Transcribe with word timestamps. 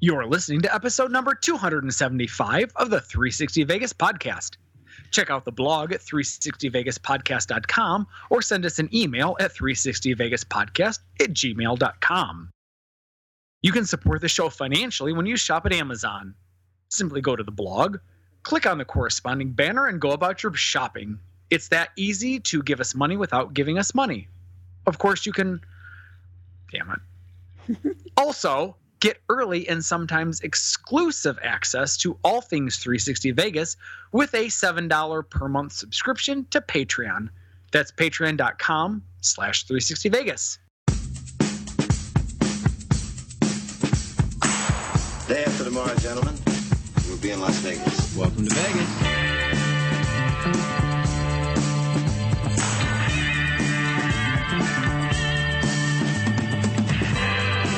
You're 0.00 0.26
listening 0.26 0.62
to 0.62 0.72
episode 0.72 1.10
number 1.10 1.34
275 1.34 2.70
of 2.76 2.88
the 2.88 3.00
360 3.00 3.64
Vegas 3.64 3.92
podcast. 3.92 4.56
Check 5.10 5.28
out 5.28 5.44
the 5.44 5.50
blog 5.50 5.92
at 5.92 6.02
360vegaspodcast.com 6.02 8.06
or 8.30 8.40
send 8.40 8.64
us 8.64 8.78
an 8.78 8.88
email 8.94 9.36
at 9.40 9.52
360vegaspodcast 9.56 11.00
at 11.20 11.30
gmail.com. 11.30 12.50
You 13.62 13.72
can 13.72 13.86
support 13.86 14.20
the 14.20 14.28
show 14.28 14.48
financially 14.48 15.12
when 15.12 15.26
you 15.26 15.36
shop 15.36 15.66
at 15.66 15.72
Amazon. 15.72 16.32
Simply 16.90 17.20
go 17.20 17.34
to 17.34 17.42
the 17.42 17.50
blog, 17.50 17.96
click 18.44 18.66
on 18.66 18.78
the 18.78 18.84
corresponding 18.84 19.50
banner, 19.50 19.88
and 19.88 20.00
go 20.00 20.12
about 20.12 20.44
your 20.44 20.54
shopping. 20.54 21.18
It's 21.50 21.66
that 21.68 21.88
easy 21.96 22.38
to 22.38 22.62
give 22.62 22.78
us 22.78 22.94
money 22.94 23.16
without 23.16 23.52
giving 23.52 23.78
us 23.78 23.96
money. 23.96 24.28
Of 24.86 24.98
course, 24.98 25.26
you 25.26 25.32
can. 25.32 25.60
Damn 26.70 26.92
it. 26.92 27.00
also, 28.16 28.76
get 29.00 29.18
early 29.28 29.68
and 29.68 29.84
sometimes 29.84 30.40
exclusive 30.40 31.38
access 31.42 31.96
to 31.98 32.18
all 32.22 32.40
things 32.40 32.76
360 32.78 33.32
Vegas 33.32 33.76
with 34.12 34.34
a 34.34 34.46
$7 34.46 35.30
per 35.30 35.48
month 35.48 35.72
subscription 35.72 36.46
to 36.50 36.60
Patreon. 36.60 37.28
That's 37.72 37.92
patreon.com 37.92 39.02
slash 39.20 39.64
360 39.64 40.08
Vegas. 40.08 40.58
Day 45.28 45.44
after 45.44 45.64
tomorrow, 45.64 45.94
gentlemen, 45.96 46.34
we'll 47.06 47.18
be 47.18 47.30
in 47.30 47.40
Las 47.40 47.56
Vegas. 47.58 48.16
Welcome 48.16 48.46
to 48.46 48.54
Vegas. 48.54 49.17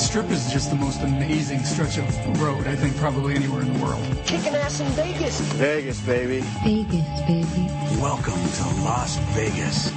The 0.00 0.06
strip 0.06 0.30
is 0.30 0.50
just 0.50 0.70
the 0.70 0.76
most 0.76 1.02
amazing 1.02 1.62
stretch 1.62 1.98
of 1.98 2.40
road, 2.40 2.66
I 2.66 2.74
think, 2.74 2.96
probably 2.96 3.34
anywhere 3.34 3.60
in 3.60 3.70
the 3.70 3.84
world. 3.84 4.02
Kicking 4.24 4.54
ass 4.54 4.80
in 4.80 4.86
Vegas. 4.92 5.38
Vegas, 5.56 6.00
baby. 6.00 6.40
Vegas, 6.64 7.20
baby. 7.28 7.68
Welcome 8.00 8.32
to 8.32 8.82
Las 8.82 9.18
Vegas. 9.36 9.92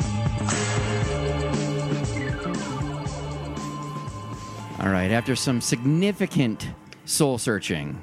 All 4.82 4.90
right, 4.92 5.10
after 5.10 5.38
some 5.38 5.62
significant 5.62 6.68
soul 7.06 7.38
searching, 7.38 8.02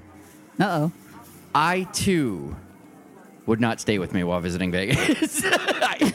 Uh 0.59 0.65
oh. 0.89 0.93
I 1.55 1.83
too 1.93 2.57
would 3.47 3.61
not 3.61 3.81
stay 3.81 3.99
with 3.99 4.13
me 4.15 4.23
while 4.25 4.41
visiting 4.41 4.71
Vegas. 4.71 5.43
I, 5.45 6.13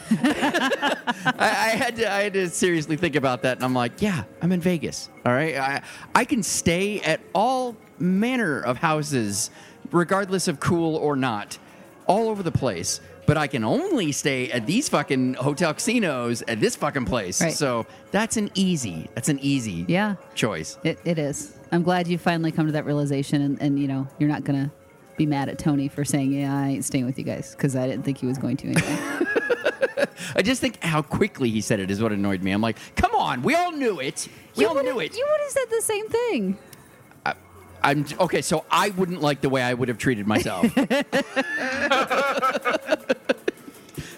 I, 1.38 1.76
had 1.76 1.96
to, 1.96 2.10
I 2.12 2.22
had 2.22 2.32
to 2.34 2.48
seriously 2.48 2.96
think 2.96 3.16
about 3.16 3.42
that, 3.42 3.56
and 3.58 3.64
I'm 3.64 3.74
like, 3.74 4.00
yeah, 4.00 4.24
I'm 4.40 4.52
in 4.52 4.60
Vegas. 4.60 5.10
All 5.24 5.32
right, 5.32 5.56
I, 5.56 5.82
I 6.14 6.24
can 6.24 6.42
stay 6.42 7.00
at 7.00 7.20
all 7.34 7.76
manner 7.98 8.60
of 8.60 8.78
houses, 8.78 9.50
regardless 9.90 10.48
of 10.48 10.60
cool 10.60 10.96
or 10.96 11.16
not, 11.16 11.58
all 12.06 12.28
over 12.28 12.42
the 12.42 12.52
place. 12.52 13.00
But 13.26 13.36
I 13.36 13.48
can 13.48 13.64
only 13.64 14.12
stay 14.12 14.52
at 14.52 14.66
these 14.66 14.88
fucking 14.88 15.34
hotel 15.34 15.74
casinos 15.74 16.42
at 16.46 16.60
this 16.60 16.76
fucking 16.76 17.06
place. 17.06 17.42
Right. 17.42 17.52
So 17.52 17.84
that's 18.12 18.36
an 18.36 18.52
easy. 18.54 19.10
That's 19.16 19.28
an 19.28 19.40
easy 19.40 19.84
Yeah, 19.88 20.14
choice. 20.36 20.78
it, 20.84 21.00
it 21.04 21.18
is. 21.18 21.58
I'm 21.72 21.82
glad 21.82 22.06
you 22.06 22.18
finally 22.18 22.52
come 22.52 22.66
to 22.66 22.72
that 22.72 22.84
realization, 22.84 23.42
and, 23.42 23.60
and 23.60 23.80
you 23.80 23.88
know 23.88 24.06
you're 24.20 24.28
not 24.28 24.44
gonna 24.44 24.70
be 25.16 25.26
mad 25.26 25.48
at 25.48 25.58
Tony 25.58 25.88
for 25.88 26.04
saying, 26.04 26.32
"Yeah, 26.32 26.56
I 26.56 26.68
ain't 26.68 26.84
staying 26.84 27.06
with 27.06 27.18
you 27.18 27.24
guys," 27.24 27.52
because 27.52 27.76
I 27.76 27.86
didn't 27.86 28.04
think 28.04 28.18
he 28.18 28.26
was 28.26 28.38
going 28.38 28.56
to 28.58 28.68
anyway. 28.68 28.98
I 30.36 30.42
just 30.42 30.60
think 30.60 30.82
how 30.82 31.02
quickly 31.02 31.50
he 31.50 31.60
said 31.60 31.80
it 31.80 31.90
is 31.90 32.02
what 32.02 32.12
annoyed 32.12 32.42
me. 32.42 32.52
I'm 32.52 32.60
like, 32.60 32.76
come 32.96 33.14
on, 33.14 33.42
we 33.42 33.54
all 33.54 33.72
knew 33.72 34.00
it. 34.00 34.28
We 34.56 34.62
you 34.62 34.68
all 34.68 34.82
knew 34.82 35.00
it. 35.00 35.16
You 35.16 35.26
would 35.28 35.40
have 35.40 35.50
said 35.50 35.64
the 35.70 35.82
same 35.82 36.08
thing. 36.08 36.58
I'm 37.82 38.04
okay. 38.18 38.42
So 38.42 38.64
I 38.70 38.90
wouldn't 38.90 39.22
like 39.22 39.40
the 39.40 39.48
way 39.48 39.62
I 39.62 39.72
would 39.72 39.88
have 39.88 39.98
treated 39.98 40.26
myself. 40.26 40.66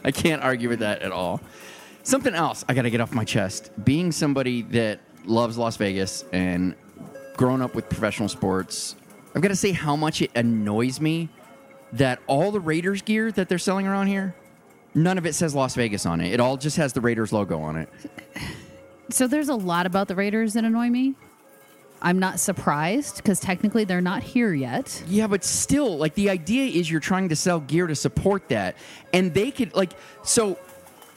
I 0.04 0.10
can't 0.10 0.42
argue 0.42 0.70
with 0.70 0.78
that 0.78 1.02
at 1.02 1.12
all. 1.12 1.40
Something 2.02 2.34
else 2.34 2.64
I 2.68 2.74
got 2.74 2.82
to 2.82 2.90
get 2.90 3.02
off 3.02 3.12
my 3.12 3.24
chest. 3.24 3.70
Being 3.84 4.10
somebody 4.10 4.62
that 4.62 5.00
loves 5.26 5.58
Las 5.58 5.76
Vegas 5.76 6.24
and 6.32 6.74
grown 7.36 7.60
up 7.60 7.74
with 7.74 7.90
professional 7.90 8.30
sports, 8.30 8.96
I've 9.38 9.42
got 9.42 9.50
to 9.50 9.54
say 9.56 9.70
how 9.70 9.94
much 9.94 10.20
it 10.20 10.32
annoys 10.34 11.00
me 11.00 11.28
that 11.92 12.18
all 12.26 12.50
the 12.50 12.58
Raiders 12.58 13.02
gear 13.02 13.30
that 13.30 13.48
they're 13.48 13.56
selling 13.56 13.86
around 13.86 14.08
here, 14.08 14.34
none 14.96 15.16
of 15.16 15.26
it 15.26 15.34
says 15.36 15.54
Las 15.54 15.76
Vegas 15.76 16.06
on 16.06 16.20
it. 16.20 16.32
It 16.32 16.40
all 16.40 16.56
just 16.56 16.76
has 16.76 16.92
the 16.92 17.00
Raiders 17.00 17.32
logo 17.32 17.60
on 17.60 17.76
it. 17.76 17.88
So 19.10 19.28
there's 19.28 19.48
a 19.48 19.54
lot 19.54 19.86
about 19.86 20.08
the 20.08 20.16
Raiders 20.16 20.54
that 20.54 20.64
annoy 20.64 20.88
me. 20.88 21.14
I'm 22.02 22.18
not 22.18 22.40
surprised 22.40 23.18
because 23.18 23.38
technically 23.38 23.84
they're 23.84 24.00
not 24.00 24.24
here 24.24 24.52
yet. 24.52 25.04
Yeah, 25.06 25.28
but 25.28 25.44
still, 25.44 25.96
like 25.96 26.16
the 26.16 26.30
idea 26.30 26.66
is 26.76 26.90
you're 26.90 26.98
trying 26.98 27.28
to 27.28 27.36
sell 27.36 27.60
gear 27.60 27.86
to 27.86 27.94
support 27.94 28.48
that, 28.48 28.74
and 29.12 29.32
they 29.32 29.52
could 29.52 29.72
like 29.72 29.92
so. 30.24 30.58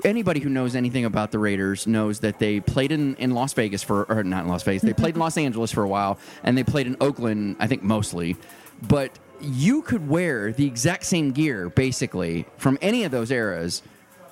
Anybody 0.03 0.39
who 0.39 0.49
knows 0.49 0.75
anything 0.75 1.05
about 1.05 1.31
the 1.31 1.39
Raiders 1.39 1.85
knows 1.85 2.19
that 2.21 2.39
they 2.39 2.59
played 2.59 2.91
in, 2.91 3.15
in 3.15 3.31
Las 3.31 3.53
Vegas 3.53 3.83
for, 3.83 4.03
or 4.11 4.23
not 4.23 4.43
in 4.43 4.49
Las 4.49 4.63
Vegas, 4.63 4.81
they 4.81 4.93
played 4.93 5.15
in 5.15 5.19
Los 5.19 5.37
Angeles 5.37 5.71
for 5.71 5.83
a 5.83 5.87
while, 5.87 6.17
and 6.43 6.57
they 6.57 6.63
played 6.63 6.87
in 6.87 6.97
Oakland, 6.99 7.57
I 7.59 7.67
think 7.67 7.83
mostly. 7.83 8.35
But 8.81 9.11
you 9.41 9.81
could 9.81 10.07
wear 10.07 10.51
the 10.51 10.65
exact 10.65 11.05
same 11.05 11.31
gear, 11.31 11.69
basically, 11.69 12.45
from 12.57 12.77
any 12.81 13.03
of 13.03 13.11
those 13.11 13.31
eras, 13.31 13.83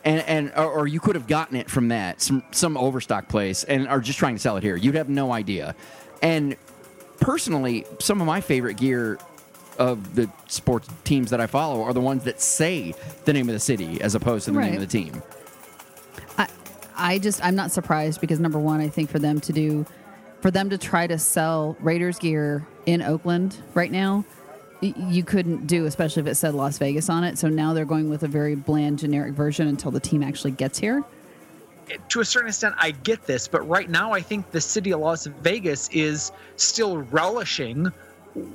and, 0.03 0.21
and 0.21 0.51
or, 0.55 0.71
or 0.71 0.87
you 0.87 0.99
could 0.99 1.15
have 1.15 1.27
gotten 1.27 1.55
it 1.55 1.69
from 1.69 1.89
that, 1.89 2.21
some, 2.21 2.43
some 2.51 2.77
overstock 2.77 3.27
place, 3.27 3.63
and 3.63 3.87
are 3.87 3.99
just 3.99 4.17
trying 4.17 4.35
to 4.35 4.39
sell 4.39 4.57
it 4.57 4.63
here. 4.63 4.75
You'd 4.75 4.95
have 4.95 5.09
no 5.09 5.31
idea. 5.31 5.75
And 6.21 6.55
personally, 7.19 7.85
some 7.99 8.21
of 8.21 8.27
my 8.27 8.41
favorite 8.41 8.77
gear 8.77 9.19
of 9.77 10.15
the 10.15 10.29
sports 10.47 10.89
teams 11.03 11.29
that 11.29 11.39
I 11.39 11.47
follow 11.47 11.83
are 11.83 11.93
the 11.93 12.01
ones 12.01 12.25
that 12.25 12.41
say 12.41 12.93
the 13.25 13.33
name 13.33 13.47
of 13.47 13.53
the 13.53 13.59
city 13.59 14.01
as 14.01 14.13
opposed 14.13 14.45
to 14.45 14.51
the 14.51 14.59
name 14.59 14.73
of 14.73 14.81
the 14.81 14.87
team. 14.87 15.21
I, 16.99 17.17
just 17.17 17.43
I'm 17.43 17.55
not 17.55 17.71
surprised 17.71 18.21
because 18.21 18.39
number 18.39 18.59
one, 18.59 18.79
I 18.79 18.89
think 18.89 19.09
for 19.09 19.19
them 19.19 19.39
to 19.41 19.53
do, 19.53 19.85
for 20.41 20.51
them 20.51 20.69
to 20.69 20.77
try 20.77 21.07
to 21.07 21.17
sell 21.17 21.75
Raiders 21.79 22.19
gear 22.19 22.67
in 22.85 23.01
Oakland 23.01 23.57
right 23.73 23.91
now, 23.91 24.25
you 24.81 25.23
couldn't 25.23 25.67
do, 25.67 25.85
especially 25.85 26.21
if 26.21 26.27
it 26.27 26.35
said 26.35 26.53
Las 26.53 26.77
Vegas 26.77 27.09
on 27.09 27.23
it. 27.23 27.37
So 27.37 27.49
now 27.49 27.73
they're 27.73 27.85
going 27.85 28.09
with 28.09 28.23
a 28.23 28.27
very 28.27 28.55
bland, 28.55 28.99
generic 28.99 29.33
version 29.33 29.67
until 29.67 29.91
the 29.91 29.99
team 29.99 30.23
actually 30.23 30.51
gets 30.51 30.79
here. 30.79 31.03
to 32.09 32.19
a 32.19 32.25
certain 32.25 32.49
extent, 32.49 32.75
I 32.77 32.91
get 32.91 33.25
this, 33.25 33.47
but 33.47 33.67
right 33.67 33.89
now, 33.89 34.11
I 34.11 34.21
think 34.21 34.51
the 34.51 34.61
city 34.61 34.91
of 34.91 34.99
Las 34.99 35.25
Vegas 35.25 35.89
is 35.89 36.31
still 36.55 36.99
relishing 36.99 37.91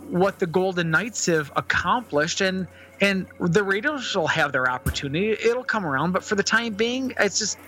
what 0.09 0.39
the 0.39 0.47
Golden 0.47 0.91
Knights 0.91 1.27
have 1.27 1.53
accomplished, 1.57 2.41
and 2.41 2.67
and 3.01 3.27
the 3.41 3.63
Raiders 3.63 4.15
will 4.15 4.29
have 4.29 4.53
their 4.53 4.71
opportunity. 4.71 5.33
It'll 5.33 5.65
come 5.65 5.85
around, 5.85 6.13
but 6.13 6.23
for 6.23 6.37
the 6.37 6.45
time 6.45 6.75
being, 6.75 7.13
it's 7.19 7.39
just 7.39 7.59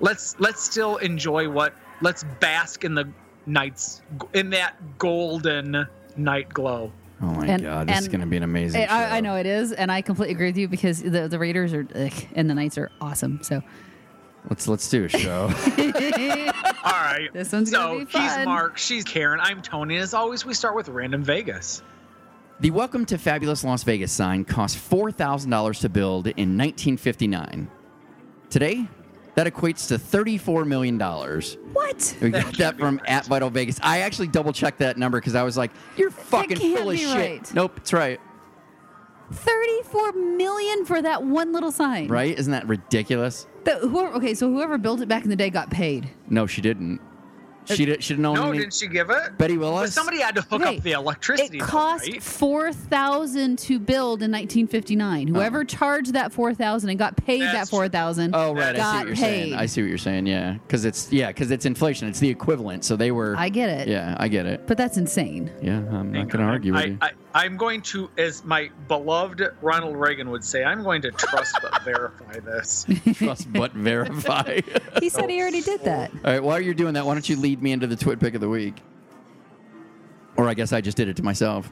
let's 0.00 0.38
let's 0.40 0.62
still 0.62 0.96
enjoy 0.98 1.48
what 1.48 1.74
let's 2.00 2.24
bask 2.40 2.84
in 2.84 2.94
the 2.94 3.08
night's 3.46 4.02
in 4.34 4.50
that 4.50 4.76
golden 4.98 5.86
night 6.16 6.48
glow. 6.50 6.92
Oh 7.22 7.26
my 7.26 7.46
And- 7.46 7.62
god, 7.62 7.88
this 7.88 8.00
is 8.00 8.08
going 8.08 8.20
to 8.20 8.26
be 8.26 8.36
an 8.36 8.42
amazing. 8.42 8.86
I, 8.88 9.18
I 9.18 9.20
know 9.20 9.36
it 9.36 9.46
is, 9.46 9.72
and 9.72 9.90
I 9.90 10.02
completely 10.02 10.34
agree 10.34 10.48
with 10.48 10.58
you 10.58 10.68
because 10.68 11.02
the 11.02 11.28
the 11.28 11.38
Raiders 11.38 11.72
are 11.72 11.86
ugh, 11.94 12.12
and 12.34 12.50
the 12.50 12.54
Knights 12.54 12.76
are 12.78 12.90
awesome. 13.00 13.40
So 13.42 13.62
Let's 14.50 14.68
let's 14.68 14.90
do 14.90 15.04
a 15.06 15.08
show. 15.08 15.44
All 16.84 16.92
right, 16.92 17.30
This 17.32 17.50
one's 17.52 17.70
so 17.70 17.78
gonna 17.94 17.98
be 18.00 18.04
fun. 18.10 18.38
he's. 18.38 18.44
Mark, 18.44 18.76
she's 18.76 19.02
Karen, 19.04 19.40
I'm 19.40 19.62
Tony, 19.62 19.96
as 19.96 20.12
always, 20.12 20.44
we 20.44 20.52
start 20.52 20.74
with 20.76 20.88
random 20.90 21.22
Vegas. 21.24 21.82
the 22.60 22.70
Welcome 22.70 23.06
to 23.06 23.16
Fabulous 23.16 23.64
Las 23.64 23.84
Vegas 23.84 24.12
sign 24.12 24.44
cost 24.44 24.76
four 24.76 25.10
thousand 25.10 25.50
dollars 25.50 25.78
to 25.80 25.88
build 25.88 26.26
in 26.26 26.58
1959. 26.58 27.70
Today, 28.50 28.86
that 29.34 29.46
equates 29.46 29.88
to 29.88 29.98
thirty-four 29.98 30.64
million 30.64 30.98
dollars. 30.98 31.56
what? 31.72 32.16
We 32.20 32.30
got 32.30 32.56
that 32.58 32.78
from 32.78 33.00
at 33.06 33.26
Vital 33.26 33.50
Vegas. 33.50 33.78
I 33.82 34.00
actually 34.00 34.28
double 34.28 34.52
checked 34.52 34.78
that 34.78 34.96
number 34.98 35.18
because 35.20 35.34
I 35.34 35.42
was 35.42 35.56
like, 35.56 35.70
"You're 35.96 36.10
fucking 36.10 36.58
full 36.58 36.90
of 36.90 36.98
shit." 36.98 37.08
right. 37.16 37.54
Nope, 37.54 37.78
it's 37.78 37.92
right. 37.92 38.20
Thirty-four 39.32 40.12
million 40.12 40.84
for 40.84 41.00
that 41.02 41.22
one 41.22 41.52
little 41.52 41.72
sign, 41.72 42.08
Right? 42.08 42.38
Isn't 42.38 42.52
that 42.52 42.68
ridiculous? 42.68 43.46
The, 43.64 43.76
whoever, 43.78 44.12
okay, 44.16 44.34
so 44.34 44.52
whoever 44.52 44.76
built 44.76 45.00
it 45.00 45.08
back 45.08 45.24
in 45.24 45.30
the 45.30 45.36
day 45.36 45.48
got 45.50 45.70
paid. 45.70 46.10
No, 46.28 46.46
she 46.46 46.60
didn't. 46.60 47.00
She 47.66 47.86
should 47.86 48.02
have 48.02 48.18
known. 48.18 48.34
No, 48.34 48.48
any- 48.50 48.58
didn't 48.58 48.74
she 48.74 48.86
give 48.86 49.10
it? 49.10 49.38
Betty 49.38 49.56
But 49.56 49.72
Willis. 49.72 49.94
somebody 49.94 50.20
had 50.20 50.34
to 50.36 50.42
hook 50.42 50.62
Wait, 50.62 50.78
up 50.78 50.82
the 50.82 50.92
electricity. 50.92 51.58
It 51.58 51.60
though, 51.60 51.66
cost 51.66 52.10
right? 52.10 52.22
four 52.22 52.72
thousand 52.72 53.58
to 53.60 53.78
build 53.78 54.22
in 54.22 54.30
1959. 54.30 55.28
Whoever 55.28 55.58
uh-huh. 55.58 55.64
charged 55.64 56.12
that 56.14 56.32
four 56.32 56.54
thousand 56.54 56.90
and 56.90 56.98
got 56.98 57.16
paid 57.16 57.42
that 57.42 57.68
four 57.68 57.88
thousand. 57.88 58.34
Oh 58.34 58.54
right, 58.54 58.76
I 58.76 58.92
see 58.92 58.98
what 58.98 59.06
you're 59.06 59.16
paid. 59.16 59.20
saying. 59.20 59.54
I 59.54 59.66
see 59.66 59.82
what 59.82 59.88
you're 59.88 59.98
saying. 59.98 60.26
Yeah, 60.26 60.52
because 60.54 60.84
it's 60.84 61.12
yeah, 61.12 61.28
because 61.28 61.50
it's 61.50 61.64
inflation. 61.64 62.08
It's 62.08 62.20
the 62.20 62.30
equivalent. 62.30 62.84
So 62.84 62.96
they 62.96 63.10
were. 63.10 63.34
I 63.36 63.48
get 63.48 63.68
it. 63.70 63.88
Yeah, 63.88 64.16
I 64.18 64.28
get 64.28 64.46
it. 64.46 64.66
But 64.66 64.76
that's 64.76 64.96
insane. 64.96 65.50
Yeah, 65.62 65.78
I'm 65.78 66.12
Hang 66.12 66.12
not 66.12 66.28
going 66.28 66.44
to 66.44 66.50
argue 66.50 66.72
with 66.72 66.82
I, 66.82 66.86
you. 66.86 66.98
I, 67.00 67.10
I'm 67.36 67.56
going 67.56 67.82
to, 67.82 68.08
as 68.16 68.44
my 68.44 68.70
beloved 68.86 69.42
Ronald 69.60 69.96
Reagan 69.96 70.30
would 70.30 70.44
say, 70.44 70.62
I'm 70.62 70.84
going 70.84 71.02
to 71.02 71.10
trust 71.10 71.56
but 71.60 71.82
verify 71.84 72.38
this. 72.38 72.86
Trust 73.14 73.52
but 73.52 73.72
verify. 73.72 74.60
He 75.00 75.08
said 75.08 75.28
he 75.28 75.40
already 75.42 75.60
did 75.60 75.82
that. 75.82 76.12
All 76.12 76.20
right, 76.32 76.42
while 76.42 76.60
you're 76.60 76.72
doing 76.74 76.94
that, 76.94 77.04
why 77.04 77.14
don't 77.14 77.28
you 77.28 77.36
lead 77.36 77.60
me 77.60 77.72
into 77.72 77.86
the 77.88 77.96
twit 77.96 78.20
pick 78.20 78.34
of 78.34 78.40
the 78.40 78.48
week? 78.48 78.80
Or 80.36 80.48
I 80.48 80.54
guess 80.54 80.72
I 80.72 80.80
just 80.80 80.96
did 80.96 81.08
it 81.08 81.16
to 81.16 81.22
myself. 81.24 81.70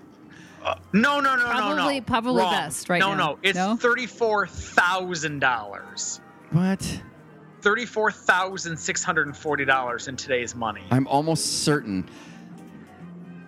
Uh, 0.65 0.75
no, 0.93 1.21
no, 1.21 1.37
no, 1.37 1.43
no, 1.45 1.51
Probably- 1.51 2.01
no. 2.01 2.05
probably 2.07 2.43
Wrong. 2.43 2.53
best 2.53 2.89
right 2.89 2.99
no, 3.01 3.15
now. 3.15 3.17
No, 3.33 3.39
It's 3.43 3.57
No? 3.57 3.77
thirty-four 3.77 4.49
thousand 4.49 5.39
dollars. 5.39 6.21
What? 6.51 7.03
Thirty-four 7.63 8.11
thousand 8.13 8.77
six 8.77 9.03
hundred 9.03 9.29
and 9.29 9.37
forty 9.37 9.65
dollars 9.65 10.09
in 10.09 10.17
today's 10.17 10.55
money. 10.55 10.83
I'm 10.91 11.07
almost 11.07 11.63
certain 11.65 12.09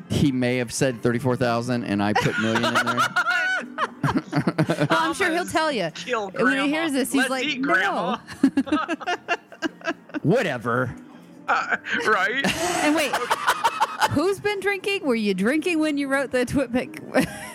he 0.09 0.33
may 0.33 0.57
have 0.59 0.73
said 0.73 1.03
34,000 1.03 1.85
and 1.85 2.03
I 2.03 2.13
put 2.13 2.39
million 2.41 2.65
in 2.65 2.75
there. 2.75 2.99
Oh, 4.05 4.87
I'm 4.91 5.15
sure 5.15 5.31
he'll 5.31 5.47
tell 5.47 5.73
you. 5.73 5.91
Kill 5.95 6.31
When 6.31 6.59
he 6.65 6.69
hears 6.69 6.93
this, 6.93 7.13
he's 7.13 7.29
Let's 7.29 7.31
like, 7.31 7.45
eat, 7.45 7.61
no. 7.61 7.67
grandma. 7.73 8.19
Whatever. 10.23 10.95
right? 12.07 12.47
And 12.85 12.97
wait, 12.97 13.15
who's 14.13 14.41
been 14.41 14.61
drinking? 14.61 15.05
Were 15.05 15.15
you 15.15 15.35
drinking 15.35 15.79
when 15.79 15.99
you 15.99 16.09
wrote 16.09 16.31
the 16.31 16.47
twit 16.47 16.73
pick? 16.73 17.03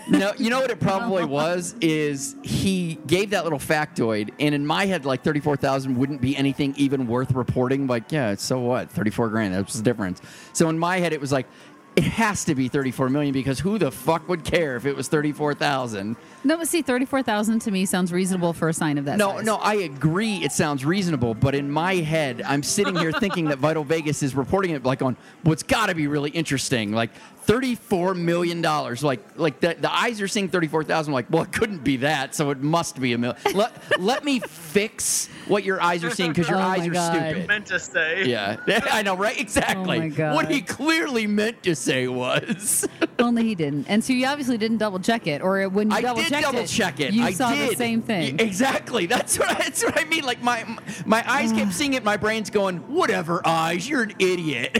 No, 0.10 0.32
you 0.38 0.50
know 0.52 0.60
what 0.62 0.70
it 0.70 0.80
probably 0.80 1.26
was 1.26 1.76
is 1.82 2.36
he 2.44 3.00
gave 3.08 3.32
that 3.32 3.44
little 3.44 3.60
factoid, 3.60 4.32
and 4.40 4.54
in 4.54 4.66
my 4.66 4.86
head, 4.86 5.06
like 5.06 5.24
thirty-four 5.24 5.56
thousand 5.58 5.98
wouldn't 5.98 6.22
be 6.22 6.38
anything 6.38 6.76
even 6.78 7.08
worth 7.08 7.32
reporting. 7.32 7.88
Like, 7.88 8.12
yeah, 8.12 8.36
so 8.36 8.60
what? 8.60 8.92
Thirty-four 8.92 9.30
grand. 9.30 9.56
That's 9.56 9.74
the 9.76 9.84
difference. 9.84 10.22
So 10.54 10.70
in 10.70 10.78
my 10.78 11.00
head, 11.00 11.14
it 11.14 11.22
was 11.22 11.32
like, 11.32 11.48
it 11.96 12.04
has 12.04 12.46
to 12.46 12.56
be 12.56 12.68
thirty-four 12.68 13.10
million 13.10 13.34
because 13.34 13.60
who 13.60 13.78
the 13.78 13.92
fuck 13.92 14.28
would 14.30 14.44
care 14.44 14.76
if 14.76 14.86
it 14.86 14.96
was 14.96 15.08
thirty-four 15.08 15.54
thousand? 15.56 16.16
no, 16.44 16.58
but 16.58 16.68
see, 16.68 16.82
thirty-four 16.82 17.24
thousand 17.24 17.60
to 17.60 17.72
me 17.72 17.86
sounds 17.86 18.14
reasonable 18.14 18.54
for 18.54 18.70
a 18.70 18.74
sign 18.74 18.98
of 18.98 19.06
that. 19.06 19.18
No, 19.18 19.32
size. 19.38 19.46
no, 19.46 19.56
I 19.58 19.76
agree. 19.76 20.38
It 20.38 20.52
sounds 20.52 20.86
reasonable, 20.86 21.34
but 21.34 21.56
in 21.56 21.70
my 21.70 21.96
head, 21.96 22.42
I'm 22.46 22.64
sitting 22.64 22.96
here 22.96 23.12
thinking 23.12 23.46
that 23.46 23.58
Vital 23.60 23.84
Vegas 23.84 24.24
is 24.24 24.36
reporting 24.36 24.72
it 24.72 24.84
like 24.84 25.02
on 25.02 25.18
what's 25.44 25.64
got 25.64 25.88
to 25.88 25.96
be 25.96 26.08
really 26.08 26.30
interesting, 26.30 26.92
like 26.92 27.10
thirty-four 27.50 28.14
million 28.14 28.62
dollars. 28.62 29.04
Like, 29.04 29.22
like 29.36 29.60
the, 29.60 29.76
the 29.80 29.92
eyes 29.92 30.22
are 30.22 30.28
seeing 30.28 30.50
thirty-four 30.50 30.84
thousand. 30.84 31.14
Like, 31.14 31.26
well, 31.32 31.42
it 31.42 31.52
couldn't 31.52 31.84
be 31.84 31.98
that, 31.98 32.36
so 32.36 32.52
it 32.52 32.62
must 32.62 33.02
be 33.02 33.14
a 33.14 33.18
million. 33.18 33.40
Let, 33.56 34.00
let 34.00 34.24
me 34.24 34.40
fix 34.40 35.28
what 35.48 35.64
your 35.64 35.82
eyes 35.82 36.04
are 36.04 36.12
seeing 36.12 36.30
because 36.32 36.48
your 36.48 36.60
Oh 36.60 36.62
eyes 36.62 36.82
my 36.82 36.86
are 36.88 36.92
God. 36.92 37.16
stupid. 37.32 37.48
Meant 37.48 37.66
to 37.66 37.80
say. 37.80 38.26
Yeah, 38.26 38.58
I 38.92 39.02
know, 39.02 39.16
right? 39.18 39.40
Exactly. 39.40 39.98
Oh 39.98 40.02
my 40.02 40.10
God. 40.10 40.36
What 40.36 40.52
he 40.52 40.62
clearly 40.62 41.26
meant 41.26 41.64
to 41.64 41.76
say 41.76 42.08
was, 42.08 42.88
Only 43.20 43.44
he 43.46 43.56
didn't. 43.56 43.88
And 43.90 44.04
so 44.04 44.14
you 44.14 44.28
obviously 44.28 44.60
didn't 44.60 44.78
double 44.78 45.00
check 45.00 45.26
it, 45.26 45.42
or 45.42 45.68
when 45.70 45.90
you 45.90 45.98
I 45.98 46.02
double 46.02 46.22
did 46.22 46.30
checked 46.30 46.44
double 46.44 46.60
it, 46.60 46.68
check 46.68 47.00
it. 47.00 47.14
you 47.14 47.24
I 47.24 47.32
saw 47.32 47.52
did. 47.52 47.72
the 47.72 47.76
same 47.76 48.04
thing. 48.04 48.38
Y- 48.38 48.44
Exactly. 48.46 49.08
That's 49.08 49.40
what 49.40 49.50
I, 49.50 49.54
that's 49.56 49.84
what 49.84 50.00
I 50.00 50.04
mean. 50.06 50.24
Like 50.24 50.44
my 50.44 50.66
my 51.06 51.24
eyes 51.28 51.52
kept 51.52 51.74
seeing 51.74 51.96
it. 51.96 52.04
My 52.04 52.16
brain's 52.18 52.50
going, 52.52 52.78
whatever. 52.94 53.42
Eyes, 53.46 53.90
you're 53.90 54.04
an 54.04 54.14
idiot. 54.20 54.78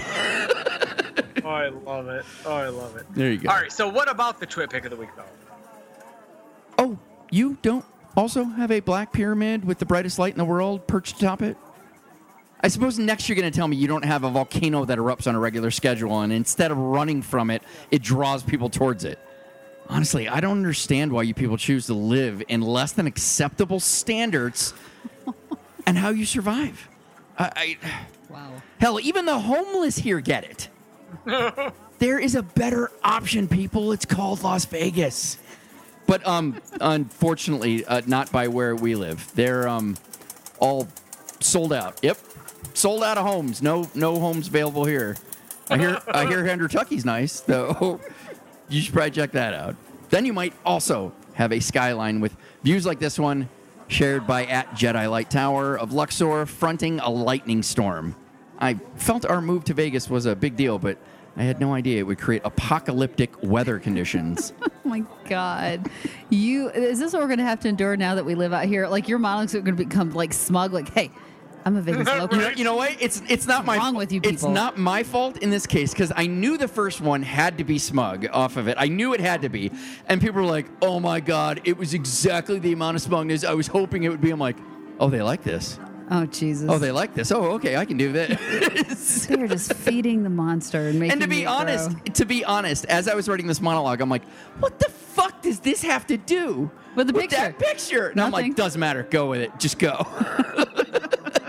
Oh, 1.42 1.50
I 1.50 1.70
love 1.70 2.08
it. 2.10 2.26
Oh, 2.46 2.59
Oh, 2.60 2.66
I 2.66 2.70
love 2.70 2.98
it. 2.98 3.06
There 3.14 3.32
you 3.32 3.38
go. 3.38 3.50
All 3.50 3.56
right. 3.56 3.72
So, 3.72 3.88
what 3.88 4.10
about 4.10 4.40
the 4.40 4.46
twit 4.46 4.70
pick 4.70 4.84
of 4.84 4.92
the 4.92 4.98
week, 4.98 5.10
though? 5.16 5.24
Oh, 6.78 7.00
you 7.32 7.58
don't 7.62 7.86
also 8.18 8.44
have 8.44 8.70
a 8.72 8.82
black 8.82 9.14
pyramid 9.14 9.64
with 9.64 9.80
the 9.80 9.86
brightest 9.86 10.20
light 10.20 10.34
in 10.34 10.38
the 10.38 10.46
world 10.46 10.86
perched 10.88 11.18
atop 11.18 11.42
it? 11.42 11.58
I 12.62 12.68
suppose 12.68 13.00
next 13.00 13.30
you're 13.30 13.38
going 13.38 13.50
to 13.50 13.56
tell 13.56 13.70
me 13.70 13.78
you 13.78 13.88
don't 13.88 14.04
have 14.04 14.26
a 14.26 14.30
volcano 14.30 14.84
that 14.84 14.98
erupts 14.98 15.28
on 15.28 15.36
a 15.36 15.40
regular 15.40 15.72
schedule, 15.72 16.20
and 16.20 16.34
instead 16.34 16.72
of 16.72 16.78
running 16.78 17.22
from 17.22 17.50
it, 17.50 17.64
it 17.92 18.02
draws 18.02 18.44
people 18.44 18.70
towards 18.70 19.06
it. 19.06 19.20
Honestly, 19.88 20.28
I 20.28 20.42
don't 20.42 20.58
understand 20.58 21.14
why 21.14 21.22
you 21.24 21.34
people 21.34 21.56
choose 21.56 21.86
to 21.86 21.94
live 21.94 22.44
in 22.50 22.62
less 22.62 22.92
than 22.92 23.08
acceptable 23.08 23.80
standards 23.80 24.74
and 25.88 25.98
how 25.98 26.10
you 26.10 26.26
survive. 26.26 26.90
I, 27.38 27.52
I, 27.56 27.78
Wow. 28.30 28.62
hell, 28.80 29.00
even 29.00 29.26
the 29.26 29.40
homeless 29.40 29.98
here 29.98 30.20
get 30.20 30.44
it. 30.44 30.70
there 32.00 32.20
is 32.20 32.36
a 32.36 32.44
better 32.44 32.92
option, 33.04 33.48
people. 33.48 33.92
It's 33.92 34.06
called 34.06 34.42
Las 34.44 34.66
Vegas. 34.66 35.38
But 36.08 36.26
um, 36.26 36.60
unfortunately, 36.82 37.86
uh, 37.86 38.02
not 38.08 38.32
by 38.32 38.48
where 38.48 38.76
we 38.76 38.96
live. 38.96 39.32
They're 39.36 39.68
um, 39.68 39.96
all 40.60 40.88
sold 41.40 41.72
out. 41.72 42.00
Yep, 42.02 42.18
sold 42.74 43.04
out 43.04 43.18
of 43.18 43.26
homes. 43.26 43.62
No, 43.62 43.90
no 43.94 44.20
homes 44.20 44.48
available 44.48 44.86
here. 44.86 45.18
I 45.70 45.78
hear, 45.78 46.02
I 46.08 46.26
hear 46.26 46.44
Kentucky's 46.44 47.06
nice, 47.06 47.42
though. 47.42 48.00
You 48.72 48.82
should 48.82 48.94
probably 48.94 49.10
check 49.10 49.32
that 49.32 49.56
out. 49.56 49.76
Then 50.12 50.28
you 50.28 50.34
might 50.34 50.54
also 50.64 51.12
have 51.34 51.52
a 51.52 51.60
skyline 51.60 52.20
with 52.20 52.38
views 52.62 52.86
like 52.86 53.00
this 53.00 53.18
one, 53.18 53.50
shared 53.88 54.28
by 54.28 54.46
at 54.46 54.70
Jedi 54.74 55.10
Light 55.10 55.32
Tower 55.32 55.76
of 55.76 55.92
Luxor, 55.92 56.46
fronting 56.46 57.00
a 57.00 57.10
lightning 57.10 57.64
storm. 57.64 58.16
I 58.60 58.76
felt 58.96 59.26
our 59.26 59.42
move 59.42 59.64
to 59.66 59.74
Vegas 59.74 60.08
was 60.08 60.28
a 60.28 60.36
big 60.36 60.56
deal, 60.56 60.78
but 60.78 61.00
I 61.38 61.44
had 61.44 61.60
no 61.60 61.74
idea 61.74 62.00
it 62.00 62.04
would 62.08 62.20
create 62.20 62.42
apocalyptic 62.46 63.32
weather 63.44 63.80
conditions. 63.80 64.54
Oh 64.86 64.90
my 64.90 65.04
God. 65.30 65.88
You 66.32 66.70
is 66.70 66.98
this 66.98 67.14
what 67.14 67.22
we're 67.22 67.28
gonna 67.28 67.44
have 67.44 67.60
to 67.60 67.68
endure 67.68 67.96
now 67.96 68.16
that 68.16 68.26
we 68.26 68.34
live 68.34 68.54
out 68.54 68.66
here? 68.66 68.88
Like 68.88 69.08
your 69.08 69.20
monologues 69.20 69.54
are 69.54 69.62
gonna 69.62 69.78
become 69.78 70.10
like 70.14 70.34
smug, 70.34 70.74
like, 70.74 70.90
hey, 70.90 71.12
I'm 71.64 71.76
a 71.76 71.82
Vegas 71.82 72.08
local. 72.20 72.38
You 72.38 72.44
know, 72.44 72.50
you 72.50 72.64
know 72.64 72.76
what? 72.76 72.98
It's 73.00 73.22
it's 73.30 73.46
not 73.46 73.66
my 73.66 73.78
wrong 73.78 73.94
fa- 73.94 73.98
with 74.00 74.12
you 74.12 74.22
It's 74.24 74.42
not 74.44 74.80
my 74.80 75.04
fault 75.04 75.38
in 75.44 75.52
this 75.52 75.68
case 75.68 75.92
because 75.92 76.12
I 76.16 76.26
knew 76.26 76.58
the 76.58 76.68
first 76.68 77.02
one 77.02 77.22
had 77.22 77.60
to 77.60 77.64
be 77.64 77.78
smug 77.78 78.26
off 78.32 78.58
of 78.58 78.68
it. 78.68 78.78
I 78.80 78.88
knew 78.88 79.14
it 79.14 79.20
had 79.20 79.44
to 79.44 79.50
be, 79.50 79.70
and 80.08 80.20
people 80.20 80.42
were 80.42 80.48
like, 80.48 80.66
"Oh 80.82 81.00
my 81.00 81.20
god, 81.20 81.62
it 81.66 81.78
was 81.78 81.94
exactly 81.94 82.58
the 82.58 82.72
amount 82.74 82.96
of 82.96 83.04
smugness 83.04 83.44
I 83.44 83.54
was 83.54 83.68
hoping 83.68 84.04
it 84.06 84.10
would 84.10 84.22
be." 84.22 84.32
I'm 84.32 84.40
like, 84.40 84.58
"Oh, 85.00 85.10
they 85.12 85.22
like 85.22 85.44
this. 85.44 85.78
Oh 86.12 86.26
Jesus. 86.26 86.68
Oh, 86.70 86.78
they 86.80 86.92
like 86.92 87.14
this. 87.14 87.32
Oh, 87.32 87.52
okay, 87.54 87.76
I 87.78 87.86
can 87.86 87.98
do 87.98 88.12
this." 88.12 89.26
They're 89.28 89.48
just 89.48 89.74
feeding 89.74 90.24
the 90.24 90.30
monster 90.30 90.88
and 90.88 91.00
making 91.00 91.14
and 91.14 91.22
to 91.22 91.28
be 91.28 91.44
it 91.44 91.46
honest, 91.46 91.92
grow. 91.92 92.00
to 92.14 92.26
be 92.26 92.44
honest, 92.44 92.86
as 92.86 93.08
I 93.08 93.16
was 93.16 93.30
writing 93.30 93.48
this 93.48 93.62
monologue, 93.62 94.02
I'm 94.02 94.10
like, 94.10 94.26
"What 94.60 94.80
the 94.80 94.90
fuck 94.90 95.42
does 95.42 95.60
this 95.60 95.82
have 95.84 96.08
to 96.08 96.18
do 96.18 96.72
With 96.96 97.08
the 97.08 97.28
that 97.32 97.60
picture?" 97.60 98.08
And 98.08 98.20
I'm 98.22 98.32
like, 98.32 98.56
"Doesn't 98.56 98.80
matter. 98.80 99.04
Go 99.04 99.30
with 99.30 99.42
it. 99.42 99.52
Just 99.60 99.78
go." 99.78 100.08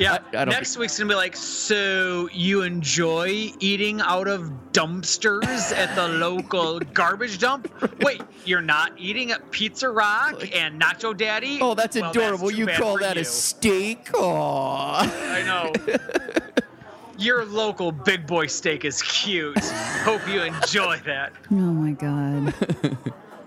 Yeah. 0.00 0.14
I- 0.14 0.16
I 0.38 0.44
don't 0.44 0.48
Next 0.48 0.76
week's 0.76 0.98
gonna 0.98 1.08
be 1.08 1.14
like, 1.14 1.36
so 1.36 2.28
you 2.32 2.62
enjoy 2.62 3.52
eating 3.60 4.00
out 4.00 4.26
of 4.28 4.50
dumpsters 4.72 5.72
at 5.76 5.94
the 5.94 6.08
local 6.26 6.80
garbage 6.80 7.38
dump? 7.38 7.68
Wait, 8.00 8.22
you're 8.44 8.60
not 8.62 8.92
eating 8.96 9.30
at 9.32 9.50
Pizza 9.50 9.88
Rock 9.90 10.42
and 10.56 10.80
Nacho 10.80 11.16
Daddy? 11.16 11.58
oh, 11.60 11.74
that's 11.74 11.96
Well, 11.96 12.10
adorable. 12.10 12.50
too 12.50 12.56
you 12.56 12.66
call 12.66 12.98
that 12.98 13.16
you. 13.16 13.22
a 13.22 13.24
steak? 13.24 14.08
Aw. 14.14 15.34
I 15.36 15.42
know. 15.42 15.72
Your 17.18 17.44
local 17.44 17.92
big 17.92 18.26
boy 18.26 18.46
steak 18.46 18.86
is 18.86 19.02
cute. 19.02 19.58
Hope 20.04 20.26
you 20.26 20.40
enjoy 20.40 20.96
that. 21.04 21.32
Oh 21.50 21.54
my 21.54 21.92
God. 21.92 22.54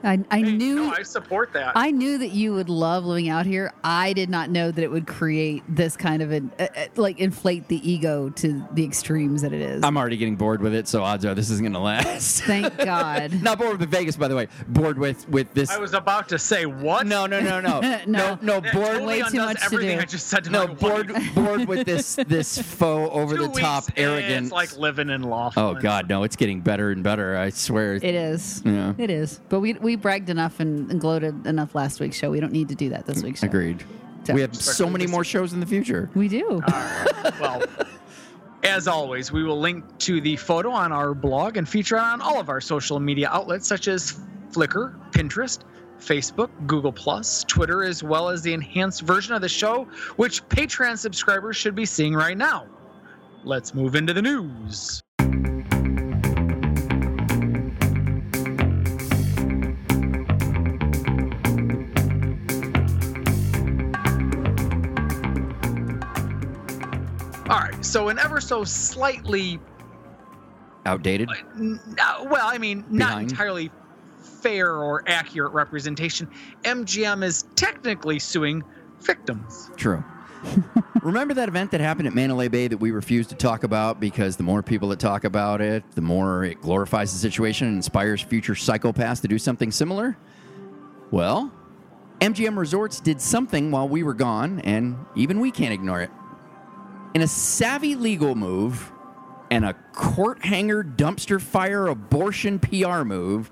I, 0.03 0.19
I 0.31 0.39
Hey, 0.39 0.51
knew 0.51 0.75
no, 0.75 0.93
I 0.93 1.03
support 1.03 1.53
that. 1.53 1.73
I 1.75 1.91
knew 1.91 2.17
that 2.17 2.31
you 2.31 2.53
would 2.53 2.69
love 2.69 3.05
living 3.05 3.29
out 3.29 3.45
here. 3.45 3.71
I 3.83 4.13
did 4.13 4.29
not 4.29 4.49
know 4.49 4.69
that 4.71 4.83
it 4.83 4.91
would 4.91 5.07
create 5.07 5.63
this 5.69 5.95
kind 5.95 6.21
of 6.21 6.31
an 6.31 6.51
uh, 6.59 6.67
uh, 6.75 6.85
like 6.95 7.19
inflate 7.19 7.67
the 7.69 7.77
ego 7.89 8.29
to 8.29 8.65
the 8.73 8.83
extremes 8.83 9.41
that 9.43 9.53
it 9.53 9.61
is. 9.61 9.83
I'm 9.83 9.97
already 9.97 10.17
getting 10.17 10.35
bored 10.35 10.61
with 10.61 10.73
it, 10.73 10.87
so 10.87 11.03
odds 11.03 11.25
are 11.25 11.33
this 11.33 11.49
isn't 11.49 11.63
going 11.63 11.73
to 11.73 11.79
last. 11.79 12.43
Thank 12.43 12.77
God. 12.83 13.41
Not 13.41 13.57
bored 13.59 13.79
with 13.79 13.89
Vegas, 13.89 14.15
by 14.15 14.27
the 14.27 14.35
way. 14.35 14.47
Bored 14.67 14.97
with 14.99 15.27
with 15.29 15.53
this. 15.53 15.69
I 15.69 15.77
was 15.79 15.93
about 15.93 16.27
to 16.29 16.39
say 16.39 16.65
what? 16.65 17.07
no, 17.07 17.25
no, 17.25 17.39
no, 17.39 17.59
no, 17.61 17.79
No. 17.81 17.99
no, 18.07 18.39
no. 18.41 18.59
That 18.59 18.73
Bored. 18.73 18.85
totally 18.87 19.05
way 19.05 19.19
too 19.21 19.25
undoes 19.39 19.45
much 19.61 19.69
to 19.69 19.77
do. 19.79 19.99
I 19.99 20.05
just 20.05 20.27
said 20.27 20.43
to 20.45 20.49
No, 20.49 20.67
bored. 20.67 21.11
wife. 21.11 21.35
Bored 21.35 21.67
with 21.67 21.85
this 21.85 22.15
this 22.27 22.57
faux 22.61 23.09
over 23.13 23.35
Two 23.37 23.47
the 23.47 23.59
top 23.59 23.85
weeks, 23.87 23.93
arrogance. 23.97 24.47
It's 24.47 24.51
like 24.53 24.77
living 24.77 25.09
in 25.09 25.23
Laughlin. 25.23 25.65
oh 25.65 25.73
God, 25.79 26.09
no! 26.09 26.23
It's 26.23 26.35
getting 26.35 26.61
better 26.61 26.91
and 26.91 27.03
better. 27.03 27.37
I 27.37 27.49
swear. 27.49 27.95
It 27.95 28.03
is. 28.03 28.61
Yeah. 28.65 28.93
It 28.97 29.09
is. 29.09 29.39
But 29.49 29.59
we 29.61 29.73
we 29.73 29.92
bragged 29.95 30.29
enough 30.29 30.59
and, 30.59 30.89
and 30.91 30.99
gloated 31.01 31.45
enough 31.47 31.75
last 31.75 31.99
week's 31.99 32.17
show. 32.17 32.29
We 32.31 32.39
don't 32.39 32.51
need 32.53 32.69
to 32.69 32.75
do 32.75 32.89
that 32.89 33.05
this 33.05 33.23
week's 33.23 33.39
show. 33.41 33.47
Agreed. 33.47 33.83
So- 34.25 34.33
We 34.33 34.41
have 34.41 34.55
so 34.55 34.89
many 34.89 35.05
more 35.07 35.23
shows 35.23 35.53
in 35.53 35.59
the 35.59 35.65
future. 35.65 36.09
We 36.15 36.27
do. 36.27 36.61
well, 37.41 37.61
as 38.63 38.87
always, 38.87 39.31
we 39.31 39.43
will 39.43 39.59
link 39.59 39.83
to 39.99 40.21
the 40.21 40.35
photo 40.37 40.71
on 40.71 40.91
our 40.93 41.13
blog 41.13 41.57
and 41.57 41.67
feature 41.67 41.97
it 41.97 42.01
on 42.01 42.21
all 42.21 42.39
of 42.39 42.47
our 42.49 42.61
social 42.61 42.99
media 42.99 43.29
outlets 43.29 43.67
such 43.67 43.87
as 43.89 44.19
Flickr, 44.51 44.95
Pinterest, 45.11 45.59
Facebook, 45.99 46.49
Google 46.67 46.91
Plus, 46.93 47.43
Twitter, 47.45 47.83
as 47.83 48.03
well 48.03 48.29
as 48.29 48.41
the 48.41 48.53
enhanced 48.53 49.01
version 49.01 49.33
of 49.33 49.41
the 49.41 49.49
show, 49.49 49.85
which 50.15 50.47
Patreon 50.49 50.97
subscribers 50.97 51.55
should 51.57 51.75
be 51.75 51.85
seeing 51.85 52.13
right 52.13 52.37
now. 52.37 52.67
let's 53.45 53.73
move 53.73 53.95
into 53.95 54.13
the 54.13 54.21
news. 54.21 55.01
All 67.53 67.59
right, 67.59 67.85
so 67.85 68.09
an 68.09 68.17
ever 68.17 68.41
so 68.41 68.63
slightly 68.63 69.59
Outdated. 70.87 71.29
N- 71.55 71.79
uh, 72.01 72.25
well, 72.29 72.47
I 72.49 72.57
mean, 72.57 72.83
not 72.89 73.09
Behind? 73.09 73.31
entirely 73.31 73.71
fair 74.41 74.75
or 74.75 75.03
accurate 75.07 75.53
representation. 75.53 76.29
MGM 76.63 77.23
is 77.23 77.43
technically 77.55 78.17
suing 78.17 78.63
victims. 79.01 79.69
True. 79.77 80.03
Remember 81.03 81.35
that 81.35 81.47
event 81.47 81.69
that 81.71 81.79
happened 81.79 82.07
at 82.07 82.15
Mandalay 82.15 82.47
Bay 82.47 82.67
that 82.67 82.77
we 82.77 82.89
refused 82.89 83.29
to 83.29 83.35
talk 83.35 83.63
about 83.63 83.99
because 83.99 84.35
the 84.35 84.43
more 84.43 84.63
people 84.63 84.89
that 84.89 84.99
talk 84.99 85.23
about 85.23 85.61
it, 85.61 85.83
the 85.91 86.01
more 86.01 86.43
it 86.43 86.59
glorifies 86.59 87.13
the 87.13 87.19
situation 87.19 87.67
and 87.67 87.75
inspires 87.77 88.19
future 88.21 88.55
psychopaths 88.55 89.21
to 89.21 89.27
do 89.27 89.37
something 89.37 89.71
similar? 89.71 90.17
Well, 91.11 91.51
MGM 92.19 92.57
Resorts 92.57 92.99
did 92.99 93.21
something 93.21 93.69
while 93.69 93.87
we 93.87 94.01
were 94.01 94.13
gone, 94.15 94.59
and 94.61 94.97
even 95.15 95.39
we 95.39 95.51
can't 95.51 95.73
ignore 95.73 96.01
it. 96.01 96.09
In 97.13 97.21
a 97.21 97.27
savvy 97.27 97.93
legal 97.93 98.33
move 98.33 98.91
and 99.51 99.63
a 99.65 99.75
court 99.93 100.43
hanger 100.43 100.83
dumpster 100.83 101.39
fire 101.39 101.87
abortion 101.87 102.57
PR 102.57 103.03
move, 103.03 103.51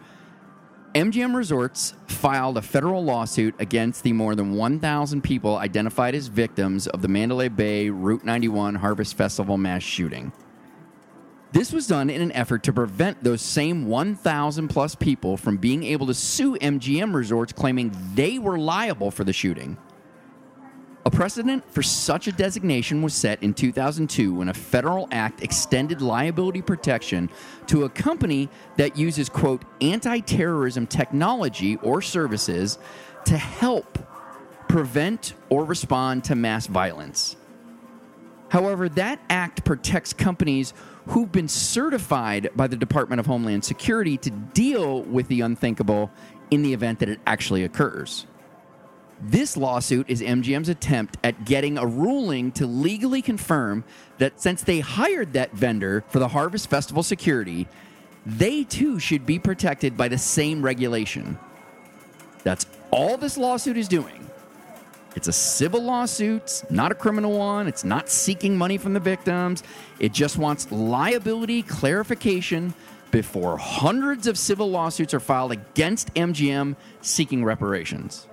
MGM 0.95 1.35
Resorts 1.35 1.93
filed 2.07 2.57
a 2.57 2.63
federal 2.63 3.03
lawsuit 3.03 3.53
against 3.59 4.01
the 4.01 4.13
more 4.13 4.33
than 4.33 4.53
1,000 4.53 5.21
people 5.21 5.57
identified 5.57 6.15
as 6.15 6.25
victims 6.25 6.87
of 6.87 7.03
the 7.03 7.07
Mandalay 7.07 7.49
Bay 7.49 7.91
Route 7.91 8.25
91 8.25 8.75
Harvest 8.75 9.15
Festival 9.15 9.59
mass 9.59 9.83
shooting. 9.83 10.33
This 11.51 11.71
was 11.71 11.85
done 11.85 12.09
in 12.09 12.21
an 12.21 12.31
effort 12.31 12.63
to 12.63 12.73
prevent 12.73 13.23
those 13.23 13.43
same 13.43 13.85
1,000 13.85 14.69
plus 14.69 14.95
people 14.95 15.37
from 15.37 15.57
being 15.57 15.83
able 15.83 16.07
to 16.07 16.15
sue 16.15 16.55
MGM 16.55 17.13
Resorts 17.13 17.53
claiming 17.53 17.95
they 18.15 18.39
were 18.39 18.57
liable 18.57 19.11
for 19.11 19.23
the 19.23 19.33
shooting. 19.33 19.77
A 21.11 21.13
precedent 21.13 21.69
for 21.69 21.83
such 21.83 22.27
a 22.27 22.31
designation 22.31 23.01
was 23.01 23.13
set 23.13 23.43
in 23.43 23.53
2002 23.53 24.33
when 24.33 24.47
a 24.47 24.53
federal 24.53 25.09
act 25.11 25.43
extended 25.43 26.01
liability 26.01 26.61
protection 26.61 27.29
to 27.67 27.83
a 27.83 27.89
company 27.89 28.49
that 28.77 28.95
uses, 28.95 29.27
quote, 29.27 29.63
anti 29.81 30.19
terrorism 30.21 30.87
technology 30.87 31.75
or 31.77 32.01
services 32.01 32.79
to 33.25 33.37
help 33.37 33.99
prevent 34.69 35.33
or 35.49 35.65
respond 35.65 36.23
to 36.25 36.35
mass 36.35 36.67
violence. 36.67 37.35
However, 38.47 38.87
that 38.89 39.19
act 39.29 39.65
protects 39.65 40.13
companies 40.13 40.73
who've 41.07 41.31
been 41.31 41.49
certified 41.49 42.49
by 42.55 42.67
the 42.67 42.77
Department 42.77 43.19
of 43.19 43.25
Homeland 43.25 43.65
Security 43.65 44.17
to 44.17 44.29
deal 44.29 45.01
with 45.03 45.27
the 45.27 45.41
unthinkable 45.41 46.09
in 46.51 46.63
the 46.63 46.73
event 46.73 46.99
that 46.99 47.09
it 47.09 47.19
actually 47.27 47.65
occurs. 47.65 48.27
This 49.23 49.55
lawsuit 49.55 50.09
is 50.09 50.19
MGM's 50.19 50.69
attempt 50.69 51.17
at 51.23 51.45
getting 51.45 51.77
a 51.77 51.85
ruling 51.85 52.51
to 52.53 52.65
legally 52.65 53.21
confirm 53.21 53.83
that 54.17 54.41
since 54.41 54.63
they 54.63 54.79
hired 54.79 55.33
that 55.33 55.51
vendor 55.53 56.03
for 56.09 56.17
the 56.17 56.29
Harvest 56.29 56.71
Festival 56.71 57.03
security, 57.03 57.67
they 58.25 58.63
too 58.63 58.97
should 58.97 59.27
be 59.27 59.37
protected 59.37 59.95
by 59.95 60.07
the 60.07 60.17
same 60.17 60.63
regulation. 60.63 61.37
That's 62.43 62.65
all 62.89 63.15
this 63.15 63.37
lawsuit 63.37 63.77
is 63.77 63.87
doing. 63.87 64.27
It's 65.15 65.27
a 65.27 65.33
civil 65.33 65.83
lawsuit, 65.83 66.63
not 66.71 66.91
a 66.91 66.95
criminal 66.95 67.37
one. 67.37 67.67
It's 67.67 67.83
not 67.83 68.09
seeking 68.09 68.57
money 68.57 68.79
from 68.79 68.93
the 68.93 68.99
victims. 68.99 69.61
It 69.99 70.13
just 70.13 70.37
wants 70.37 70.71
liability 70.71 71.61
clarification 71.61 72.73
before 73.11 73.57
hundreds 73.57 74.25
of 74.25 74.37
civil 74.37 74.71
lawsuits 74.71 75.13
are 75.13 75.19
filed 75.19 75.51
against 75.51 76.11
MGM 76.15 76.75
seeking 77.01 77.43
reparations. 77.43 78.27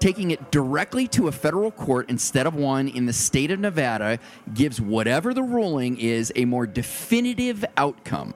Taking 0.00 0.30
it 0.30 0.50
directly 0.50 1.06
to 1.08 1.28
a 1.28 1.32
federal 1.32 1.70
court 1.70 2.08
instead 2.08 2.46
of 2.46 2.54
one 2.54 2.88
in 2.88 3.04
the 3.04 3.12
state 3.12 3.50
of 3.50 3.60
Nevada 3.60 4.18
gives 4.54 4.80
whatever 4.80 5.34
the 5.34 5.42
ruling 5.42 5.98
is 5.98 6.32
a 6.36 6.46
more 6.46 6.66
definitive 6.66 7.64
outcome. 7.76 8.34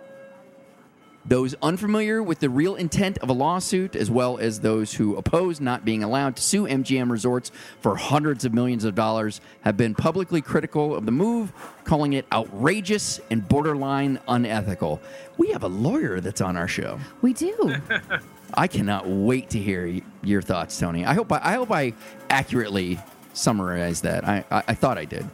Those 1.27 1.55
unfamiliar 1.63 2.23
with 2.23 2.41
the 2.41 2.51
real 2.51 2.75
intent 2.75 3.17
of 3.19 3.31
a 3.31 3.33
lawsuit, 3.33 3.97
as 3.97 4.11
well 4.11 4.37
as 4.37 4.61
those 4.61 4.93
who 4.93 5.17
oppose 5.17 5.59
not 5.59 5.83
being 5.83 6.05
allowed 6.05 6.37
to 6.37 6.43
sue 6.43 6.65
MGM 6.65 7.11
Resorts 7.11 7.51
for 7.81 7.97
hundreds 7.97 8.45
of 8.45 8.53
millions 8.53 8.85
of 8.85 8.95
dollars, 8.95 9.41
have 9.63 9.79
been 9.79 9.95
publicly 9.95 10.43
critical 10.43 10.95
of 10.95 11.07
the 11.07 11.13
move, 11.13 11.51
calling 11.85 12.13
it 12.13 12.27
outrageous 12.31 13.21
and 13.31 13.49
borderline 13.49 14.21
unethical. 14.29 15.01
We 15.39 15.51
have 15.53 15.63
a 15.63 15.69
lawyer 15.69 16.21
that's 16.21 16.43
on 16.43 16.59
our 16.59 16.69
show. 16.69 17.01
We 17.23 17.33
do. 17.33 17.75
I 18.57 18.67
cannot 18.67 19.07
wait 19.09 19.51
to 19.51 19.59
hear 19.59 19.87
y- 19.87 20.03
your 20.23 20.43
thoughts, 20.43 20.79
Tony. 20.79 21.05
I 21.05 21.15
hope 21.15 21.33
I, 21.33 21.41
I 21.43 21.53
hope 21.55 21.71
I 21.71 21.93
accurately 22.31 22.99
summarized 23.33 24.03
that. 24.05 24.27
I, 24.27 24.45
I, 24.51 24.63
I 24.69 24.75
thought 24.75 24.99
I 24.99 25.05
did. 25.05 25.27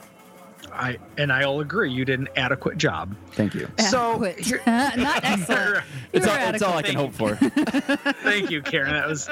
I 0.72 0.98
and 1.18 1.32
I'll 1.32 1.60
agree 1.60 1.90
you 1.90 2.04
did 2.04 2.20
an 2.20 2.28
adequate 2.36 2.78
job. 2.78 3.14
Thank 3.32 3.54
you. 3.54 3.68
So 3.90 4.24
Adequate. 4.24 4.38
here- 4.46 4.62
not 4.66 5.24
excellent. 5.24 5.84
It's 6.12 6.26
all, 6.26 6.36
it's 6.36 6.62
all 6.62 6.74
I 6.74 6.78
adequate. 6.80 6.86
can 6.86 6.94
hope 6.96 7.12
for. 7.12 7.34
Thank 8.22 8.50
you, 8.50 8.62
Karen. 8.62 8.92
That 8.92 9.06
was, 9.08 9.28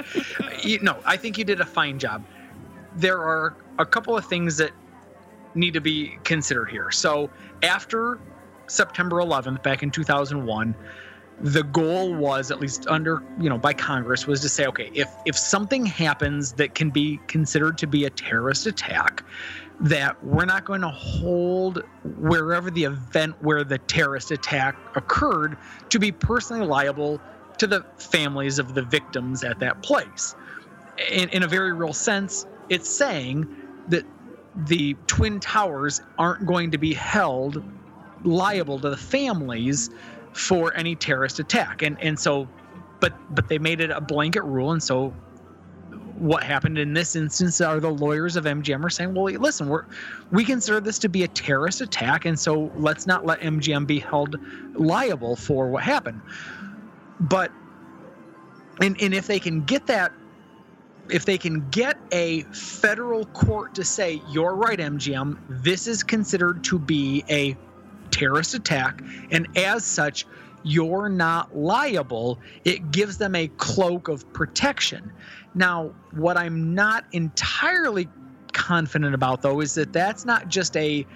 you, 0.63 0.79
no, 0.81 0.97
I 1.05 1.17
think 1.17 1.37
you 1.39 1.45
did 1.45 1.61
a 1.61 1.67
fine 1.67 1.99
job. 1.99 2.25
There 2.97 3.19
are 3.19 3.57
a 3.79 3.87
couple 3.87 4.17
of 4.17 4.25
things 4.27 4.57
that 4.59 4.71
need 5.55 5.75
to 5.75 5.81
be 5.81 6.19
considered 6.25 6.67
here. 6.71 6.91
So, 6.93 7.31
after 7.65 8.19
September 8.69 9.17
11th, 9.17 9.63
back 9.63 9.83
in 9.83 9.91
2001, 9.91 10.75
the 11.41 11.63
goal 11.63 12.15
was, 12.15 12.51
at 12.51 12.61
least 12.61 12.87
under, 12.89 13.23
you 13.39 13.49
know, 13.49 13.59
by 13.59 13.73
Congress, 13.73 14.27
was 14.27 14.41
to 14.41 14.49
say, 14.49 14.67
okay, 14.67 14.91
if 14.95 15.09
if 15.25 15.37
something 15.37 15.87
happens 15.87 16.53
that 16.55 16.75
can 16.75 16.91
be 16.91 17.21
considered 17.29 17.79
to 17.79 17.87
be 17.87 18.05
a 18.05 18.11
terrorist 18.11 18.67
attack, 18.67 19.23
that 19.81 20.23
we're 20.25 20.45
not 20.45 20.65
going 20.65 20.81
to 20.81 20.89
hold 20.89 21.85
wherever 22.19 22.71
the 22.71 22.85
event 22.85 23.37
where 23.41 23.63
the 23.63 23.79
terrorist 23.79 24.31
attack 24.31 24.77
occurred 24.97 25.57
to 25.91 25.99
be 25.99 26.11
personally 26.11 26.67
liable 26.67 27.21
to 27.59 27.67
the 27.67 27.85
families 27.99 28.59
of 28.59 28.75
the 28.75 28.83
victims 28.83 29.45
at 29.45 29.61
that 29.61 29.83
place. 29.83 30.35
In, 31.11 31.29
in 31.29 31.45
a 31.45 31.47
very 31.47 31.73
real 31.73 31.93
sense, 31.93 32.47
it's 32.69 32.89
saying 32.89 33.47
that 33.89 34.05
the 34.67 34.97
Twin 35.07 35.39
Towers 35.39 36.01
aren't 36.19 36.47
going 36.47 36.73
to 36.73 36.79
be 36.79 36.93
held 36.95 37.63
liable 38.25 38.81
to 38.81 38.91
the 38.91 38.97
families 38.97 39.91
for 40.39 40.75
any 40.75 40.95
terrorist 40.95 41.39
attack. 41.39 41.83
And 41.83 42.01
and 42.03 42.19
so 42.19 42.49
but 43.01 43.13
but 43.35 43.49
they 43.49 43.59
made 43.59 43.81
it 43.81 43.91
a 43.91 44.01
blanket 44.01 44.43
rule 44.43 44.73
and 44.73 44.83
so 44.83 45.13
what 46.19 46.43
happened 46.43 46.79
in 46.79 46.93
this 46.93 47.15
instance 47.15 47.61
are 47.61 47.81
the 47.81 47.91
lawyers 47.91 48.37
of 48.37 48.45
MGM 48.45 48.85
are 48.85 48.91
saying, 48.91 49.15
well, 49.15 49.33
listen, 49.35 49.69
we're 49.69 49.85
we 50.31 50.45
consider 50.45 50.81
this 50.81 50.99
to 51.01 51.09
be 51.09 51.23
a 51.23 51.29
terrorist 51.29 51.81
attack, 51.81 52.25
and 52.25 52.39
so 52.39 52.73
let's 52.77 53.07
not 53.07 53.25
let 53.25 53.41
MGM 53.41 53.87
be 53.87 54.01
held 54.01 54.37
liable 54.75 55.37
for 55.37 55.69
what 55.69 55.85
happened. 55.85 56.21
But 57.21 57.53
and 58.81 59.01
and 59.01 59.15
if 59.15 59.27
they 59.27 59.39
can 59.39 59.65
get 59.65 59.87
that 59.87 60.13
if 61.11 61.25
they 61.25 61.39
can 61.39 61.67
get 61.71 61.97
a 62.13 62.43
federal 62.53 63.25
court 63.27 63.75
to 63.75 63.85
say 63.85 64.21
you're 64.29 64.55
right 64.55 64.79
MGM 64.79 65.39
this 65.49 65.87
is 65.87 66.03
considered 66.03 66.63
to 66.65 66.79
be 66.79 67.25
a 67.31 67.57
terrorist 68.09 68.55
attack 68.55 69.03
and 69.31 69.47
as 69.57 69.85
such 69.85 70.27
you're 70.65 71.09
not 71.09 71.57
liable 71.57 72.39
it 72.65 72.91
gives 72.91 73.19
them 73.19 73.35
a 73.35 73.49
cloak 73.57 74.09
of 74.09 74.31
protection 74.33 75.13
now 75.55 75.95
what 76.13 76.37
i'm 76.37 76.75
not 76.75 77.05
entirely 77.13 78.09
confident 78.53 79.15
about 79.15 79.43
though 79.43 79.61
is 79.61 79.75
that 79.75 79.93
that's 79.93 80.25
not 80.25 80.49
just 80.49 80.77
a 80.77 81.07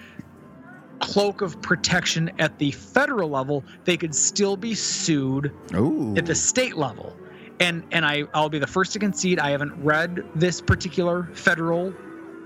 cloak 1.02 1.40
of 1.40 1.60
protection 1.60 2.30
at 2.38 2.58
the 2.58 2.70
federal 2.70 3.28
level 3.28 3.64
they 3.84 3.96
could 3.96 4.14
still 4.14 4.56
be 4.56 4.72
sued 4.72 5.52
Ooh. 5.74 6.14
at 6.16 6.24
the 6.24 6.34
state 6.34 6.76
level. 6.76 7.14
And 7.60 7.84
and 7.90 8.06
I 8.06 8.24
I'll 8.32 8.48
be 8.48 8.60
the 8.60 8.66
first 8.66 8.92
to 8.94 8.98
concede 8.98 9.38
I 9.38 9.50
haven't 9.50 9.74
read 9.82 10.24
this 10.34 10.60
particular 10.60 11.28
federal 11.34 11.92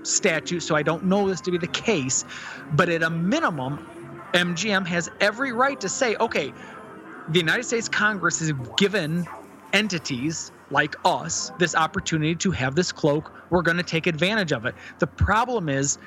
statute, 0.03 0.61
so 0.61 0.75
I 0.75 0.83
don't 0.83 1.05
know 1.05 1.27
this 1.29 1.39
to 1.41 1.51
be 1.51 1.57
the 1.57 1.67
case. 1.67 2.25
But 2.73 2.89
at 2.89 3.03
a 3.03 3.09
minimum, 3.09 3.87
MGM 4.33 4.85
has 4.87 5.09
every 5.19 5.51
right 5.51 5.79
to 5.81 5.89
say, 5.89 6.15
okay, 6.15 6.53
the 7.29 7.39
United 7.39 7.63
States 7.63 7.89
Congress 7.89 8.39
has 8.39 8.53
given 8.77 9.27
entities 9.73 10.51
like 10.69 10.95
us 11.05 11.51
this 11.59 11.75
opportunity 11.75 12.35
to 12.35 12.51
have 12.51 12.75
this 12.75 12.91
cloak. 12.91 13.31
We're 13.49 13.61
going 13.61 13.77
to 13.77 13.83
take 13.83 14.07
advantage 14.07 14.51
of 14.51 14.65
it. 14.65 14.75
The 14.99 15.07
problem 15.07 15.69
is 15.69 15.97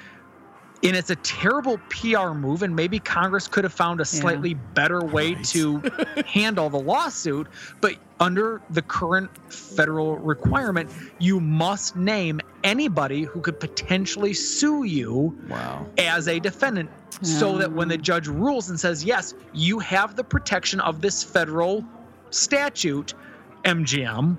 and 0.82 0.96
it's 0.96 1.10
a 1.10 1.16
terrible 1.16 1.78
PR 1.90 2.30
move, 2.30 2.62
and 2.62 2.74
maybe 2.74 2.98
Congress 2.98 3.46
could 3.46 3.64
have 3.64 3.72
found 3.72 4.00
a 4.00 4.04
slightly 4.04 4.54
better 4.54 5.04
way 5.04 5.34
to 5.34 5.82
handle 6.26 6.70
the 6.70 6.78
lawsuit. 6.78 7.48
But 7.80 7.96
under 8.18 8.62
the 8.70 8.82
current 8.82 9.30
federal 9.52 10.16
requirement, 10.18 10.90
you 11.18 11.40
must 11.40 11.96
name 11.96 12.40
anybody 12.64 13.22
who 13.22 13.40
could 13.40 13.60
potentially 13.60 14.32
sue 14.32 14.84
you 14.84 15.36
Wow. 15.48 15.86
as 15.98 16.28
a 16.28 16.38
defendant 16.38 16.90
so 17.22 17.58
that 17.58 17.72
when 17.72 17.88
the 17.88 17.96
um. 17.96 18.02
judge 18.02 18.26
rules 18.28 18.70
and 18.70 18.80
says, 18.80 19.04
yes, 19.04 19.34
you 19.52 19.78
have 19.80 20.16
the 20.16 20.24
protection 20.24 20.80
of 20.80 21.00
this 21.00 21.22
federal 21.22 21.84
statute, 22.30 23.14
MGM, 23.64 24.38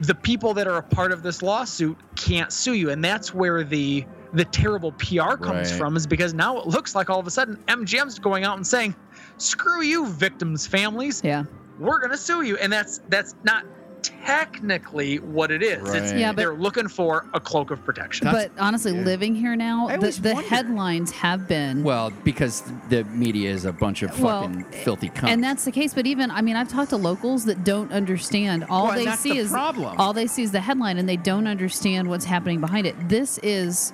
the 0.00 0.14
people 0.14 0.54
that 0.54 0.66
are 0.66 0.76
a 0.78 0.82
part 0.82 1.12
of 1.12 1.22
this 1.22 1.42
lawsuit 1.42 1.96
can't 2.16 2.52
sue 2.52 2.74
you. 2.74 2.90
And 2.90 3.04
that's 3.04 3.34
where 3.34 3.64
the 3.64 4.04
the 4.34 4.44
terrible 4.44 4.92
PR 4.92 5.36
comes 5.36 5.70
Right. 5.70 5.78
from 5.78 5.96
is 5.96 6.06
because 6.06 6.34
now 6.34 6.58
it 6.58 6.66
looks 6.66 6.94
like 6.94 7.08
all 7.08 7.18
of 7.18 7.26
a 7.26 7.30
sudden 7.30 7.56
MGM's 7.66 8.18
going 8.18 8.44
out 8.44 8.58
and 8.58 8.66
saying, 8.66 8.94
screw 9.38 9.80
you, 9.82 10.06
victims' 10.06 10.66
families. 10.66 11.22
Yeah. 11.24 11.44
We're 11.78 11.98
gonna 11.98 12.18
sue 12.18 12.42
you. 12.42 12.56
And 12.58 12.70
that's 12.72 13.00
that's 13.08 13.34
not 13.44 13.64
technically 14.02 15.18
what 15.18 15.50
it 15.50 15.62
is. 15.62 15.78
It's, 15.94 16.10
Right. 16.12 16.18
Yeah, 16.20 16.32
but- 16.32 16.36
they're 16.36 16.54
looking 16.54 16.88
for 16.88 17.26
a 17.34 17.40
cloak 17.40 17.70
of 17.70 17.82
protection. 17.84 18.28
but 18.30 18.50
honestly, 18.58 18.92
living 18.92 19.34
here 19.34 19.56
now, 19.56 19.88
I 19.88 19.96
the, 19.96 20.10
the 20.20 20.34
headlines 20.34 21.10
have 21.12 21.48
been 21.48 21.82
Well, 21.82 22.10
because 22.24 22.62
the 22.88 23.04
media 23.04 23.50
is 23.50 23.64
a 23.64 23.72
bunch 23.72 24.02
of 24.02 24.18
Well, 24.20 24.42
fucking 24.42 24.64
filthy 24.64 25.08
cunts. 25.10 25.28
And 25.30 25.42
that's 25.42 25.64
the 25.64 25.72
case. 25.72 25.94
But 25.94 26.06
even, 26.06 26.30
I 26.30 26.42
mean, 26.42 26.56
I've 26.56 26.68
talked 26.68 26.90
to 26.90 26.96
locals 26.96 27.44
that 27.46 27.64
don't 27.64 27.92
understand. 27.92 28.64
All 28.68 28.86
Well, 28.86 28.94
they 28.96 29.10
see 29.16 29.32
the 29.32 29.38
is 29.38 29.50
problem. 29.50 29.96
all 29.98 30.12
they 30.12 30.26
see 30.26 30.42
is 30.42 30.52
the 30.52 30.60
headline, 30.60 30.98
and 30.98 31.08
they 31.08 31.16
don't 31.16 31.46
understand 31.46 32.08
what's 32.08 32.24
happening 32.24 32.60
behind 32.60 32.86
it. 32.86 32.94
This 33.08 33.38
is, 33.38 33.92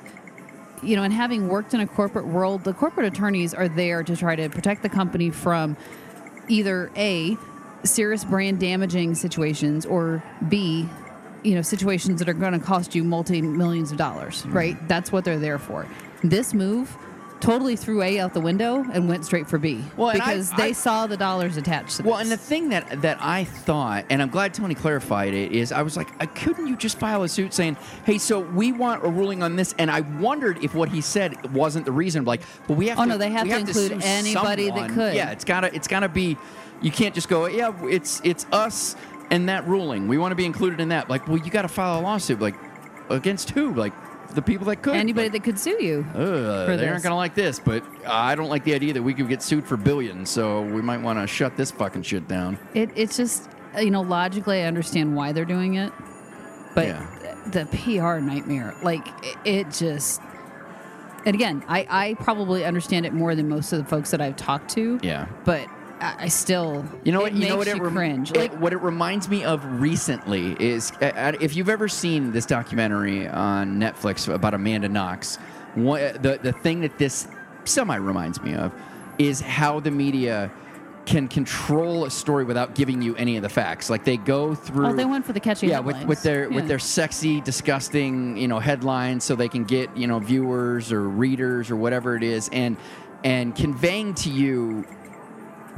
you 0.82 0.96
know, 0.96 1.02
and 1.02 1.12
having 1.12 1.48
worked 1.48 1.74
in 1.74 1.80
a 1.80 1.86
corporate 1.86 2.26
world, 2.26 2.64
the 2.64 2.74
corporate 2.74 3.06
attorneys 3.06 3.54
are 3.54 3.68
there 3.68 4.02
to 4.02 4.16
try 4.16 4.36
to 4.36 4.48
protect 4.48 4.82
the 4.82 4.88
company 4.88 5.30
from 5.30 5.76
either 6.48 6.90
a 6.96 7.36
serious 7.84 8.24
brand 8.24 8.58
damaging 8.60 9.14
situations 9.14 9.84
or 9.86 10.22
b 10.48 10.88
you 11.42 11.54
know 11.54 11.62
situations 11.62 12.18
that 12.18 12.28
are 12.28 12.34
going 12.34 12.52
to 12.52 12.58
cost 12.58 12.94
you 12.94 13.04
multi 13.04 13.42
millions 13.42 13.92
of 13.92 13.98
dollars 13.98 14.42
Mm-hmm. 14.42 14.52
right 14.52 14.88
that's 14.88 15.12
what 15.12 15.24
they're 15.24 15.38
there 15.38 15.58
for 15.58 15.86
this 16.22 16.54
move 16.54 16.96
totally 17.44 17.76
threw 17.76 18.02
a 18.02 18.18
out 18.18 18.32
the 18.32 18.40
window 18.40 18.84
and 18.92 19.08
went 19.08 19.24
straight 19.24 19.46
for 19.48 19.58
b 19.58 19.84
Well, 19.96 20.08
and 20.10 20.22
I- 20.22 20.26
because 20.34 20.50
they 20.52 20.68
I- 20.70 20.72
saw 20.72 21.06
the 21.06 21.16
dollars 21.16 21.56
attached 21.56 21.98
to 21.98 22.02
Well, 22.02 22.16
and 22.18 22.30
the 22.30 22.36
thing 22.36 22.70
that 22.70 23.02
that 23.02 23.18
I 23.20 23.44
thought, 23.44 24.04
and 24.10 24.22
I'm 24.22 24.30
glad 24.30 24.54
Tony 24.54 24.74
clarified 24.74 25.34
it, 25.34 25.52
is 25.52 25.70
I 25.72 25.82
was 25.82 25.96
like, 25.96 26.08
uh, 26.20 26.26
couldn't 26.34 26.66
you 26.66 26.76
just 26.76 26.98
file 26.98 27.22
a 27.22 27.28
suit 27.28 27.52
saying, 27.52 27.76
"Hey, 28.04 28.18
so 28.18 28.40
we 28.40 28.72
want 28.72 29.04
a 29.04 29.08
ruling 29.08 29.42
on 29.42 29.56
this"? 29.56 29.74
And 29.78 29.90
I 29.90 30.00
wondered 30.00 30.64
if 30.64 30.74
what 30.74 30.88
he 30.88 31.00
said 31.00 31.52
wasn't 31.54 31.84
the 31.84 31.92
reason. 31.92 32.24
Like, 32.24 32.40
but 32.66 32.76
we 32.76 32.88
have 32.88 32.98
Oh, 32.98 33.02
to. 33.02 33.08
no, 33.10 33.18
they 33.18 33.30
have 33.30 33.46
to 33.46 33.56
include 33.58 33.92
sue 33.92 33.98
anybody 34.02 34.70
that 34.70 34.90
could. 34.90 35.14
Yeah, 35.14 35.30
it's 35.30 35.44
gotta 35.44 35.74
it's 35.74 35.88
gotta 35.88 36.08
be. 36.08 36.36
You 36.80 36.90
can't 36.90 37.14
just 37.14 37.28
go, 37.28 37.46
yeah, 37.46 37.72
it's 37.84 38.20
it's 38.24 38.46
us 38.52 38.96
and 39.30 39.48
that 39.48 39.66
ruling. 39.66 40.08
We 40.08 40.18
want 40.18 40.32
to 40.32 40.36
be 40.36 40.44
included 40.44 40.80
in 40.80 40.88
that. 40.88 41.08
Like, 41.08 41.26
well, 41.28 41.38
you 41.38 41.50
got 41.50 41.62
to 41.62 41.68
file 41.68 42.00
a 42.00 42.02
lawsuit. 42.02 42.40
Like, 42.40 42.54
against 43.10 43.50
who? 43.50 43.72
Like, 43.72 43.92
the 44.32 44.42
people 44.42 44.66
that 44.66 44.82
could. 44.82 44.94
anybody 44.96 45.28
that 45.28 45.44
could 45.44 45.58
sue 45.58 45.82
you 45.82 46.04
for 46.12 46.18
they 46.66 46.76
this. 46.76 46.90
aren't 46.90 47.02
gonna 47.02 47.16
like 47.16 47.34
this, 47.34 47.58
but 47.60 47.84
I 48.06 48.34
don't 48.34 48.48
like 48.48 48.64
the 48.64 48.74
idea 48.74 48.92
that 48.94 49.02
we 49.02 49.14
could 49.14 49.28
get 49.28 49.42
sued 49.42 49.64
for 49.66 49.76
billions. 49.76 50.30
So 50.30 50.62
we 50.62 50.82
might 50.82 51.00
want 51.02 51.18
to 51.18 51.26
shut 51.26 51.56
this 51.56 51.70
fucking 51.70 52.02
shit 52.02 52.26
down. 52.28 52.58
it, 52.74 52.90
it's 52.96 53.16
just 53.16 53.48
you 53.80 53.90
know 53.90 54.02
logically 54.02 54.62
i 54.62 54.66
understand 54.66 55.16
why 55.16 55.32
they're 55.32 55.44
doing 55.44 55.74
it 55.74 55.92
but 56.76 56.86
Yeah. 56.86 57.04
the 57.48 57.66
pr 57.66 58.20
nightmare 58.24 58.72
like 58.84 59.04
it, 59.24 59.36
it 59.44 59.70
just 59.72 60.20
and 61.26 61.34
again 61.34 61.64
I, 61.66 61.84
I 61.90 62.14
probably 62.22 62.64
understand 62.64 63.04
it 63.04 63.12
more 63.12 63.34
than 63.34 63.48
most 63.48 63.72
of 63.72 63.80
the 63.80 63.84
folks 63.84 64.12
that 64.12 64.20
i've 64.20 64.36
talked 64.36 64.70
to 64.74 65.00
Yeah. 65.02 65.26
but 65.44 65.66
i, 66.04 66.24
I 66.24 66.28
still 66.28 66.84
You 67.04 67.12
know 67.12 67.20
what? 67.20 67.34
You 67.34 67.48
know 67.48 67.56
what? 67.56 67.68
It, 67.68 67.80
rem- 67.80 67.94
cringe 67.94 68.30
it- 68.30 68.36
like 68.36 68.54
what 68.60 68.72
it 68.72 68.78
reminds 68.78 69.28
me 69.28 69.44
of 69.44 69.64
recently 69.80 70.56
is 70.60 70.92
uh, 71.00 71.32
if 71.40 71.56
you've 71.56 71.68
ever 71.68 71.88
seen 71.88 72.32
this 72.32 72.46
documentary 72.46 73.26
on 73.28 73.78
Netflix 73.78 74.32
about 74.32 74.54
Amanda 74.54 74.88
Knox, 74.88 75.36
one, 75.74 76.00
the 76.20 76.38
the 76.42 76.52
thing 76.52 76.80
that 76.82 76.98
this 76.98 77.26
semi 77.64 77.96
reminds 77.96 78.42
me 78.42 78.54
of 78.54 78.72
is 79.18 79.40
how 79.40 79.80
the 79.80 79.90
media 79.90 80.50
can 81.06 81.28
control 81.28 82.06
a 82.06 82.10
story 82.10 82.44
without 82.44 82.74
giving 82.74 83.02
you 83.02 83.14
any 83.16 83.36
of 83.36 83.42
the 83.42 83.48
facts. 83.48 83.90
Like 83.90 84.04
they 84.04 84.16
go 84.16 84.54
through. 84.54 84.86
oh 84.86 84.92
they 84.94 85.04
went 85.04 85.26
for 85.26 85.32
the 85.32 85.40
catchy 85.40 85.66
yeah, 85.66 85.80
with, 85.80 86.02
with 86.04 86.22
their 86.22 86.48
with 86.48 86.66
their 86.66 86.78
sexy, 86.78 87.40
disgusting, 87.40 88.36
you 88.36 88.48
know, 88.48 88.58
headlines, 88.58 89.24
so 89.24 89.34
they 89.34 89.48
can 89.48 89.64
get 89.64 89.94
you 89.96 90.06
know 90.06 90.18
viewers 90.18 90.92
or 90.92 91.02
readers 91.02 91.70
or 91.70 91.76
whatever 91.76 92.16
it 92.16 92.22
is, 92.22 92.48
and 92.52 92.76
and 93.22 93.54
conveying 93.54 94.14
to 94.14 94.30
you 94.30 94.86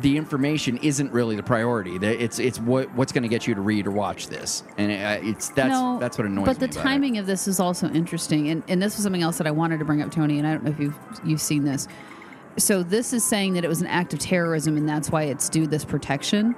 the 0.01 0.17
information 0.17 0.77
isn't 0.79 1.13
really 1.13 1.37
the 1.37 1.43
priority. 1.43 1.97
It's 1.97 2.39
it's 2.39 2.59
what 2.61 2.93
what's 2.95 3.13
going 3.13 3.23
to 3.23 3.29
get 3.29 3.47
you 3.47 3.55
to 3.55 3.61
read 3.61 3.87
or 3.87 3.91
watch 3.93 4.29
this, 4.29 4.63
and 4.77 4.93
it, 4.93 5.25
it's 5.27 5.49
that's 5.51 5.71
no, 5.71 5.99
that's 5.99 6.19
what 6.19 6.27
annoys 6.27 6.47
me. 6.47 6.53
but 6.53 6.59
the 6.59 6.67
about 6.67 6.77
it. 6.77 6.83
timing 6.83 7.19
of 7.19 7.27
this 7.27 7.49
is 7.49 7.61
also 7.61 7.89
interesting 7.91 8.49
and, 8.49 8.63
and 8.69 8.83
this 8.83 8.97
was 8.97 9.05
something 9.05 9.23
else 9.23 9.39
that 9.39 9.47
i 9.47 9.51
wanted 9.51 9.79
to 9.79 9.85
bring 9.85 10.03
up 10.03 10.11
tony 10.11 10.39
and 10.39 10.47
i 10.47 10.53
don't 10.53 10.65
know 10.65 10.71
if 10.71 10.79
you've 10.79 10.99
you've 11.25 11.41
seen 11.41 11.65
this 11.65 11.89
so 12.59 12.83
this 12.83 13.13
is 13.13 13.25
saying 13.25 13.55
that 13.55 13.65
it 13.65 13.69
was 13.69 13.81
an 13.81 13.87
act 13.87 14.13
of 14.13 14.19
terrorism 14.19 14.77
and 14.77 14.89
that's 14.89 15.11
why 15.11 15.25
it's 15.25 15.49
due 15.49 15.67
this 15.67 15.85
protection 15.85 16.55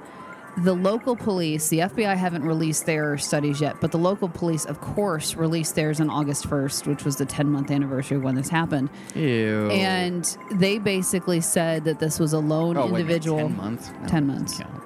the 0.57 0.73
local 0.73 1.15
police 1.15 1.69
the 1.69 1.79
fbi 1.79 2.15
haven't 2.15 2.43
released 2.43 2.85
their 2.85 3.17
studies 3.17 3.61
yet 3.61 3.79
but 3.79 3.91
the 3.91 3.97
local 3.97 4.27
police 4.27 4.65
of 4.65 4.81
course 4.81 5.35
released 5.35 5.75
theirs 5.75 6.01
on 6.01 6.09
august 6.09 6.47
1st 6.49 6.87
which 6.87 7.05
was 7.05 7.15
the 7.15 7.25
10 7.25 7.49
month 7.49 7.71
anniversary 7.71 8.17
of 8.17 8.23
when 8.23 8.35
this 8.35 8.49
happened 8.49 8.89
Ew. 9.15 9.69
and 9.69 10.37
they 10.51 10.77
basically 10.77 11.41
said 11.41 11.83
that 11.85 11.99
this 11.99 12.19
was 12.19 12.33
a 12.33 12.39
lone 12.39 12.77
oh, 12.77 12.87
wait 12.87 13.01
individual 13.01 13.37
10 13.37 13.57
months. 13.57 13.91
No, 14.01 14.07
10 14.07 14.27
months 14.27 14.59
doesn't 14.59 14.79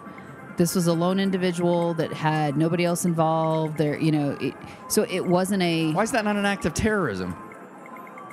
this 0.56 0.76
was 0.76 0.86
a 0.86 0.94
lone 0.94 1.20
individual 1.20 1.96
that 1.96 2.14
had 2.14 2.56
nobody 2.58 2.86
else 2.86 3.06
involved 3.06 3.78
there 3.78 3.98
you 4.00 4.12
know 4.12 4.38
it, 4.40 4.54
so 4.90 5.06
it 5.10 5.26
wasn't 5.26 5.62
a 5.64 5.92
Why 5.94 6.04
is 6.04 6.12
that 6.12 6.26
not 6.26 6.36
an 6.36 6.46
act 6.46 6.66
of 6.66 6.74
terrorism? 6.74 7.36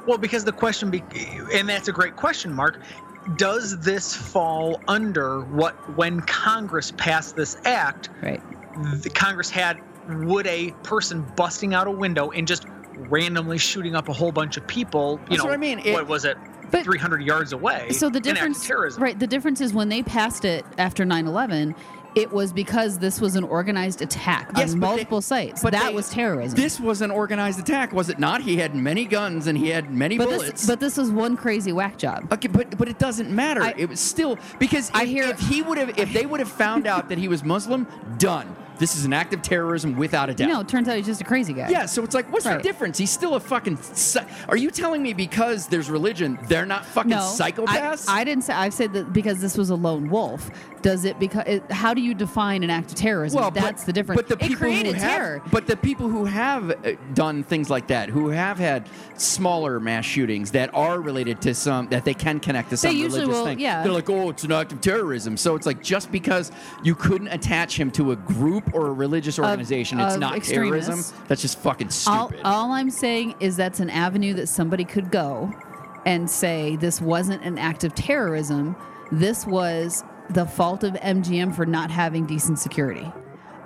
Well, 0.07 0.19
because 0.19 0.45
the 0.45 0.53
question, 0.53 0.91
be- 0.91 1.05
and 1.53 1.69
that's 1.69 1.89
a 1.89 1.93
great 1.93 2.17
question, 2.17 2.53
Mark. 2.53 2.81
Does 3.37 3.79
this 3.81 4.15
fall 4.15 4.81
under 4.89 5.41
what, 5.43 5.75
when 5.97 6.21
Congress 6.21 6.93
passed 6.97 7.37
this 7.37 7.57
act, 7.65 8.11
right 8.23 8.43
the 9.03 9.11
Congress 9.11 9.51
had, 9.51 9.79
would 10.09 10.47
a 10.47 10.71
person 10.85 11.23
busting 11.37 11.75
out 11.75 11.87
a 11.87 11.91
window 11.91 12.31
and 12.31 12.47
just 12.49 12.65
randomly 12.95 13.59
shooting 13.59 13.95
up 13.95 14.09
a 14.09 14.13
whole 14.13 14.33
bunch 14.33 14.57
of 14.57 14.67
people, 14.67 15.19
you 15.25 15.31
That's 15.31 15.39
know, 15.41 15.45
what 15.47 15.55
I 15.55 15.59
mean. 15.59 15.81
It- 15.81 15.93
what 15.93 16.07
was 16.07 16.25
it, 16.25 16.39
But- 16.71 16.85
300 16.85 17.23
yards 17.23 17.53
away? 17.53 17.89
so 17.91 18.09
the 18.09 18.11
an 18.11 18.17
act 18.17 18.27
of 18.29 18.35
difference 18.35 18.67
terrorism. 18.67 19.03
right 19.03 19.19
the 19.19 19.27
difference 19.27 19.61
is 19.61 19.75
when 19.75 19.89
they 19.91 20.03
passed 20.03 20.45
it 20.45 20.65
after 20.79 21.05
9-11 21.05 21.75
it 22.15 22.33
was 22.33 22.53
because 22.53 22.99
this 22.99 23.21
was 23.21 23.37
an 23.37 23.45
organized 23.45 24.03
attack 24.03 24.51
Yes, 24.57 24.73
on 24.73 24.81
but 24.81 24.87
they- 24.87 24.93
multiple 24.93 25.21
sites 25.21 25.63
but 25.63 25.73
that 25.73 25.89
they- 25.91 25.95
was 25.95 26.09
terrorism 26.11 26.57
This 26.59 26.81
was 26.81 27.01
an 27.03 27.11
organized 27.11 27.61
attack, 27.61 27.93
was 27.93 28.09
it 28.09 28.19
not? 28.19 28.43
He 28.43 28.57
had 28.57 28.75
many 28.75 29.05
guns 29.05 29.47
and 29.47 29.57
he 29.57 29.69
had 29.69 29.91
many 29.93 30.19
but 30.19 30.29
bullets. 30.29 30.51
this, 30.53 30.67
but 30.67 30.81
this 30.81 30.97
was 30.97 31.11
one 31.11 31.37
crazy 31.37 31.73
whack 31.73 31.97
job 31.99 32.33
Okay, 32.33 32.49
but 32.49 32.77
but 32.79 32.89
it 32.89 32.99
doesn't 32.99 33.31
matter. 33.31 33.63
I- 33.63 33.75
it 33.77 33.89
was 33.89 34.01
still 34.01 34.39
because 34.59 34.91
I 34.95 35.03
if, 35.05 35.09
hear- 35.09 35.25
if 35.25 35.39
he 35.41 35.63
would 35.63 35.79
have 35.79 35.99
if 35.99 36.13
they 36.13 36.27
would 36.27 36.41
have 36.41 36.51
found 36.51 36.87
out 36.87 37.09
that 37.11 37.19
he 37.19 37.29
was 37.29 37.45
Muslim, 37.45 37.87
done. 38.19 38.57
This 38.79 38.97
is 38.97 39.05
an 39.05 39.13
act 39.13 39.35
of 39.35 39.43
terrorism 39.43 39.95
without 39.95 40.31
a 40.31 40.35
doubt. 40.35 40.49
no 40.49 40.61
it 40.61 40.69
turns 40.69 40.89
out 40.89 40.97
he's 40.97 41.05
just 41.05 41.21
a 41.21 41.25
crazy 41.25 41.53
guy 41.53 41.69
Yeah, 41.69 41.85
so 41.85 42.03
it's 42.03 42.15
like, 42.15 42.33
what's 42.33 42.47
the 42.47 42.57
difference? 42.63 42.97
He's 42.97 43.11
still 43.11 43.35
a 43.35 43.41
fucking. 43.41 43.79
Are 44.49 44.57
you 44.57 44.71
telling 44.71 45.03
me 45.03 45.13
because 45.13 45.67
there's 45.67 45.91
religion, 45.91 46.39
they're 46.49 46.65
not 46.65 46.87
fucking 46.87 47.11
no 47.11 47.19
psychopaths? 47.19 48.09
I, 48.09 48.21
I 48.21 48.25
didn't 48.25 48.45
say 48.45 48.55
i've 48.55 48.73
said 48.73 48.95
that 48.95 49.13
because 49.13 49.39
this 49.41 49.59
was 49.59 49.69
a 49.69 49.75
lone 49.75 50.09
wolf 50.09 50.51
does 50.83 51.05
it 51.05 51.19
because 51.19 51.45
it, 51.47 51.71
how 51.71 51.95
do 51.95 52.01
you 52.01 52.15
define 52.15 52.63
an 52.63 52.71
act 52.71 52.91
of 52.91 52.97
terrorism 52.97 53.41
well, 53.41 53.51
but- 53.51 53.61
that's 53.61 53.85
the 53.85 53.93
difference 53.93 54.21
But 54.21 54.29
the 54.29 54.37
people 54.37 54.71
who 54.71 54.93
have, 54.93 54.97
terror 54.97 55.43
But 55.51 55.67
the 55.67 55.77
people 55.77 56.09
who 56.09 56.25
have 56.25 56.71
uh, 56.71 56.93
done 57.15 57.43
things 57.43 57.71
like 57.71 57.89
that, 57.89 58.09
who 58.09 58.29
have 58.29 58.59
had 58.59 58.89
smaller 59.17 59.81
mass 59.81 60.05
shootings 60.05 60.51
that 60.53 60.73
are 60.75 61.01
related 61.01 61.41
to 61.43 61.55
some 61.55 61.89
that 61.89 62.05
they 62.05 62.15
can 62.15 62.41
connect 62.41 62.71
to 62.71 62.77
some 62.77 62.95
usually 62.95 63.21
religious 63.21 63.37
will- 63.37 63.45
thing, 63.45 63.61
yeah. 63.61 63.83
they're 63.83 63.93
like, 63.93 64.09
oh, 64.11 64.31
it's 64.31 64.45
an 64.45 64.53
act 64.53 64.73
of 64.73 64.81
terrorism. 64.81 65.37
So 65.37 65.55
it's 65.55 65.67
like 65.67 65.83
just 65.83 66.11
because 66.11 66.51
you 66.83 66.95
couldn't 66.95 67.29
attach 67.29 67.79
him 67.79 67.91
to 67.93 68.13
a 68.13 68.17
group 68.17 68.75
or 68.75 68.89
a 68.89 68.93
religious 68.93 69.39
organization, 69.39 70.01
it's 70.01 70.15
of 70.15 70.21
not 70.21 70.37
extremists. 70.37 70.89
terrorism. 70.89 71.25
That's 71.29 71.43
just 71.43 71.59
fucking 71.59 71.89
all, 72.07 72.29
stupid. 72.29 72.41
all 72.45 72.73
I'm 72.73 72.91
saying 72.91 73.35
is 73.41 73.57
that's 73.57 73.81
an 73.81 73.91
avenue 73.91 74.35
that 74.35 74.49
somebody 74.49 74.85
could 74.85 75.11
go 75.11 75.53
and 76.07 76.31
say 76.31 76.77
this 76.77 77.01
wasn't 77.01 77.43
an 77.43 77.59
act 77.59 77.85
of 77.85 77.95
terrorism. 77.95 78.77
This 79.13 79.47
was 79.47 80.05
the 80.35 80.47
fault 80.47 80.85
of 80.85 80.95
MGM 80.95 81.55
for 81.55 81.67
not 81.67 81.91
having 81.91 82.27
decent 82.27 82.59
security. 82.59 83.11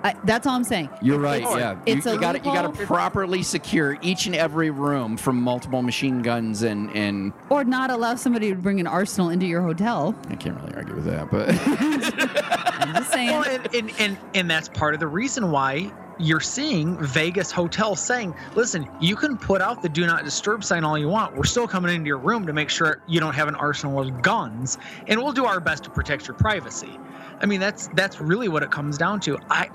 I, 0.03 0.13
that's 0.23 0.45
all 0.45 0.53
I'm 0.53 0.63
saying. 0.63 0.89
You're 1.01 1.17
right. 1.17 1.41
It's- 1.41 1.57
yeah, 1.57 1.79
it's 1.87 2.05
you, 2.05 2.11
a 2.11 2.13
you 2.15 2.19
got 2.21 2.33
to 2.33 2.37
you 2.37 2.43
got 2.43 2.61
to 2.61 2.67
loophole. 2.67 2.85
properly 2.85 3.41
secure 3.41 3.97
each 4.03 4.27
and 4.27 4.35
every 4.35 4.69
room 4.69 5.17
from 5.17 5.41
multiple 5.41 5.81
machine 5.81 6.21
guns 6.21 6.61
and 6.61 6.95
and 6.95 7.33
Or 7.49 7.63
not 7.63 7.89
allow 7.89 8.13
somebody 8.13 8.49
to 8.51 8.55
bring 8.55 8.79
an 8.79 8.85
arsenal 8.85 9.29
into 9.31 9.47
your 9.47 9.61
hotel. 9.63 10.13
I 10.29 10.35
can't 10.35 10.59
really 10.61 10.75
argue 10.75 10.93
with 10.93 11.05
that, 11.05 11.31
but 11.31 11.49
I'm 11.67 12.93
just 12.95 13.11
saying. 13.11 13.29
Well, 13.31 13.45
and, 13.49 13.75
and, 13.75 13.91
and, 13.99 14.17
and 14.35 14.49
that's 14.51 14.69
part 14.69 14.93
of 14.93 14.99
the 14.99 15.07
reason 15.07 15.49
why 15.49 15.91
you're 16.17 16.41
seeing 16.41 16.97
Vegas 17.03 17.51
hotels 17.51 18.01
saying, 18.01 18.35
"Listen, 18.55 18.87
you 18.99 19.15
can 19.15 19.37
put 19.37 19.61
out 19.61 19.81
the 19.81 19.89
do 19.89 20.05
not 20.07 20.23
disturb 20.25 20.63
sign 20.63 20.83
all 20.83 20.97
you 20.97 21.09
want. 21.09 21.35
We're 21.35 21.45
still 21.45 21.67
coming 21.67 21.93
into 21.95 22.07
your 22.07 22.19
room 22.19 22.47
to 22.47 22.53
make 22.53 22.69
sure 22.69 22.99
you 23.07 23.19
don't 23.19 23.35
have 23.35 23.47
an 23.49 23.55
arsenal 23.55 23.99
of 23.99 24.21
guns, 24.21 24.77
and 25.07 25.21
we'll 25.21 25.33
do 25.33 25.45
our 25.45 25.61
best 25.61 25.85
to 25.85 25.91
protect 25.91 26.27
your 26.27 26.35
privacy." 26.35 27.01
I 27.41 27.47
mean, 27.47 27.59
that's 27.59 27.89
that's 27.93 28.19
really 28.21 28.49
what 28.49 28.63
it 28.63 28.71
comes 28.71 28.97
down 28.97 29.21
to. 29.21 29.39
I 29.49 29.69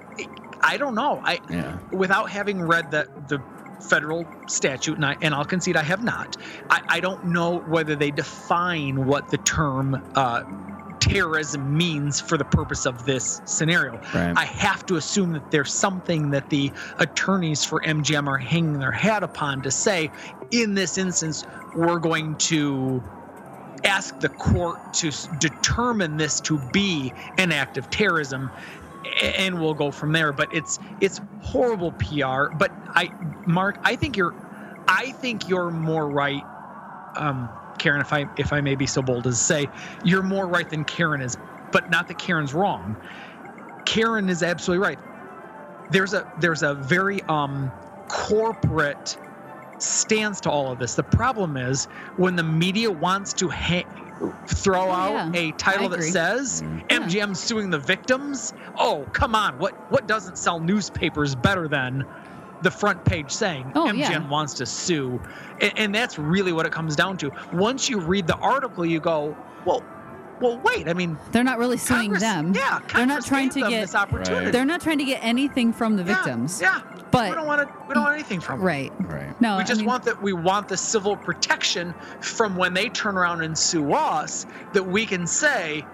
I 0.62 0.78
don't 0.78 0.94
know. 0.96 1.20
I 1.24 1.40
Yeah. 1.48 1.78
without 1.92 2.30
having 2.30 2.62
read 2.62 2.90
the 2.90 3.08
the 3.16 3.44
federal 3.80 4.30
statute, 4.48 4.96
and, 4.96 5.06
I, 5.06 5.16
and 5.22 5.34
I'll 5.34 5.44
concede 5.46 5.76
I 5.76 5.82
have 5.84 6.02
not. 6.02 6.36
I, 6.70 6.80
I 6.90 7.00
don't 7.00 7.24
know 7.24 7.60
whether 7.60 7.96
they 7.96 8.10
define 8.10 9.06
what 9.06 9.30
the 9.30 9.38
term 9.38 9.96
uh, 10.16 10.42
terrorism 11.10 11.76
means 11.76 12.20
for 12.20 12.38
the 12.38 12.44
purpose 12.44 12.86
of 12.86 13.04
this 13.04 13.40
scenario. 13.44 14.00
Right. 14.14 14.34
I 14.36 14.44
have 14.44 14.86
to 14.86 14.96
assume 14.96 15.32
that 15.32 15.50
there's 15.50 15.72
something 15.72 16.30
that 16.30 16.50
the 16.50 16.72
attorneys 16.98 17.64
for 17.64 17.80
MGM 17.80 18.28
are 18.28 18.38
hanging 18.38 18.78
their 18.78 18.92
hat 18.92 19.22
upon 19.22 19.62
to 19.62 19.70
say, 19.70 20.10
in 20.50 20.74
this 20.74 20.98
instance, 20.98 21.44
we're 21.74 21.98
going 21.98 22.36
to 22.36 23.02
ask 23.84 24.18
the 24.20 24.28
court 24.28 24.94
to 24.94 25.10
determine 25.38 26.16
this 26.16 26.40
to 26.40 26.58
be 26.72 27.12
an 27.38 27.50
act 27.50 27.78
of 27.78 27.88
terrorism 27.90 28.50
and 29.22 29.58
we'll 29.58 29.72
go 29.72 29.90
from 29.90 30.12
there 30.12 30.34
but 30.34 30.54
it's 30.54 30.78
it's 31.00 31.18
horrible 31.40 31.90
PR 31.92 32.48
but 32.58 32.70
I 32.94 33.10
Mark 33.46 33.78
I 33.82 33.96
think 33.96 34.18
you're 34.18 34.34
I 34.86 35.12
think 35.12 35.48
you're 35.48 35.70
more 35.70 36.06
right 36.06 36.42
um 37.16 37.48
Karen 37.80 38.02
if 38.02 38.12
I 38.14 38.26
if 38.38 38.52
I 38.54 38.62
may 38.62 38.76
be 38.76 38.86
so 38.86 39.02
bold 39.02 39.26
as 39.28 39.38
to 39.38 39.44
say 39.44 39.70
you're 40.04 40.22
more 40.24 40.48
right 40.48 40.70
than 40.70 40.84
Karen 40.86 41.22
is 41.22 41.38
but 41.72 41.90
not 41.90 42.08
that 42.08 42.18
Karen's 42.18 42.54
wrong 42.54 42.98
Karen 43.86 44.30
is 44.30 44.42
absolutely 44.44 44.86
right 44.86 45.00
there's 45.90 46.14
a 46.14 46.26
there's 46.36 46.62
a 46.62 46.74
very 46.76 47.20
um 47.28 47.72
corporate 48.08 49.18
stance 49.80 50.40
to 50.42 50.50
all 50.50 50.72
of 50.72 50.78
this. 50.78 50.96
The 50.96 51.04
problem 51.04 51.56
is 51.56 51.88
when 52.16 52.36
the 52.36 52.44
media 52.44 52.92
wants 52.92 53.34
to 53.34 53.50
ha- 53.50 53.84
throw 54.54 54.90
Oh, 54.90 54.92
out 54.92 55.34
yeah. 55.34 55.40
a 55.40 55.52
title 55.52 55.88
that 55.90 56.02
says 56.04 56.62
MGM 56.90 57.36
suing 57.36 57.70
the 57.70 57.78
victims. 57.78 58.54
Oh, 58.78 59.06
come 59.12 59.34
on. 59.36 59.58
What 59.58 59.74
what 59.88 60.06
doesn't 60.06 60.38
sell 60.38 60.60
newspapers 60.60 61.36
better 61.36 61.68
than 61.68 62.04
the 62.62 62.70
front 62.70 63.04
page 63.04 63.30
saying 63.30 63.72
Oh, 63.74 63.86
MGM 63.86 63.98
yeah. 63.98 64.28
wants 64.28 64.54
to 64.54 64.66
sue? 64.66 65.20
And, 65.60 65.72
and 65.78 65.94
that's 65.94 66.18
really 66.18 66.52
what 66.52 66.66
it 66.66 66.72
comes 66.72 66.94
down 66.96 67.16
to. 67.18 67.30
Once 67.52 67.88
you 67.88 68.00
read 68.00 68.26
the 68.26 68.36
article, 68.36 68.84
you 68.84 69.00
go, 69.00 69.36
well, 69.64 69.82
well, 70.40 70.58
wait. 70.64 70.88
I 70.88 70.94
mean, 70.94 71.18
They're 71.32 71.44
not 71.44 71.58
really 71.58 71.76
suing 71.76 72.00
Congress- 72.12 72.22
them. 72.22 72.54
Yeah, 72.54 72.80
they're 72.94 73.04
not 73.04 73.26
trying 73.26 73.50
to 73.50 73.60
get. 73.60 73.80
this 73.82 73.94
opportunity. 73.94 74.50
They're 74.50 74.64
not 74.64 74.80
trying 74.80 74.96
to 74.98 75.04
get 75.04 75.22
anything 75.22 75.70
from 75.72 75.96
the 75.96 76.02
victims. 76.04 76.60
Yeah, 76.62 76.80
But- 77.10 77.28
we 77.28 77.36
don't 77.36 77.46
want 77.46 77.68
to. 77.68 77.74
We 77.86 77.92
don't 77.92 78.04
want 78.04 78.14
anything 78.14 78.40
from 78.40 78.60
them. 78.60 78.66
Right. 78.66 78.92
Right. 79.00 79.38
No. 79.42 79.56
we 79.56 79.62
I 79.62 79.66
just 79.66 79.80
mean, 79.80 79.88
want 79.88 80.04
that 80.04 80.22
we 80.22 80.32
want 80.32 80.66
the 80.68 80.78
civil 80.78 81.14
protection 81.14 81.92
from 82.22 82.56
when 82.56 82.72
they 82.72 82.88
turn 82.88 83.18
around 83.18 83.42
and 83.42 83.56
sue 83.58 83.92
us 83.92 84.46
that 84.72 84.82
we 84.86 85.04
can 85.04 85.26
say 85.26 85.84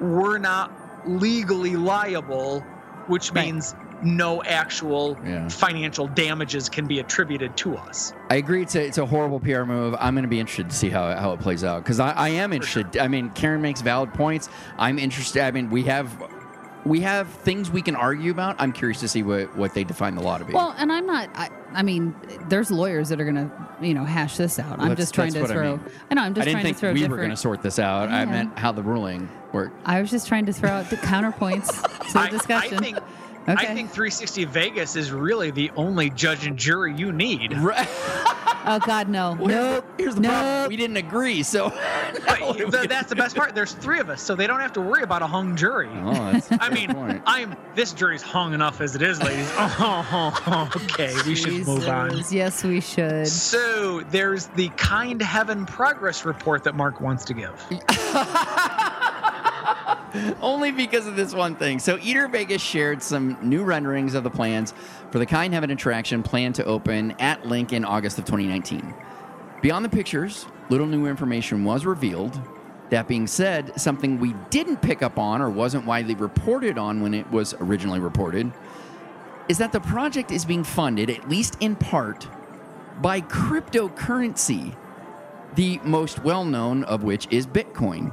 we're 0.00 0.38
not 0.38 0.70
legally 1.08 1.74
liable 1.76 2.60
which 3.08 3.32
Right. 3.32 3.46
means 3.46 3.74
no 4.02 4.42
actual 4.44 5.18
Yeah. 5.24 5.48
financial 5.48 6.06
damages 6.08 6.68
can 6.68 6.86
be 6.86 7.00
attributed 7.00 7.56
to 7.58 7.76
us 7.76 8.12
I 8.30 8.36
agree. 8.36 8.62
It's 8.62 8.76
a, 8.76 8.86
it's 8.86 8.98
a 8.98 9.04
horrible 9.04 9.40
PR 9.40 9.64
move. 9.64 9.96
I'm 9.98 10.14
going 10.14 10.22
to 10.22 10.28
be 10.28 10.38
interested 10.38 10.70
to 10.70 10.76
see 10.76 10.88
how, 10.88 11.14
how 11.16 11.32
it 11.32 11.40
plays 11.40 11.64
out 11.64 11.82
because 11.82 11.98
I, 11.98 12.12
I 12.12 12.28
am 12.28 12.52
interested. 12.52 12.96
I 12.98 13.08
mean, 13.08 13.30
Karen 13.30 13.60
makes 13.60 13.80
valid 13.80 14.14
points. 14.14 14.48
I'm 14.78 15.00
interested. 15.00 15.42
I 15.42 15.50
mean, 15.50 15.68
we 15.68 15.82
have 15.84 16.16
we 16.84 17.00
have 17.00 17.28
things 17.28 17.70
we 17.72 17.82
can 17.82 17.96
argue 17.96 18.30
about. 18.30 18.54
I'm 18.60 18.72
curious 18.72 19.00
to 19.00 19.08
see 19.08 19.22
what, 19.24 19.54
what 19.56 19.74
they 19.74 19.82
define 19.84 20.14
the 20.14 20.22
law 20.22 20.38
to 20.38 20.44
be. 20.44 20.52
Well, 20.52 20.74
and 20.78 20.92
I'm 20.92 21.06
not. 21.06 21.28
I, 21.34 21.50
I 21.72 21.82
mean, 21.82 22.14
there's 22.48 22.70
lawyers 22.70 23.08
that 23.10 23.20
are 23.20 23.24
going 23.24 23.34
to, 23.50 23.50
you 23.82 23.94
know, 23.94 24.04
hash 24.04 24.36
this 24.36 24.58
out. 24.60 24.78
I'm 24.78 24.94
just 24.96 25.12
trying 25.12 25.32
to 25.32 25.40
what 25.40 25.50
I 25.50 25.54
throw. 25.54 25.76
mean. 25.76 25.84
I 26.10 26.14
know. 26.14 26.22
I'm 26.22 26.34
just 26.34 26.42
I 26.42 26.44
didn't 26.44 26.54
trying 26.54 26.64
think 26.64 26.76
to 26.76 26.80
throw 26.80 26.92
we 26.92 27.00
different. 27.00 27.10
were 27.10 27.16
going 27.18 27.30
to 27.30 27.36
sort 27.36 27.62
this 27.62 27.78
out. 27.80 28.10
I 28.10 28.24
meant 28.24 28.56
how 28.58 28.70
the 28.72 28.82
ruling 28.82 29.28
worked. 29.52 29.76
I 29.84 30.00
was 30.00 30.10
just 30.10 30.28
trying 30.28 30.46
to 30.46 30.52
throw 30.52 30.70
out 30.70 30.88
the 30.88 30.96
counterpoints 30.96 31.82
to 32.06 32.12
the 32.12 32.18
I, 32.20 32.30
discussion. 32.30 32.78
I 32.78 32.80
think 32.80 32.98
Okay. 33.48 33.52
I 33.54 33.74
think 33.74 33.88
360 33.90 34.44
Vegas 34.44 34.96
is 34.96 35.10
really 35.10 35.50
the 35.50 35.70
only 35.76 36.10
judge 36.10 36.46
and 36.46 36.56
jury 36.58 36.94
you 36.94 37.10
need. 37.12 37.56
Right. 37.56 37.88
oh 38.66 38.80
God, 38.84 39.08
no, 39.08 39.36
Well, 39.40 39.48
nope, 39.48 39.84
Here's 39.98 40.14
the 40.14 40.20
nope. 40.20 40.32
problem. 40.32 40.68
We 40.68 40.76
didn't 40.76 40.98
agree, 40.98 41.42
so. 41.42 41.72
But 42.12 42.56
th- 42.56 42.88
that's 42.88 43.08
the 43.08 43.16
best 43.16 43.36
part. 43.36 43.54
There's 43.54 43.72
three 43.72 43.98
of 44.00 44.10
us, 44.10 44.20
so 44.22 44.34
they 44.34 44.46
don't 44.46 44.60
have 44.60 44.72
to 44.74 44.80
worry 44.80 45.02
about 45.02 45.22
a 45.22 45.26
hung 45.26 45.56
jury. 45.56 45.88
Oh, 45.92 46.12
that's 46.32 46.50
a 46.50 46.58
I 46.62 46.68
mean, 46.70 46.92
point. 46.92 47.22
I'm 47.26 47.54
this 47.74 47.92
jury's 47.92 48.22
hung 48.22 48.52
enough 48.52 48.80
as 48.80 48.94
it 48.96 49.02
is, 49.02 49.22
ladies. 49.22 49.50
Oh, 49.58 50.70
okay, 50.76 51.14
we 51.26 51.34
should 51.34 51.66
move 51.66 51.88
on. 51.88 52.22
Yes, 52.30 52.62
we 52.64 52.80
should. 52.80 53.26
So 53.28 54.00
there's 54.10 54.46
the 54.48 54.68
kind 54.70 55.20
heaven 55.22 55.64
progress 55.66 56.24
report 56.24 56.64
that 56.64 56.74
Mark 56.74 57.00
wants 57.00 57.24
to 57.26 57.34
give. 57.34 57.52
Only 60.40 60.72
because 60.72 61.06
of 61.06 61.16
this 61.16 61.34
one 61.34 61.56
thing. 61.56 61.78
So, 61.78 61.98
Eater 62.02 62.28
Vegas 62.28 62.62
shared 62.62 63.02
some 63.02 63.36
new 63.42 63.62
renderings 63.62 64.14
of 64.14 64.24
the 64.24 64.30
plans 64.30 64.74
for 65.10 65.18
the 65.18 65.26
Kind 65.26 65.54
Heaven 65.54 65.70
attraction 65.70 66.22
planned 66.22 66.54
to 66.56 66.64
open 66.64 67.12
at 67.18 67.46
Link 67.46 67.72
in 67.72 67.84
August 67.84 68.18
of 68.18 68.24
2019. 68.24 68.94
Beyond 69.62 69.84
the 69.84 69.88
pictures, 69.88 70.46
little 70.68 70.86
new 70.86 71.06
information 71.06 71.64
was 71.64 71.84
revealed. 71.84 72.40
That 72.90 73.06
being 73.06 73.26
said, 73.26 73.78
something 73.80 74.18
we 74.18 74.34
didn't 74.50 74.78
pick 74.82 75.02
up 75.02 75.18
on 75.18 75.40
or 75.40 75.48
wasn't 75.48 75.86
widely 75.86 76.14
reported 76.14 76.76
on 76.76 77.00
when 77.00 77.14
it 77.14 77.30
was 77.30 77.54
originally 77.60 78.00
reported 78.00 78.52
is 79.48 79.58
that 79.58 79.72
the 79.72 79.80
project 79.80 80.30
is 80.30 80.44
being 80.44 80.64
funded, 80.64 81.10
at 81.10 81.28
least 81.28 81.56
in 81.60 81.76
part, 81.76 82.26
by 83.00 83.20
cryptocurrency, 83.20 84.76
the 85.54 85.78
most 85.82 86.22
well 86.24 86.44
known 86.44 86.84
of 86.84 87.02
which 87.02 87.26
is 87.30 87.46
Bitcoin. 87.46 88.12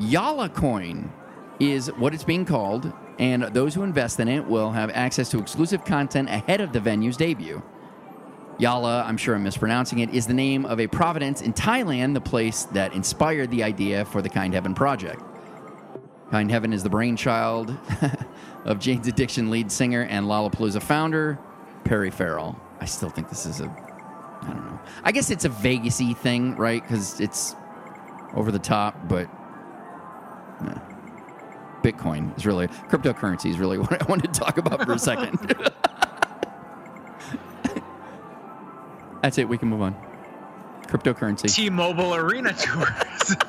Yala 0.00 0.52
Coin 0.54 1.12
is 1.58 1.88
what 1.98 2.14
it's 2.14 2.24
being 2.24 2.46
called, 2.46 2.90
and 3.18 3.42
those 3.42 3.74
who 3.74 3.82
invest 3.82 4.18
in 4.18 4.28
it 4.28 4.46
will 4.46 4.72
have 4.72 4.88
access 4.90 5.28
to 5.30 5.38
exclusive 5.38 5.84
content 5.84 6.30
ahead 6.30 6.62
of 6.62 6.72
the 6.72 6.80
venue's 6.80 7.18
debut. 7.18 7.62
Yala, 8.58 9.04
I'm 9.04 9.18
sure 9.18 9.34
I'm 9.34 9.42
mispronouncing 9.42 9.98
it, 9.98 10.10
is 10.10 10.26
the 10.26 10.34
name 10.34 10.64
of 10.64 10.80
a 10.80 10.86
province 10.86 11.42
in 11.42 11.52
Thailand, 11.52 12.14
the 12.14 12.20
place 12.20 12.64
that 12.66 12.94
inspired 12.94 13.50
the 13.50 13.62
idea 13.62 14.06
for 14.06 14.22
the 14.22 14.28
Kind 14.28 14.54
Heaven 14.54 14.74
project. 14.74 15.22
Kind 16.30 16.50
Heaven 16.50 16.72
is 16.72 16.82
the 16.82 16.90
brainchild 16.90 17.76
of 18.64 18.78
Jane's 18.78 19.06
Addiction 19.06 19.50
lead 19.50 19.70
singer 19.70 20.02
and 20.02 20.26
Lollapalooza 20.26 20.82
founder, 20.82 21.38
Perry 21.84 22.10
Farrell. 22.10 22.58
I 22.80 22.86
still 22.86 23.10
think 23.10 23.28
this 23.28 23.44
is 23.44 23.60
a, 23.60 23.64
I 24.42 24.48
don't 24.48 24.64
know. 24.64 24.80
I 25.04 25.12
guess 25.12 25.30
it's 25.30 25.44
a 25.44 25.50
Vegas-y 25.50 26.14
thing, 26.14 26.56
right? 26.56 26.82
Because 26.82 27.20
it's 27.20 27.54
over 28.34 28.50
the 28.50 28.58
top, 28.58 29.08
but 29.08 29.28
Bitcoin 31.82 32.36
is 32.36 32.44
really 32.46 32.68
cryptocurrency 32.68 33.50
is 33.50 33.58
really 33.58 33.78
what 33.82 34.00
I 34.00 34.04
wanted 34.06 34.32
to 34.34 34.40
talk 34.40 34.58
about 34.58 34.84
for 34.84 34.92
a 34.92 34.98
second. 34.98 35.38
That's 39.22 39.36
it. 39.38 39.48
We 39.48 39.58
can 39.58 39.68
move 39.68 39.82
on. 39.82 39.94
Cryptocurrency. 40.86 41.54
T-Mobile 41.54 42.14
Arena 42.14 42.54
tours. 42.54 43.36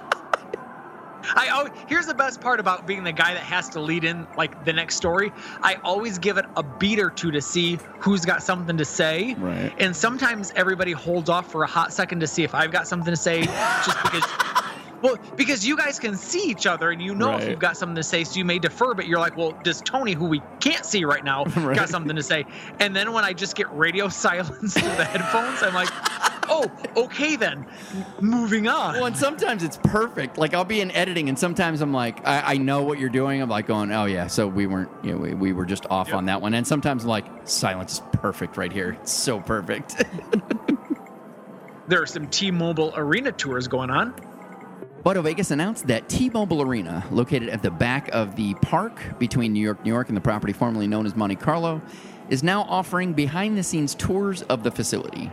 I 1.33 1.47
al- 1.47 1.69
here's 1.87 2.07
the 2.07 2.13
best 2.13 2.41
part 2.41 2.59
about 2.59 2.85
being 2.85 3.05
the 3.05 3.13
guy 3.13 3.33
that 3.33 3.43
has 3.43 3.69
to 3.69 3.79
lead 3.79 4.03
in 4.03 4.27
like 4.35 4.65
the 4.65 4.73
next 4.73 4.95
story. 4.97 5.31
I 5.61 5.75
always 5.83 6.19
give 6.19 6.37
it 6.37 6.45
a 6.57 6.63
beat 6.63 6.99
or 6.99 7.09
two 7.09 7.31
to 7.31 7.41
see 7.41 7.79
who's 7.99 8.25
got 8.25 8.43
something 8.43 8.75
to 8.77 8.83
say. 8.83 9.35
Right. 9.35 9.73
And 9.77 9.95
sometimes 9.95 10.51
everybody 10.57 10.91
holds 10.91 11.29
off 11.29 11.49
for 11.49 11.63
a 11.63 11.67
hot 11.67 11.93
second 11.93 12.19
to 12.19 12.27
see 12.27 12.43
if 12.43 12.53
I've 12.53 12.71
got 12.71 12.85
something 12.85 13.13
to 13.13 13.17
say, 13.17 13.43
just 13.43 14.03
because. 14.03 14.23
Well, 15.01 15.17
because 15.35 15.65
you 15.65 15.75
guys 15.77 15.99
can 15.99 16.15
see 16.17 16.43
each 16.49 16.65
other 16.65 16.91
and 16.91 17.01
you 17.01 17.15
know 17.15 17.29
Right. 17.31 17.41
if 17.43 17.49
you've 17.49 17.59
got 17.59 17.77
something 17.77 17.95
to 17.95 18.03
say, 18.03 18.23
so 18.23 18.37
you 18.37 18.45
may 18.45 18.59
defer, 18.59 18.93
but 18.93 19.07
you're 19.07 19.19
like, 19.19 19.35
well, 19.35 19.53
does 19.63 19.81
Tony, 19.81 20.13
who 20.13 20.25
we 20.25 20.41
can't 20.59 20.85
see 20.85 21.03
right 21.05 21.23
now, 21.23 21.45
Right. 21.55 21.75
got 21.75 21.89
something 21.89 22.15
to 22.15 22.23
say? 22.23 22.45
And 22.79 22.95
then 22.95 23.11
when 23.13 23.23
I 23.23 23.33
just 23.33 23.55
get 23.55 23.71
radio 23.73 24.07
silence 24.09 24.73
through 24.73 24.95
the 24.95 25.05
headphones, 25.05 25.63
I'm 25.63 25.73
like, 25.73 25.89
oh, 26.49 26.69
okay 26.95 27.35
then, 27.35 27.65
moving 28.21 28.67
on. 28.67 28.95
Well, 28.95 29.05
and 29.05 29.17
sometimes 29.17 29.63
it's 29.63 29.77
perfect. 29.83 30.37
Like 30.37 30.53
I'll 30.53 30.65
be 30.65 30.81
in 30.81 30.91
editing, 30.91 31.29
and 31.29 31.37
sometimes 31.39 31.81
I'm 31.81 31.93
like, 31.93 32.25
I, 32.27 32.53
I 32.53 32.57
know 32.57 32.83
what 32.83 32.99
you're 32.99 33.09
doing. 33.09 33.41
I'm 33.41 33.49
like 33.49 33.67
going, 33.67 33.91
oh 33.91 34.05
yeah, 34.05 34.27
so 34.27 34.47
we 34.47 34.67
weren't, 34.67 34.89
you 35.03 35.13
know, 35.13 35.17
we, 35.17 35.33
we 35.33 35.53
were 35.53 35.65
just 35.65 35.85
off 35.89 36.09
Yep. 36.09 36.17
on 36.17 36.25
that 36.25 36.41
one. 36.41 36.53
And 36.53 36.65
sometimes 36.67 37.03
I'm 37.03 37.09
like, 37.09 37.25
silence 37.45 37.93
is 37.93 38.01
perfect 38.13 38.57
right 38.57 38.71
here. 38.71 38.97
It's 39.01 39.11
so 39.11 39.39
perfect. 39.39 40.03
there 41.87 42.01
are 42.01 42.05
some 42.05 42.27
T-Mobile 42.27 42.93
Arena 42.97 43.31
tours 43.31 43.67
going 43.67 43.89
on. 43.89 44.13
Auto 45.03 45.23
Vegas 45.23 45.49
announced 45.49 45.87
that 45.87 46.07
T-Mobile 46.09 46.61
Arena, 46.61 47.03
located 47.09 47.49
at 47.49 47.63
the 47.63 47.71
back 47.71 48.07
of 48.09 48.35
the 48.35 48.53
park 48.55 49.01
between 49.17 49.51
New 49.51 49.59
York, 49.59 49.83
New 49.83 49.91
York, 49.91 50.09
and 50.09 50.15
the 50.15 50.21
property 50.21 50.53
formerly 50.53 50.85
known 50.85 51.07
as 51.07 51.15
Monte 51.15 51.37
Carlo, 51.37 51.81
is 52.29 52.43
now 52.43 52.61
offering 52.69 53.13
behind-the-scenes 53.13 53.95
tours 53.95 54.43
of 54.43 54.61
the 54.61 54.69
facility. 54.69 55.31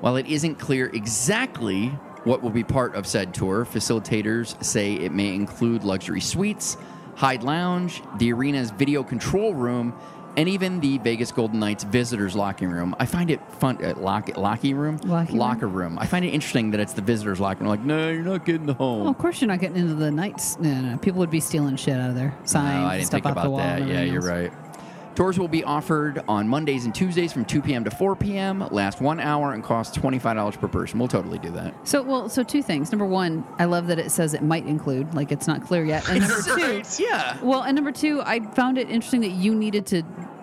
While 0.00 0.16
it 0.16 0.26
isn't 0.26 0.56
clear 0.56 0.86
exactly 0.86 1.86
what 2.24 2.42
will 2.42 2.50
be 2.50 2.64
part 2.64 2.96
of 2.96 3.06
said 3.06 3.32
tour, 3.32 3.64
facilitators 3.64 4.62
say 4.64 4.94
it 4.94 5.12
may 5.12 5.36
include 5.36 5.84
luxury 5.84 6.20
suites, 6.20 6.76
Hyde 7.14 7.44
Lounge, 7.44 8.02
the 8.18 8.32
arena's 8.32 8.72
video 8.72 9.04
control 9.04 9.54
room, 9.54 9.94
and 10.36 10.48
even 10.48 10.80
the 10.80 10.98
Vegas 10.98 11.32
Golden 11.32 11.58
Knights 11.60 11.84
visitors 11.84 12.36
locking 12.36 12.68
room. 12.70 12.94
I 12.98 13.06
find 13.06 13.30
it 13.30 13.40
fun. 13.54 13.82
Uh, 13.84 13.94
lock, 13.96 14.36
locking 14.36 14.76
room, 14.76 14.98
Locking 15.04 15.36
locker 15.36 15.66
room. 15.68 15.98
I 15.98 16.06
find 16.06 16.24
it 16.24 16.28
interesting 16.28 16.70
that 16.72 16.80
it's 16.80 16.92
the 16.92 17.02
visitors 17.02 17.40
locker 17.40 17.60
room. 17.60 17.68
Like, 17.70 17.80
no, 17.80 18.10
you're 18.10 18.22
not 18.22 18.44
getting 18.44 18.66
the 18.66 18.74
home. 18.74 19.00
Well, 19.00 19.10
of 19.10 19.18
course 19.18 19.40
you're 19.40 19.48
not 19.48 19.60
getting 19.60 19.76
into 19.78 19.94
the 19.94 20.10
Knights. 20.10 20.58
No, 20.58 20.72
no, 20.74 20.90
no. 20.92 20.98
People 20.98 21.18
would 21.20 21.30
be 21.30 21.40
stealing 21.40 21.76
shit 21.76 21.94
out 21.98 22.10
of 22.10 22.16
there. 22.16 22.36
Signs, 22.44 22.80
No, 22.80 22.86
I 22.86 22.96
didn't 22.96 23.06
stuff 23.06 23.22
think 23.22 23.26
off 23.26 23.34
the 23.34 23.40
about 23.40 23.50
wall. 23.50 23.58
that. 23.58 23.86
Yeah, 23.86 24.02
you're 24.02 24.20
right. 24.22 24.52
Tours 25.16 25.38
will 25.38 25.48
be 25.48 25.64
offered 25.64 26.22
on 26.28 26.46
Mondays 26.46 26.84
and 26.84 26.94
Tuesdays 26.94 27.32
from 27.32 27.44
2 27.46 27.62
p.m. 27.62 27.82
to 27.84 27.90
4 27.90 28.14
p.m. 28.16 28.60
Last 28.70 29.00
one 29.00 29.18
hour 29.18 29.54
and 29.54 29.64
cost 29.64 29.94
$25 29.94 30.60
per 30.60 30.68
person. 30.68 30.98
We'll 30.98 31.08
totally 31.08 31.38
do 31.38 31.50
that. 31.52 31.74
So, 31.88 32.02
well, 32.02 32.28
so 32.28 32.42
two 32.42 32.62
things. 32.62 32.92
Number 32.92 33.06
one, 33.06 33.42
I 33.58 33.64
love 33.64 33.86
that 33.86 33.98
it 33.98 34.10
says 34.10 34.34
it 34.34 34.42
might 34.42 34.66
include, 34.66 35.14
like 35.14 35.32
it's 35.32 35.46
not 35.46 35.64
clear 35.64 35.84
yet. 35.86 36.06
And 36.08 36.20
number 36.20 36.42
two, 36.42 36.82
Yeah. 37.02 37.38
well, 37.42 37.62
and 37.62 37.74
number 37.74 37.92
two, 37.92 38.20
I 38.22 38.40
found 38.52 38.76
it 38.76 38.90
interesting 38.90 39.22
that 39.22 39.30
you 39.30 39.54
needed 39.54 39.86
to 39.86 40.02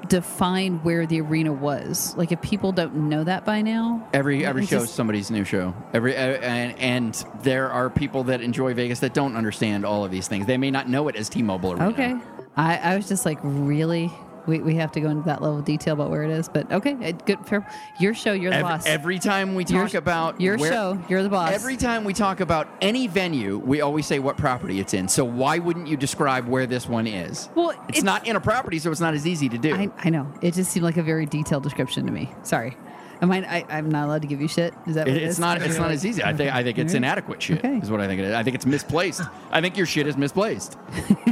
define 0.09 0.79
where 0.83 1.05
the 1.05 1.21
arena 1.21 1.53
was. 1.53 2.15
Like, 2.17 2.31
if 2.31 2.41
people 2.41 2.71
don't 2.71 2.95
know 3.09 3.23
that 3.23 3.45
by 3.45 3.61
now, 3.61 4.07
Every 4.11 4.45
every 4.45 4.65
show 4.65 4.81
is 4.81 4.89
somebody's 4.89 5.31
new 5.31 5.43
show. 5.43 5.73
Every 5.93 6.15
uh, 6.17 6.19
and, 6.19 6.77
and 6.79 7.25
there 7.43 7.71
are 7.71 7.89
people 7.89 8.23
that 8.25 8.41
enjoy 8.41 8.73
Vegas 8.73 8.99
that 8.99 9.13
don't 9.13 9.35
understand 9.35 9.85
all 9.85 10.03
of 10.03 10.11
these 10.11 10.27
things. 10.27 10.45
They 10.45 10.57
may 10.57 10.71
not 10.71 10.89
know 10.89 11.07
it 11.07 11.15
as 11.15 11.29
T-Mobile 11.29 11.73
Arena. 11.73 11.87
Okay. 11.89 12.15
I, 12.55 12.77
I 12.77 12.95
was 12.95 13.07
just 13.07 13.25
like, 13.25 13.39
really? 13.41 14.11
We, 14.45 14.59
we 14.59 14.75
have 14.75 14.91
to 14.93 15.01
go 15.01 15.09
into 15.09 15.23
that 15.23 15.41
level 15.41 15.59
of 15.59 15.65
detail 15.65 15.93
about 15.93 16.09
where 16.09 16.23
it 16.23 16.31
is. 16.31 16.49
But 16.49 16.71
okay, 16.71 16.95
it- 17.01 17.25
good. 17.25 17.45
Fair. 17.45 17.65
Your 17.99 18.13
show, 18.13 18.33
you're 18.33 18.51
the 18.51 18.57
Every, 18.57 18.69
boss. 18.69 18.85
every 18.85 19.19
time 19.19 19.55
we 19.55 19.63
Your- 19.65 19.83
talk 19.85 19.93
about 19.93 20.39
your 20.41 20.57
where- 20.57 20.71
show, 20.71 20.99
you're 21.07 21.23
the 21.23 21.29
boss. 21.29 21.51
Every 21.51 21.77
time 21.77 22.03
we 22.03 22.13
talk 22.13 22.39
about 22.39 22.67
any 22.81 23.07
venue, 23.07 23.57
we 23.57 23.81
always 23.81 24.05
say 24.05 24.19
what 24.19 24.37
property 24.37 24.79
it's 24.79 24.93
in. 24.93 25.07
So 25.07 25.23
why 25.23 25.59
wouldn't 25.59 25.87
you 25.87 25.95
describe 25.97 26.47
where 26.47 26.65
this 26.65 26.87
one 26.87 27.07
is? 27.07 27.49
Well, 27.55 27.69
it's, 27.71 27.79
it's- 27.99 28.03
not 28.03 28.27
in 28.27 28.35
a 28.35 28.41
property, 28.41 28.79
so 28.79 28.91
it's 28.91 28.99
not 29.01 29.13
as 29.13 29.25
easy 29.25 29.47
to 29.49 29.57
do. 29.57 29.73
I, 29.75 29.89
I 29.97 30.09
know. 30.09 30.31
It 30.41 30.53
just 30.53 30.71
seemed 30.71 30.83
like 30.83 30.97
a 30.97 31.03
very 31.03 31.25
detailed 31.25 31.63
description 31.63 32.05
to 32.05 32.11
me. 32.11 32.31
Sorry. 32.43 32.75
Am 33.23 33.31
I, 33.31 33.37
I, 33.39 33.65
I'm 33.69 33.89
not 33.89 34.05
allowed 34.05 34.21
to 34.23 34.27
give 34.27 34.41
you 34.41 34.47
shit? 34.49 34.73
Is 34.85 34.95
that 34.95 35.07
what 35.07 35.15
It- 35.15 35.21
it 35.21 35.23
it's 35.23 35.33
is? 35.35 35.39
not. 35.39 35.61
It's 35.61 35.77
not 35.77 35.91
as 35.91 36.05
easy. 36.05 36.21
I 36.23 36.33
think. 36.33 36.53
I 36.53 36.61
think 36.61 36.77
it's 36.77 36.91
All 36.93 36.99
right. 36.99 37.05
inadequate 37.05 37.41
shit. 37.41 37.59
Okay. 37.59 37.77
Is 37.77 37.89
what 37.89 38.01
I 38.01 38.07
think 38.07 38.19
it 38.19 38.25
is. 38.25 38.33
I 38.35 38.43
think 38.43 38.53
it's 38.55 38.65
misplaced. 38.65 39.21
I 39.49 39.61
think 39.61 39.77
your 39.77 39.85
shit 39.85 40.07
is 40.07 40.17
misplaced. 40.17 40.77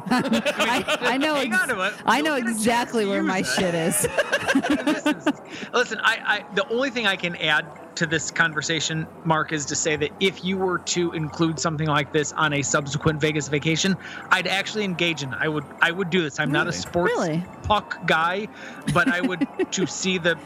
I, 0.09 0.97
I 1.01 1.17
know. 1.17 1.35
Hang 1.35 1.51
ex- 1.53 1.61
on 1.61 1.67
to 1.69 1.81
it. 1.81 1.93
I 2.05 2.21
know 2.21 2.35
get 2.37 2.43
a 2.43 2.45
chance 2.45 2.57
exactly 2.57 3.05
where 3.05 3.21
my 3.23 3.39
it. 3.39 3.45
shit 3.45 3.75
is. 3.75 4.07
Listen, 5.73 5.99
I, 6.01 6.43
I 6.49 6.55
the 6.55 6.67
only 6.69 6.89
thing 6.89 7.07
I 7.07 7.15
can 7.15 7.35
add 7.37 7.65
to 7.95 8.05
this 8.05 8.31
conversation, 8.31 9.05
Mark, 9.25 9.51
is 9.51 9.65
to 9.65 9.75
say 9.75 9.95
that 9.97 10.11
if 10.21 10.45
you 10.45 10.57
were 10.57 10.79
to 10.79 11.11
include 11.11 11.59
something 11.59 11.87
like 11.87 12.13
this 12.13 12.31
on 12.33 12.53
a 12.53 12.61
subsequent 12.61 13.19
Vegas 13.19 13.47
vacation, 13.49 13.97
I'd 14.29 14.47
actually 14.47 14.85
engage 14.85 15.23
in. 15.23 15.33
it. 15.33 15.37
I 15.41 15.47
would 15.49 15.65
I 15.81 15.91
would 15.91 16.09
do 16.09 16.21
this. 16.21 16.39
I'm 16.39 16.51
not 16.51 16.67
a 16.67 16.73
sports 16.73 17.11
Really? 17.13 17.43
puck 17.63 17.97
guy, 18.05 18.47
but 18.93 19.07
I 19.09 19.19
would 19.21 19.45
to 19.71 19.85
see 19.85 20.17
the 20.17 20.37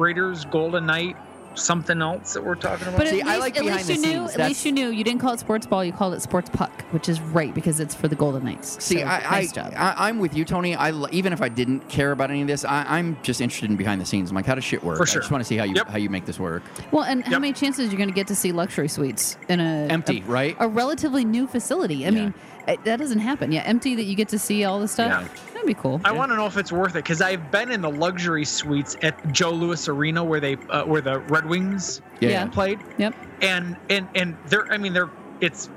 Raiders 0.00 0.44
Golden 0.46 0.86
Knight 0.86 1.16
something 1.56 2.00
else 2.00 2.32
that 2.34 2.44
we're 2.44 2.54
talking 2.54 2.86
about. 2.86 2.96
But 2.96 3.08
See, 3.08 3.20
at 3.20 3.26
I 3.26 3.36
like 3.38 3.56
at 3.56 3.64
behind 3.64 3.86
least 3.86 3.88
the 3.88 3.94
you 3.94 4.00
knew. 4.00 4.06
scenes. 4.20 4.30
At 4.30 4.36
That's- 4.36 4.48
least 4.50 4.64
you 4.64 4.70
knew. 4.72 4.88
You 4.90 5.02
didn't 5.02 5.20
call 5.20 5.32
it 5.34 5.40
sports 5.40 5.66
ball. 5.66 5.84
You 5.84 5.92
called 5.92 6.14
it 6.14 6.22
sports 6.22 6.48
puck, 6.48 6.70
which 6.92 7.08
is 7.08 7.20
right 7.20 7.52
because 7.52 7.80
it's 7.80 7.92
for 7.94 8.06
the 8.06 8.14
Golden 8.14 8.44
Knights. 8.44 8.82
See, 8.82 9.00
So, 9.00 9.04
I, 9.04 9.20
nice 9.30 9.50
I, 9.50 9.54
job. 9.54 9.74
I, 9.76 10.08
I'm 10.08 10.20
with 10.20 10.34
you, 10.36 10.44
Tony. 10.44 10.76
I 10.76 10.90
l- 10.90 11.08
even 11.10 11.32
if 11.32 11.42
I 11.42 11.48
didn't 11.48 11.88
care 11.88 12.12
about 12.12 12.30
any 12.30 12.40
of 12.42 12.46
this, 12.46 12.64
I, 12.64 12.84
I'm 12.88 13.18
just 13.24 13.40
interested 13.40 13.68
in 13.68 13.76
behind 13.76 14.00
the 14.00 14.06
scenes. 14.06 14.30
I'm 14.30 14.36
like, 14.36 14.46
how 14.46 14.54
does 14.54 14.62
shit 14.64 14.82
work? 14.84 14.96
For 14.96 15.06
sure. 15.06 15.20
I 15.20 15.22
just 15.22 15.32
want 15.32 15.40
to 15.42 15.46
see 15.48 15.56
how 15.56 15.64
you 15.64 15.74
Yep. 15.74 15.88
how 15.88 15.98
you 15.98 16.08
make 16.08 16.24
this 16.24 16.38
work. 16.38 16.62
well, 16.92 17.02
and 17.02 17.24
how 17.24 17.40
many 17.40 17.52
chances 17.52 17.90
you're 17.90 17.98
going 17.98 18.08
to 18.08 18.14
get 18.14 18.28
to 18.28 18.36
see 18.36 18.52
luxury 18.52 18.88
suites 18.88 19.36
in 19.48 19.58
a 19.58 19.88
Empty, 19.90 20.20
a, 20.24 20.30
right? 20.30 20.56
A 20.60 20.68
relatively 20.68 21.24
new 21.24 21.48
facility. 21.48 22.06
I 22.06 22.10
Yeah. 22.10 22.20
mean, 22.26 22.34
it, 22.68 22.82
that 22.84 22.98
doesn't 22.98 23.18
happen. 23.20 23.52
Yeah, 23.52 23.62
empty 23.62 23.94
that 23.96 24.04
you 24.04 24.14
get 24.14 24.28
to 24.30 24.38
see 24.38 24.64
all 24.64 24.80
the 24.80 24.88
stuff. 24.88 25.08
Yeah. 25.10 25.42
That'd 25.52 25.66
be 25.66 25.74
cool. 25.74 26.00
I 26.04 26.12
want 26.12 26.30
to 26.32 26.36
know 26.36 26.46
if 26.46 26.56
it's 26.56 26.72
worth 26.72 26.92
it 26.92 27.04
because 27.04 27.20
I've 27.20 27.50
been 27.50 27.70
in 27.70 27.80
the 27.82 27.90
luxury 27.90 28.44
suites 28.44 28.96
at 29.02 29.30
Joe 29.32 29.50
Louis 29.50 29.88
Arena 29.88 30.24
where 30.24 30.40
they 30.40 30.56
uh, 30.70 30.84
where 30.84 31.00
the 31.02 31.18
Red 31.20 31.44
Wings 31.46 32.00
Yeah. 32.20 32.30
Yeah. 32.30 32.46
played. 32.46 32.80
Yep. 32.98 33.14
and 33.42 33.76
and 33.90 34.08
and 34.14 34.36
they're 34.46 34.70
i 34.72 34.76
mean 34.78 34.92
they're 34.92 35.10
it's 35.40 35.68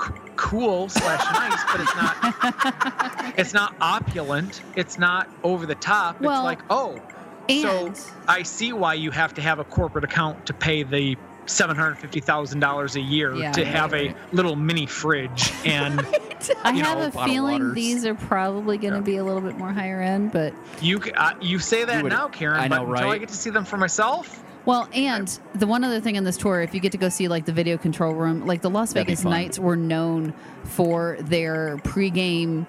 c- 0.00 0.12
cool 0.36 0.88
slash 0.88 1.24
nice 1.32 1.64
but 1.72 1.80
it's 1.80 1.96
not 1.96 3.34
it's 3.38 3.54
not 3.54 3.74
opulent 3.80 4.62
it's 4.76 4.98
not 4.98 5.28
over 5.42 5.66
the 5.66 5.74
top 5.76 6.20
Well, 6.20 6.32
it's 6.40 6.44
like 6.44 6.60
oh 6.70 7.00
so 7.48 7.92
i 8.28 8.42
see 8.42 8.72
why 8.72 8.94
you 8.94 9.10
have 9.12 9.34
to 9.34 9.40
have 9.42 9.58
a 9.58 9.64
corporate 9.64 10.04
account 10.04 10.46
to 10.46 10.52
pay 10.52 10.82
the 10.82 11.16
$750,000 11.46 12.94
a 12.96 13.00
year 13.00 13.34
Yeah, 13.34 13.52
to 13.52 13.62
right, 13.62 13.74
have 13.74 13.92
a 13.94 14.06
right. 14.08 14.16
little 14.34 14.56
mini 14.56 14.86
fridge 14.86 15.52
and 15.64 16.00
I 16.64 16.72
have 16.72 16.98
know, 16.98 17.20
a 17.22 17.26
feeling 17.26 17.74
these 17.74 18.04
are 18.04 18.14
probably 18.14 18.78
going 18.78 18.94
to 18.94 19.00
be 19.00 19.16
a 19.16 19.24
little 19.24 19.40
bit 19.40 19.56
more 19.56 19.72
higher 19.72 20.00
end, 20.00 20.32
but 20.32 20.52
you 20.80 21.00
uh, 21.16 21.32
you 21.40 21.58
say 21.58 21.84
that 21.84 22.02
would- 22.02 22.12
now 22.12 22.28
Karen 22.28 22.60
I 22.60 22.68
know, 22.68 22.84
but 22.84 22.92
until 22.92 23.10
I 23.10 23.18
get 23.18 23.28
to 23.30 23.34
see 23.34 23.50
them 23.50 23.64
for 23.64 23.76
myself 23.78 24.42
Well, 24.66 24.88
and 24.92 25.26
the 25.54 25.66
one 25.66 25.82
other 25.84 26.00
thing 26.00 26.16
in 26.16 26.24
this 26.24 26.36
tour, 26.36 26.60
if 26.60 26.74
you 26.74 26.80
get 26.80 26.92
to 26.92 26.98
go 26.98 27.08
see 27.08 27.28
like 27.28 27.44
the 27.46 27.52
video 27.52 27.78
control 27.78 28.12
room, 28.14 28.46
like 28.46 28.62
the 28.62 28.70
Las 28.70 28.92
Vegas 28.92 29.22
fun. 29.22 29.30
Knights 29.32 29.58
were 29.58 29.76
known 29.76 30.34
for 30.64 31.16
their 31.20 31.76
pregame 31.78 32.66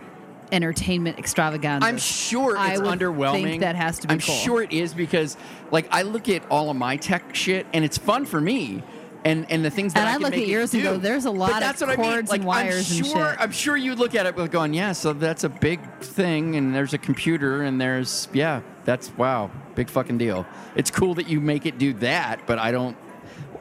entertainment 0.52 1.18
extravaganza. 1.20 1.86
I'm 1.88 1.98
sure 1.98 2.58
I 2.58 2.72
it's 2.74 2.82
would 2.82 3.00
underwhelming. 3.00 3.44
think 3.44 3.62
that 3.62 3.76
has 3.76 4.00
to 4.00 4.08
be 4.08 4.14
I'm 4.14 4.20
cool. 4.20 4.36
sure 4.36 4.62
it 4.62 4.72
is 4.72 4.94
because, 4.94 5.38
like, 5.72 5.88
I 5.92 6.04
look 6.04 6.30
at 6.30 6.44
all 6.50 6.70
of 6.70 6.78
my 6.78 6.98
tech 6.98 7.36
shit 7.36 7.66
and 7.74 7.84
it's 7.84 7.98
fun 7.98 8.26
for 8.26 8.40
me. 8.42 8.84
And, 9.26 9.46
and 9.52 9.66
the 9.66 9.70
things 9.72 9.94
that 9.94 10.02
And 10.02 10.10
I, 10.10 10.14
I 10.14 10.18
look 10.18 10.34
at 10.36 10.48
yours 10.48 10.74
and 10.74 10.84
do. 10.84 10.90
go, 10.92 10.98
"There's 10.98 11.26
a 11.26 11.32
But 11.32 11.38
lot 11.38 11.52
of 11.54 11.60
that's 11.60 11.82
what 11.82 11.90
I 11.90 11.98
mean. 11.98 12.12
cords 12.12 12.30
Like, 12.30 12.40
and 12.42 12.48
wires 12.48 12.90
I'm 12.92 12.98
and 12.98 13.06
sure, 13.08 13.30
shit. 13.32 13.42
I'm 13.42 13.52
sure 13.52 13.76
you'd 13.76 14.00
look 14.00 14.16
at 14.16 14.26
it 14.26 14.36
with 14.36 14.52
going, 14.52 14.74
yeah, 14.74 14.94
so 14.94 15.12
that's 15.12 15.44
a 15.44 15.50
big 15.50 15.82
thing, 16.00 16.56
and 16.56 16.74
there's 16.74 16.94
a 16.94 16.98
computer, 16.98 17.64
and 17.64 17.82
there's 17.82 18.30
yeah, 18.32 18.62
that's 18.86 19.12
wow, 19.18 19.52
big 19.76 19.90
fucking 19.90 20.18
deal. 20.18 20.46
It's 20.76 20.90
cool 20.92 21.14
that 21.16 21.28
you 21.28 21.42
make 21.42 21.66
it 21.66 21.78
do 21.78 21.92
that, 21.94 22.46
but 22.48 22.58
I 22.58 22.72
don't. 22.72 22.96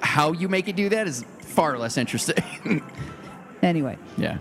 How 0.03 0.33
you 0.33 0.49
make 0.49 0.69
it 0.69 0.77
do 0.77 0.89
that 0.91 1.09
is 1.09 1.25
far 1.41 1.77
less 1.79 1.97
interesting. 1.97 2.45
Anyway, 3.63 3.97
yeah. 4.19 4.39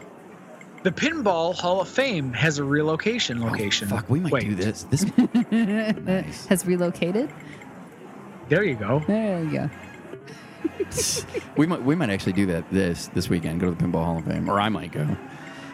The 0.86 0.92
pinball 0.92 1.56
hall 1.60 1.82
of 1.82 1.90
fame 1.90 2.32
has 2.32 2.60
a 2.60 2.64
relocation 2.64 3.42
oh, 3.42 3.48
location 3.48 3.88
Oh, 3.92 3.96
Fuck, 3.96 4.08
we 4.08 4.20
might 4.20 4.32
Wait, 4.32 4.44
do 4.44 4.54
this. 4.54 4.84
This 4.84 5.04
nice. 5.52 6.46
has 6.46 6.64
relocated. 6.64 7.34
there 8.50 8.64
you 8.64 8.76
go 8.76 9.04
There 9.08 9.44
you 9.44 9.52
go. 9.52 9.70
We 11.58 11.66
might 11.66 11.82
we 11.82 11.96
might 11.96 12.10
actually 12.10 12.34
do 12.34 12.46
that 12.48 12.70
this 12.72 13.08
this 13.08 13.30
weekend. 13.30 13.60
Go 13.60 13.74
to 13.74 13.76
the 13.76 13.84
Pinball 13.84 14.04
Hall 14.04 14.18
of 14.18 14.26
Fame, 14.26 14.50
or 14.50 14.60
I 14.60 14.70
might 14.70 14.92
go. 14.92 15.08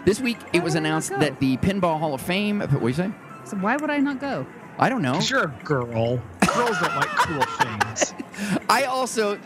This 0.06 0.22
week 0.22 0.38
it 0.54 0.64
was 0.64 0.74
Why 0.74 0.80
don't 0.80 0.84
you 0.84 0.90
announced 0.90 1.10
that 1.20 1.40
the 1.40 1.58
Pinball 1.58 2.00
Hall 2.00 2.14
of 2.14 2.22
Fame. 2.22 2.62
What 2.62 2.80
do 2.80 2.88
you 2.88 2.94
say? 2.94 3.12
So 3.44 3.58
why 3.58 3.76
would 3.78 3.90
I 3.90 3.98
not 3.98 4.20
go? 4.20 4.46
I 4.80 4.90
don't 4.90 5.02
know. 5.02 5.12
Because 5.14 5.30
you're 5.30 5.44
a 5.44 5.64
girl. 5.64 6.22
Girls 6.54 6.80
don't 6.80 6.96
like 6.96 7.08
cool 7.08 7.42
things. 7.42 8.14
I 8.70 8.86
also. 8.86 9.38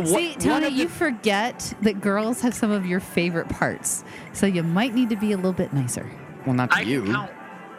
Wha- 0.00 0.04
See, 0.06 0.34
Tony, 0.34 0.66
the- 0.66 0.72
you 0.72 0.88
forget 0.88 1.74
that 1.82 2.00
girls 2.00 2.40
have 2.42 2.54
some 2.54 2.70
of 2.70 2.86
your 2.86 3.00
favorite 3.00 3.48
parts, 3.48 4.04
so 4.32 4.46
you 4.46 4.62
might 4.62 4.94
need 4.94 5.10
to 5.10 5.16
be 5.16 5.32
a 5.32 5.36
little 5.36 5.52
bit 5.52 5.72
nicer. 5.72 6.10
well, 6.46 6.54
not 6.54 6.70
to 6.70 6.76
I 6.78 6.80
you. 6.80 7.02
can 7.04 7.12
count 7.14 7.30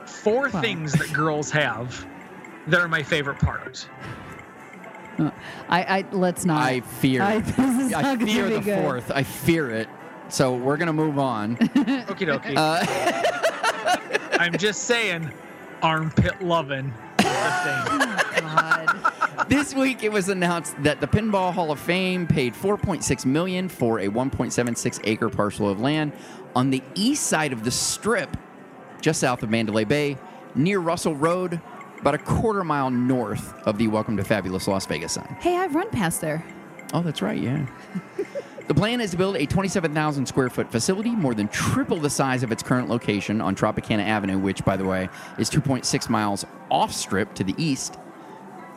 four 0.06 0.50
Well. 0.50 0.62
things 0.62 0.94
that 0.94 1.12
girls 1.14 1.50
have 1.52 2.06
that 2.68 2.80
are 2.80 2.88
my 2.88 3.04
favorite 3.04 3.40
part. 3.40 3.88
I, 5.20 5.32
I 5.70 6.06
let's 6.12 6.44
not. 6.46 6.62
I 6.64 6.80
fear. 6.82 7.22
I, 7.22 7.40
this 7.40 7.58
is 7.88 7.94
I 7.94 8.02
not 8.02 8.20
gonna 8.20 8.32
fear 8.32 8.50
the 8.50 8.60
good. 8.62 8.82
fourth. 8.82 9.12
I 9.12 9.22
fear 9.24 9.70
it. 9.70 9.88
So 10.30 10.56
we're 10.56 10.78
gonna 10.78 10.94
move 10.94 11.20
on. 11.20 11.56
Okie 11.58 12.28
dokie. 12.28 12.56
Uh, 12.58 14.38
I'm 14.40 14.58
just 14.58 14.84
saying, 14.84 15.32
armpit 15.84 16.42
loving 16.42 16.92
this 19.54 19.76
week 19.76 20.02
it 20.02 20.12
was 20.12 20.30
announced 20.30 20.74
that 20.82 21.00
the 21.00 21.06
Pinball 21.06 21.54
Hall 21.54 21.72
of 21.72 21.80
Fame 21.80 22.26
paid 22.26 22.56
4.6 22.56 23.24
million 23.24 23.70
for 23.70 24.00
a 24.00 24.08
1.76 24.08 25.00
acre 25.04 25.30
parcel 25.30 25.70
of 25.70 25.80
land 25.80 26.12
on 26.56 26.72
the 26.72 26.82
east 26.96 27.28
side 27.28 27.54
of 27.54 27.64
the 27.64 27.70
Strip, 27.70 28.36
just 29.00 29.20
south 29.20 29.44
of 29.44 29.52
Mandalay 29.52 29.84
Bay, 29.84 30.18
near 30.56 30.80
Russell 30.80 31.14
Road, 31.14 31.62
about 32.00 32.16
a 32.16 32.18
quarter 32.18 32.64
mile 32.64 32.90
north 32.90 33.54
of 33.68 33.78
the 33.78 33.88
Welcome 33.88 34.18
to 34.18 34.24
Fabulous 34.24 34.68
Las 34.68 34.88
Vegas 34.88 35.12
sign. 35.12 35.38
Hey, 35.40 35.56
I've 35.56 35.76
run 35.76 35.92
past 35.92 36.20
there. 36.20 36.44
Oh, 36.92 37.04
that's 37.04 37.22
right, 37.22 37.40
yeah. 37.40 37.64
the 38.68 38.74
plan 38.74 39.02
is 39.02 39.12
to 39.12 39.18
build 39.18 39.36
a 39.36 39.46
27,000 39.46 40.26
square 40.26 40.50
foot 40.50 40.72
facility, 40.72 41.12
more 41.12 41.36
than 41.36 41.48
triple 41.50 42.00
the 42.00 42.10
size 42.10 42.42
of 42.42 42.52
its 42.52 42.64
current 42.64 42.90
location 42.90 43.40
on 43.40 43.56
Tropicana 43.56 44.04
Avenue, 44.04 44.40
which, 44.40 44.66
by 44.66 44.76
the 44.76 44.86
way, 44.86 45.10
is 45.38 45.48
2.6 45.52 46.10
miles 46.10 46.44
off 46.72 46.92
strip 46.92 47.36
to 47.36 47.44
the 47.44 47.54
east. 47.64 48.00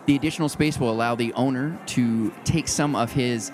The 0.07 0.15
additional 0.15 0.49
space 0.49 0.79
will 0.79 0.91
allow 0.91 1.15
the 1.17 1.33
owner 1.35 1.77
to 1.87 2.33
take 2.45 2.69
some 2.69 2.95
of 2.95 3.13
his 3.13 3.51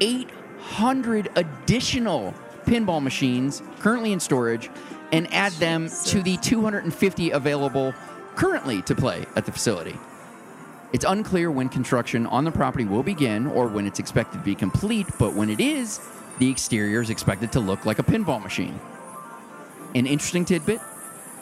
800 0.00 1.30
additional 1.36 2.34
pinball 2.64 3.02
machines 3.02 3.62
currently 3.80 4.12
in 4.12 4.20
storage 4.20 4.70
and 5.12 5.32
add 5.32 5.52
them 5.52 5.88
to 6.06 6.22
the 6.22 6.36
250 6.38 7.30
available 7.30 7.94
currently 8.34 8.82
to 8.82 8.94
play 8.94 9.24
at 9.36 9.46
the 9.46 9.52
facility. 9.52 9.96
It's 10.92 11.04
unclear 11.04 11.50
when 11.50 11.68
construction 11.68 12.26
on 12.26 12.44
the 12.44 12.52
property 12.52 12.84
will 12.84 13.02
begin 13.02 13.46
or 13.46 13.66
when 13.66 13.86
it's 13.86 13.98
expected 13.98 14.38
to 14.38 14.44
be 14.44 14.54
complete, 14.54 15.06
but 15.18 15.34
when 15.34 15.48
it 15.48 15.60
is, 15.60 16.00
the 16.38 16.50
exterior 16.50 17.00
is 17.00 17.10
expected 17.10 17.52
to 17.52 17.60
look 17.60 17.86
like 17.86 17.98
a 17.98 18.02
pinball 18.02 18.42
machine. 18.42 18.78
An 19.94 20.06
interesting 20.06 20.44
tidbit 20.44 20.80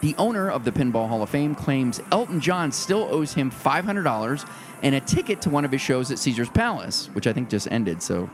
The 0.05 0.15
owner 0.19 0.51
of 0.51 0.67
the 0.67 0.71
Pinball 0.71 1.09
Hall 1.09 1.23
of 1.23 1.31
Fame 1.31 1.55
claims 1.55 1.99
Elton 2.13 2.39
John 2.39 2.73
still 2.73 3.09
owes 3.11 3.33
him 3.33 3.51
$500 3.51 4.47
and 4.83 4.95
a 4.95 5.01
ticket 5.01 5.41
to 5.41 5.49
one 5.49 5.65
of 5.65 5.73
his 5.73 5.81
shows 5.81 6.11
at 6.11 6.19
Caesar's 6.19 6.51
Palace, 6.51 7.09
which 7.15 7.27
I 7.27 7.33
think 7.33 7.49
just 7.49 7.73
ended, 7.73 8.03
so 8.03 8.29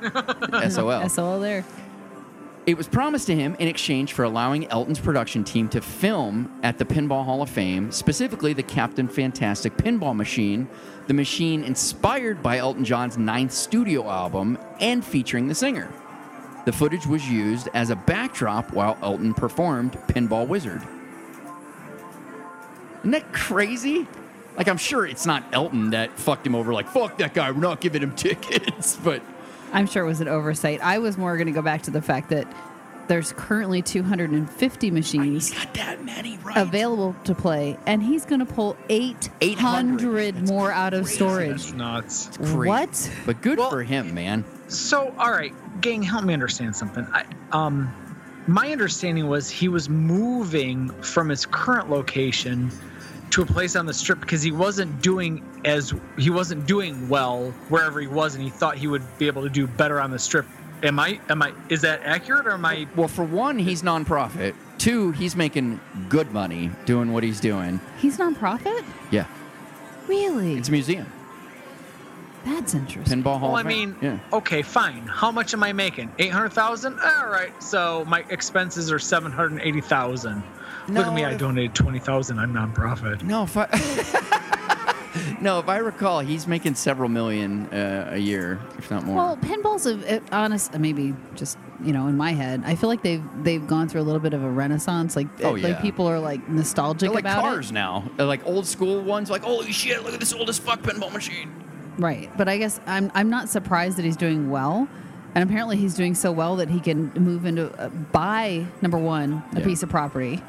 SOL. 0.68 1.08
SOL 1.08 1.40
there. 1.40 1.64
It 2.64 2.76
was 2.76 2.86
promised 2.86 3.26
to 3.26 3.34
him 3.34 3.56
in 3.58 3.66
exchange 3.66 4.12
for 4.12 4.22
allowing 4.22 4.68
Elton's 4.68 5.00
production 5.00 5.42
team 5.42 5.68
to 5.70 5.80
film 5.80 6.48
at 6.62 6.78
the 6.78 6.84
Pinball 6.84 7.24
Hall 7.24 7.42
of 7.42 7.50
Fame, 7.50 7.90
specifically 7.90 8.52
the 8.52 8.62
Captain 8.62 9.08
Fantastic 9.08 9.76
pinball 9.76 10.14
machine, 10.14 10.68
the 11.08 11.14
machine 11.14 11.64
inspired 11.64 12.40
by 12.40 12.58
Elton 12.58 12.84
John's 12.84 13.18
ninth 13.18 13.50
studio 13.50 14.08
album 14.08 14.56
and 14.78 15.04
featuring 15.04 15.48
the 15.48 15.56
singer. 15.56 15.92
The 16.66 16.72
footage 16.72 17.06
was 17.08 17.28
used 17.28 17.68
as 17.74 17.90
a 17.90 17.96
backdrop 17.96 18.72
while 18.72 18.96
Elton 19.02 19.34
performed 19.34 19.94
Pinball 20.06 20.46
Wizard. 20.46 20.80
Isn't 23.00 23.12
that 23.12 23.32
crazy? 23.32 24.06
Like, 24.56 24.68
I'm 24.68 24.76
sure 24.78 25.06
it's 25.06 25.26
not 25.26 25.44
Elton 25.52 25.90
that 25.90 26.18
fucked 26.18 26.46
him 26.46 26.54
over, 26.54 26.72
like, 26.72 26.88
fuck 26.88 27.18
that 27.18 27.34
guy, 27.34 27.50
we're 27.50 27.60
not 27.60 27.80
giving 27.80 28.02
him 28.02 28.14
tickets. 28.16 28.96
But 28.96 29.22
I'm 29.72 29.86
sure 29.86 30.04
it 30.04 30.08
was 30.08 30.20
an 30.20 30.28
oversight. 30.28 30.80
I 30.82 30.98
was 30.98 31.16
more 31.16 31.36
going 31.36 31.46
to 31.46 31.52
go 31.52 31.62
back 31.62 31.82
to 31.82 31.90
the 31.90 32.02
fact 32.02 32.30
that 32.30 32.46
there's 33.08 33.32
currently 33.32 33.82
250 33.82 34.90
machines 34.92 35.52
got 35.52 35.74
that 35.74 36.04
many, 36.04 36.36
right? 36.44 36.56
available 36.58 37.16
to 37.24 37.34
play, 37.34 37.76
and 37.86 38.02
he's 38.02 38.24
going 38.24 38.38
to 38.38 38.46
pull 38.46 38.76
800 38.88 40.46
more 40.48 40.70
out 40.70 40.94
of 40.94 41.04
That's 41.04 41.14
storage. 41.14 41.72
nuts. 41.72 42.30
Crazy. 42.36 42.54
What? 42.68 43.10
But 43.26 43.40
good 43.42 43.58
Well- 43.58 43.70
for 43.70 43.82
him, 43.82 44.14
man. 44.14 44.44
So, 44.68 45.12
all 45.18 45.32
right, 45.32 45.52
gang, 45.80 46.02
help 46.02 46.24
me 46.24 46.32
understand 46.34 46.76
something. 46.76 47.04
I, 47.12 47.24
um, 47.50 47.92
my 48.46 48.70
understanding 48.70 49.26
was 49.28 49.50
he 49.50 49.66
was 49.68 49.88
moving 49.88 50.88
from 51.02 51.28
his 51.28 51.44
current 51.46 51.90
location 51.90 52.70
to 53.30 53.42
a 53.42 53.46
place 53.46 53.76
on 53.76 53.86
the 53.86 53.94
strip 53.94 54.20
because 54.20 54.42
he 54.42 54.50
wasn't 54.52 55.00
doing 55.02 55.42
as 55.64 55.94
he 56.18 56.30
wasn't 56.30 56.66
doing 56.66 57.08
well 57.08 57.50
wherever 57.68 58.00
he 58.00 58.06
was, 58.06 58.34
and 58.34 58.42
he 58.42 58.50
thought 58.50 58.76
he 58.76 58.86
would 58.86 59.02
be 59.18 59.26
able 59.26 59.42
to 59.42 59.48
do 59.48 59.66
better 59.66 60.00
on 60.00 60.10
the 60.10 60.18
strip. 60.18 60.46
Am 60.82 60.98
I? 60.98 61.20
Am 61.28 61.42
I? 61.42 61.52
Is 61.68 61.82
that 61.82 62.00
accurate, 62.04 62.46
or 62.46 62.52
am 62.52 62.64
I? 62.64 62.86
Well, 62.96 63.08
for 63.08 63.24
one, 63.24 63.58
he's 63.58 63.82
nonprofit. 63.82 64.54
Two, 64.78 65.12
he's 65.12 65.36
making 65.36 65.78
good 66.08 66.32
money 66.32 66.70
doing 66.86 67.12
what 67.12 67.22
he's 67.22 67.38
doing. 67.38 67.80
He's 67.98 68.16
nonprofit? 68.16 68.82
Yeah, 69.10 69.26
Really? 70.08 70.54
it's 70.56 70.68
a 70.68 70.72
museum. 70.72 71.06
That's 72.46 72.72
interesting. 72.74 73.22
Pinball 73.22 73.38
Hall. 73.38 73.52
Well, 73.52 73.56
I 73.58 73.62
mean, 73.68 73.94
yeah. 74.00 74.18
okay, 74.32 74.62
fine. 74.62 75.06
How 75.06 75.30
much 75.30 75.52
am 75.52 75.62
I 75.62 75.74
making? 75.74 76.10
Eight 76.18 76.32
hundred 76.32 76.54
thousand. 76.54 76.98
All 76.98 77.26
right. 77.26 77.52
So 77.62 78.04
my 78.08 78.24
expenses 78.30 78.90
are 78.90 78.98
seven 78.98 79.30
hundred 79.30 79.60
eighty 79.62 79.82
thousand. 79.82 80.42
Look 80.94 81.06
at 81.06 81.14
me. 81.14 81.22
No, 81.22 81.28
I 81.28 81.34
donated 81.36 81.74
twenty 81.74 81.98
thousand. 81.98 82.38
I'm 82.38 82.52
nonprofit. 82.52 83.22
No, 83.22 83.44
if 83.44 83.56
I 83.56 83.66
no, 85.40 85.58
if 85.58 85.68
I 85.68 85.78
recall, 85.78 86.20
he's 86.20 86.46
making 86.46 86.74
several 86.74 87.08
million 87.08 87.66
uh, 87.66 88.10
a 88.12 88.18
year, 88.18 88.60
if 88.78 88.90
not 88.90 89.04
more. 89.04 89.16
Well, 89.16 89.36
pinball's 89.38 89.86
a, 89.86 90.16
a 90.16 90.20
honest, 90.32 90.76
maybe 90.78 91.14
just 91.34 91.58
you 91.82 91.92
know, 91.92 92.08
in 92.08 92.16
my 92.16 92.32
head, 92.32 92.62
I 92.66 92.74
feel 92.74 92.88
like 92.88 93.02
they've 93.02 93.22
they've 93.42 93.66
gone 93.66 93.88
through 93.88 94.02
a 94.02 94.06
little 94.08 94.20
bit 94.20 94.34
of 94.34 94.42
a 94.42 94.50
renaissance. 94.50 95.16
Like, 95.16 95.28
Oh, 95.42 95.52
like 95.52 95.62
yeah. 95.62 95.80
people 95.80 96.06
are 96.06 96.18
like 96.18 96.46
nostalgic 96.48 97.00
They're 97.08 97.10
like 97.14 97.24
about 97.24 97.40
cars 97.42 97.70
it, 97.70 97.74
now. 97.74 98.04
They're 98.16 98.26
like 98.26 98.46
old 98.46 98.66
school 98.66 99.00
ones. 99.02 99.30
Like, 99.30 99.42
holy 99.42 99.72
shit! 99.72 100.02
Look 100.04 100.14
at 100.14 100.20
this 100.20 100.32
old 100.32 100.48
as 100.48 100.58
fuck 100.58 100.80
pinball 100.82 101.12
machine. 101.12 101.50
right? 101.98 102.30
But 102.36 102.48
I 102.48 102.58
guess 102.58 102.80
I'm 102.86 103.10
I'm 103.14 103.30
not 103.30 103.48
surprised 103.48 103.96
that 103.98 104.04
he's 104.04 104.16
doing 104.16 104.50
well, 104.50 104.86
and 105.34 105.42
apparently 105.48 105.76
he's 105.76 105.94
doing 105.94 106.14
so 106.14 106.30
well 106.32 106.56
that 106.56 106.68
he 106.68 106.80
can 106.80 107.10
move 107.14 107.46
into 107.46 107.70
uh, 107.80 107.88
buy 107.88 108.66
number 108.82 108.98
one 108.98 109.42
a 109.54 109.58
Yeah. 109.60 109.64
piece 109.64 109.82
of 109.82 109.88
property 109.88 110.40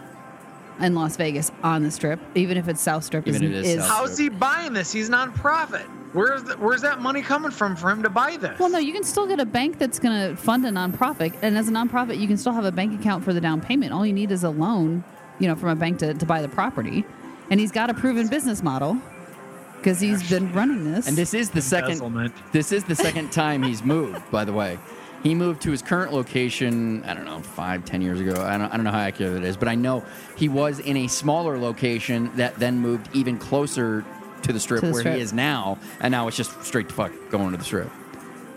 in 0.81 0.95
Las 0.95 1.17
Vegas 1.17 1.51
on 1.63 1.83
the 1.83 1.91
Strip, 1.91 2.19
even 2.35 2.57
if 2.57 2.67
it's 2.67 2.81
South 2.81 3.03
Strip. 3.03 3.27
Even 3.27 3.43
if 3.43 3.51
it 3.51 3.65
is 3.65 3.79
South 3.79 3.89
How's 3.89 4.17
he 4.17 4.29
buying 4.29 4.73
this? 4.73 4.91
He's 4.91 5.09
nonprofit. 5.09 5.85
Where's 6.13 6.43
the, 6.43 6.55
where's 6.55 6.81
that 6.81 6.99
money 6.99 7.21
coming 7.21 7.51
from 7.51 7.75
for 7.75 7.89
him 7.89 8.03
to 8.03 8.09
buy 8.09 8.35
this? 8.35 8.59
Well, 8.59 8.69
no, 8.69 8.79
you 8.79 8.91
can 8.91 9.03
still 9.03 9.27
get 9.27 9.39
a 9.39 9.45
bank 9.45 9.79
that's 9.79 9.97
going 9.97 10.29
to 10.29 10.35
fund 10.35 10.65
a 10.65 10.69
nonprofit, 10.69 11.33
and 11.41 11.57
as 11.57 11.69
a 11.69 11.71
nonprofit, 11.71 12.19
you 12.19 12.27
can 12.27 12.35
still 12.35 12.51
have 12.51 12.65
a 12.65 12.71
bank 12.71 12.99
account 12.99 13.23
for 13.23 13.31
the 13.31 13.39
down 13.39 13.61
payment. 13.61 13.93
All 13.93 14.05
you 14.05 14.11
need 14.11 14.31
is 14.31 14.43
a 14.43 14.49
loan, 14.49 15.05
you 15.39 15.47
know, 15.47 15.55
from 15.55 15.69
a 15.69 15.75
bank 15.75 15.99
to, 15.99 16.13
to 16.13 16.25
buy 16.25 16.41
the 16.41 16.49
property, 16.49 17.05
and 17.49 17.59
he's 17.59 17.71
got 17.71 17.89
a 17.89 17.93
proven 17.93 18.27
business 18.27 18.61
model 18.61 18.97
because 19.77 20.01
he's 20.01 20.27
been 20.29 20.51
running 20.53 20.91
this. 20.91 21.07
And 21.07 21.15
this 21.17 21.33
is 21.33 21.49
the 21.49 21.61
second. 21.61 22.33
This 22.51 22.71
is 22.71 22.83
the 22.83 22.95
second 22.95 23.31
time 23.31 23.63
he's 23.63 23.81
moved. 23.81 24.29
By 24.31 24.43
the 24.43 24.53
way, 24.53 24.77
he 25.23 25.35
moved 25.35 25.61
to 25.63 25.71
his 25.71 25.81
current 25.81 26.13
location. 26.13 27.03
I 27.03 27.13
don't 27.13 27.25
know, 27.25 27.39
five, 27.41 27.85
ten 27.85 28.01
years 28.01 28.19
ago. 28.19 28.33
I 28.41 28.57
don't, 28.57 28.71
I 28.71 28.75
don't 28.75 28.83
know 28.83 28.91
how 28.91 28.99
accurate 28.99 29.37
it 29.37 29.43
is, 29.43 29.57
but 29.57 29.67
I 29.67 29.75
know 29.75 30.03
he 30.37 30.49
was 30.49 30.79
in 30.79 30.97
a 30.97 31.07
smaller 31.07 31.57
location 31.57 32.31
that 32.37 32.55
then 32.55 32.79
moved 32.79 33.09
even 33.13 33.37
closer 33.37 34.03
to 34.43 34.53
the 34.53 34.59
strip 34.59 34.79
To 34.81 34.87
the 34.87 34.91
where 34.93 35.01
Strip. 35.01 35.15
he 35.15 35.21
is 35.21 35.33
now, 35.33 35.77
and 35.99 36.11
now 36.11 36.27
it's 36.27 36.35
just 36.37 36.63
straight 36.63 36.89
to 36.89 36.95
fuck 36.95 37.11
going 37.29 37.51
to 37.51 37.57
the 37.57 37.63
strip. 37.63 37.91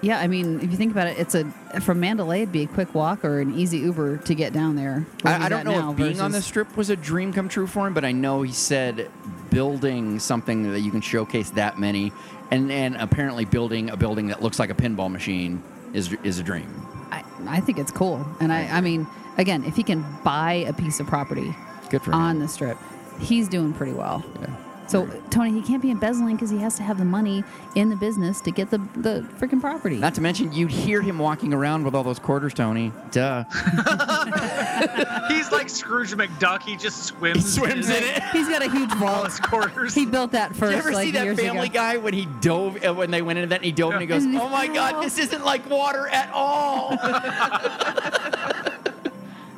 yeah, 0.01 0.19
I 0.19 0.27
mean, 0.29 0.61
if 0.61 0.71
you 0.71 0.77
think 0.79 0.93
about 0.93 1.09
it, 1.09 1.19
it's 1.19 1.35
a 1.35 1.45
from 1.83 2.01
Mandalay, 2.01 2.39
it'd 2.43 2.53
be 2.53 2.63
a 2.63 2.67
quick 2.67 2.95
walk 2.95 3.23
or 3.25 3.41
an 3.41 3.55
easy 3.55 3.79
Uber 3.79 4.17
to 4.19 4.35
get 4.35 4.53
down 4.55 4.77
there. 4.77 5.05
where 5.23 5.35
I, 5.35 5.37
he's 5.37 5.47
I 5.47 5.49
don't 5.51 5.61
at 5.61 5.67
know 5.67 5.81
now 5.81 5.91
if 5.91 5.97
being 5.99 6.21
on 6.23 6.31
the 6.31 6.39
versus- 6.39 6.47
strip 6.47 6.77
was 6.77 6.89
a 6.89 6.97
dream 6.97 7.33
come 7.35 7.49
true 7.51 7.67
for 7.67 7.87
him, 7.87 7.93
but 7.93 8.05
I 8.05 8.13
know 8.13 8.41
he 8.43 8.53
said 8.53 9.11
building 9.51 10.19
something 10.19 10.73
that 10.73 10.81
you 10.81 10.91
can 10.91 11.01
showcase 11.03 11.51
that 11.51 11.79
many, 11.79 12.13
and 12.51 12.73
and 12.73 12.97
apparently 12.97 13.45
building 13.45 13.91
a 13.91 13.97
building 13.99 14.29
that 14.29 14.43
looks 14.43 14.59
like 14.59 14.71
a 14.71 14.75
pinball 14.75 15.11
machine 15.11 15.63
is 15.95 16.13
is 16.23 16.39
a 16.39 16.43
dream. 16.43 16.69
I, 17.11 17.25
I 17.47 17.61
think 17.61 17.79
it's 17.79 17.91
cool, 17.93 18.27
and 18.41 18.53
I, 18.53 18.67
I 18.67 18.81
mean, 18.83 19.07
again, 19.39 19.65
if 19.65 19.77
he 19.77 19.83
can 19.83 20.05
buy 20.25 20.53
a 20.69 20.73
piece 20.75 21.01
of 21.01 21.07
property 21.07 21.55
Good 21.89 22.03
for 22.03 22.11
him. 22.11 22.15
on 22.21 22.39
the 22.41 22.49
strip, 22.49 22.77
he's 23.21 23.49
doing 23.49 23.73
pretty 23.73 23.93
well. 23.93 24.23
Yeah. 24.41 24.55
So 24.87 25.07
Tony, 25.31 25.51
he 25.53 25.63
can't 25.63 25.81
be 25.83 25.91
embezzling 25.91 26.37
because 26.37 26.51
he 26.51 26.59
has 26.59 26.77
to 26.77 26.83
have 26.83 26.99
the 26.99 27.05
money 27.07 27.43
in 27.75 27.89
the 27.89 27.97
business 27.97 28.41
to 28.43 28.51
get 28.51 28.71
the 28.71 28.79
the 28.97 29.27
freaking 29.39 29.61
property. 29.61 29.97
Not 29.97 30.15
to 30.17 30.21
mention, 30.21 30.53
you'd 30.53 30.71
hear 30.71 31.01
him 31.01 31.19
walking 31.19 31.55
around 31.55 31.85
with 31.85 31.95
all 31.95 32.03
those 32.05 32.19
quarters, 32.19 32.53
Tony. 32.53 32.93
Duh. 33.11 33.45
He's 35.29 35.51
like 35.51 35.69
Scrooge 35.71 36.13
McDuck. 36.13 36.63
He 36.63 36.77
just 36.77 37.05
swims. 37.05 37.37
He 37.37 37.43
Swims 37.61 37.89
in 37.89 38.03
it. 38.05 38.23
He's 38.25 38.49
got 38.49 38.63
a 38.63 38.71
huge 38.71 38.91
All 38.93 38.99
vault. 38.99 39.27
his 39.27 39.41
quarters. 39.41 39.95
He 39.95 40.05
built 40.07 40.33
that 40.33 40.51
Did 40.53 40.59
first. 40.59 40.73
you 40.73 40.79
ever 40.79 40.93
like 40.93 41.05
see 41.07 41.11
that 41.13 41.25
years 41.25 41.39
Family 41.41 41.67
ago. 41.69 41.75
Guy 41.75 41.97
when 41.97 42.13
he 42.15 42.27
dove 42.41 42.85
uh, 42.85 42.93
when 42.95 43.11
they 43.11 43.23
went 43.23 43.39
into 43.39 43.49
that 43.49 43.57
and 43.57 43.65
he 43.65 43.73
dove 43.73 43.93
and 43.93 44.01
he 44.03 44.07
goes, 44.07 44.25
Yeah. 44.27 44.41
"Oh 44.43 44.49
my 44.49 44.67
God, 44.67 45.03
this 45.03 45.19
isn't 45.19 45.45
like 45.45 45.69
water 45.71 46.09
at 46.09 46.31
all." 46.33 46.91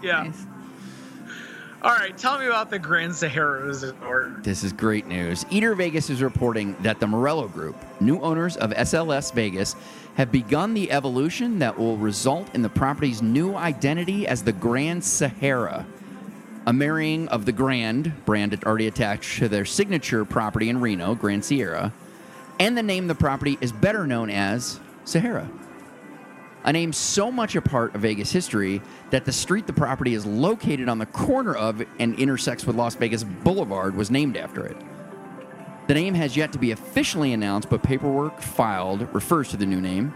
yeah. 0.02 0.22
Nice. 0.24 0.46
All 1.82 1.92
right. 1.92 2.16
Tell 2.16 2.38
me 2.38 2.46
about 2.46 2.70
the 2.70 2.78
Grand 2.78 3.14
Sahara 3.14 3.64
Resort. 3.64 4.42
This 4.42 4.64
is 4.64 4.72
great 4.72 5.06
news. 5.06 5.44
Eater 5.50 5.74
Vegas 5.74 6.10
is 6.10 6.22
reporting 6.22 6.74
that 6.80 7.00
the 7.00 7.06
Meruelo 7.06 7.52
Group, 7.52 7.76
new 8.00 8.18
owners 8.20 8.56
of 8.56 8.70
SLS 8.70 9.32
Vegas, 9.34 9.76
have 10.16 10.32
begun 10.32 10.72
the 10.72 10.90
evolution 10.90 11.58
that 11.58 11.78
will 11.78 11.96
result 11.98 12.52
in 12.54 12.62
the 12.62 12.68
property's 12.68 13.20
new 13.20 13.54
identity 13.54 14.26
as 14.26 14.42
the 14.42 14.52
Grand 14.52 15.04
Sahara. 15.04 15.86
A 16.66 16.72
marrying 16.72 17.28
of 17.28 17.44
the 17.44 17.52
Grand 17.52 18.24
brand 18.24 18.58
already 18.64 18.88
attached 18.88 19.38
to 19.38 19.48
their 19.48 19.64
signature 19.64 20.24
property 20.24 20.70
in 20.70 20.80
Reno, 20.80 21.14
Grand 21.14 21.44
Sierra, 21.44 21.92
and 22.58 22.76
the 22.76 22.82
name 22.82 23.06
the 23.06 23.14
property 23.14 23.58
is 23.60 23.70
better 23.70 24.06
known 24.06 24.30
as 24.30 24.80
Sahara. 25.04 25.48
A 26.66 26.72
name 26.72 26.92
so 26.92 27.30
much 27.30 27.54
a 27.54 27.62
part 27.62 27.94
of 27.94 28.00
Vegas 28.00 28.32
history 28.32 28.82
that 29.10 29.24
the 29.24 29.30
street 29.30 29.68
the 29.68 29.72
property 29.72 30.14
is 30.14 30.26
located 30.26 30.88
on 30.88 30.98
the 30.98 31.06
corner 31.06 31.54
of 31.54 31.80
and 32.00 32.18
intersects 32.18 32.66
with 32.66 32.74
Las 32.74 32.96
Vegas 32.96 33.22
Boulevard 33.22 33.94
was 33.94 34.10
named 34.10 34.36
after 34.36 34.66
it. 34.66 34.76
The 35.86 35.94
name 35.94 36.14
has 36.14 36.36
yet 36.36 36.52
to 36.54 36.58
be 36.58 36.72
officially 36.72 37.32
announced, 37.32 37.70
but 37.70 37.84
paperwork 37.84 38.40
filed 38.40 39.06
refers 39.14 39.48
to 39.50 39.56
the 39.56 39.64
new 39.64 39.80
name. 39.80 40.12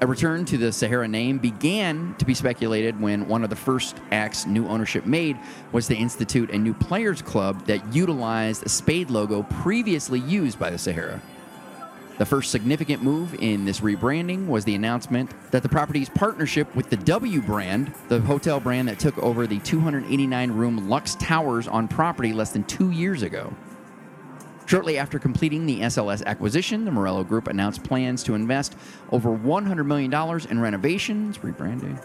A 0.00 0.06
return 0.06 0.44
to 0.44 0.56
the 0.56 0.70
Sahara 0.70 1.08
name 1.08 1.38
began 1.38 2.14
to 2.18 2.24
be 2.24 2.32
speculated 2.32 3.00
when 3.00 3.26
one 3.26 3.42
of 3.42 3.50
the 3.50 3.56
first 3.56 3.96
acts 4.12 4.46
new 4.46 4.68
ownership 4.68 5.04
made 5.04 5.36
was 5.72 5.88
to 5.88 5.96
institute 5.96 6.50
a 6.50 6.58
new 6.58 6.74
players 6.74 7.22
club 7.22 7.66
that 7.66 7.92
utilized 7.92 8.64
a 8.64 8.68
spade 8.68 9.10
logo 9.10 9.42
previously 9.42 10.20
used 10.20 10.60
by 10.60 10.70
the 10.70 10.78
Sahara. 10.78 11.20
The 12.20 12.26
first 12.26 12.50
significant 12.50 13.02
move 13.02 13.34
in 13.36 13.64
this 13.64 13.80
rebranding 13.80 14.46
was 14.46 14.66
the 14.66 14.74
announcement 14.74 15.30
that 15.52 15.62
the 15.62 15.70
property's 15.70 16.10
partnership 16.10 16.76
with 16.76 16.90
the 16.90 16.98
W 16.98 17.40
brand, 17.40 17.94
the 18.08 18.20
hotel 18.20 18.60
brand 18.60 18.88
that 18.88 18.98
took 18.98 19.16
over 19.16 19.46
the 19.46 19.58
289 19.60 20.50
room 20.50 20.90
Lux 20.90 21.14
Towers 21.14 21.66
on 21.66 21.88
property 21.88 22.34
less 22.34 22.50
than 22.50 22.64
two 22.64 22.90
years 22.90 23.22
ago. 23.22 23.54
Shortly 24.66 24.98
after 24.98 25.18
completing 25.18 25.64
the 25.64 25.80
SLS 25.80 26.22
acquisition, 26.26 26.84
the 26.84 26.90
Meruelo 26.90 27.26
Group 27.26 27.48
announced 27.48 27.84
plans 27.84 28.22
to 28.24 28.34
invest 28.34 28.76
over 29.10 29.30
$100 29.30 29.86
million 29.86 30.12
in 30.50 30.60
renovations, 30.60 31.38
rebranding. 31.38 32.04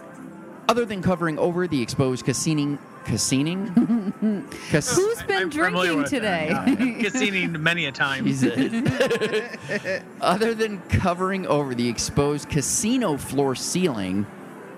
Other 0.66 0.86
than 0.86 1.02
covering 1.02 1.38
over 1.38 1.68
the 1.68 1.82
exposed 1.82 2.24
casino, 2.24 2.78
casino, 3.06 3.72
Cas- 4.70 4.94
Who's 4.94 5.22
been 5.22 5.42
I'm 5.42 5.48
drinking 5.50 6.04
today? 6.04 6.48
yeah. 6.50 7.02
Casino 7.02 7.58
many 7.58 7.86
a 7.86 7.92
time. 7.92 8.24
Jesus. 8.24 8.54
Other 10.20 10.54
than 10.54 10.80
covering 10.88 11.46
over 11.46 11.74
the 11.74 11.88
exposed 11.88 12.48
casino 12.50 13.16
floor 13.16 13.54
ceiling, 13.54 14.26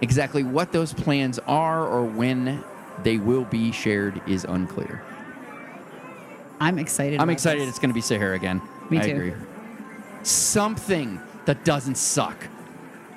exactly 0.01 0.43
what 0.43 0.73
those 0.73 0.93
plans 0.93 1.39
are 1.47 1.87
or 1.87 2.05
when 2.05 2.63
they 3.03 3.17
will 3.17 3.45
be 3.45 3.73
shared 3.73 4.21
is 4.29 4.45
unclear. 4.45 5.03
I'm 6.61 6.79
excited. 6.79 7.21
I'm 7.21 7.31
excited 7.31 7.63
this. 7.63 7.71
it's 7.71 7.79
going 7.79 7.91
to 7.91 7.95
be 7.95 8.01
Sahara 8.01 8.35
again. 8.35 8.61
Me 8.91 8.99
I 8.99 9.03
too. 9.03 9.11
agree. 9.13 9.33
Something 10.23 11.21
that 11.47 11.65
doesn't 11.65 11.97
suck. 11.97 12.37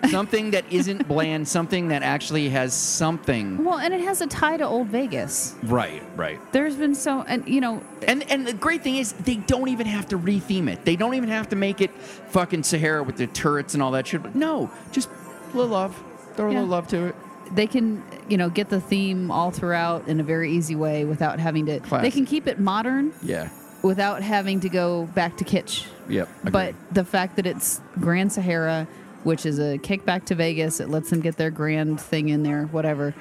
Something 0.10 0.52
that 0.52 0.66
isn't 0.72 1.08
bland. 1.08 1.48
Something 1.48 1.90
that 1.90 2.02
actually 2.04 2.50
has 2.50 2.74
something. 2.74 3.64
Well, 3.64 3.78
and 3.78 3.94
it 3.94 4.02
has 4.02 4.22
a 4.22 4.28
tie 4.28 4.58
to 4.58 4.66
Old 4.66 4.88
Vegas. 4.88 5.56
Right, 5.64 6.02
right. 6.16 6.40
There's 6.52 6.76
been 6.76 6.96
so, 6.96 7.22
and 7.22 7.48
you 7.48 7.62
know, 7.62 7.82
And 8.08 8.30
and 8.32 8.46
the 8.48 8.54
great 8.54 8.82
thing 8.84 8.98
is 8.98 9.14
they 9.14 9.36
don't 9.36 9.68
even 9.70 9.88
have 9.88 10.08
to 10.10 10.18
retheme 10.18 10.68
it. 10.72 10.86
They 10.86 10.96
don't 10.96 11.14
even 11.14 11.30
have 11.30 11.50
to 11.50 11.56
make 11.56 11.82
it 11.82 11.92
fucking 12.30 12.64
Sahara 12.64 13.04
with 13.04 13.18
the 13.18 13.28
turrets 13.28 13.74
and 13.74 13.84
all 13.84 13.92
that 13.92 14.08
shit. 14.08 14.24
But 14.24 14.36
no, 14.36 14.72
just 14.92 15.10
a 15.54 15.58
little 15.58 15.72
love. 15.72 16.02
Throw 16.36 16.48
a 16.48 16.50
Yeah. 16.54 16.60
little 16.60 16.70
love 16.70 16.88
to 16.90 17.06
it. 17.08 17.16
they 17.54 17.68
can, 17.68 18.02
you 18.30 18.38
know, 18.38 18.50
get 18.50 18.70
the 18.70 18.80
theme 18.80 19.30
all 19.30 19.52
throughout 19.52 20.08
in 20.08 20.22
a 20.22 20.24
very 20.24 20.54
easy 20.54 20.74
way 20.76 21.04
without 21.04 21.38
having 21.38 21.66
to. 21.66 21.82
They 22.02 22.10
can 22.10 22.26
keep 22.26 22.48
it 22.48 22.60
modern 22.62 23.12
Yeah. 23.22 23.50
without 23.84 24.22
having 24.24 24.62
to 24.62 24.70
go 24.70 25.10
back 25.14 25.36
to 25.38 25.44
kitsch. 25.44 25.86
Yep. 26.08 26.30
But 26.50 26.76
the 26.94 27.04
fact 27.04 27.36
that 27.36 27.46
it's 27.46 27.82
Grand 28.00 28.32
Sahara, 28.32 28.88
which 29.24 29.46
is 29.46 29.60
a 29.60 29.78
kickback 29.78 30.26
to 30.26 30.36
Vegas, 30.36 30.80
it 30.80 30.90
lets 30.90 31.10
them 31.10 31.22
get 31.22 31.38
their 31.38 31.52
grand 31.52 32.00
thing 32.00 32.30
in 32.30 32.44
there, 32.44 32.66
whatever. 32.68 33.14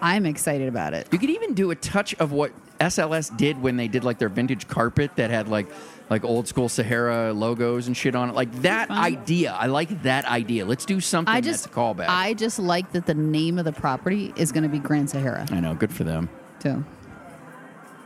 I'm 0.00 0.26
excited 0.26 0.68
about 0.68 0.94
it. 0.94 1.08
You 1.10 1.18
could 1.18 1.30
even 1.30 1.54
do 1.54 1.70
a 1.70 1.74
touch 1.74 2.14
of 2.16 2.32
what 2.32 2.52
SLS 2.78 3.34
did 3.36 3.60
when 3.60 3.76
they 3.76 3.88
did 3.88 4.04
like 4.04 4.18
their 4.18 4.28
vintage 4.28 4.68
carpet 4.68 5.16
that 5.16 5.30
had 5.30 5.48
like 5.48 5.66
like 6.08 6.24
old 6.24 6.46
school 6.46 6.68
Sahara 6.68 7.32
logos 7.32 7.86
and 7.86 7.96
shit 7.96 8.14
on 8.14 8.28
it. 8.28 8.34
Like 8.34 8.52
that 8.62 8.90
idea. 8.90 9.52
I 9.52 9.66
like 9.66 10.02
that 10.02 10.24
idea. 10.26 10.64
Let's 10.64 10.84
do 10.84 11.00
something 11.00 11.34
I 11.34 11.40
just 11.40 11.64
that's 11.64 11.74
a 11.74 11.78
callback. 11.78 12.06
I 12.08 12.34
just 12.34 12.58
like 12.58 12.92
that 12.92 13.06
the 13.06 13.14
name 13.14 13.58
of 13.58 13.64
the 13.64 13.72
property 13.72 14.32
is 14.36 14.52
going 14.52 14.62
to 14.62 14.68
be 14.68 14.78
Grand 14.78 15.10
Sahara. 15.10 15.46
I 15.50 15.60
know, 15.60 15.74
good 15.74 15.92
for 15.92 16.04
them. 16.04 16.28
So, 16.60 16.84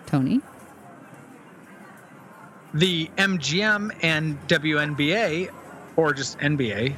Tony, 0.06 0.40
The 2.72 3.10
MGM 3.16 3.96
and 4.02 4.40
WNBA, 4.48 5.50
or 5.96 6.12
just 6.12 6.38
NBA, 6.38 6.94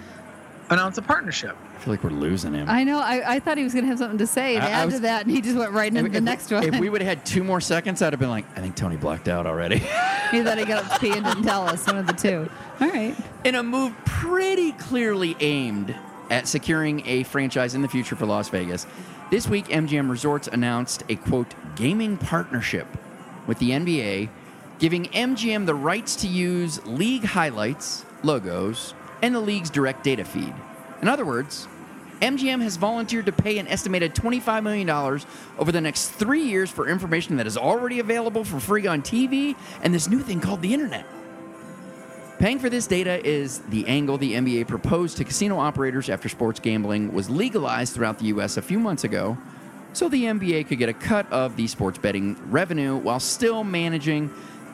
announced 0.73 0.99
a 0.99 1.03
partnership. 1.03 1.57
I 1.77 1.79
feel 1.81 1.93
like 1.95 2.03
we're 2.05 2.11
losing 2.11 2.55
him. 2.55 2.69
I 2.69 2.85
know 2.85 2.99
I, 3.01 3.35
I 3.35 3.41
thought 3.41 3.59
he 3.59 3.65
was 3.65 3.73
going 3.73 3.85
to 3.85 3.89
have 3.89 3.99
something 3.99 4.19
to 4.19 4.27
say 4.27 4.55
to 4.57 4.63
I- 4.63 4.83
I 4.83 4.85
was- 4.85 4.95
to 4.95 5.01
that, 5.01 5.23
and 5.23 5.31
he 5.31 5.41
just 5.41 5.57
went 5.57 5.73
right 5.73 5.89
into 5.89 6.05
If- 6.07 6.13
the 6.13 6.19
if- 6.19 6.25
next 6.25 6.51
one. 6.51 6.63
If 6.65 6.79
we 6.79 6.89
would 6.89 7.01
have 7.03 7.09
had 7.19 7.27
two 7.27 7.43
more 7.45 7.61
seconds, 7.61 8.03
I'd 8.03 8.13
have 8.13 8.21
been 8.21 8.31
like, 8.31 8.45
I 8.57 8.61
think 8.61 8.75
Tony 8.77 8.97
blacked 8.97 9.29
out 9.29 9.47
already. 9.47 9.79
he 10.31 10.43
thought 10.43 10.59
he 10.59 10.65
got 10.65 10.85
up 10.85 10.93
to 10.93 10.99
pee 10.99 11.11
and 11.13 11.25
didn't 11.25 11.43
tell 11.45 11.67
us. 11.69 11.87
One 11.87 11.99
of 11.99 12.07
the 12.07 12.13
two. 12.13 12.49
All 12.81 12.89
right. 12.89 13.17
In 13.45 13.55
a 13.55 13.63
move 13.63 13.95
pretty 14.05 14.73
clearly 14.73 15.37
aimed 15.41 15.95
at 16.31 16.47
securing 16.49 17.07
a 17.07 17.23
franchise 17.25 17.75
in 17.75 17.83
the 17.83 17.89
future 17.89 18.17
for 18.17 18.27
Las 18.27 18.49
Vegas, 18.49 18.87
this 19.31 19.49
week 19.49 19.67
MGM 19.69 20.09
Resorts 20.11 20.47
announced 20.49 21.03
a 21.09 21.17
quote 21.17 21.55
gaming 21.77 22.17
partnership 22.17 22.87
with 23.47 23.59
the 23.59 23.71
NBA, 23.71 24.29
giving 24.79 25.07
MGM 25.07 25.67
the 25.67 25.75
rights 25.75 26.17
to 26.17 26.29
use 26.29 26.85
league 26.87 27.25
highlights, 27.25 28.05
logos, 28.23 28.95
and 29.23 29.35
the 29.35 29.41
league's 29.41 29.71
direct 29.71 30.05
data 30.05 30.25
feed. 30.25 30.53
In 31.01 31.09
other 31.09 31.25
words, 31.25 31.69
MGM 32.21 32.63
has 32.63 32.77
volunteered 32.77 33.27
to 33.27 33.33
pay 33.33 33.59
an 33.59 33.67
estimated 33.67 34.15
$25 34.15 34.63
million 34.63 34.89
over 35.59 35.73
the 35.73 35.81
next 35.81 36.11
three 36.11 36.45
years 36.45 36.71
for 36.71 36.89
information 36.89 37.37
that 37.39 37.47
is 37.47 37.57
already 37.57 37.99
available 37.99 38.45
for 38.45 38.61
free 38.61 38.87
on 38.87 39.03
TV 39.03 39.57
and 39.83 39.93
this 39.93 40.09
new 40.09 40.21
thing 40.21 40.41
called 40.41 40.63
the 40.63 40.73
internet. 40.73 41.05
Paying 42.39 42.59
for 42.59 42.71
this 42.71 42.87
data 42.87 43.25
is 43.27 43.61
the 43.71 43.87
angle 43.87 44.19
the 44.19 44.35
NBA 44.35 44.69
proposed 44.69 45.17
to 45.17 45.25
casino 45.25 45.59
operators 45.59 46.09
after 46.09 46.29
sports 46.29 46.61
gambling 46.61 47.13
was 47.13 47.31
legalized 47.31 47.95
throughout 47.95 48.19
the 48.19 48.27
U.S. 48.27 48.57
a 48.57 48.63
few 48.63 48.79
months 48.79 49.05
ago, 49.05 49.37
so 49.93 50.09
the 50.09 50.25
NBA 50.25 50.67
could 50.67 50.79
get 50.79 50.89
a 50.89 50.95
cut 50.95 51.31
of 51.31 51.57
the 51.57 51.67
sports 51.67 51.99
betting 51.99 52.37
revenue 52.51 52.97
while 52.97 53.21
still 53.21 53.63
managing 53.63 54.29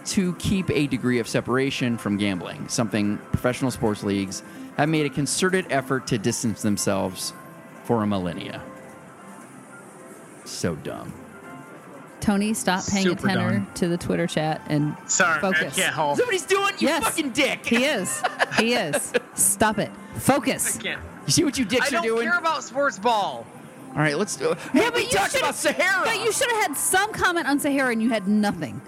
to 0.09 0.35
keep 0.37 0.71
a 0.71 0.87
degree 0.87 1.19
of 1.19 1.29
separation 1.29 1.99
from 1.99 2.17
gambling, 2.17 2.69
something 2.69 3.19
professional 3.33 3.71
sports 3.71 4.03
leagues 4.03 4.43
have 4.77 4.89
made 4.89 5.07
a 5.07 5.11
concerted 5.11 5.67
effort 5.71 6.07
to 6.09 6.19
distance 6.19 6.63
themselves 6.63 7.33
for 7.85 8.03
a 8.03 8.07
millennia. 8.07 8.63
So 10.45 10.77
dumb. 10.77 11.13
Tony, 12.21 12.53
stop 12.53 12.85
paying 12.87 13.05
Super 13.05 13.29
attention 13.29 13.65
dumb. 13.65 13.75
to 13.75 13.89
the 13.89 13.97
Twitter 13.97 14.27
chat 14.27 14.61
and 14.69 14.97
Sorry, 15.07 15.41
focus. 15.41 15.75
I 15.79 15.81
can't 15.83 15.95
help. 15.95 16.17
Somebody's 16.17 16.45
doing 16.45 16.75
you 16.79 16.89
Yes. 16.89 17.05
fucking 17.05 17.31
dick. 17.31 17.65
He 17.65 17.85
is. 17.85 18.23
He 18.59 18.75
is. 18.75 19.13
Stop 19.35 19.79
it. 19.79 19.91
Focus. 20.17 20.79
I 20.79 20.83
can't. 20.83 21.01
You 21.27 21.33
see 21.33 21.45
what 21.45 21.57
you 21.59 21.65
dicks 21.65 21.87
I 21.87 21.89
are 21.89 21.91
don't 21.91 22.03
doing? 22.03 22.29
care 22.29 22.39
about 22.39 22.65
sports 22.65 22.99
ball. 22.99 23.47
All 23.91 23.95
right, 24.03 24.19
let's 24.19 24.37
do. 24.37 24.55
Hey, 24.73 24.81
Yeah, 24.83 24.91
we 24.95 25.03
you 25.05 25.09
talked 25.11 25.31
should've- 25.33 25.45
about 25.45 25.55
Sahara. 25.55 26.05
But 26.05 26.19
you 26.25 26.33
should 26.33 26.51
have 26.51 26.63
had 26.69 26.77
some 26.77 27.13
comment 27.13 27.47
on 27.47 27.61
Sahara 27.61 27.93
and 27.93 28.03
you 28.03 28.11
had 28.11 28.27
nothing. 28.27 28.81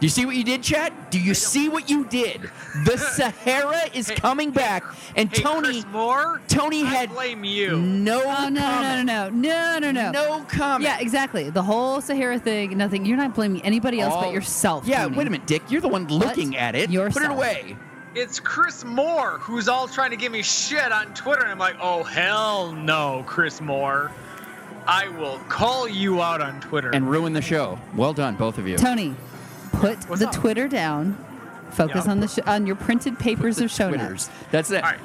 Do 0.00 0.06
you 0.06 0.10
see 0.10 0.24
what 0.26 0.36
you 0.36 0.44
did, 0.44 0.62
Chat? 0.62 1.10
Do 1.10 1.18
you 1.20 1.34
see 1.34 1.68
what 1.68 1.90
you 1.90 2.04
did? 2.04 2.50
The 2.84 2.96
Sahara 3.16 3.80
is 3.92 4.08
Hey, 4.08 4.14
coming 4.14 4.52
back, 4.52 4.84
and 5.16 5.28
Hey, 5.28 5.42
Tony, 5.42 5.82
Chris 5.82 5.86
Moore, 5.86 6.40
Tony 6.46 6.84
I 6.84 7.06
blame 7.06 7.42
you. 7.42 7.76
no 7.80 8.22
Oh, 8.24 8.48
no, 8.48 8.48
no, 8.48 8.60
comment. 8.60 9.06
no, 9.06 9.28
no, 9.30 9.78
no, 9.80 9.90
no, 9.90 9.90
no. 9.90 10.10
No 10.12 10.44
comment. 10.44 10.84
Yeah, 10.84 11.00
exactly. 11.00 11.50
The 11.50 11.62
whole 11.64 12.00
Sahara 12.00 12.38
thing, 12.38 12.76
nothing. 12.78 13.04
You're 13.06 13.16
not 13.16 13.34
blaming 13.34 13.60
anybody 13.62 14.00
else 14.00 14.14
All- 14.14 14.22
but 14.22 14.32
yourself. 14.32 14.86
Yeah, 14.86 15.02
Tony. 15.02 15.16
wait 15.16 15.26
a 15.26 15.30
minute, 15.30 15.46
Dick. 15.48 15.62
You're 15.68 15.80
the 15.80 15.88
one 15.88 16.06
looking 16.06 16.56
at 16.56 16.76
it. 16.76 16.90
Yourself. 16.90 17.14
Put 17.14 17.32
it 17.32 17.34
away. 17.34 17.76
It's 18.14 18.38
Chris 18.38 18.84
Moore 18.84 19.38
who's 19.38 19.68
all 19.68 19.88
trying 19.88 20.10
to 20.10 20.16
give 20.16 20.30
me 20.30 20.42
shit 20.42 20.92
on 20.92 21.12
Twitter, 21.14 21.42
and 21.42 21.50
I'm 21.50 21.58
like, 21.58 21.76
oh 21.80 22.04
hell 22.04 22.70
no, 22.72 23.24
Chris 23.26 23.60
Moore. 23.60 24.12
I 24.86 25.08
will 25.08 25.38
call 25.48 25.86
you 25.88 26.22
out 26.22 26.40
on 26.40 26.60
Twitter. 26.60 26.90
And 26.94 27.10
ruin 27.10 27.32
the 27.32 27.42
show. 27.42 27.78
Well 27.94 28.12
done, 28.14 28.36
both 28.36 28.56
of 28.58 28.66
you. 28.66 28.76
Tony, 28.78 29.14
put 29.80 29.98
What's 30.08 30.20
the 30.20 30.28
up? 30.28 30.34
Twitter 30.34 30.68
down. 30.68 31.16
Focus 31.70 32.04
Yeah. 32.06 32.10
on 32.12 32.20
the 32.20 32.28
sh- 32.28 32.38
on 32.46 32.66
your 32.66 32.76
printed 32.76 33.18
papers 33.18 33.60
of 33.60 33.70
show 33.70 33.88
Twitters. 33.88 34.08
notes. 34.28 34.30
That's 34.50 34.70
it. 34.70 34.82
All 34.82 34.90
right. 34.90 34.98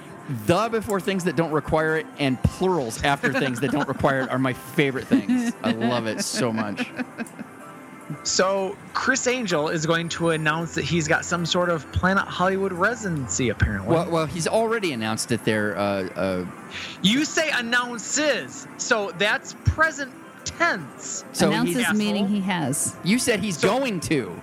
The 0.47 0.69
before 0.71 1.01
things 1.01 1.25
that 1.25 1.35
don't 1.35 1.51
require 1.51 1.97
it, 1.97 2.05
and 2.17 2.41
plurals 2.43 3.03
after 3.03 3.33
things 3.33 3.59
that 3.59 3.71
don't 3.71 3.87
require 3.89 4.21
it 4.21 4.29
are 4.29 4.39
my 4.39 4.53
favorite 4.53 5.05
things. 5.07 5.51
I 5.63 5.71
love 5.71 6.07
it 6.07 6.23
so 6.23 6.53
much. 6.53 6.87
so 8.23 8.77
Criss 8.93 9.27
Angel 9.27 9.67
is 9.69 9.85
going 9.85 10.07
to 10.09 10.29
announce 10.29 10.75
that 10.75 10.85
he's 10.85 11.07
got 11.09 11.25
some 11.25 11.45
sort 11.45 11.69
of 11.69 11.89
Planet 11.91 12.23
Hollywood 12.25 12.71
residency. 12.71 13.49
Apparently, 13.49 13.89
Well, 13.93 14.09
well, 14.09 14.25
he's 14.25 14.47
already 14.47 14.93
announced 14.93 15.31
it 15.33 15.43
there. 15.43 15.77
Uh, 15.77 15.81
uh, 16.15 16.45
you 17.01 17.25
say 17.25 17.49
announces, 17.51 18.67
so 18.77 19.11
that's 19.17 19.55
present 19.65 20.11
tense. 20.45 21.25
so 21.33 21.47
Announces 21.49 21.75
he's, 21.75 21.83
Asshole. 21.85 21.97
meaning 21.97 22.27
he 22.27 22.39
has. 22.41 22.95
you 23.03 23.19
said 23.19 23.39
he's 23.41 23.57
So- 23.57 23.67
going 23.67 23.99
to. 24.01 24.39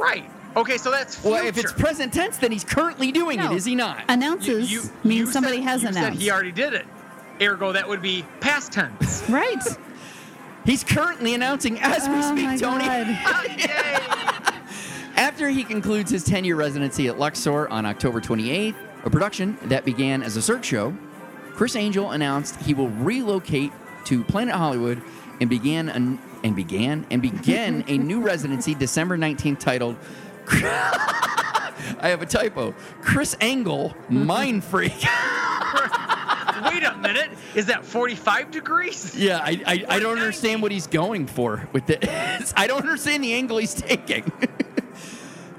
Right. 0.00 0.30
Okay, 0.56 0.78
so 0.78 0.90
that's 0.90 1.14
future. 1.16 1.30
Well, 1.34 1.46
if 1.46 1.56
it's 1.58 1.72
present 1.72 2.12
tense, 2.12 2.36
then 2.38 2.50
he's 2.50 2.64
currently 2.64 3.12
doing 3.12 3.38
No. 3.38 3.52
it, 3.52 3.56
is 3.56 3.64
he 3.64 3.74
not? 3.76 4.02
Announces 4.08 4.70
You- 4.72 4.80
you- 4.82 4.90
means 5.04 5.18
you 5.28 5.32
somebody 5.32 5.58
said- 5.58 5.64
has 5.64 5.82
you 5.82 5.88
announced. 5.90 6.12
Said 6.18 6.22
he 6.22 6.30
already 6.30 6.52
did 6.52 6.74
it. 6.74 6.86
Ergo, 7.40 7.72
that 7.72 7.88
would 7.88 8.02
be 8.02 8.24
past 8.40 8.72
tense. 8.72 9.22
right. 9.28 9.62
He's 10.64 10.82
currently 10.84 11.34
announcing 11.34 11.78
as 11.80 12.08
we 12.08 12.14
Oh 12.16 12.32
speak, 12.32 12.44
my 12.44 12.56
Tony. 12.56 12.84
God. 12.84 13.18
Oh, 13.26 14.54
After 15.16 15.48
he 15.50 15.64
concludes 15.64 16.10
his 16.10 16.24
10 16.24 16.44
year 16.44 16.56
residency 16.56 17.06
at 17.08 17.18
Luxor 17.18 17.68
on 17.68 17.84
October 17.86 18.20
28th, 18.20 18.74
a 19.04 19.10
production 19.10 19.56
that 19.64 19.84
began 19.84 20.22
as 20.22 20.36
a 20.36 20.42
Cirque 20.42 20.64
show, 20.64 20.94
Criss 21.54 21.76
Angel 21.76 22.10
announced 22.12 22.56
he 22.62 22.72
will 22.74 22.88
relocate 22.88 23.72
to 24.06 24.24
Planet 24.24 24.54
Hollywood 24.54 25.02
and 25.40 25.48
began 25.50 25.88
an, 25.90 26.18
and 26.42 26.56
began 26.56 27.06
and 27.10 27.20
begin 27.22 27.84
a 27.88 27.98
new 27.98 28.20
residency 28.20 28.74
December 28.74 29.16
19th 29.16 29.58
titled 29.58 29.96
I 30.52 32.08
have 32.08 32.22
a 32.22 32.26
typo. 32.26 32.74
Chris 33.02 33.36
Angle, 33.40 33.94
Mind 34.08 34.64
Freak. 34.64 34.92
Wait 36.64 36.82
a 36.82 36.96
minute. 37.00 37.30
Is 37.54 37.66
that 37.66 37.84
45 37.84 38.50
degrees? 38.50 39.16
Yeah, 39.16 39.38
I, 39.38 39.62
I, 39.66 39.84
I 39.96 39.98
don't 40.00 40.18
understand 40.18 40.62
what 40.62 40.72
he's 40.72 40.86
going 40.86 41.26
for 41.26 41.68
with 41.72 41.86
this. 41.86 42.52
I 42.56 42.66
don't 42.66 42.82
understand 42.82 43.24
the 43.24 43.32
angle 43.32 43.58
he's 43.58 43.74
taking. 43.74 44.30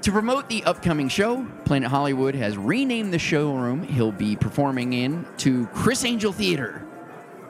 to 0.02 0.12
promote 0.12 0.48
the 0.48 0.62
upcoming 0.64 1.08
show, 1.08 1.46
Planet 1.64 1.90
Hollywood 1.90 2.34
has 2.34 2.56
renamed 2.56 3.12
the 3.12 3.18
showroom 3.18 3.82
he'll 3.82 4.12
be 4.12 4.36
performing 4.36 4.92
in 4.92 5.26
to 5.38 5.66
Criss 5.68 6.04
Angel 6.04 6.32
Theater, 6.32 6.86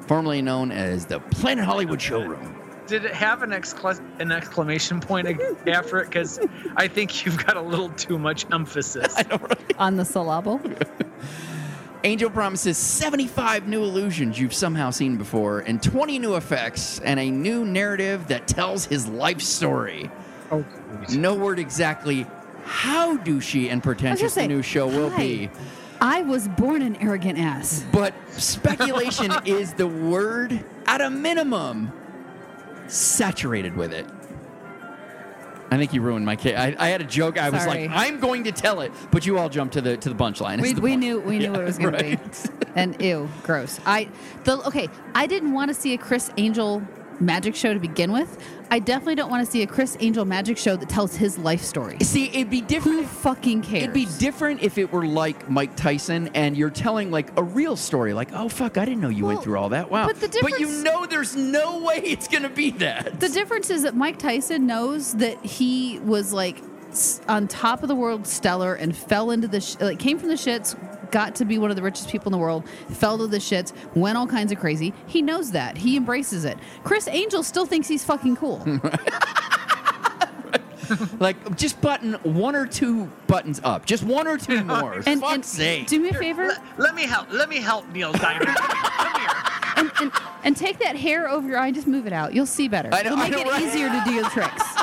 formerly 0.01 0.43
known 0.43 0.73
as 0.73 1.07
the 1.07 1.21
Planet 1.21 1.65
Hollywood 1.65 2.01
Showroom. 2.01 2.62
Did 2.87 3.05
it 3.05 3.15
have 3.15 3.43
an, 3.43 3.51
excla- 3.51 4.01
an 4.21 4.33
exclamation 4.33 5.01
point 5.01 5.29
after 5.67 6.01
it? 6.01 6.07
Because 6.07 6.41
I 6.77 6.89
think 6.89 7.25
you've 7.25 7.45
got 7.47 7.57
a 7.57 7.61
little 7.61 7.89
too 7.91 8.19
much 8.19 8.47
emphasis. 8.53 9.15
on 9.79 9.97
the 9.97 10.05
syllable. 10.05 10.61
Angel 12.05 12.29
promises 12.31 12.77
75 12.77 13.69
new 13.69 13.83
illusions 13.85 14.39
you've 14.39 14.55
somehow 14.55 14.91
seen 14.91 15.17
before, 15.17 15.61
and 15.61 15.81
20 15.81 16.19
new 16.19 16.35
effects, 16.35 16.99
and 17.01 17.21
a 17.21 17.31
new 17.31 17.65
narrative 17.65 18.27
that 18.27 18.49
tells 18.49 18.85
his 18.85 19.07
life 19.07 19.41
story. 19.41 20.11
Oh, 20.51 20.65
No 21.13 21.35
word 21.35 21.61
exactly 21.61 22.27
how 22.65 23.17
douchey 23.19 23.65
and 23.65 23.73
I 23.73 23.75
was 23.77 23.83
pretentious 23.83 24.33
say, 24.35 24.43
the 24.43 24.49
new 24.49 24.63
show 24.63 24.87
will 24.89 25.11
hi. 25.11 25.17
be, 25.19 25.51
I 26.01 26.23
was 26.23 26.49
born 26.49 26.83
an 26.83 26.97
arrogant 26.97 27.39
ass. 27.39 27.85
but 27.93 28.15
speculation 28.33 29.33
is 29.45 29.73
the 29.75 29.87
word 29.87 30.65
at 30.87 31.01
a 31.01 31.09
minimum. 31.09 31.93
Saturated 32.93 33.75
with 33.77 33.93
it. 33.93 34.07
I 35.71 35.79
think 35.79 35.95
you 35.95 36.03
ruined 36.03 36.27
my 36.27 36.37
case. 36.37 36.55
I, 36.55 36.77
I 36.79 36.89
had 36.89 37.01
a 37.01 37.05
joke. 37.05 37.39
I 37.39 37.49
was 37.49 37.63
Sorry. 37.63 37.89
like, 37.89 37.91
I'm 37.97 38.21
going 38.21 38.45
to 38.45 38.53
tell 38.53 38.83
it, 38.83 38.93
but 39.11 39.25
you 39.25 39.39
all 39.39 39.49
jumped 39.49 39.73
to 39.73 39.81
the 39.81 39.97
to 39.97 40.11
the 40.11 40.15
punchline. 40.15 40.61
We, 40.61 40.75
the 40.75 40.83
we 40.83 40.97
knew 40.97 41.19
we 41.19 41.39
knew 41.39 41.45
Yeah, 41.47 41.51
what 41.53 41.61
it 41.63 41.65
was 41.65 41.79
going 41.79 41.95
right. 41.95 42.33
to 42.33 42.53
be, 42.59 42.67
and 42.75 43.01
ew, 43.01 43.31
gross. 43.43 43.81
I 43.87 44.11
the 44.45 44.59
okay. 44.67 44.91
I 45.15 45.27
didn't 45.27 45.55
want 45.55 45.71
to 45.71 45.75
see 45.75 45.95
a 45.95 45.99
Criss 45.99 46.31
Angel 46.37 46.83
magic 47.23 47.55
show 47.55 47.73
to 47.73 47.81
begin 47.81 48.13
with. 48.13 48.39
I 48.71 48.79
definitely 48.79 49.17
don't 49.17 49.31
want 49.31 49.45
to 49.45 49.51
see 49.51 49.63
a 49.63 49.67
Criss 49.67 49.97
Angel 50.01 50.25
magic 50.25 50.57
show 50.57 50.77
that 50.77 50.89
tells 50.89 51.15
his 51.15 51.39
life 51.39 51.63
story. 51.63 51.99
See, 52.01 52.29
it'd 52.29 52.51
be 52.51 52.63
different. 52.63 53.01
Who 53.01 53.05
fucking 53.07 53.63
cares? 53.63 53.83
It'd 53.83 53.95
be 53.95 54.09
different 54.19 54.63
if 54.63 54.79
it 54.79 54.91
were 54.91 55.07
like 55.07 55.49
Mike 55.49 55.77
Tyson 55.77 56.29
and 56.35 56.57
you're 56.57 56.71
telling 56.71 57.11
like 57.11 57.29
a 57.39 57.43
real 57.43 57.77
story, 57.77 58.15
like, 58.15 58.33
oh 58.33 58.49
fuck, 58.49 58.79
I 58.79 58.85
didn't 58.85 59.01
know 59.01 59.11
you 59.11 59.27
went 59.27 59.43
through 59.43 59.59
all 59.59 59.69
that. 59.71 59.91
Wow. 59.91 60.07
but 60.07 60.21
the 60.21 60.29
difference, 60.29 60.57
but 60.57 60.61
you 60.61 60.83
know 60.83 61.07
there's 61.07 61.37
no 61.37 61.81
way 61.81 61.99
it's 61.99 62.29
gonna 62.29 62.49
be 62.49 62.71
that. 62.73 63.21
The 63.21 63.29
difference 63.29 63.71
is 63.71 63.83
that 63.83 63.95
Mike 63.95 64.19
Tyson 64.19 64.67
knows 64.67 65.13
that 65.15 65.43
he 65.45 65.99
was 66.01 66.33
like 66.33 66.63
on 67.29 67.49
top 67.49 67.83
of 67.83 67.89
the 67.89 67.95
world, 67.95 68.27
stellar, 68.27 68.75
and 68.75 68.97
fell 68.97 69.31
into 69.31 69.49
the 69.49 69.61
sh- 69.61 69.77
like 69.81 69.99
came 69.99 70.19
from 70.19 70.29
the 70.29 70.35
shits, 70.35 70.77
got 71.13 71.37
to 71.37 71.45
be 71.45 71.59
one 71.59 71.71
of 71.71 71.77
the 71.77 71.83
richest 71.83 72.09
people 72.09 72.27
in 72.29 72.33
the 72.33 72.39
world, 72.39 72.69
fell 72.89 73.19
to 73.19 73.29
the 73.29 73.37
shits, 73.39 73.73
went 73.95 74.19
all 74.19 74.27
kinds 74.27 74.51
of 74.51 74.59
crazy. 74.59 74.93
He 75.07 75.23
knows 75.23 75.53
that. 75.53 75.79
He 75.79 75.97
embraces 75.97 76.45
it. 76.45 76.59
Criss 76.83 77.07
Angel 77.07 77.45
still 77.45 77.67
thinks 77.67 77.87
he's 77.87 78.05
fucking 78.05 78.35
cool. 78.37 78.67
like 81.21 81.57
just 81.57 81.81
button 81.81 82.15
one 82.23 82.55
or 82.57 82.67
two 82.67 83.11
buttons 83.27 83.61
up, 83.65 83.87
just 83.87 84.03
one 84.03 84.27
or 84.27 84.37
two 84.37 84.63
more. 84.65 84.95
and, 85.07 85.21
Fuck's 85.21 85.35
and 85.35 85.45
sake. 85.45 85.87
do 85.87 86.01
me 86.01 86.11
a 86.11 86.15
favor 86.15 86.49
Let, 86.49 86.79
let 86.79 86.95
me 86.95 87.07
help. 87.07 87.33
Let 87.33 87.49
me 87.49 87.57
help 87.59 87.89
Neil 87.91 88.13
Diamond. 88.13 88.55
Come 88.57 89.21
here. 89.21 89.31
and, 89.77 89.93
and, 90.01 90.13
and 90.45 90.57
take 90.57 90.79
that 90.81 90.97
hair 90.97 91.29
over 91.29 91.49
your 91.49 91.59
eye 91.59 91.67
and 91.69 91.75
just 91.75 91.87
move 91.87 92.07
it 92.07 92.13
out. 92.13 92.35
You'll 92.35 92.47
see 92.47 92.69
better. 92.69 92.91
I 92.93 93.03
know- 93.03 93.13
It'll 93.13 93.19
I 93.19 93.31
make 93.31 93.33
know, 93.33 93.39
it 93.51 93.53
right? 93.53 93.63
easier 93.63 93.89
to 93.89 94.03
do 94.05 94.13
your 94.13 94.29
tricks. 94.31 94.63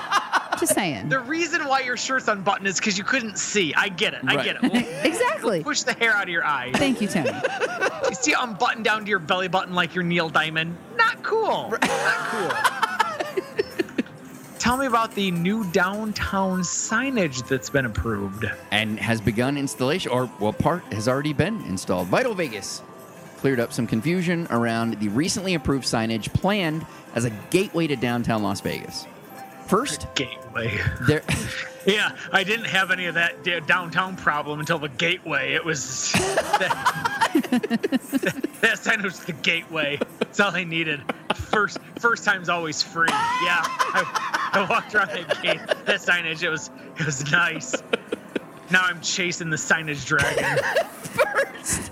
Just 0.60 0.74
saying. 0.76 1.10
The 1.10 1.20
reason 1.20 1.66
why 1.68 1.82
your 1.82 1.98
shirt's 1.98 2.28
unbuttoned 2.28 2.68
is 2.68 2.80
because 2.80 2.98
you 2.98 3.04
couldn't 3.04 3.38
see. 3.38 3.74
I 3.76 3.90
get 3.90 4.14
it. 4.14 4.20
I 4.28 4.36
Right. 4.36 4.46
get 4.46 4.56
it. 4.58 4.62
We'll 4.62 4.76
exactly. 5.06 5.64
push 5.64 5.84
the 5.84 5.94
hair 5.94 6.12
out 6.14 6.24
of 6.24 6.30
your 6.30 6.44
eyes. 6.44 6.74
Thank 6.76 7.02
you, 7.02 7.08
Tony. 7.08 7.30
You 8.10 8.16
see 8.16 8.34
unbuttoned 8.38 8.84
down 8.86 9.04
to 9.04 9.10
your 9.10 9.20
belly 9.20 9.48
button 9.48 9.74
like 9.76 9.96
you're 9.96 10.04
Neil 10.04 10.30
Diamond. 10.30 10.76
Not 10.98 11.22
cool. 11.24 11.70
Not 11.72 11.82
cool. 11.82 12.52
Tell 14.60 14.76
me 14.76 14.88
about 14.88 15.16
the 15.16 15.32
new 15.32 15.64
downtown 15.72 16.60
signage 16.62 17.48
that's 17.48 17.70
been 17.70 17.86
approved. 17.86 18.46
and 18.72 19.00
has 19.00 19.22
begun 19.22 19.58
installation, 19.58 20.12
or 20.12 20.30
well, 20.40 20.52
part 20.54 20.84
has 20.94 21.08
already 21.08 21.32
been 21.34 21.62
installed. 21.62 22.08
Vital 22.08 22.34
Vegas 22.36 22.82
cleared 23.38 23.62
up 23.62 23.72
some 23.72 23.88
confusion 23.88 24.48
around 24.52 25.00
the 25.00 25.08
recently 25.08 25.54
approved 25.54 25.86
signage 25.86 26.32
planned 26.34 26.86
as 27.16 27.24
a 27.24 27.30
gateway 27.52 27.88
to 27.88 27.96
downtown 27.96 28.44
Las 28.44 28.60
Vegas. 28.60 29.08
First, 29.66 30.08
Gateway. 30.54 30.82
there. 31.08 31.24
Yeah, 31.86 32.12
I 32.34 32.44
didn't 32.44 32.66
have 32.66 32.92
any 32.92 33.06
of 33.06 33.16
that 33.16 33.42
downtown 33.66 34.18
problem 34.18 34.60
until 34.60 34.80
the 34.80 34.90
gateway. 34.90 35.54
It 35.54 35.64
was 35.64 36.12
that, 36.12 37.40
that 38.62 38.78
sign 38.78 39.02
was 39.02 39.22
the 39.22 39.32
gateway. 39.32 39.98
That's 40.20 40.40
all 40.42 40.54
I 40.54 40.66
needed. 40.66 41.02
First, 41.34 41.80
first 41.98 42.26
time's 42.26 42.50
always 42.50 42.84
free. 42.84 43.08
Yeah, 43.10 43.62
I, 43.64 44.52
I 44.54 44.68
walked 44.70 44.94
around 44.94 45.08
that 45.08 45.42
gate, 45.42 45.62
that 45.86 46.02
signage. 46.02 46.44
It 46.44 46.50
was, 46.50 46.70
it 47.00 47.06
was 47.06 47.32
nice. 47.32 47.74
Now 48.72 48.84
I'm 48.84 49.02
chasing 49.02 49.50
the 49.50 49.58
signage 49.58 50.06
dragon. 50.06 50.64
first, 51.02 51.92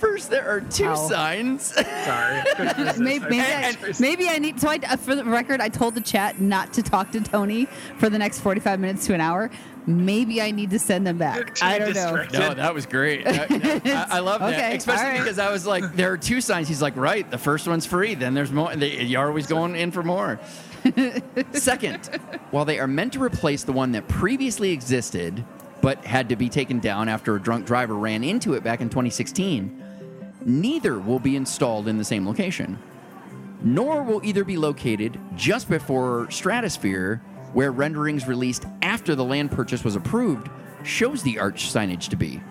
first, 0.00 0.30
there 0.30 0.48
are 0.48 0.60
two 0.60 0.86
Ow. 0.86 1.08
signs. 1.08 1.74
Sorry, 1.74 2.42
couldn't 2.56 2.98
maybe, 2.98 3.24
maybe, 3.28 3.40
I, 3.40 3.74
maybe 3.98 4.28
I 4.28 4.38
need. 4.38 4.60
So, 4.60 4.68
I, 4.68 4.78
uh, 4.88 4.96
for 4.96 5.14
the 5.14 5.24
record, 5.24 5.60
I 5.60 5.68
told 5.68 5.94
the 5.94 6.00
chat 6.00 6.40
not 6.40 6.72
to 6.74 6.82
talk 6.82 7.12
to 7.12 7.20
Tony 7.20 7.66
for 7.98 8.08
the 8.10 8.18
next 8.18 8.40
forty-five 8.40 8.78
minutes 8.80 9.06
to 9.06 9.14
an 9.14 9.20
hour. 9.20 9.50
Maybe 9.86 10.42
I 10.42 10.50
need 10.50 10.68
to 10.70 10.78
send 10.78 11.06
them 11.06 11.16
back. 11.16 11.56
I 11.62 11.78
don't 11.78 11.94
know. 11.94 12.26
No, 12.30 12.52
that 12.52 12.74
was 12.74 12.84
great. 12.84 13.26
I, 13.26 13.46
I- 13.50 14.06
I 14.10 14.18
love 14.18 14.40
that, 14.40 14.76
especially 14.76 15.02
all 15.02 15.10
right. 15.12 15.18
because 15.18 15.38
I 15.38 15.50
was 15.50 15.66
like, 15.66 15.94
there 15.94 16.12
are 16.12 16.18
two 16.18 16.42
signs. 16.42 16.68
He's 16.68 16.82
like, 16.82 16.94
right, 16.96 17.28
the 17.30 17.38
first 17.38 17.66
one's 17.66 17.86
free. 17.86 18.14
Then 18.14 18.34
there's 18.34 18.52
more. 18.52 18.74
They, 18.76 19.02
you're 19.04 19.26
always 19.26 19.46
going 19.46 19.76
in 19.76 19.90
for 19.90 20.02
more. 20.02 20.38
Second, 21.52 22.06
while 22.50 22.64
they 22.66 22.78
are 22.78 22.86
meant 22.86 23.14
to 23.14 23.22
replace 23.22 23.64
the 23.64 23.72
one 23.72 23.92
that 23.92 24.08
previously 24.08 24.70
existed 24.72 25.42
but 25.88 26.04
had 26.04 26.28
to 26.28 26.36
be 26.36 26.50
taken 26.50 26.80
down 26.80 27.08
after 27.08 27.34
a 27.34 27.40
drunk 27.40 27.64
driver 27.64 27.94
ran 27.94 28.22
into 28.22 28.52
it 28.52 28.62
back 28.62 28.82
in 28.82 28.90
2016, 28.90 29.82
neither 30.44 30.98
will 30.98 31.18
be 31.18 31.34
installed 31.34 31.88
in 31.88 31.96
the 31.96 32.04
same 32.04 32.26
location. 32.26 32.78
Nor 33.62 34.02
will 34.02 34.22
either 34.22 34.44
be 34.44 34.58
located 34.58 35.18
just 35.34 35.66
before 35.66 36.30
Stratosphere, 36.30 37.22
where 37.54 37.72
renderings 37.72 38.28
released 38.28 38.66
after 38.82 39.14
the 39.14 39.24
land 39.24 39.50
purchase 39.50 39.82
was 39.82 39.96
approved 39.96 40.50
shows 40.84 41.22
the 41.22 41.38
arch 41.38 41.72
signage 41.72 42.10
to 42.10 42.16
be. 42.16 42.42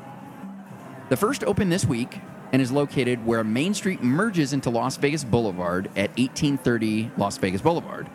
The 1.10 1.16
first 1.16 1.44
opened 1.44 1.72
this 1.72 1.86
week 1.86 2.20
and 2.52 2.60
is 2.60 2.72
located 2.72 3.24
where 3.24 3.44
Main 3.44 3.76
Street 3.76 4.02
merges 4.02 4.52
into 4.52 4.72
Las 4.72 4.98
Vegas 4.98 5.24
Boulevard 5.24 5.86
at 5.90 6.10
1830 6.18 7.12
Las 7.18 7.38
Vegas 7.38 7.62
Boulevard, 7.62 8.10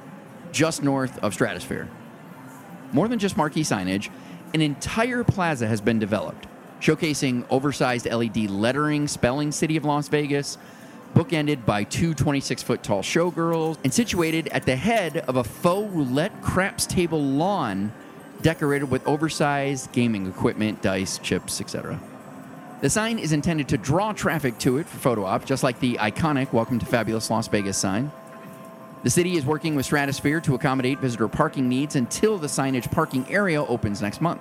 just 0.50 0.82
north 0.82 1.16
of 1.20 1.32
Stratosphere. 1.32 1.88
More 2.92 3.06
than 3.06 3.20
just 3.20 3.36
marquee 3.36 3.62
signage, 3.62 4.10
an 4.54 4.60
entire 4.60 5.24
plaza 5.24 5.66
has 5.66 5.80
been 5.80 5.98
developed, 5.98 6.46
showcasing 6.80 7.44
oversized 7.50 8.06
LED 8.06 8.50
lettering 8.50 9.08
spelling 9.08 9.52
City 9.52 9.76
of 9.76 9.84
Las 9.84 10.08
Vegas, 10.08 10.58
bookended 11.14 11.64
by 11.64 11.84
two 11.84 12.14
26 12.14 12.62
foot 12.62 12.82
tall 12.82 13.02
showgirls, 13.02 13.78
and 13.84 13.92
situated 13.92 14.48
at 14.48 14.64
the 14.66 14.76
head 14.76 15.18
of 15.18 15.36
a 15.36 15.44
faux 15.44 15.92
roulette 15.92 16.42
craps 16.42 16.86
table 16.86 17.22
lawn 17.22 17.92
decorated 18.42 18.90
with 18.90 19.06
oversized 19.06 19.92
gaming 19.92 20.26
equipment, 20.26 20.82
dice, 20.82 21.18
chips, 21.18 21.60
etc. 21.60 22.00
The 22.80 22.90
sign 22.90 23.20
is 23.20 23.32
intended 23.32 23.68
to 23.68 23.78
draw 23.78 24.12
traffic 24.12 24.58
to 24.58 24.78
it 24.78 24.86
for 24.86 24.98
photo 24.98 25.24
op, 25.24 25.44
just 25.44 25.62
like 25.62 25.78
the 25.78 25.94
iconic 25.94 26.52
Welcome 26.52 26.80
to 26.80 26.86
Fabulous 26.86 27.30
Las 27.30 27.46
Vegas 27.46 27.78
sign. 27.78 28.10
The 29.02 29.10
city 29.10 29.36
is 29.36 29.44
working 29.44 29.74
with 29.74 29.84
Stratosphere 29.84 30.40
to 30.42 30.54
accommodate 30.54 31.00
visitor 31.00 31.26
parking 31.26 31.68
needs 31.68 31.96
until 31.96 32.38
the 32.38 32.46
signage 32.46 32.90
parking 32.92 33.26
area 33.28 33.64
opens 33.64 34.00
next 34.00 34.20
month. 34.20 34.40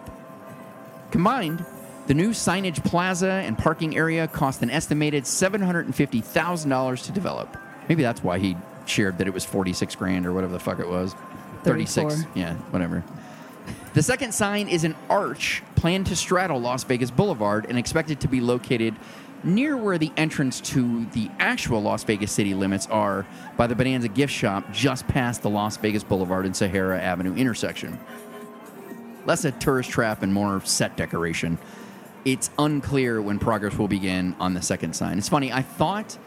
Combined, 1.10 1.66
the 2.06 2.14
new 2.14 2.30
signage 2.30 2.84
plaza 2.86 3.32
and 3.32 3.58
parking 3.58 3.98
area 3.98 4.28
cost 4.28 4.62
an 4.62 4.70
estimated 4.70 5.24
$750,000 5.24 7.06
to 7.06 7.12
develop. 7.12 7.58
Maybe 7.90 8.04
that's 8.04 8.24
why 8.24 8.38
he 8.38 8.56
shared 8.86 9.18
that 9.18 9.28
it 9.28 9.34
was 9.34 9.46
46 9.46 9.96
grand 9.96 10.28
or 10.28 10.34
whatever 10.34 10.54
the 10.54 10.60
fuck 10.60 10.80
it 10.80 10.88
was. 10.88 11.16
36. 11.64 12.16
34. 12.16 12.32
Yeah, 12.36 12.54
whatever. 12.70 13.04
The 13.94 14.04
second 14.04 14.34
sign 14.34 14.68
is 14.68 14.84
an 14.84 14.96
arch 15.10 15.64
planned 15.76 16.08
to 16.08 16.16
straddle 16.16 16.62
Las 16.62 16.84
Vegas 16.84 17.12
Boulevard 17.12 17.66
and 17.68 17.78
expected 17.78 18.22
to 18.22 18.28
be 18.28 18.40
located 18.40 18.96
near 19.44 19.76
where 19.76 19.98
the 19.98 20.12
entrance 20.18 20.62
to 20.62 21.06
the 21.08 21.30
actual 21.40 21.82
Las 21.82 22.04
Vegas 22.04 22.32
city 22.32 22.54
limits 22.54 22.88
are 22.88 23.26
by 23.58 23.68
the 23.68 23.76
Bonanza 23.76 24.08
gift 24.08 24.34
shop 24.34 24.72
just 24.72 25.08
past 25.08 25.42
the 25.42 25.50
Las 25.50 25.78
Vegas 25.78 26.04
Boulevard 26.04 26.46
and 26.46 26.56
Sahara 26.56 27.00
Avenue 27.02 27.36
intersection. 27.36 28.00
Less 29.26 29.46
a 29.46 29.52
tourist 29.52 29.90
trap 29.90 30.24
and 30.24 30.34
more 30.34 30.62
set 30.66 30.98
decoration. 30.98 31.58
It's 32.26 32.52
unclear 32.60 33.22
when 33.22 33.40
progress 33.40 33.78
will 33.78 33.88
begin 33.88 34.36
on 34.40 34.54
the 34.54 34.62
second 34.62 34.96
sign. 34.96 35.18
It's 35.18 35.30
funny, 35.30 35.52
I 35.52 35.62
thought 35.62 36.18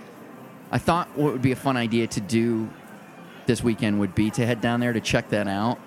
I 0.72 0.78
thought 0.78 1.08
what 1.16 1.32
would 1.32 1.42
be 1.42 1.52
a 1.52 1.56
fun 1.56 1.76
idea 1.76 2.08
to 2.08 2.20
do 2.20 2.68
this 3.46 3.62
weekend 3.62 4.00
would 4.00 4.14
be 4.14 4.30
to 4.30 4.44
head 4.44 4.60
down 4.60 4.80
there 4.80 4.92
to 4.92 5.00
check 5.00 5.28
that 5.28 5.46
out. 5.46 5.78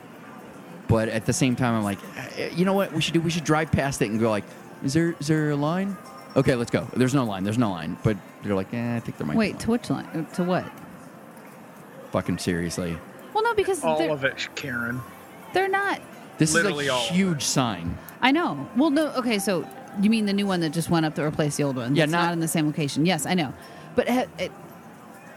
But 0.88 1.10
at 1.10 1.26
the 1.26 1.34
same 1.34 1.58
time, 1.58 1.76
I'm 1.76 1.84
like, 1.84 1.98
eh, 2.38 2.52
you 2.56 2.64
know 2.64 2.74
what 2.74 2.94
we 2.94 3.02
should 3.02 3.14
do? 3.14 3.20
We 3.20 3.30
should 3.30 3.44
drive 3.44 3.72
past 3.72 4.02
it 4.02 4.10
and 4.10 4.20
go 4.20 4.30
like, 4.30 4.46
is 4.84 4.94
there 4.94 5.16
is 5.20 5.28
there 5.28 5.50
a 5.50 5.56
line? 5.56 5.98
Okay, 6.38 6.56
let's 6.56 6.70
go. 6.72 6.88
There's 6.96 7.16
no 7.16 7.26
line. 7.26 7.44
There's 7.44 7.58
no 7.58 7.72
line. 7.72 7.98
But 8.04 8.16
they're 8.44 8.54
like, 8.56 8.74
eh, 8.74 8.96
I 8.96 9.00
think 9.00 9.18
there 9.18 9.26
might. 9.28 9.34
be 9.34 9.38
Wait, 9.40 9.52
line." 9.54 9.60
to 9.62 9.72
which 9.72 9.90
line? 9.90 10.28
To 10.36 10.44
what? 10.44 10.66
fucking 12.12 12.38
seriously. 12.38 12.98
Well, 13.34 13.44
no, 13.44 13.54
because 13.54 13.84
All 13.84 13.98
they're, 13.98 14.10
of 14.10 14.24
it, 14.24 14.48
Karen. 14.56 15.02
they're 15.54 15.68
not. 15.68 16.00
This 16.38 16.54
Literally 16.54 16.86
is 16.86 16.92
a 16.92 16.94
all 16.94 17.02
huge 17.02 17.44
sign. 17.44 17.98
I 18.22 18.32
know. 18.32 18.68
Well, 18.78 18.90
no. 18.92 19.08
Okay, 19.10 19.40
so 19.40 19.68
you 20.02 20.10
mean 20.10 20.26
the 20.26 20.34
new 20.34 20.48
one 20.48 20.62
that 20.62 20.70
just 20.72 20.90
went 20.90 21.06
up 21.06 21.16
to 21.16 21.24
replace 21.24 21.58
the 21.58 21.64
old 21.64 21.76
one? 21.76 21.96
Yeah, 21.96 22.04
That's 22.04 22.12
not- 22.14 22.24
not 22.28 22.34
in 22.34 22.40
the 22.40 22.48
same 22.48 22.66
location. 22.68 23.06
Yes, 23.06 23.26
I 23.26 23.34
know. 23.34 23.54
But 23.96 24.08
ha- 24.08 24.26
it, 24.40 24.52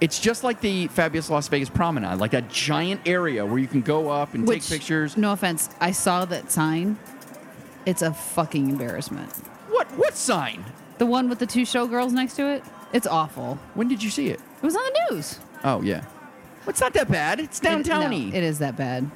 It's 0.00 0.18
just 0.20 0.44
like 0.44 0.60
the 0.60 0.86
fabulous 0.88 1.28
Las 1.28 1.48
Vegas 1.48 1.68
Promenade, 1.68 2.18
like 2.18 2.34
a 2.34 2.42
giant 2.42 3.00
area 3.04 3.44
where 3.44 3.58
you 3.58 3.66
can 3.66 3.82
go 3.82 4.08
up 4.08 4.32
and 4.34 4.46
which, 4.46 4.68
take 4.68 4.78
pictures. 4.80 5.16
No 5.16 5.32
offense, 5.32 5.68
I 5.80 5.90
saw 5.90 6.24
that 6.26 6.50
sign. 6.52 6.98
It's 7.84 8.00
a 8.02 8.12
fucking 8.14 8.70
embarrassment. 8.70 9.30
What 9.70 9.88
what 9.98 10.16
sign? 10.16 10.64
The 11.00 11.06
one 11.06 11.30
with 11.30 11.38
the 11.38 11.46
two 11.46 11.62
showgirls 11.62 12.12
next 12.12 12.34
to 12.36 12.46
it. 12.46 12.62
It's 12.92 13.06
awful. 13.06 13.58
When 13.72 13.88
did 13.88 14.02
you 14.02 14.10
see 14.10 14.28
it? 14.28 14.38
It 14.38 14.62
was 14.62 14.76
on 14.76 14.82
the 14.84 15.14
news. 15.14 15.38
Oh 15.64 15.80
yeah. 15.80 16.00
Well, 16.02 16.68
it's 16.68 16.80
not 16.82 16.92
that 16.92 17.10
bad. 17.10 17.40
It's 17.40 17.58
It- 17.58 17.64
no, 17.64 17.78
downtowny. 17.78 18.34
it 18.34 18.42
is 18.44 18.58
that 18.58 18.76
bad. 18.76 19.10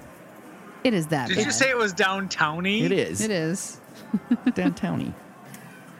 It 0.82 0.94
is 0.94 1.08
that 1.08 1.28
Did 1.28 1.36
bad. 1.36 1.44
you 1.46 1.52
say 1.52 1.68
it 1.68 1.76
was 1.76 1.92
downtowny? 1.92 2.84
it 2.84 2.90
is. 2.92 3.20
It 3.20 3.30
is. 3.30 3.80
downtowny. 4.46 5.12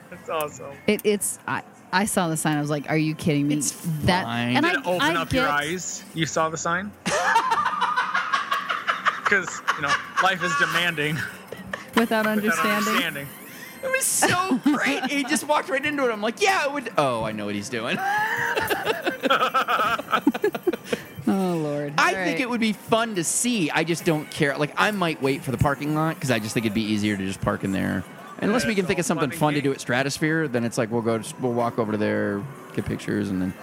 That's 0.08 0.30
awesome. 0.30 0.72
It, 0.86 1.02
it's. 1.04 1.38
I. 1.46 1.62
I 1.92 2.06
saw 2.06 2.28
the 2.28 2.36
sign. 2.38 2.56
I 2.56 2.60
was 2.62 2.70
like, 2.70 2.88
"Are 2.88 2.96
you 2.96 3.14
kidding 3.14 3.46
me?" 3.46 3.56
It's 3.58 3.72
that 4.04 4.24
fine. 4.24 4.56
and 4.56 4.64
Did 4.64 4.76
I 4.76 4.80
it 4.80 4.86
open 4.86 5.00
I 5.02 5.14
up 5.20 5.28
get, 5.28 5.40
your 5.42 5.48
eyes? 5.50 6.02
You 6.14 6.24
saw 6.24 6.48
the 6.48 6.56
sign? 6.56 6.90
because 9.22 9.60
you 9.76 9.82
know 9.82 9.92
life 10.22 10.42
is 10.42 10.52
demanding 10.58 11.16
Without 11.94 12.24
without 12.24 12.26
understanding. 12.26 13.26
Understanding. 13.84 14.38
It 14.56 14.64
was 14.66 14.74
so 14.76 14.76
great. 14.76 15.04
he 15.10 15.24
just 15.24 15.46
walked 15.46 15.68
right 15.68 15.84
into 15.84 16.08
it. 16.08 16.12
I'm 16.12 16.22
like, 16.22 16.40
yeah, 16.40 16.64
it 16.64 16.72
would. 16.72 16.92
Oh, 16.96 17.22
I 17.24 17.32
know 17.32 17.46
what 17.46 17.54
he's 17.54 17.68
doing. 17.68 17.98
Oh 21.26 21.56
Lord. 21.56 21.94
I 21.96 22.08
All 22.08 22.10
think 22.14 22.26
right. 22.34 22.40
it 22.40 22.50
would 22.50 22.60
be 22.60 22.74
fun 22.74 23.14
to 23.14 23.24
see. 23.24 23.70
I 23.70 23.82
just 23.82 24.04
don't 24.04 24.30
care. 24.30 24.56
Like, 24.58 24.74
I 24.76 24.90
might 24.90 25.22
wait 25.22 25.42
for 25.42 25.52
the 25.52 25.58
parking 25.58 25.94
lot 25.94 26.16
because 26.16 26.30
I 26.30 26.38
just 26.38 26.52
think 26.52 26.66
it'd 26.66 26.74
be 26.74 26.82
easier 26.82 27.16
to 27.16 27.24
just 27.26 27.40
park 27.40 27.64
in 27.64 27.72
there. 27.72 28.04
Unless 28.40 28.64
Yeah, 28.64 28.68
we 28.68 28.74
can 28.74 28.84
think 28.84 28.98
all 28.98 29.00
of 29.00 29.06
something 29.06 29.30
fun 29.30 29.38
fun 29.38 29.54
and 29.54 29.62
to 29.62 29.68
do 29.68 29.72
at 29.72 29.80
Stratosphere, 29.80 30.48
then 30.48 30.64
it's 30.64 30.76
like 30.76 30.90
we'll 30.90 31.00
go. 31.02 31.18
To, 31.18 31.34
we'll 31.40 31.54
walk 31.54 31.78
over 31.78 31.92
to 31.92 31.98
there, 31.98 32.42
get 32.74 32.84
pictures, 32.84 33.30
and 33.30 33.40
then 33.40 33.54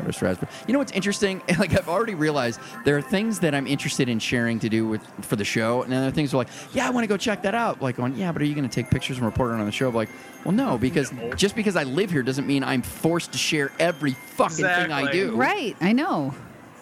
go 0.00 0.06
to 0.08 0.12
Stratosphere. 0.12 0.48
You 0.66 0.72
know 0.72 0.78
what's 0.78 0.92
interesting? 0.92 1.42
Like 1.60 1.76
I've 1.76 1.90
already 1.90 2.14
realized 2.14 2.58
there 2.86 2.96
are 2.96 3.02
things 3.02 3.40
that 3.40 3.54
I'm 3.54 3.66
interested 3.66 4.08
in 4.08 4.18
sharing 4.18 4.58
to 4.60 4.70
do 4.70 4.88
with 4.88 5.06
for 5.22 5.36
the 5.36 5.44
show, 5.44 5.82
and 5.82 5.92
then 5.92 6.00
there 6.00 6.08
are 6.08 6.12
things 6.12 6.32
where 6.32 6.38
like, 6.38 6.48
yeah, 6.72 6.86
I 6.86 6.90
want 6.90 7.04
to 7.04 7.08
go 7.08 7.18
check 7.18 7.42
that 7.42 7.54
out. 7.54 7.82
Like, 7.82 7.98
on 7.98 8.16
yeah, 8.16 8.32
but 8.32 8.40
are 8.40 8.46
you 8.46 8.54
going 8.54 8.66
to 8.66 8.74
take 8.74 8.90
pictures 8.90 9.18
and 9.18 9.26
report 9.26 9.50
it 9.50 9.60
on 9.60 9.66
the 9.66 9.72
show? 9.72 9.88
I'm 9.88 9.94
like, 9.94 10.08
well, 10.44 10.54
no, 10.54 10.78
because 10.78 11.12
just 11.36 11.54
because 11.54 11.76
I 11.76 11.82
live 11.82 12.10
here 12.10 12.22
doesn't 12.22 12.46
mean 12.46 12.64
I'm 12.64 12.80
forced 12.80 13.32
to 13.32 13.38
share 13.38 13.72
every 13.78 14.12
fucking 14.12 14.56
thing 14.56 14.90
I 14.90 15.12
do. 15.12 15.36
Right. 15.36 15.76
I 15.82 15.92
know. 15.92 16.34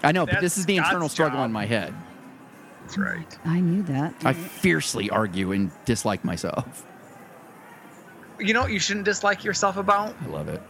I 0.02 0.12
know, 0.12 0.26
but 0.26 0.40
this 0.40 0.58
is 0.58 0.66
the 0.66 0.76
internal 0.76 1.08
struggle 1.08 1.38
job. 1.38 1.46
in 1.46 1.52
my 1.52 1.66
head. 1.66 1.92
That's 2.82 2.98
right. 2.98 3.38
I 3.44 3.60
knew 3.60 3.82
that. 3.82 4.14
I 4.24 4.32
fiercely 4.32 5.10
argue 5.10 5.52
and 5.52 5.70
dislike 5.84 6.24
myself. 6.24 6.86
You 8.38 8.54
know 8.54 8.62
what 8.62 8.70
you 8.70 8.78
shouldn't 8.78 9.04
dislike 9.04 9.44
yourself 9.44 9.76
about? 9.76 10.14
I 10.22 10.26
love 10.28 10.48
it. 10.48 10.62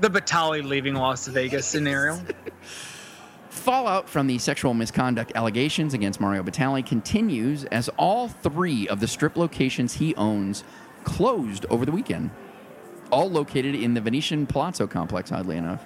The 0.00 0.08
Batali 0.08 0.64
leaving 0.64 0.94
Las 0.94 1.26
Vegas 1.28 1.66
scenario. 1.66 2.20
Fallout 3.48 4.08
from 4.08 4.26
the 4.26 4.38
sexual 4.38 4.74
misconduct 4.74 5.32
allegations 5.34 5.94
against 5.94 6.20
Mario 6.20 6.42
Batali 6.42 6.84
continues 6.84 7.64
as 7.66 7.88
all 7.96 8.28
three 8.28 8.88
of 8.88 9.00
the 9.00 9.06
strip 9.06 9.36
locations 9.36 9.94
he 9.94 10.14
owns 10.16 10.64
closed 11.04 11.64
over 11.70 11.86
the 11.86 11.92
weekend. 11.92 12.30
All 13.10 13.30
located 13.30 13.74
in 13.76 13.94
the 13.94 14.00
Venetian 14.00 14.46
Palazzo 14.46 14.86
complex, 14.86 15.30
oddly 15.30 15.56
enough. 15.56 15.84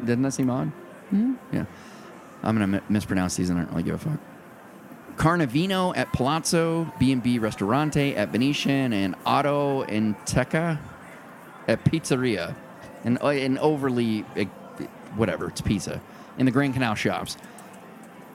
Doesn't 0.00 0.22
that 0.22 0.32
seem 0.32 0.50
odd? 0.50 0.68
Hmm? 1.10 1.34
Yeah. 1.52 1.64
I'm 2.42 2.58
going 2.58 2.72
to 2.72 2.82
mispronounce 2.88 3.36
these 3.36 3.50
and 3.50 3.58
I 3.58 3.62
don't 3.62 3.70
really 3.70 3.84
give 3.84 3.94
a 3.94 3.98
fuck. 3.98 4.20
Carnevino 5.16 5.94
at 5.94 6.12
Palazzo, 6.12 6.92
B&B 6.98 7.38
Ristorante 7.38 8.14
at 8.16 8.28
Venetian, 8.28 8.92
and 8.92 9.14
Otto 9.24 9.84
and 9.84 10.16
Teca 10.26 10.78
at 11.68 11.84
Pizzeria. 11.84 12.54
And 13.06 13.18
an 13.22 13.56
overly, 13.58 14.20
whatever, 15.14 15.46
it's 15.48 15.60
pizza. 15.62 16.02
In 16.38 16.44
the 16.44 16.52
Grand 16.52 16.74
Canal 16.74 16.94
shops. 16.96 17.36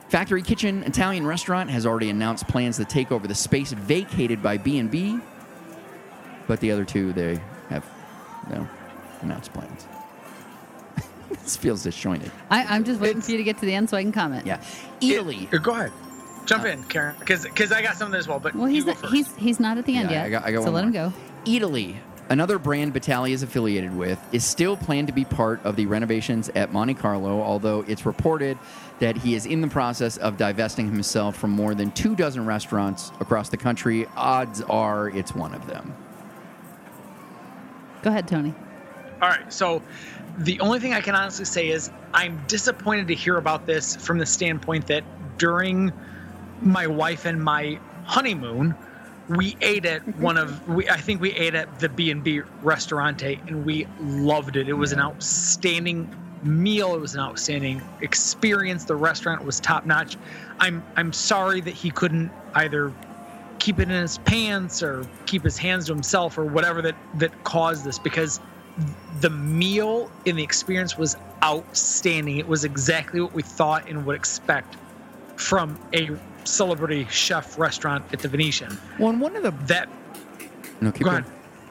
Factory 0.10 0.42
Kitchen 0.42 0.84
Italian 0.84 1.28
Restaurant 1.28 1.70
has 1.70 1.86
already 1.86 2.10
announced 2.10 2.48
plans 2.48 2.78
to 2.78 2.86
take 2.86 3.12
over 3.12 3.28
the 3.28 3.36
space 3.36 3.74
vacated 3.74 4.42
by 4.42 4.58
B&B. 4.58 5.20
But 6.48 6.60
the 6.62 6.72
other 6.72 6.84
two, 6.86 7.14
they 7.14 7.40
have 7.70 7.86
no 8.50 8.68
announced 9.22 9.54
plans. 9.54 9.88
this 11.30 11.56
feels 11.58 11.84
disjointed. 11.84 12.32
I, 12.50 12.64
I'm 12.64 12.84
just 12.86 13.00
waiting 13.00 13.18
It's- 13.18 13.26
for 13.26 13.32
you 13.34 13.38
to 13.38 13.44
get 13.44 13.58
to 13.60 13.66
the 13.66 13.74
end 13.76 13.90
so 13.90 13.98
I 13.98 14.04
can 14.04 14.12
comment. 14.14 14.46
Yeah. 14.48 14.62
Eataly. 15.02 15.54
Uh, 15.54 15.58
Go 15.58 15.72
ahead. 15.72 15.92
Jump 16.46 16.66
in, 16.66 16.84
Karen, 16.86 17.16
because 17.20 17.72
I 17.72 17.82
got 17.82 17.96
something 17.98 18.18
as 18.18 18.28
well. 18.28 18.40
But 18.40 18.56
Well, 18.56 18.68
you 18.68 18.76
he's 18.76 18.86
go 18.86 18.92
not, 18.94 19.02
first. 19.02 19.14
he's 19.14 19.36
he's 19.36 19.60
not 19.60 19.78
at 19.78 19.86
the 19.86 19.96
end 19.96 20.10
Yeah, 20.10 20.18
yet. 20.18 20.26
I 20.26 20.30
got- 20.30 20.46
I 20.46 20.52
got 20.52 20.64
so 20.64 20.72
one 20.72 20.74
let 20.74 20.84
him 20.86 20.92
go. 20.92 21.14
Eataly, 21.46 21.98
another 22.32 22.58
brand 22.58 22.94
Batali 22.94 23.32
is 23.32 23.44
affiliated 23.44 23.94
with, 23.96 24.18
is 24.32 24.46
still 24.46 24.78
planned 24.78 25.08
to 25.08 25.14
be 25.14 25.26
part 25.26 25.64
of 25.66 25.76
the 25.76 25.86
renovations 25.86 26.48
at 26.56 26.72
Monte 26.72 26.94
Carlo, 26.94 27.42
although 27.42 27.84
it's 27.90 28.06
reported 28.06 28.58
that 29.00 29.18
he 29.18 29.36
is 29.36 29.46
in 29.46 29.60
the 29.60 29.68
process 29.68 30.16
of 30.18 30.38
divesting 30.38 30.86
himself 30.86 31.36
from 31.36 31.52
more 31.52 31.76
than 31.76 31.92
two 31.92 32.16
dozen 32.16 32.46
restaurants 32.46 33.12
across 33.20 33.50
the 33.50 33.58
country. 33.58 34.08
Odds 34.16 34.62
are 34.62 35.10
it's 35.10 35.36
one 35.36 35.54
of 35.54 35.68
them. 35.68 35.94
Go 38.02 38.10
ahead, 38.10 38.30
Tony. 38.30 38.54
All 39.22 39.30
right. 39.30 39.52
So 39.52 39.82
the 40.38 40.58
only 40.62 40.80
thing 40.80 40.94
I 40.94 41.02
can 41.02 41.16
honestly 41.16 41.46
say 41.46 41.68
is 41.68 41.92
I'm 42.14 42.42
disappointed 42.48 43.10
to 43.10 43.16
hear 43.16 43.38
about 43.38 43.66
this 43.66 43.98
from 43.98 44.18
the 44.18 44.26
standpoint 44.26 44.88
that 44.88 45.04
during 45.38 45.92
my 46.62 46.88
wife 46.88 47.26
and 47.26 47.44
my 47.44 47.78
honeymoon, 48.06 48.74
we 49.38 49.56
ate 49.62 49.86
at 49.86 50.06
one 50.18 50.38
of 50.38 50.68
we 50.68 50.88
I 50.90 50.98
think 50.98 51.22
we 51.22 51.32
ate 51.34 51.56
at 51.56 51.80
the 51.80 51.90
B&B 51.90 52.42
restaurante 52.62 53.40
and 53.48 53.66
we 53.66 53.88
loved 54.00 54.56
it. 54.56 54.68
It 54.68 54.74
was 54.74 54.92
an 54.92 55.00
outstanding 55.00 56.14
meal. 56.44 56.96
It 56.96 57.00
was 57.00 57.14
an 57.16 57.22
outstanding 57.22 57.82
experience. 58.02 58.86
The 58.86 58.96
restaurant 58.96 59.44
was 59.46 59.60
top 59.60 59.86
notch. 59.86 60.18
I'm 60.60 60.84
I'm 60.96 61.14
sorry 61.14 61.62
that 61.62 61.74
he 61.74 61.92
couldn't 61.92 62.32
either 62.56 62.94
keep 63.60 63.80
it 63.80 63.84
in 63.84 64.02
his 64.02 64.18
pants 64.20 64.82
or 64.82 65.06
keep 65.28 65.44
his 65.44 65.58
hands 65.58 65.86
to 65.86 65.94
himself 65.94 66.38
or 66.38 66.46
whatever 66.46 66.82
that 66.82 66.96
that 67.16 67.44
caused 67.44 67.86
this 67.86 68.00
because 68.00 68.40
the 69.20 69.30
meal 69.30 70.10
and 70.26 70.38
the 70.38 70.44
experience 70.44 70.98
was 70.98 71.16
outstanding. 71.44 72.38
It 72.38 72.48
was 72.48 72.64
exactly 72.66 73.22
what 73.22 73.34
we 73.34 73.44
thought 73.44 73.88
and 73.88 74.06
would 74.06 74.16
expect 74.16 74.78
from 75.36 75.80
a 75.94 76.10
celebrity 76.44 77.08
chef 77.10 77.58
restaurant 77.58 78.04
at 78.14 78.20
the 78.20 78.28
Venetian. 78.28 78.78
Well, 79.00 79.14
one 79.16 79.36
of 79.36 79.44
the 79.44 79.52
That 79.68 79.90
no, 80.82 80.92
keep 80.92 81.04
go 81.04 81.12
going. 81.12 81.26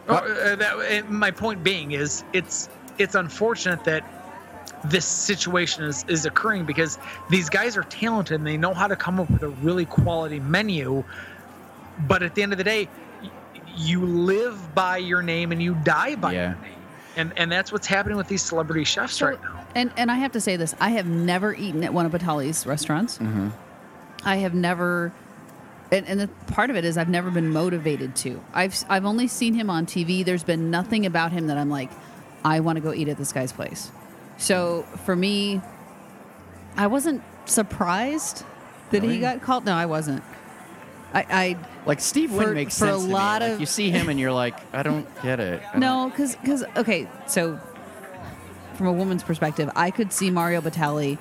Oh, 0.09 0.15
uh, 0.15 0.57
that, 0.57 1.11
my 1.11 1.31
point 1.31 1.63
being 1.63 1.93
is 1.93 2.25
it's 2.33 2.69
it's 2.99 3.15
unfortunate 3.15 3.85
that 3.85 4.05
this 4.85 5.05
situation 5.05 5.85
is, 5.85 6.05
is 6.09 6.25
occurring 6.27 6.65
because 6.65 6.99
these 7.29 7.49
guys 7.51 7.77
are 7.77 7.83
talented 7.85 8.37
and 8.39 8.47
they 8.47 8.57
know 8.57 8.73
how 8.73 8.87
to 8.87 8.97
come 8.97 9.21
up 9.21 9.29
with 9.31 9.43
a 9.43 9.49
really 9.49 9.85
quality 9.85 10.41
menu. 10.41 11.05
But 12.09 12.23
at 12.23 12.35
the 12.35 12.43
end 12.43 12.53
of 12.53 12.59
the 12.59 12.65
day, 12.65 12.89
you 13.77 14.05
live 14.05 14.75
by 14.75 14.97
your 14.97 15.23
name 15.23 15.53
and 15.53 15.63
you 15.63 15.75
die 15.85 16.15
by 16.17 16.33
Yeah. 16.33 16.51
your 16.53 16.61
name. 16.63 16.75
And 17.17 17.33
and 17.37 17.53
that's 17.53 17.73
what's 17.73 17.87
happening 17.87 18.17
with 18.17 18.29
these 18.29 18.43
celebrity 18.43 18.85
chefs 18.85 19.17
So- 19.17 19.27
right 19.27 19.43
now. 19.43 19.65
And 19.75 19.93
and 19.97 20.11
I 20.11 20.17
have 20.17 20.33
to 20.33 20.41
say 20.41 20.57
this: 20.57 20.75
I 20.81 20.91
have 20.91 21.07
never 21.07 21.55
eaten 21.55 21.85
at 21.85 21.93
one 21.93 22.05
of 22.07 22.11
Batali's 22.13 22.67
restaurants. 22.67 23.19
Mm-hmm. 23.19 23.49
I 24.25 24.37
have 24.37 24.55
never, 24.55 25.13
and, 25.91 26.07
and 26.07 26.21
the 26.21 26.29
part 26.53 26.71
of 26.71 26.77
it 26.77 26.85
is 26.85 26.99
I've 26.99 27.09
never 27.09 27.31
been 27.31 27.51
motivated 27.53 28.15
to. 28.17 28.43
I've 28.53 28.75
I've 28.89 29.05
only 29.05 29.27
seen 29.29 29.55
him 29.55 29.71
on 29.71 29.87
TV. 29.87 30.25
There's 30.25 30.45
been 30.45 30.71
nothing 30.71 31.07
about 31.07 31.33
him 31.33 31.47
that 31.49 31.57
I'm 31.59 31.71
like, 31.71 31.91
I 32.45 32.61
want 32.61 32.77
to 32.77 32.81
go 32.83 32.93
eat 32.93 33.09
at 33.09 33.17
this 33.17 33.33
guy's 33.33 33.53
place. 33.53 33.91
So 34.37 34.83
for 35.05 35.15
me, 35.17 35.61
I 36.77 36.87
wasn't 36.87 37.23
surprised 37.47 38.45
that 38.91 39.03
Really? 39.03 39.15
he 39.15 39.21
got 39.21 39.41
called. 39.43 39.65
No, 39.65 39.73
I 39.75 39.87
wasn't. 39.87 40.23
I, 41.13 41.27
I 41.29 41.57
Like 41.87 42.01
Steve 42.01 42.33
Wynn 42.33 42.55
makes 42.55 42.79
for 42.79 42.87
a 42.87 42.93
sense 42.93 43.05
me. 43.07 43.13
lot 43.13 43.43
Like, 43.43 43.53
of- 43.53 43.61
you 43.61 43.67
see 43.67 43.91
him 43.91 44.09
and 44.09 44.21
you're 44.21 44.33
like, 44.33 44.55
I 44.73 44.83
don't 44.85 45.07
get 45.23 45.41
it. 45.41 45.61
Don't- 45.73 45.81
No, 45.81 46.09
because 46.09 46.37
because 46.37 46.63
okay, 46.77 47.09
so 47.27 47.59
from 48.75 48.87
a 48.87 48.93
woman's 48.93 49.23
perspective, 49.23 49.69
I 49.75 49.91
could 49.91 50.13
see 50.13 50.31
Mario 50.31 50.61
Batali 50.61 51.19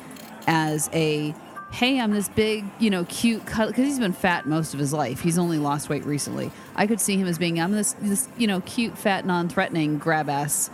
as 0.48 0.90
a 0.94 1.34
hey, 1.72 2.00
I'm 2.00 2.12
this 2.12 2.30
big, 2.30 2.66
you 2.80 2.90
know, 2.90 3.06
cute 3.06 3.46
because 3.46 3.76
he's 3.76 4.00
been 4.00 4.14
fat 4.14 4.46
most 4.46 4.74
of 4.74 4.80
his 4.80 4.92
life. 4.92 5.22
He's 5.22 5.38
only 5.38 5.60
lost 5.60 5.90
weight 5.90 6.06
recently. 6.06 6.52
I 6.76 6.88
could 6.88 7.00
see 7.00 7.18
him 7.18 7.28
as 7.28 7.38
being 7.38 7.60
I'm 7.60 7.72
this 7.72 7.94
this 7.94 8.28
you 8.38 8.48
know 8.48 8.62
cute, 8.62 8.98
fat, 8.98 9.26
non-threatening 9.26 9.98
grab 9.98 10.30
ass. 10.30 10.70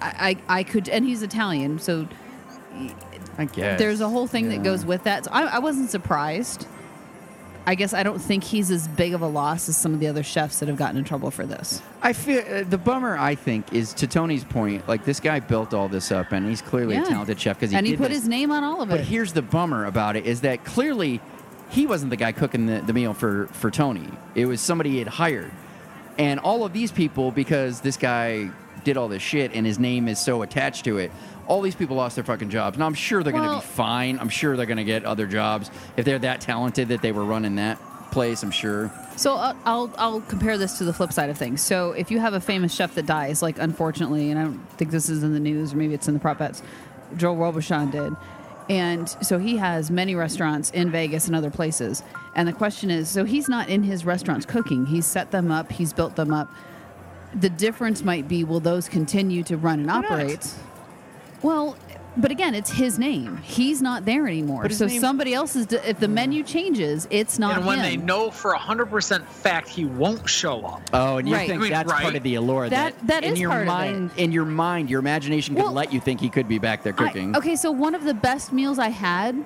I, 0.00 0.36
I 0.48 0.58
I 0.60 0.62
could, 0.62 0.88
and 0.88 1.04
he's 1.04 1.22
Italian, 1.22 1.78
so 1.78 2.08
I 3.38 3.44
guess 3.46 3.78
there's 3.78 4.00
a 4.00 4.08
whole 4.08 4.26
thing 4.26 4.48
that 4.50 4.62
goes 4.62 4.84
with 4.84 5.04
that. 5.04 5.24
So 5.24 5.30
I, 5.32 5.42
I 5.44 5.58
wasn't 5.58 5.90
surprised. 5.90 6.66
I 7.66 7.74
guess 7.74 7.92
I 7.92 8.02
don't 8.02 8.18
think 8.18 8.42
he's 8.42 8.70
as 8.70 8.88
big 8.88 9.14
of 9.14 9.22
a 9.22 9.26
loss 9.26 9.68
as 9.68 9.76
some 9.76 9.92
of 9.94 10.00
the 10.00 10.06
other 10.08 10.22
chefs 10.22 10.60
that 10.60 10.68
have 10.68 10.78
gotten 10.78 10.96
in 10.96 11.04
trouble 11.04 11.30
for 11.30 11.44
this. 11.46 11.82
I 12.02 12.12
feel 12.12 12.42
uh, 12.48 12.64
the 12.64 12.78
bummer. 12.78 13.16
I 13.18 13.34
think 13.34 13.72
is 13.72 13.92
to 13.94 14.06
Tony's 14.06 14.44
point. 14.44 14.88
Like 14.88 15.04
this 15.04 15.20
guy 15.20 15.40
built 15.40 15.74
all 15.74 15.88
this 15.88 16.10
up, 16.10 16.32
and 16.32 16.48
he's 16.48 16.62
clearly 16.62 16.94
Yeah. 16.94 17.02
a 17.04 17.06
talented 17.06 17.40
chef 17.40 17.56
because 17.58 17.70
he 17.70 17.76
and 17.76 17.86
he 17.86 17.96
put 17.96 18.08
this. 18.08 18.20
his 18.20 18.28
name 18.28 18.50
on 18.50 18.64
all 18.64 18.80
of 18.82 18.90
it. 18.90 18.96
But 18.96 19.04
here's 19.04 19.32
the 19.32 19.42
bummer 19.42 19.84
about 19.84 20.16
it 20.16 20.24
is 20.26 20.40
that 20.40 20.64
clearly 20.64 21.20
he 21.68 21.86
wasn't 21.86 22.10
the 22.10 22.16
guy 22.16 22.32
cooking 22.32 22.66
the, 22.66 22.80
the 22.80 22.92
meal 22.92 23.14
for, 23.14 23.46
for 23.52 23.70
Tony. 23.70 24.08
It 24.34 24.46
was 24.46 24.60
somebody 24.60 24.90
he 24.90 24.98
had 24.98 25.08
hired. 25.08 25.52
And 26.18 26.40
all 26.40 26.64
of 26.64 26.72
these 26.72 26.90
people, 26.90 27.30
because 27.30 27.80
this 27.80 27.96
guy 27.96 28.50
did 28.84 28.96
all 28.96 29.08
this 29.08 29.22
shit 29.22 29.52
and 29.54 29.64
his 29.66 29.78
name 29.78 30.08
is 30.08 30.18
so 30.18 30.42
attached 30.42 30.84
to 30.84 30.98
it, 30.98 31.10
all 31.46 31.60
these 31.60 31.74
people 31.74 31.96
lost 31.96 32.14
their 32.16 32.24
fucking 32.24 32.50
jobs. 32.50 32.78
Now 32.78 32.86
I'm 32.86 32.94
sure 32.94 33.22
they're 33.22 33.32
going 33.32 33.44
Well- 33.44 33.60
to 33.60 33.66
be 33.66 33.72
fine. 33.72 34.18
I'm 34.18 34.28
sure 34.28 34.56
they're 34.56 34.66
going 34.66 34.76
to 34.78 34.84
get 34.84 35.04
other 35.04 35.26
jobs 35.26 35.70
if 35.96 36.04
they're 36.04 36.18
that 36.20 36.40
talented 36.40 36.88
that 36.88 37.02
they 37.02 37.12
were 37.12 37.24
running 37.24 37.56
that 37.56 37.78
place. 38.10 38.42
I'm 38.42 38.50
sure. 38.50 38.90
So 39.16 39.34
I'll, 39.34 39.56
I'll 39.64 39.90
I'll 39.98 40.20
compare 40.22 40.58
this 40.58 40.78
to 40.78 40.84
the 40.84 40.92
flip 40.92 41.12
side 41.12 41.30
of 41.30 41.38
things. 41.38 41.60
So 41.62 41.92
if 41.92 42.10
you 42.10 42.18
have 42.18 42.34
a 42.34 42.40
famous 42.40 42.74
chef 42.74 42.94
that 42.94 43.06
dies, 43.06 43.42
like 43.42 43.58
unfortunately, 43.58 44.30
and 44.30 44.38
I 44.40 44.44
don't 44.44 44.68
think 44.78 44.90
this 44.90 45.08
is 45.08 45.22
in 45.22 45.32
the 45.32 45.40
news 45.40 45.72
or 45.74 45.76
maybe 45.76 45.94
it's 45.94 46.08
in 46.08 46.14
the 46.14 46.20
prop 46.20 46.38
bets, 46.38 46.62
Joel 47.16 47.36
Robuchon 47.36 47.90
did, 47.92 48.14
and 48.68 49.08
so 49.20 49.38
he 49.38 49.56
has 49.56 49.90
many 49.90 50.14
restaurants 50.14 50.70
in 50.70 50.90
Vegas 50.90 51.26
and 51.26 51.36
other 51.36 51.50
places. 51.50 52.02
And 52.34 52.46
the 52.48 52.52
question 52.52 52.90
is, 52.90 53.08
so 53.08 53.24
he's 53.24 53.48
not 53.48 53.68
in 53.68 53.82
his 53.82 54.04
restaurants 54.04 54.46
cooking. 54.46 54.86
He's 54.86 55.06
set 55.06 55.32
them 55.32 55.50
up. 55.50 55.70
He's 55.72 55.92
built 55.92 56.14
them 56.16 56.32
up. 56.32 56.48
The 57.34 57.50
difference 57.50 58.02
might 58.02 58.26
be, 58.28 58.42
will 58.44 58.60
those 58.60 58.88
continue 58.88 59.42
to 59.44 59.56
run 59.56 59.78
and 59.80 59.86
not? 59.86 60.04
operate? 60.04 60.52
Well, 61.42 61.76
But 62.16 62.32
again, 62.32 62.56
it's 62.56 62.70
his 62.72 62.98
name. 62.98 63.36
He's 63.36 63.80
not 63.80 64.04
there 64.04 64.26
anymore. 64.26 64.68
So 64.70 64.86
name- 64.86 65.00
somebody 65.00 65.32
else 65.32 65.54
is. 65.54 65.68
If 65.72 66.00
the 66.00 66.08
menu 66.08 66.42
changes, 66.42 67.06
it's 67.08 67.38
not 67.38 67.58
and 67.58 67.64
when 67.66 67.78
him. 67.78 67.84
they 67.84 67.96
know 67.96 68.32
for 68.32 68.52
100% 68.52 69.24
fact 69.26 69.68
he 69.68 69.84
won't 69.84 70.28
show 70.28 70.60
up. 70.66 70.82
Oh, 70.92 71.18
and 71.18 71.28
you 71.28 71.36
Right. 71.36 71.46
think 71.48 71.60
I 71.60 71.62
mean, 71.62 71.70
that's 71.72 71.92
part 71.92 72.16
of 72.16 72.24
the 72.24 72.34
allure 72.34 72.68
That- 72.68 72.94
that 73.06 73.22
in 73.22 73.34
is 73.34 73.40
your 73.40 73.50
part 73.50 73.62
of 73.62 73.66
it. 73.68 73.70
mind, 73.70 74.10
in 74.16 74.32
your 74.32 74.44
mind, 74.44 74.90
your 74.90 74.98
imagination 74.98 75.54
could 75.54 75.62
Well, 75.62 75.72
let 75.72 75.92
you 75.92 76.00
think 76.00 76.20
he 76.20 76.28
could 76.28 76.48
be 76.48 76.58
back 76.58 76.82
there 76.82 76.94
I- 76.98 77.06
cooking. 77.06 77.36
okay, 77.36 77.54
so 77.54 77.70
one 77.70 77.94
of 77.94 78.02
the 78.02 78.12
best 78.12 78.52
meals 78.52 78.80
I 78.80 78.88
had 78.88 79.36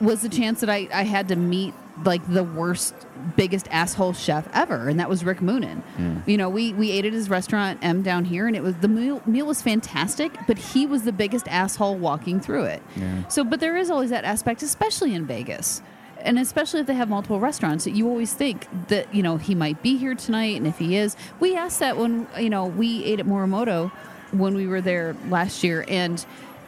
was 0.00 0.22
the 0.22 0.30
chance 0.30 0.60
that 0.60 0.70
I, 0.70 0.88
I 0.94 1.02
had 1.04 1.28
to 1.28 1.36
meet 1.36 1.74
like 2.04 2.26
the 2.32 2.44
worst, 2.44 2.94
biggest 3.36 3.68
asshole 3.70 4.12
chef 4.12 4.48
ever, 4.54 4.88
and 4.88 4.98
that 4.98 5.08
was 5.08 5.24
Rick 5.24 5.38
Moonen. 5.38 5.82
Hmm. 5.96 6.18
You 6.26 6.36
know, 6.36 6.48
we 6.48 6.72
we 6.72 6.90
ate 6.90 7.04
at 7.04 7.12
his 7.12 7.28
restaurant 7.30 7.78
M 7.82 8.02
down 8.02 8.24
here, 8.24 8.46
and 8.46 8.56
it 8.56 8.62
was 8.62 8.76
the 8.76 8.88
meal 8.88 9.22
meal 9.26 9.46
was 9.46 9.62
fantastic, 9.62 10.32
but 10.46 10.58
he 10.58 10.86
was 10.86 11.02
the 11.02 11.12
biggest 11.12 11.46
asshole 11.48 11.96
walking 11.96 12.40
through 12.40 12.64
it. 12.64 12.82
So, 13.28 13.44
but 13.44 13.60
there 13.60 13.76
is 13.76 13.90
always 13.90 14.10
that 14.10 14.24
aspect, 14.24 14.62
especially 14.62 15.14
in 15.14 15.26
Vegas. 15.26 15.82
And 16.24 16.38
especially 16.38 16.78
if 16.78 16.86
they 16.86 16.94
have 16.94 17.08
multiple 17.08 17.40
restaurants, 17.40 17.82
that 17.82 17.96
you 17.96 18.08
always 18.08 18.32
think 18.32 18.68
that 18.88 19.12
you 19.12 19.24
know 19.24 19.38
he 19.38 19.56
might 19.56 19.82
be 19.82 19.96
here 19.96 20.14
tonight, 20.14 20.56
and 20.56 20.68
if 20.68 20.78
he 20.78 20.96
is, 20.96 21.16
we 21.40 21.56
asked 21.56 21.80
that 21.80 21.96
when 21.96 22.28
you 22.38 22.48
know 22.48 22.66
we 22.66 23.04
ate 23.04 23.18
at 23.18 23.26
Morimoto 23.26 23.90
when 24.30 24.54
we 24.54 24.66
were 24.66 24.80
there 24.80 25.16
last 25.28 25.64
year, 25.64 25.84
and 25.88 26.24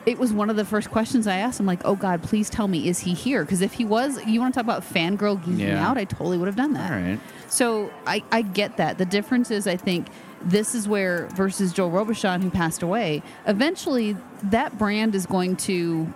it 0.06 0.18
was 0.18 0.32
one 0.32 0.50
of 0.50 0.56
the 0.56 0.64
first 0.64 0.90
questions 0.90 1.26
I 1.26 1.36
asked 1.36 1.60
I'm 1.60 1.66
like, 1.66 1.80
"Oh 1.84 1.96
God, 1.96 2.22
please 2.22 2.50
tell 2.50 2.68
me, 2.68 2.88
is 2.88 3.00
he 3.00 3.14
here?" 3.14 3.42
Because 3.44 3.60
if 3.62 3.72
he 3.74 3.84
was, 3.84 4.22
you 4.26 4.40
want 4.40 4.54
to 4.54 4.58
talk 4.58 4.64
about 4.64 4.82
fangirl 4.82 5.42
geeking 5.42 5.58
Yeah. 5.60 5.86
out, 5.88 5.96
I 5.96 6.04
totally 6.04 6.36
would 6.38 6.46
have 6.46 6.56
done 6.56 6.74
that. 6.74 6.92
All 6.92 6.98
right. 6.98 7.18
So 7.48 7.90
I, 8.06 8.22
I 8.32 8.42
get 8.42 8.76
that. 8.78 8.98
The 8.98 9.06
difference 9.06 9.50
is, 9.50 9.66
I 9.66 9.76
think 9.76 10.08
this 10.42 10.74
is 10.74 10.86
where 10.88 11.26
versus 11.34 11.72
Joel 11.72 11.90
Robuchon, 11.90 12.42
who 12.42 12.50
passed 12.50 12.82
away. 12.82 13.22
Eventually, 13.46 14.16
that 14.42 14.76
brand 14.76 15.14
is 15.14 15.24
going 15.24 15.56
to, 15.56 16.12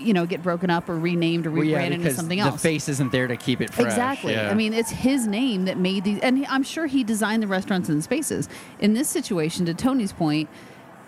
you 0.00 0.12
know, 0.14 0.26
get 0.26 0.42
broken 0.42 0.68
up 0.70 0.88
or 0.88 0.98
renamed 0.98 1.46
or 1.46 1.50
Well, 1.52 1.62
yeah, 1.62 1.76
rebranded 1.76 2.00
into 2.00 2.14
something 2.14 2.38
the 2.38 2.44
else. 2.44 2.60
face 2.62 2.88
isn't 2.88 3.12
there 3.12 3.28
to 3.28 3.36
keep 3.36 3.60
it 3.60 3.72
fresh. 3.72 3.86
Exactly. 3.86 4.32
yeah. 4.32 4.50
I 4.50 4.54
mean, 4.54 4.72
it's 4.74 4.90
his 4.90 5.26
name 5.28 5.66
that 5.66 5.78
made 5.78 6.02
these, 6.04 6.18
and 6.20 6.44
I'm 6.48 6.62
sure 6.64 6.86
he 6.86 7.04
designed 7.04 7.42
the 7.42 7.46
restaurants 7.46 7.88
and 7.88 7.98
the 7.98 8.02
spaces. 8.02 8.48
In 8.80 8.94
this 8.94 9.08
situation, 9.08 9.64
to 9.66 9.74
Tony's 9.74 10.12
point, 10.12 10.48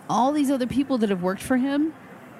all 0.08 0.30
these 0.32 0.50
other 0.50 0.66
people 0.66 0.96
that 0.98 1.10
have 1.10 1.22
worked 1.22 1.42
for 1.42 1.56
him. 1.56 1.92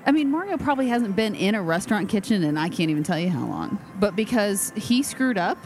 I 0.07 0.13
mean, 0.13 0.31
Mario 0.31 0.57
probably 0.57 0.89
hasn't 0.89 1.15
been 1.15 1.35
in 1.35 1.55
a 1.55 1.63
restaurant 1.63 2.09
kitchen, 2.09 2.43
and 2.45 2.59
I 2.59 2.69
can't 2.69 2.91
even 2.91 3.03
tell 3.03 3.19
you 3.19 3.29
how 3.31 3.47
long. 3.47 3.79
But 3.99 4.17
because 4.17 4.73
he 4.75 5.03
screwed 5.03 5.37
up, 5.39 5.59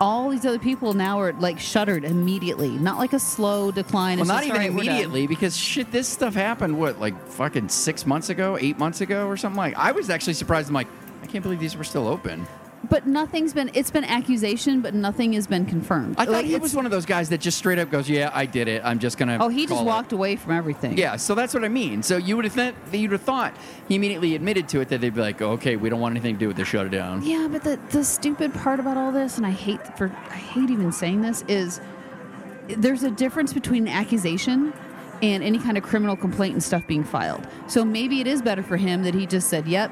all 0.00 0.28
these 0.28 0.44
other 0.44 0.58
people 0.58 0.92
now 0.92 1.18
are 1.20 1.32
like 1.34 1.58
shuttered 1.58 2.04
immediately. 2.04 2.68
Not 2.68 2.98
like 2.98 3.14
a 3.14 3.18
slow 3.18 3.70
decline. 3.70 4.18
well, 4.18 4.24
It's 4.24 4.28
not 4.28 4.36
just, 4.44 4.48
even 4.48 4.56
"All 4.56 4.58
right, 4.58 4.70
immediately 4.70 5.26
because 5.26 5.56
shit, 5.56 5.90
this 5.90 6.06
stuff 6.06 6.34
happened 6.34 6.78
what 6.78 7.00
like 7.00 7.18
fucking 7.28 7.70
six 7.70 8.04
months 8.04 8.28
ago, 8.28 8.58
eight 8.60 8.78
months 8.78 9.00
ago, 9.00 9.26
or 9.26 9.36
something 9.36 9.56
like. 9.56 9.74
I 9.76 9.92
was 9.92 10.10
actually 10.10 10.34
surprised. 10.34 10.68
I'm 10.68 10.74
like, 10.74 10.88
I 11.22 11.26
can't 11.26 11.42
believe 11.42 11.60
these 11.60 11.76
were 11.76 11.84
still 11.84 12.06
open. 12.06 12.46
But 12.88 13.06
nothing's 13.06 13.52
been. 13.52 13.70
It's 13.74 13.90
been 13.90 14.04
accusation, 14.04 14.80
but 14.80 14.94
nothing 14.94 15.32
has 15.32 15.46
been 15.46 15.66
confirmed. 15.66 16.16
I 16.18 16.24
thought 16.24 16.32
Like, 16.32 16.46
he 16.46 16.56
was 16.56 16.74
one 16.74 16.84
of 16.84 16.92
those 16.92 17.06
guys 17.06 17.28
that 17.30 17.40
just 17.40 17.58
straight 17.58 17.78
up 17.78 17.90
goes, 17.90 18.08
"Yeah, 18.08 18.30
I 18.32 18.46
did 18.46 18.68
it. 18.68 18.82
I'm 18.84 18.98
just 18.98 19.18
gonna." 19.18 19.38
Oh, 19.40 19.48
he 19.48 19.62
just 19.62 19.72
call 19.74 19.82
it." 19.82 19.86
walked 19.86 20.12
away 20.12 20.36
from 20.36 20.52
everything. 20.52 20.96
Yeah, 20.96 21.16
so 21.16 21.34
that's 21.34 21.54
what 21.54 21.64
I 21.64 21.68
mean. 21.68 22.02
So 22.02 22.16
you 22.16 22.36
would 22.36 22.44
have 22.44 22.54
th- 22.54 22.74
you'd 22.92 23.12
have 23.12 23.22
thought 23.22 23.54
he 23.88 23.94
immediately 23.96 24.34
admitted 24.34 24.68
to 24.68 24.80
it 24.80 24.88
that 24.90 25.00
they'd 25.00 25.14
be 25.14 25.20
like, 25.20 25.40
oh, 25.42 25.52
"Okay, 25.52 25.76
we 25.76 25.88
don't 25.88 26.00
want 26.00 26.12
anything 26.12 26.34
to 26.34 26.38
do 26.40 26.48
with 26.48 26.56
this. 26.56 26.68
Shut 26.68 26.86
it 26.86 26.90
down." 26.90 27.22
Yeah, 27.24 27.48
but 27.50 27.64
the 27.64 27.78
the 27.90 28.04
stupid 28.04 28.52
part 28.54 28.78
about 28.80 28.96
all 28.96 29.12
this, 29.12 29.36
and 29.36 29.46
I 29.46 29.50
hate 29.50 29.80
for 29.96 30.12
I 30.30 30.34
hate 30.36 30.70
even 30.70 30.92
saying 30.92 31.22
this, 31.22 31.44
is 31.48 31.80
there's 32.68 33.02
a 33.02 33.10
difference 33.10 33.52
between 33.52 33.86
an 33.88 33.94
accusation 33.94 34.72
and 35.22 35.42
any 35.42 35.58
kind 35.58 35.78
of 35.78 35.82
criminal 35.84 36.16
complaint 36.16 36.52
and 36.54 36.62
stuff 36.62 36.86
being 36.86 37.02
filed. 37.04 37.46
So 37.68 37.84
maybe 37.84 38.20
it 38.20 38.26
is 38.26 38.42
better 38.42 38.62
for 38.62 38.76
him 38.76 39.02
that 39.04 39.14
he 39.14 39.26
just 39.26 39.48
said, 39.48 39.66
"Yep, 39.66 39.90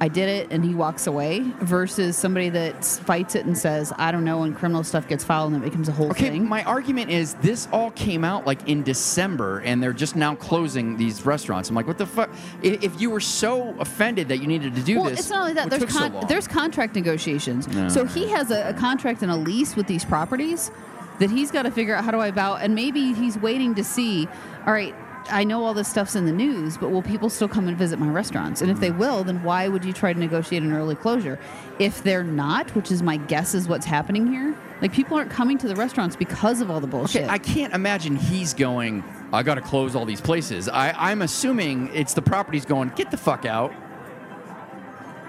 I 0.00 0.08
did 0.08 0.28
it," 0.28 0.48
and 0.50 0.64
he 0.64 0.74
walks 0.74 1.06
away, 1.06 1.40
versus 1.60 2.16
somebody 2.16 2.48
that 2.50 2.84
fights 2.84 3.34
it 3.34 3.46
and 3.46 3.56
says, 3.56 3.92
"I 3.96 4.12
don't 4.12 4.24
know," 4.24 4.44
and 4.44 4.56
criminal 4.56 4.84
stuff 4.84 5.08
gets 5.08 5.24
filed 5.24 5.52
and 5.52 5.62
it 5.62 5.64
becomes 5.64 5.88
a 5.88 5.92
whole 5.92 6.10
Okay, 6.10 6.30
thing. 6.30 6.48
my 6.48 6.62
argument 6.64 7.10
is 7.10 7.34
this 7.34 7.68
all 7.72 7.90
came 7.92 8.24
out 8.24 8.46
like 8.46 8.68
in 8.68 8.82
December, 8.82 9.58
and 9.60 9.82
they're 9.82 9.92
just 9.92 10.16
now 10.16 10.34
closing 10.34 10.96
these 10.96 11.26
restaurants. 11.26 11.68
I'm 11.68 11.74
like, 11.74 11.86
what 11.86 11.98
the 11.98 12.06
fuck? 12.06 12.30
If, 12.62 12.82
if 12.82 13.00
you 13.00 13.10
were 13.10 13.20
so 13.20 13.74
offended 13.78 14.28
that 14.28 14.38
you 14.38 14.46
needed 14.46 14.74
to 14.76 14.82
do 14.82 15.00
well, 15.00 15.10
this, 15.10 15.20
it's 15.20 15.30
not 15.30 15.40
only 15.40 15.54
that. 15.54 15.70
There's 15.70 15.82
took 15.82 15.90
so 15.90 16.20
there's 16.28 16.46
contract 16.46 16.94
negotiations. 16.94 17.66
No. 17.68 17.88
So 17.88 18.04
he 18.04 18.28
has 18.28 18.50
a, 18.50 18.68
a 18.68 18.74
contract 18.74 19.22
and 19.22 19.30
a 19.32 19.36
lease 19.36 19.76
with 19.76 19.86
these 19.86 20.04
properties 20.04 20.70
that 21.18 21.30
he's 21.30 21.50
got 21.50 21.62
to 21.62 21.70
figure 21.70 21.94
out 21.94 22.04
how 22.04 22.10
do 22.10 22.20
I 22.20 22.30
bow. 22.30 22.56
And 22.56 22.74
maybe 22.74 23.12
he's 23.12 23.36
waiting 23.36 23.74
to 23.74 23.84
see. 23.84 24.28
All 24.66 24.72
right, 24.72 24.94
I 25.30 25.44
know 25.44 25.64
all 25.64 25.74
this 25.74 25.88
stuff's 25.88 26.16
in 26.16 26.26
the 26.26 26.32
news, 26.32 26.76
but 26.76 26.90
will 26.90 27.02
people 27.02 27.30
still 27.30 27.48
come 27.48 27.68
and 27.68 27.76
visit 27.76 27.98
my 27.98 28.08
restaurants? 28.08 28.62
And 28.62 28.70
if 28.70 28.80
they 28.80 28.90
will, 28.90 29.24
then 29.24 29.42
why 29.42 29.68
would 29.68 29.84
you 29.84 29.92
try 29.92 30.12
to 30.12 30.18
negotiate 30.18 30.62
an 30.62 30.72
early 30.72 30.94
closure? 30.94 31.38
If 31.78 32.02
they're 32.02 32.24
not, 32.24 32.74
which 32.74 32.90
is 32.90 33.02
my 33.02 33.16
guess 33.16 33.54
is 33.54 33.68
what's 33.68 33.86
happening 33.86 34.26
here, 34.26 34.56
like 34.80 34.92
people 34.92 35.16
aren't 35.16 35.30
coming 35.30 35.58
to 35.58 35.68
the 35.68 35.76
restaurants 35.76 36.16
because 36.16 36.60
of 36.60 36.70
all 36.70 36.80
the 36.80 36.86
bullshit. 36.86 37.24
Okay, 37.24 37.32
I 37.32 37.38
can't 37.38 37.74
imagine 37.74 38.16
he's 38.16 38.54
going. 38.54 39.04
I 39.32 39.42
got 39.42 39.56
to 39.56 39.60
close 39.60 39.94
all 39.94 40.04
these 40.04 40.20
places. 40.20 40.68
I, 40.68 40.92
I'm 40.92 41.22
assuming 41.22 41.90
it's 41.94 42.14
the 42.14 42.22
properties 42.22 42.64
going. 42.64 42.92
Get 42.96 43.10
the 43.10 43.16
fuck 43.16 43.44
out. 43.44 43.72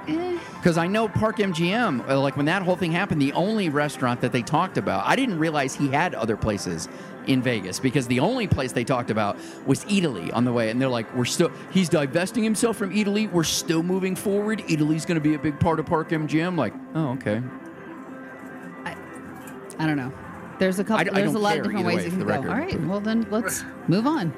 Eh. 0.07 0.39
Because 0.59 0.77
I 0.77 0.87
know 0.87 1.07
Park 1.07 1.37
MGM, 1.37 2.09
uh, 2.09 2.19
like 2.19 2.35
when 2.35 2.45
that 2.47 2.61
whole 2.63 2.75
thing 2.75 2.91
happened, 2.91 3.21
the 3.21 3.31
only 3.31 3.69
restaurant 3.69 4.19
that 4.19 4.33
they 4.33 4.41
talked 4.41 4.77
about, 4.77 5.05
I 5.07 5.15
didn't 5.15 5.39
realize 5.39 5.73
he 5.73 5.87
had 5.87 6.13
other 6.13 6.35
places 6.35 6.89
in 7.27 7.41
Vegas 7.41 7.79
because 7.79 8.07
the 8.07 8.19
only 8.19 8.45
place 8.45 8.73
they 8.73 8.83
talked 8.83 9.09
about 9.09 9.37
was 9.65 9.85
Eataly 9.85 10.33
on 10.33 10.43
the 10.43 10.51
way. 10.51 10.69
And 10.69 10.81
they're 10.81 10.89
like, 10.89 11.13
we're 11.15 11.23
still, 11.23 11.49
he's 11.71 11.87
divesting 11.87 12.43
himself 12.43 12.75
from 12.75 12.91
Eataly. 12.93 13.31
We're 13.31 13.45
still 13.45 13.83
moving 13.83 14.17
forward. 14.17 14.59
Eataly's 14.67 15.05
going 15.05 15.15
to 15.15 15.21
be 15.21 15.33
a 15.35 15.39
big 15.39 15.57
part 15.61 15.79
of 15.79 15.85
Park 15.85 16.09
MGM. 16.09 16.57
Like, 16.57 16.73
oh, 16.93 17.11
okay. 17.11 17.41
I 18.83 18.97
I 19.79 19.87
don't 19.87 19.95
know. 19.97 20.11
There's 20.59 20.79
a 20.79 20.83
couple. 20.83 21.07
I- 21.07 21.17
I 21.17 21.21
there's 21.21 21.35
a 21.35 21.39
lot 21.39 21.57
of 21.57 21.63
different 21.63 21.85
ways 21.85 21.97
way, 21.99 22.05
it 22.07 22.09
for 22.09 22.17
can 22.17 22.27
go. 22.27 22.33
record. 22.33 22.49
All 22.49 22.57
right. 22.57 22.81
Well, 22.81 22.99
then 22.99 23.25
let's 23.31 23.63
move 23.87 24.05
on. 24.07 24.33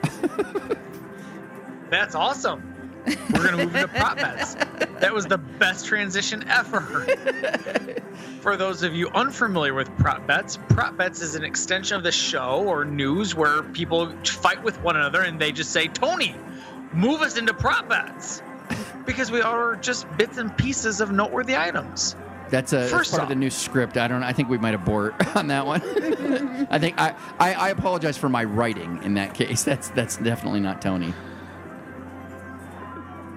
That's 1.90 2.14
awesome. 2.14 2.71
We're 3.06 3.44
gonna 3.44 3.58
move 3.58 3.76
into 3.76 3.88
prop 3.88 4.18
bets. 4.18 4.56
That 5.00 5.14
was 5.14 5.26
the 5.26 5.38
best 5.38 5.86
transition 5.86 6.48
ever. 6.48 6.82
For 8.42 8.58
those 8.58 8.84
of 8.84 8.94
you 8.94 9.10
unfamiliar 9.10 9.74
with 9.74 9.96
prop 9.98 10.26
bets, 10.28 10.58
prop 10.70 10.98
bets 10.98 11.22
is 11.22 11.36
an 11.36 11.44
extension 11.44 11.98
of 11.98 12.04
the 12.04 12.12
show 12.12 12.64
or 12.66 12.86
news 12.86 13.36
where 13.36 13.64
people 13.64 14.12
fight 14.24 14.64
with 14.64 14.82
one 14.82 14.96
another 14.96 15.22
and 15.22 15.40
they 15.40 15.52
just 15.52 15.72
say, 15.72 15.88
"Tony, 15.88 16.36
move 16.94 17.22
us 17.22 17.38
into 17.38 17.54
prop 17.54 17.88
bets," 17.90 18.42
because 19.06 19.32
we 19.32 19.42
are 19.42 19.76
just 19.76 20.06
bits 20.18 20.38
and 20.38 20.56
pieces 20.58 21.02
of 21.02 21.12
noteworthy 21.12 21.56
items. 21.58 22.16
That's 22.50 22.74
a 22.74 22.88
that's 22.88 23.10
part 23.10 23.24
of 23.24 23.30
the 23.30 23.36
new 23.36 23.50
script. 23.50 23.98
I 23.98 24.08
don't. 24.08 24.24
I 24.24 24.34
think 24.34 24.50
we 24.50 24.58
might 24.58 24.74
abort 24.74 25.16
on 25.36 25.48
that 25.48 25.66
one. 25.66 25.82
I 26.70 26.78
think 26.80 27.00
I, 27.00 27.16
I 27.40 27.54
I 27.54 27.70
apologize 27.70 28.18
for 28.18 28.30
my 28.30 28.44
writing 28.44 29.02
in 29.04 29.14
that 29.16 29.34
case. 29.34 29.64
That's 29.64 29.88
that's 29.90 30.18
definitely 30.18 30.60
not 30.60 30.82
Tony. 30.82 31.14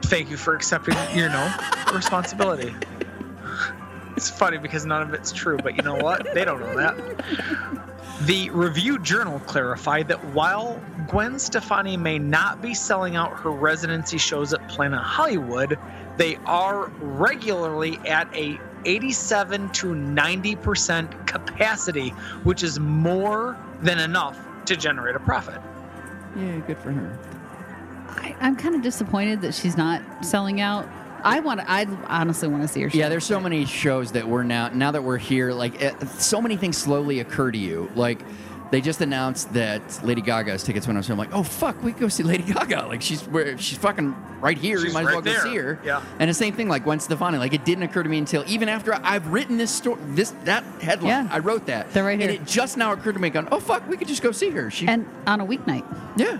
Thank 0.05 0.31
you 0.31 0.37
for 0.37 0.55
accepting, 0.55 0.97
you 1.15 1.29
know, 1.29 1.55
responsibility. 1.93 2.75
It's 4.17 4.31
funny 4.31 4.59
because 4.59 4.87
none 4.87 5.03
of 5.03 5.13
it's 5.15 5.33
true, 5.33 5.57
but 5.57 5.77
you 5.77 5.83
know 5.83 5.97
what? 5.97 6.35
They 6.35 6.45
don't 6.45 6.61
know 6.61 6.77
that. 6.77 6.97
The 8.23 8.49
Review 8.51 8.99
Journal 9.01 9.41
clarified 9.41 10.07
that 10.09 10.25
while 10.27 10.81
Gwen 11.09 11.39
Stefani 11.39 11.97
may 11.97 12.19
not 12.19 12.63
be 12.63 12.75
selling 12.75 13.17
out 13.17 13.33
her 13.41 13.51
residency 13.51 14.19
shows 14.19 14.53
at 14.53 14.67
Planet 14.69 15.01
Hollywood, 15.01 15.79
they 16.17 16.37
are 16.47 16.89
regularly 17.01 17.99
at 18.07 18.33
a 18.37 18.61
87 18.85 19.71
to 19.71 19.87
90% 19.89 21.27
capacity, 21.27 22.11
which 22.45 22.63
is 22.63 22.79
more 22.79 23.59
than 23.83 23.99
enough 23.99 24.39
to 24.67 24.77
generate 24.77 25.17
a 25.17 25.21
profit. 25.21 25.61
Yeah, 26.37 26.59
good 26.61 26.79
for 26.79 26.93
her. 26.93 27.19
I, 28.09 28.37
I'm 28.41 28.57
kind 28.57 28.75
of 28.75 28.83
disappointed 28.83 29.41
that 29.43 29.55
she's 29.55 29.77
not 29.77 30.03
selling 30.25 30.61
out. 30.61 30.89
I 31.23 31.41
want. 31.41 31.61
I 31.61 31.87
honestly 32.07 32.49
want 32.49 32.63
to 32.63 32.69
see 32.69 32.83
her. 32.83 32.91
Show. 32.91 32.99
Yeah, 32.99 33.09
there's 33.09 33.25
so 33.25 33.41
many 33.41 33.65
shows 33.65 34.13
that 34.13 34.29
we're 34.29 34.43
now 34.43 34.69
now 34.69 34.91
that 34.91 35.03
we're 35.03 35.17
here. 35.17 35.53
Like, 35.53 35.83
eh, 35.83 35.95
so 36.19 36.41
many 36.43 36.57
things 36.59 36.77
slowly 36.77 37.21
occur 37.21 37.51
to 37.51 37.57
you. 37.57 37.91
Like, 37.95 38.21
they 38.71 38.83
just 38.83 39.01
announced 39.01 39.55
that 39.55 40.05
Lady 40.05 40.21
Gaga's 40.21 40.63
tickets 40.63 40.87
went 40.87 40.99
on. 40.99 41.03
sale. 41.03 41.15
I'm 41.15 41.19
like, 41.19 41.33
oh 41.33 41.43
fuck, 41.43 41.83
we 41.83 41.93
go 41.93 42.09
see 42.09 42.25
Lady 42.25 42.43
Gaga. 42.53 42.89
Like, 42.89 43.01
she's 43.01 43.23
where 43.23 43.57
she's 43.57 43.79
fucking 43.79 44.15
right 44.41 44.59
here. 44.59 44.79
you 44.79 44.85
She's 44.85 44.93
might 44.93 45.01
as 45.03 45.07
well 45.07 45.15
right 45.17 45.25
go 45.25 45.31
there. 45.33 45.43
see 45.43 45.57
her. 45.57 45.81
Yeah. 45.83 46.03
And 46.19 46.29
the 46.29 46.35
same 46.35 46.53
thing 46.53 46.69
like 46.69 46.85
Gwen 46.85 47.01
Stefani. 47.01 47.39
Like, 47.39 47.55
it 47.55 47.65
didn't 47.65 47.85
occur 47.85 48.03
to 48.03 48.09
me 48.11 48.19
until 48.19 48.45
even 48.47 48.69
after 48.69 48.93
I've 48.93 49.29
written 49.29 49.57
this 49.57 49.71
story, 49.71 49.99
this 50.09 50.35
that 50.45 50.63
headline. 50.83 51.09
Yeah. 51.09 51.29
I 51.31 51.39
wrote 51.39 51.65
that. 51.67 51.91
They're 51.95 52.05
right 52.05 52.21
And 52.21 52.31
it 52.31 52.45
just 52.45 52.77
now 52.77 52.93
occurred 52.93 53.15
to 53.15 53.19
me. 53.19 53.31
Going, 53.31 53.49
oh 53.51 53.61
fuck, 53.61 53.89
we 53.89 53.97
could 53.97 54.09
just 54.09 54.21
go 54.23 54.31
see 54.31 54.51
her. 54.51 54.71
She. 54.71 54.87
and 54.89 55.07
on 55.27 55.41
a 55.41 55.47
weeknight, 55.47 55.85
yeah. 56.19 56.37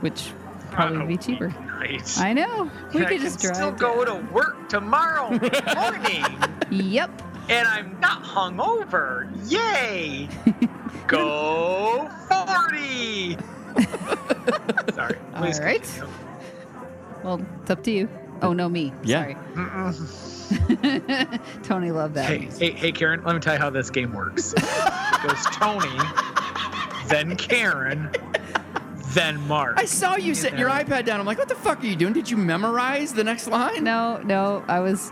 which 0.00 0.30
probably 0.72 0.98
would 0.98 1.08
be 1.08 1.16
cheaper. 1.16 1.48
Nice. 1.48 2.18
I 2.18 2.32
know. 2.32 2.70
We 2.94 3.00
I 3.00 3.04
could 3.04 3.08
can 3.18 3.20
just 3.20 3.40
drive. 3.40 3.56
still 3.56 3.72
go 3.72 4.04
to 4.04 4.14
work 4.32 4.68
tomorrow 4.68 5.30
morning. 5.74 6.24
Yep. 6.70 7.22
and 7.48 7.68
I'm 7.68 7.98
not 8.00 8.22
hungover. 8.22 9.28
Yay! 9.50 10.28
Go 11.08 12.08
40! 12.28 13.36
Sorry. 14.94 15.18
Please 15.36 15.58
All 15.60 15.66
right. 15.66 15.82
continue. 15.82 16.08
well, 17.24 17.40
it's 17.60 17.70
up 17.70 17.82
to 17.84 17.90
you. 17.90 18.08
Oh 18.40 18.52
no, 18.52 18.68
me. 18.68 18.92
Yeah. 19.02 19.34
Sorry. 19.34 19.36
Tony 21.62 21.90
loved 21.90 22.14
that. 22.14 22.26
Hey, 22.28 22.48
hey, 22.58 22.70
hey, 22.72 22.92
Karen. 22.92 23.22
Let 23.24 23.34
me 23.34 23.40
tell 23.40 23.54
you 23.54 23.60
how 23.60 23.70
this 23.70 23.90
game 23.90 24.12
works. 24.12 24.52
it 24.56 25.22
goes 25.28 25.44
Tony, 25.56 25.88
then 27.08 27.36
Karen, 27.36 28.10
then 29.14 29.46
Mark. 29.48 29.74
I 29.78 29.84
saw 29.84 30.16
you 30.16 30.34
setting 30.34 30.58
your 30.58 30.70
iPad 30.70 31.04
down. 31.04 31.20
I'm 31.20 31.26
like, 31.26 31.38
what 31.38 31.48
the 31.48 31.54
fuck 31.54 31.82
are 31.82 31.86
you 31.86 31.96
doing? 31.96 32.12
Did 32.12 32.30
you 32.30 32.36
memorize 32.36 33.12
the 33.12 33.24
next 33.24 33.46
line? 33.48 33.84
No, 33.84 34.18
no, 34.24 34.64
I 34.68 34.80
was 34.80 35.10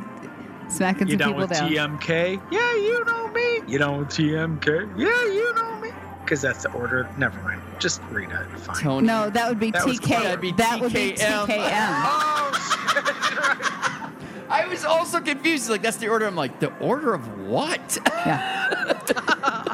smacking 0.68 1.08
You 1.08 1.12
some 1.12 1.18
down 1.18 1.28
people 1.30 1.40
with 1.42 1.50
down. 1.50 1.70
TMK? 1.98 2.40
Yeah, 2.50 2.74
you 2.76 3.04
know 3.04 3.28
me. 3.28 3.60
You 3.66 3.78
down 3.78 3.98
with 3.98 4.08
TMK? 4.08 4.66
Yeah, 4.98 5.24
you 5.32 5.52
know 5.54 5.80
me. 5.80 5.90
Because 6.24 6.40
that's 6.42 6.62
the 6.62 6.70
order. 6.72 7.08
Never 7.18 7.40
mind. 7.42 7.60
Just 7.80 8.00
read 8.10 8.30
it. 8.30 8.58
Fine. 8.60 8.76
Tony. 8.76 9.06
No, 9.06 9.30
that 9.30 9.48
would 9.48 9.58
be 9.58 9.70
That 9.72 9.82
TK. 9.82 10.00
close. 10.02 10.22
That'd 10.22 10.40
be 10.40 10.48
would 10.80 10.92
be 10.92 11.12
TKM. 11.12 11.46
TKM. 11.46 12.02
Oh, 12.52 12.52
shit. 12.94 14.46
I 14.50 14.66
was 14.66 14.84
also 14.84 15.20
confused. 15.20 15.70
Like, 15.70 15.82
that's 15.82 15.96
the 15.96 16.08
order. 16.08 16.26
I'm 16.26 16.34
like, 16.36 16.58
the 16.60 16.72
order 16.78 17.14
of 17.14 17.46
what? 17.46 17.98
Yeah. 18.26 19.66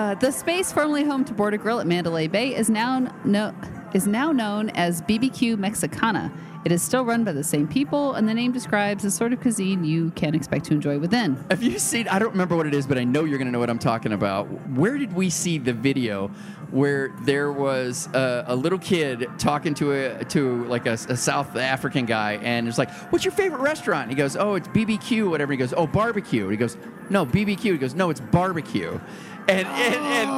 Uh, 0.00 0.14
the 0.14 0.32
space 0.32 0.72
formerly 0.72 1.04
home 1.04 1.26
to 1.26 1.34
Border 1.34 1.58
Grill 1.58 1.78
at 1.78 1.86
Mandalay 1.86 2.26
Bay 2.26 2.56
is 2.56 2.70
now 2.70 3.14
no, 3.22 3.54
is 3.92 4.06
now 4.06 4.32
known 4.32 4.70
as 4.70 5.02
BBQ 5.02 5.58
Mexicana. 5.58 6.32
It 6.64 6.72
is 6.72 6.80
still 6.80 7.04
run 7.04 7.22
by 7.22 7.32
the 7.32 7.44
same 7.44 7.68
people, 7.68 8.14
and 8.14 8.26
the 8.26 8.32
name 8.32 8.50
describes 8.50 9.02
the 9.02 9.10
sort 9.10 9.34
of 9.34 9.42
cuisine 9.42 9.84
you 9.84 10.10
can 10.12 10.34
expect 10.34 10.64
to 10.66 10.72
enjoy 10.72 10.98
within. 10.98 11.36
Have 11.50 11.62
you 11.62 11.78
seen? 11.78 12.08
I 12.08 12.18
don't 12.18 12.30
remember 12.30 12.56
what 12.56 12.66
it 12.66 12.72
is, 12.72 12.86
but 12.86 12.96
I 12.96 13.04
know 13.04 13.24
you're 13.24 13.36
going 13.36 13.48
to 13.48 13.52
know 13.52 13.58
what 13.58 13.68
I'm 13.68 13.78
talking 13.78 14.14
about. 14.14 14.44
Where 14.70 14.96
did 14.96 15.12
we 15.12 15.28
see 15.28 15.58
the 15.58 15.74
video 15.74 16.28
where 16.70 17.12
there 17.22 17.52
was 17.52 18.08
a, 18.14 18.44
a 18.46 18.56
little 18.56 18.78
kid 18.78 19.26
talking 19.36 19.74
to 19.74 19.92
a 19.92 20.24
to 20.24 20.64
like 20.64 20.86
a, 20.86 20.92
a 20.92 21.16
South 21.16 21.56
African 21.56 22.06
guy, 22.06 22.38
and 22.42 22.68
it's 22.68 22.78
like, 22.78 22.90
"What's 23.10 23.26
your 23.26 23.32
favorite 23.32 23.60
restaurant?" 23.60 24.04
And 24.04 24.12
he 24.12 24.16
goes, 24.16 24.34
"Oh, 24.34 24.54
it's 24.54 24.68
BBQ, 24.68 25.28
whatever." 25.28 25.52
He 25.52 25.58
goes, 25.58 25.74
"Oh, 25.76 25.86
barbecue." 25.86 26.44
And 26.44 26.52
he 26.52 26.56
goes, 26.56 26.78
"No, 27.10 27.26
BBQ." 27.26 27.60
He 27.60 27.78
goes, 27.78 27.94
"No, 27.94 28.08
it's 28.08 28.20
barbecue." 28.20 28.98
And, 29.50 29.66
and, 29.66 29.94
and 29.96 30.30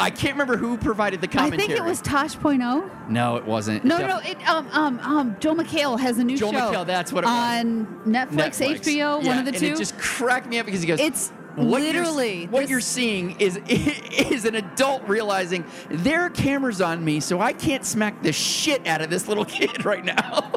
I 0.00 0.08
can't 0.10 0.34
remember 0.34 0.56
who 0.56 0.78
provided 0.78 1.20
the 1.20 1.28
Oh. 1.34 1.40
I 1.42 1.50
think 1.50 1.70
it 1.70 1.82
was 1.84 2.00
Tosh 2.00 2.34
Tosh.0. 2.34 3.08
No, 3.10 3.36
it 3.36 3.44
wasn't. 3.44 3.84
No, 3.84 3.98
Def- 3.98 4.08
no, 4.08 4.18
it 4.20 4.48
um 4.48 4.68
um 4.72 4.98
um 5.00 5.36
Joel 5.40 5.56
McHale 5.56 5.98
has 6.00 6.18
a 6.18 6.24
new 6.24 6.36
Joel 6.36 6.52
show. 6.52 6.58
McHale, 6.72 6.86
that's 6.86 7.12
what 7.12 7.24
it 7.24 7.26
was. 7.26 7.64
on 7.64 7.86
Netflix, 8.06 8.64
HBO, 8.64 8.96
Yeah, 8.96 9.16
one 9.28 9.38
of 9.38 9.44
the 9.44 9.50
and 9.50 9.58
two. 9.58 9.66
it 9.66 9.76
just 9.76 9.98
cracked 9.98 10.46
me 10.46 10.58
up 10.60 10.66
because 10.66 10.80
he 10.80 10.86
goes, 10.86 11.00
It's 11.00 11.30
what 11.56 11.82
you're- 11.82 11.92
literally 12.00 12.46
what 12.46 12.60
this- 12.62 12.70
you're 12.70 12.80
seeing 12.80 13.38
is 13.40 13.58
is 13.68 14.44
an 14.46 14.54
adult 14.54 15.02
realizing 15.08 15.64
there 15.90 16.22
are 16.22 16.30
cameras 16.30 16.80
on 16.80 17.04
me, 17.04 17.20
so 17.20 17.40
I 17.40 17.52
can't 17.52 17.84
smack 17.84 18.22
the 18.22 18.32
shit 18.32 18.86
out 18.86 19.02
of 19.02 19.10
this 19.10 19.28
little 19.28 19.44
kid 19.56 19.84
right 19.84 20.04
now. 20.04 20.50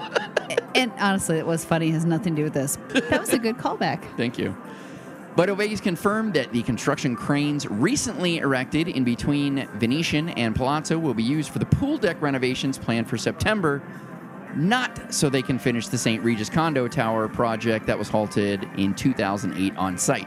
and 0.75 0.91
honestly, 0.99 1.37
it 1.37 1.45
was 1.45 1.65
funny. 1.65 1.89
It 1.89 1.93
has 1.93 2.05
nothing 2.05 2.35
to 2.35 2.41
do 2.41 2.43
with 2.45 2.53
this. 2.53 2.77
That 3.09 3.19
was 3.19 3.33
a 3.33 3.39
good 3.39 3.57
callback. 3.57 4.03
Thank 4.17 4.37
you. 4.37 4.55
But 5.37 5.55
Vegas 5.55 5.79
confirmed 5.79 6.33
that 6.33 6.51
the 6.51 6.63
construction 6.63 7.15
cranes 7.15 7.67
recently 7.67 8.39
erected 8.39 8.87
in 8.87 9.03
between 9.03 9.67
Venetian 9.75 10.29
and 10.29 10.55
Palazzo 10.55 10.97
will 10.97 11.13
be 11.13 11.21
used 11.21 11.51
for 11.51 11.59
the 11.59 11.65
pool 11.67 11.99
deck 11.99 12.19
renovations 12.23 12.79
planned 12.79 13.07
for 13.07 13.19
September, 13.19 13.83
not 14.55 15.13
so 15.13 15.29
they 15.29 15.43
can 15.43 15.59
finish 15.59 15.89
the 15.89 15.97
St. 15.97 16.23
Regis 16.23 16.49
condo 16.49 16.87
tower 16.87 17.27
project 17.27 17.85
that 17.85 17.99
was 17.99 18.09
halted 18.09 18.67
in 18.77 18.95
2008 18.95 19.77
on 19.77 19.95
site. 19.95 20.25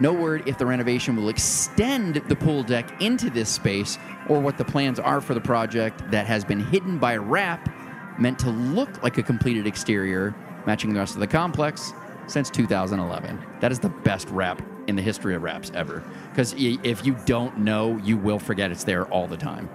No 0.00 0.12
word 0.12 0.42
if 0.48 0.58
the 0.58 0.66
renovation 0.66 1.14
will 1.14 1.28
extend 1.28 2.16
the 2.16 2.34
pool 2.34 2.64
deck 2.64 3.00
into 3.00 3.30
this 3.30 3.48
space 3.48 3.96
or 4.28 4.40
what 4.40 4.58
the 4.58 4.64
plans 4.64 4.98
are 4.98 5.20
for 5.20 5.34
the 5.34 5.40
project 5.40 6.02
that 6.10 6.26
has 6.26 6.44
been 6.44 6.58
hidden 6.58 6.98
by 6.98 7.16
wrap 7.16 7.72
meant 8.18 8.40
to 8.40 8.50
look 8.50 9.04
like 9.04 9.18
a 9.18 9.22
completed 9.22 9.68
exterior, 9.68 10.34
matching 10.66 10.92
the 10.92 10.98
rest 10.98 11.14
of 11.14 11.20
the 11.20 11.28
complex 11.28 11.92
since 12.26 12.50
2011. 12.50 13.44
That 13.60 13.72
is 13.72 13.78
the 13.78 13.88
best 13.88 14.28
rap 14.30 14.62
in 14.86 14.96
the 14.96 15.02
history 15.02 15.34
of 15.34 15.42
raps 15.42 15.70
ever. 15.74 16.02
Because 16.30 16.54
if 16.58 17.04
you 17.06 17.16
don't 17.24 17.58
know, 17.58 17.98
you 17.98 18.16
will 18.16 18.38
forget 18.38 18.70
it's 18.70 18.84
there 18.84 19.06
all 19.06 19.26
the 19.26 19.36
time. 19.36 19.68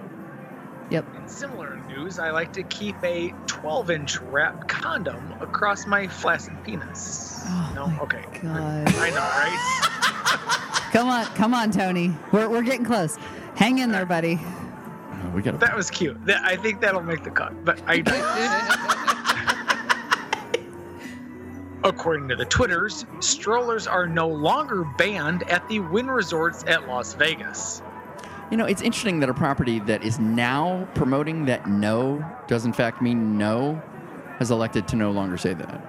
Yep. 0.90 1.06
In 1.16 1.28
similar 1.28 1.76
news, 1.88 2.18
I 2.18 2.30
like 2.30 2.52
to 2.54 2.64
keep 2.64 2.96
a 3.04 3.32
12 3.46 3.90
inch 3.90 4.20
wrap 4.20 4.68
condom 4.68 5.34
across 5.40 5.86
my 5.86 6.08
flaccid 6.08 6.54
penis. 6.64 7.42
Oh 7.46 7.72
no? 7.74 8.02
Okay. 8.02 8.24
God. 8.42 8.94
I 8.96 9.10
know, 9.10 9.16
right? 9.16 9.86
Come 10.92 11.08
on, 11.08 11.24
come 11.36 11.54
on, 11.54 11.70
Tony. 11.70 12.12
We're, 12.32 12.48
we're 12.48 12.62
getting 12.62 12.84
close. 12.84 13.16
Hang 13.54 13.78
in 13.78 13.92
there, 13.92 14.04
buddy. 14.04 14.40
Oh, 14.42 15.30
we 15.32 15.40
got 15.40 15.60
That 15.60 15.76
was 15.76 15.88
cute. 15.88 16.18
That, 16.26 16.42
I 16.44 16.56
think 16.56 16.80
that'll 16.80 17.00
make 17.00 17.22
the 17.22 17.30
cut. 17.30 17.64
But 17.64 17.80
I 17.86 18.00
According 21.82 22.28
to 22.28 22.36
the 22.36 22.44
Twitters, 22.44 23.06
strollers 23.20 23.86
are 23.86 24.06
no 24.06 24.28
longer 24.28 24.84
banned 24.98 25.48
at 25.50 25.66
the 25.68 25.80
Wynn 25.80 26.10
Resorts 26.10 26.62
at 26.66 26.86
Las 26.86 27.14
Vegas. 27.14 27.80
You 28.50 28.58
know, 28.58 28.66
it's 28.66 28.82
interesting 28.82 29.20
that 29.20 29.30
a 29.30 29.34
property 29.34 29.78
that 29.80 30.04
is 30.04 30.18
now 30.18 30.86
promoting 30.94 31.46
that 31.46 31.68
no 31.68 32.24
does 32.48 32.66
in 32.66 32.72
fact 32.72 33.00
mean 33.00 33.38
no 33.38 33.80
has 34.38 34.50
elected 34.50 34.88
to 34.88 34.96
no 34.96 35.10
longer 35.10 35.36
say 35.36 35.54
that. 35.54 35.86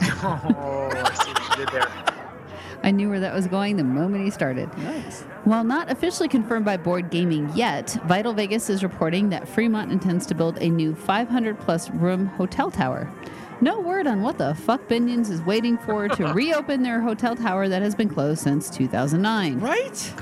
Oh, 0.24 0.88
I 0.92 1.14
see 1.14 1.30
what 1.32 1.58
you 1.58 1.64
did 1.64 1.74
there. 1.74 2.12
I 2.84 2.90
knew 2.90 3.08
where 3.08 3.20
that 3.20 3.34
was 3.34 3.46
going 3.46 3.76
the 3.76 3.84
moment 3.84 4.24
he 4.24 4.30
started. 4.30 4.76
Nice. 4.78 5.22
While 5.44 5.64
not 5.64 5.90
officially 5.90 6.28
confirmed 6.28 6.64
by 6.64 6.76
Board 6.76 7.10
Gaming 7.10 7.50
yet, 7.54 7.90
Vital 8.06 8.32
Vegas 8.32 8.70
is 8.70 8.82
reporting 8.82 9.28
that 9.30 9.48
Fremont 9.48 9.92
intends 9.92 10.26
to 10.26 10.34
build 10.34 10.58
a 10.60 10.68
new 10.68 10.94
500 10.94 11.58
plus 11.60 11.90
room 11.90 12.26
hotel 12.26 12.70
tower. 12.70 13.10
No 13.62 13.78
word 13.80 14.08
on 14.08 14.22
what 14.22 14.38
the 14.38 14.54
fuck 14.56 14.88
Binions 14.88 15.30
is 15.30 15.40
waiting 15.42 15.78
for 15.78 16.08
to 16.08 16.24
reopen 16.34 16.82
their 16.82 17.00
hotel 17.00 17.36
tower 17.36 17.68
that 17.68 17.80
has 17.80 17.94
been 17.94 18.08
closed 18.08 18.42
since 18.42 18.68
2009. 18.68 19.60
Right? 19.60 20.12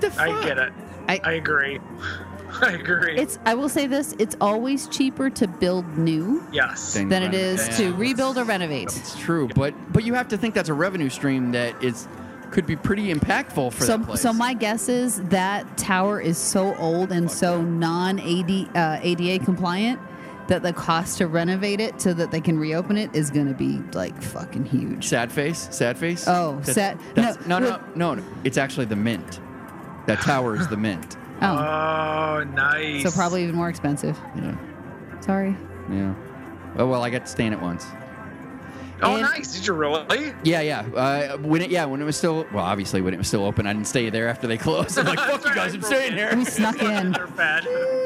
The 0.00 0.10
fuck? 0.10 0.20
I 0.28 0.44
get 0.44 0.58
it. 0.58 0.72
I- 1.08 1.20
I, 1.24 1.32
agree. 1.32 1.80
I 2.62 2.72
agree. 2.72 3.16
It's 3.16 3.38
I 3.46 3.54
will 3.54 3.68
say 3.70 3.86
this, 3.86 4.14
it's 4.18 4.36
always 4.40 4.86
cheaper 4.86 5.30
to 5.30 5.48
build 5.48 5.96
new 5.96 6.44
yes. 6.52 6.92
Dang. 6.94 7.08
than 7.08 7.22
it 7.22 7.32
is 7.34 7.68
to 7.78 7.94
rebuild 7.94 8.36
or 8.38 8.44
renovate. 8.44 8.88
It's 8.96 9.18
true, 9.18 9.48
but 9.54 9.72
but 9.92 10.04
you 10.04 10.14
have 10.14 10.28
to 10.28 10.36
think 10.36 10.54
that's 10.54 10.68
a 10.68 10.74
revenue 10.74 11.08
stream 11.08 11.52
that 11.52 11.82
is 11.82 12.06
could 12.50 12.66
be 12.66 12.76
pretty 12.76 13.12
impactful 13.14 13.72
for 13.72 13.82
So, 13.84 13.96
that 13.96 14.06
place. 14.06 14.20
so 14.20 14.32
my 14.32 14.52
guess 14.54 14.88
is 14.88 15.22
that 15.30 15.78
tower 15.78 16.20
is 16.20 16.36
so 16.36 16.74
old 16.76 17.12
and 17.12 17.30
so 17.30 17.62
non 17.62 18.18
AD, 18.18 18.76
uh, 18.76 18.98
ADA 19.02 19.42
compliant 19.44 20.00
that 20.50 20.62
the 20.62 20.72
cost 20.72 21.16
to 21.18 21.28
renovate 21.28 21.80
it 21.80 22.00
so 22.02 22.12
that 22.12 22.30
they 22.32 22.40
can 22.40 22.58
reopen 22.58 22.96
it 22.96 23.08
is 23.14 23.30
going 23.30 23.46
to 23.46 23.54
be 23.54 23.78
like 23.96 24.20
fucking 24.20 24.64
huge. 24.64 25.06
sad 25.06 25.30
face, 25.32 25.68
sad 25.70 25.96
face. 25.96 26.26
Oh, 26.26 26.56
That's- 26.66 26.74
sad- 26.74 26.98
that's- 27.14 27.46
no, 27.46 27.58
no, 27.60 27.70
no, 27.70 27.80
no, 27.94 28.14
no, 28.16 28.22
It's 28.44 28.58
actually 28.58 28.86
the 28.86 28.96
mint. 28.96 29.40
That 30.06 30.20
tower 30.20 30.56
is 30.56 30.66
the 30.68 30.76
mint. 30.76 31.16
Oh, 31.40 31.46
Oh, 31.56 32.44
nice. 32.52 33.02
so 33.04 33.10
probably 33.12 33.44
even 33.44 33.54
more 33.54 33.68
expensive. 33.68 34.18
Yeah, 34.36 34.56
Sorry. 35.20 35.56
yeah. 35.90 36.14
Oh 36.76 36.86
well, 36.86 37.02
I 37.04 37.10
got 37.10 37.26
to 37.26 37.30
stay 37.30 37.46
in 37.46 37.52
it 37.52 37.60
once. 37.62 37.86
Oh, 39.02 39.14
And- 39.14 39.22
nice. 39.22 39.54
Did 39.54 39.66
you 39.66 39.72
really? 39.74 40.32
Yeah, 40.44 40.60
yeah. 40.60 40.80
Uh, 40.94 41.36
when 41.38 41.62
it, 41.62 41.70
yeah, 41.70 41.84
when 41.86 42.00
it 42.00 42.04
was 42.04 42.16
still, 42.16 42.46
well, 42.52 42.64
obviously 42.64 43.00
when 43.00 43.14
it 43.14 43.16
was 43.18 43.28
still 43.28 43.44
open, 43.44 43.66
I 43.66 43.72
didn't 43.72 43.86
stay 43.88 44.10
there 44.10 44.28
after 44.28 44.46
they 44.46 44.56
closed. 44.66 44.98
I'm 44.98 45.06
like, 45.06 45.18
fuck 45.30 45.44
you 45.44 45.54
guys, 45.54 45.74
I'm 45.74 45.82
staying 45.82 46.12
here. 46.14 46.34
We 46.36 46.44
snuck 46.44 46.82
in. 46.82 47.16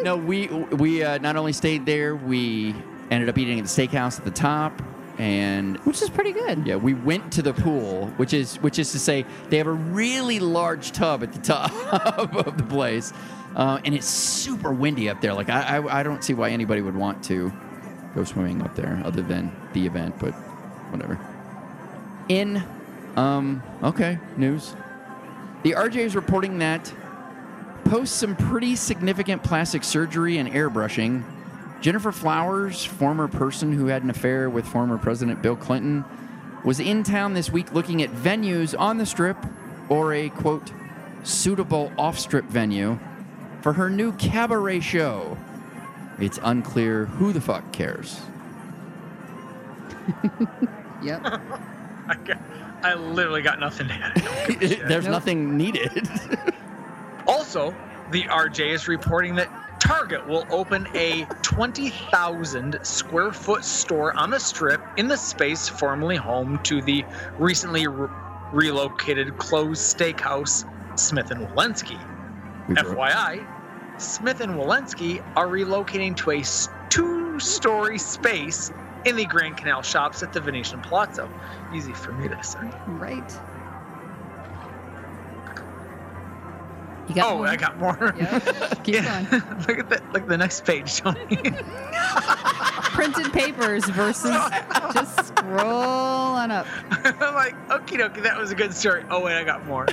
No, 0.04 0.16
we 0.16 0.48
we 0.48 1.02
uh, 1.02 1.18
not 1.18 1.36
only 1.36 1.52
stayed 1.52 1.86
there, 1.86 2.14
we 2.16 2.74
ended 3.10 3.28
up 3.28 3.36
eating 3.38 3.58
at 3.58 3.64
the 3.66 3.70
steakhouse 3.70 4.18
at 4.18 4.24
the 4.24 4.30
top, 4.30 4.82
and 5.18 5.76
Which 5.78 6.02
is 6.02 6.10
pretty 6.10 6.32
good. 6.32 6.66
yeah, 6.66 6.76
we 6.76 6.94
went 6.94 7.32
to 7.34 7.42
the 7.42 7.52
pool, 7.54 8.08
which 8.16 8.32
is 8.32 8.56
which 8.56 8.78
is 8.78 8.92
to 8.92 8.98
say 8.98 9.24
they 9.50 9.58
have 9.58 9.66
a 9.66 9.72
really 9.72 10.40
large 10.40 10.92
tub 10.92 11.22
at 11.22 11.32
the 11.32 11.40
top 11.40 11.72
of 12.36 12.56
the 12.56 12.64
place, 12.64 13.12
uh, 13.56 13.78
and 13.84 13.94
it's 13.94 14.06
super 14.08 14.72
windy 14.72 15.08
up 15.08 15.20
there. 15.20 15.34
Like 15.34 15.48
I, 15.48 15.78
I 15.78 16.00
I 16.00 16.02
don't 16.02 16.22
see 16.24 16.34
why 16.34 16.50
anybody 16.50 16.80
would 16.82 16.96
want 16.96 17.22
to 17.24 17.52
go 18.14 18.24
swimming 18.24 18.62
up 18.62 18.74
there 18.76 19.00
other 19.04 19.22
than 19.22 19.50
the 19.72 19.86
event, 19.86 20.14
but 20.18 20.34
whatever. 20.94 21.18
In, 22.28 22.62
um, 23.16 23.62
okay, 23.82 24.18
news. 24.36 24.74
The 25.62 25.72
RJ 25.72 25.96
is 25.96 26.16
reporting 26.16 26.58
that 26.58 26.92
post 27.84 28.16
some 28.16 28.36
pretty 28.36 28.76
significant 28.76 29.42
plastic 29.42 29.84
surgery 29.84 30.38
and 30.38 30.50
airbrushing. 30.50 31.24
Gennifer 31.80 32.12
Flowers, 32.12 32.84
former 32.84 33.28
person 33.28 33.72
who 33.72 33.86
had 33.86 34.02
an 34.02 34.10
affair 34.10 34.48
with 34.48 34.66
former 34.66 34.96
President 34.96 35.42
Bill 35.42 35.56
Clinton, 35.56 36.04
was 36.64 36.80
in 36.80 37.02
town 37.02 37.34
this 37.34 37.50
week 37.50 37.72
looking 37.72 38.02
at 38.02 38.10
venues 38.10 38.78
on 38.78 38.96
the 38.96 39.04
strip 39.04 39.36
or 39.88 40.14
a 40.14 40.30
quote 40.30 40.72
suitable 41.22 41.92
off 41.98 42.18
strip 42.18 42.44
venue 42.46 42.98
for 43.60 43.74
her 43.74 43.90
new 43.90 44.12
cabaret 44.12 44.80
show. 44.80 45.36
It's 46.18 46.38
unclear 46.42 47.06
who 47.06 47.32
the 47.32 47.40
fuck 47.40 47.72
cares. 47.72 48.20
Yep. 51.02 51.20
I, 52.08 52.14
got, 52.24 52.38
I 52.82 52.94
literally 52.94 53.42
got 53.42 53.58
nothing 53.60 53.88
to 53.88 53.94
add. 53.94 54.12
I 54.16 54.20
don't 54.46 54.60
give 54.60 54.70
a 54.70 54.74
shit. 54.76 54.88
There's 54.88 55.04
Nope. 55.04 55.12
nothing 55.12 55.56
needed. 55.56 56.08
Also, 57.26 57.74
the 58.10 58.24
RJ 58.24 58.68
is 58.74 58.86
reporting 58.86 59.34
that 59.36 59.48
Target 59.80 60.26
will 60.28 60.46
open 60.50 60.86
a 60.94 61.26
20,000 61.40 62.78
square 62.82 63.32
foot 63.32 63.64
store 63.64 64.14
on 64.14 64.28
the 64.28 64.38
strip 64.38 64.82
in 64.98 65.08
the 65.08 65.16
space 65.16 65.66
formerly 65.66 66.16
home 66.16 66.58
to 66.64 66.82
the 66.82 67.02
recently 67.38 67.86
re- 67.86 68.08
relocated 68.52 69.38
closed 69.38 69.80
steakhouse 69.98 70.66
Smith 71.00 71.30
and 71.30 71.48
Wollensky. 71.48 71.98
FYI, 72.68 73.46
Smith 73.98 74.40
and 74.40 74.52
Wollensky 74.52 75.24
are 75.34 75.46
relocating 75.48 76.14
to 76.18 76.32
a 76.32 76.42
two-story 76.90 77.98
space 77.98 78.70
in 79.04 79.16
the 79.16 79.24
Grand 79.24 79.56
Canal 79.56 79.82
Shops 79.82 80.22
at 80.22 80.32
the 80.32 80.40
Venetian 80.40 80.80
Palazzo. 80.80 81.28
Easy 81.74 81.92
for 81.92 82.12
me 82.12 82.28
to 82.28 82.42
say. 82.42 82.58
Right. 82.86 83.30
You 87.08 87.14
got 87.14 87.32
Oh, 87.32 87.36
more? 87.38 87.48
I 87.48 87.56
got 87.56 87.78
more. 87.78 88.14
Yep. 88.18 88.82
Keep 88.84 88.94
Yeah. 88.94 89.24
going. 89.30 89.42
look 89.68 89.78
at 89.78 89.88
that. 89.90 90.12
Look 90.12 90.22
at 90.22 90.28
the 90.28 90.38
next 90.38 90.64
page, 90.64 90.96
Tony. 90.96 91.18
Printed 92.94 93.30
papers 93.32 93.84
versus 93.86 94.30
just 94.94 95.34
scrolling 95.34 96.50
up. 96.50 96.66
I'm 97.20 97.34
like, 97.34 97.54
okie 97.68 97.98
dokie, 97.98 98.22
that 98.22 98.38
was 98.38 98.52
a 98.52 98.54
good 98.54 98.72
story. 98.72 99.04
Oh, 99.10 99.20
wait, 99.24 99.36
I 99.38 99.42
got 99.44 99.66
more. 99.66 99.84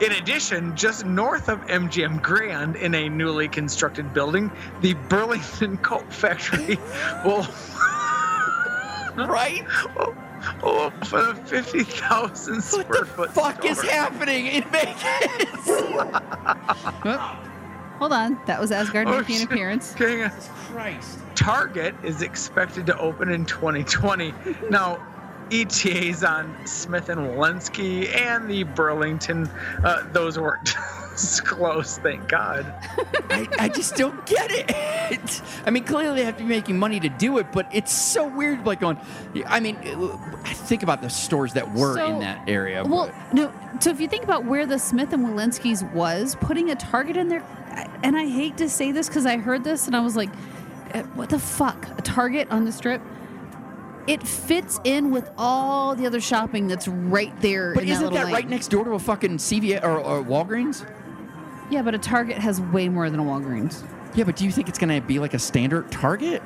in 0.00 0.12
addition, 0.12 0.74
just 0.76 1.04
north 1.04 1.48
of 1.48 1.60
MGM 1.66 2.22
Grand, 2.22 2.76
in 2.76 2.94
a 2.94 3.08
newly 3.08 3.48
constructed 3.48 4.14
building, 4.14 4.50
the 4.80 4.94
Burlington 5.08 5.76
Coat 5.78 6.10
Factory 6.12 6.78
will. 7.24 7.46
Right? 9.16 9.64
will 10.62 10.86
open 10.86 11.20
a 11.20 11.34
50,000 11.46 12.60
square 12.62 13.04
foot 13.04 13.30
Fuck 13.32 13.64
is 13.64 13.80
happening 13.80 14.46
in 14.46 14.64
Vegas? 14.64 15.66
Hold 17.98 18.12
on. 18.12 18.40
That 18.46 18.60
was 18.60 18.72
Asgard 18.72 19.06
Oh, 19.06 19.18
making 19.18 19.36
an 19.36 19.42
appearance. 19.44 19.94
Dang 19.94 20.20
it. 20.20 20.32
Christ. 20.72 21.18
Target 21.36 21.94
is 22.02 22.22
expected 22.22 22.86
to 22.86 22.98
open 22.98 23.28
in 23.30 23.44
2020. 23.44 24.34
Now, 24.70 25.00
ETAs 25.52 26.24
on 26.24 26.66
Smith 26.66 27.08
and 27.08 27.20
Wollensky 27.20 28.12
and 28.16 28.48
the 28.50 28.64
Burlington, 28.64 29.48
uh, 29.84 30.02
those 30.12 30.38
weren't 30.38 30.74
disclosed, 31.12 32.02
thank 32.02 32.26
God. 32.28 32.66
I, 33.30 33.46
I 33.58 33.68
just 33.68 33.94
don't 33.96 34.24
get 34.26 34.50
it. 34.50 34.70
I 35.66 35.70
mean, 35.70 35.84
clearly 35.84 36.16
they 36.20 36.24
have 36.24 36.36
to 36.38 36.42
be 36.42 36.48
making 36.48 36.78
money 36.78 37.00
to 37.00 37.08
do 37.08 37.38
it, 37.38 37.52
but 37.52 37.66
it's 37.72 37.92
so 37.92 38.26
weird. 38.28 38.66
Like 38.66 38.80
going, 38.80 38.98
I 39.46 39.60
mean, 39.60 39.76
think 40.44 40.82
about 40.82 41.02
the 41.02 41.10
stores 41.10 41.54
that 41.54 41.72
were 41.72 41.94
So- 41.96 42.06
in 42.06 42.20
that 42.20 42.48
area. 42.48 42.84
Well, 42.84 43.06
but- 43.06 43.34
no. 43.34 43.52
So 43.80 43.90
if 43.90 44.00
you 44.00 44.08
think 44.08 44.24
about 44.24 44.44
where 44.44 44.66
the 44.66 44.78
Smith 44.78 45.12
and 45.12 45.26
Wollensky's 45.26 45.82
was, 45.94 46.36
putting 46.40 46.70
a 46.70 46.74
Target 46.74 47.16
in 47.16 47.28
there, 47.28 47.42
and 48.02 48.16
I 48.16 48.26
hate 48.26 48.56
to 48.58 48.68
say 48.68 48.92
this 48.92 49.08
because 49.08 49.26
I 49.26 49.38
heard 49.38 49.64
this 49.64 49.86
and 49.86 49.96
I 49.96 50.00
was 50.00 50.16
like, 50.16 50.30
eh, 50.92 51.02
what 51.14 51.30
the 51.30 51.38
fuck? 51.38 51.88
A 51.98 52.02
Target 52.02 52.48
on 52.50 52.64
the 52.64 52.72
strip? 52.72 53.00
It 54.06 54.26
fits 54.26 54.80
in 54.84 55.10
with 55.12 55.30
all 55.38 55.94
the 55.94 56.06
other 56.06 56.20
shopping 56.20 56.66
that's 56.66 56.88
right 56.88 57.32
there. 57.40 57.72
but 57.74 57.84
isn't 57.84 58.12
that, 58.12 58.26
that 58.26 58.32
right 58.32 58.48
next 58.48 58.68
door 58.68 58.84
to 58.84 58.90
a 58.92 58.98
fucking 58.98 59.38
CVS 59.38 59.82
or, 59.84 59.98
or 60.00 60.22
Walgreens? 60.24 60.84
Yeah, 61.70 61.82
but 61.82 61.94
a 61.94 61.98
Target 61.98 62.36
has 62.38 62.60
way 62.60 62.88
more 62.88 63.08
than 63.08 63.20
a 63.20 63.22
Walgreens. 63.22 63.82
Yeah, 64.14 64.24
but 64.24 64.36
do 64.36 64.44
you 64.44 64.52
think 64.52 64.68
it's 64.68 64.78
going 64.78 64.94
to 65.00 65.06
be 65.06 65.18
like 65.18 65.34
a 65.34 65.38
standard 65.38 65.90
Target? 65.90 66.42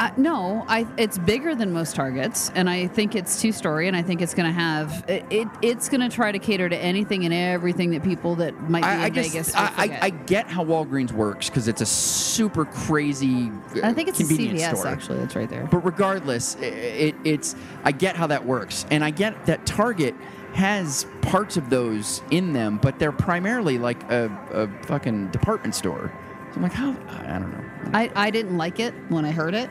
Uh, 0.00 0.10
no, 0.16 0.64
I 0.68 0.86
it's 0.96 1.18
bigger 1.18 1.56
than 1.56 1.72
most 1.72 1.96
Targets, 1.96 2.52
and 2.54 2.70
I 2.70 2.86
think 2.86 3.16
it's 3.16 3.40
two 3.42 3.50
story, 3.50 3.88
and 3.88 3.96
I 3.96 4.02
think 4.02 4.22
it's 4.22 4.32
going 4.32 4.46
to 4.46 4.52
have 4.52 5.04
it, 5.08 5.24
it. 5.28 5.48
It's 5.60 5.88
going 5.88 6.02
to 6.02 6.08
try 6.08 6.30
to 6.30 6.38
cater 6.38 6.68
to 6.68 6.76
anything 6.76 7.24
and 7.24 7.34
everything 7.34 7.90
that 7.90 8.04
people 8.04 8.36
that 8.36 8.70
might 8.70 8.82
be 8.82 8.86
I, 8.86 8.94
in 8.94 9.00
I 9.00 9.10
just, 9.10 9.32
Vegas. 9.32 9.54
I, 9.56 9.62
will 9.86 9.92
I. 9.94 9.98
I 10.02 10.10
get 10.10 10.46
how 10.46 10.64
Walgreens 10.64 11.10
works 11.10 11.50
because 11.50 11.66
it's 11.66 11.80
a 11.80 11.86
super 11.86 12.64
crazy. 12.64 13.50
uh, 13.74 13.80
I 13.88 13.92
think 13.92 14.08
it's 14.08 14.20
a 14.20 14.24
convenience 14.24 14.62
CVS 14.62 14.76
store. 14.76 14.86
actually. 14.86 15.18
That's 15.18 15.34
right 15.34 15.50
there. 15.50 15.66
But 15.68 15.84
regardless, 15.84 16.54
i- 16.60 16.66
it, 16.66 17.16
it's 17.24 17.56
I 17.82 17.90
get 17.90 18.14
how 18.14 18.28
that 18.28 18.46
works, 18.46 18.86
and 18.92 19.02
I 19.04 19.10
get 19.10 19.46
that 19.46 19.66
Target 19.66 20.14
has 20.54 21.06
parts 21.22 21.56
of 21.56 21.70
those 21.70 22.22
in 22.30 22.52
them, 22.52 22.78
but 22.80 23.00
they're 23.00 23.10
primarily 23.10 23.78
like 23.78 24.00
a, 24.12 24.30
a 24.52 24.68
fucking 24.86 25.32
department 25.32 25.74
store. 25.74 26.12
So 26.50 26.56
I'm 26.56 26.62
like, 26.62 26.72
how? 26.72 26.90
I 27.08 27.38
don't 27.38 27.50
know. 27.52 27.64
I, 27.92 28.10
I 28.14 28.30
didn't 28.30 28.56
like 28.56 28.80
it 28.80 28.94
when 29.08 29.24
I 29.24 29.30
heard 29.30 29.54
it, 29.54 29.70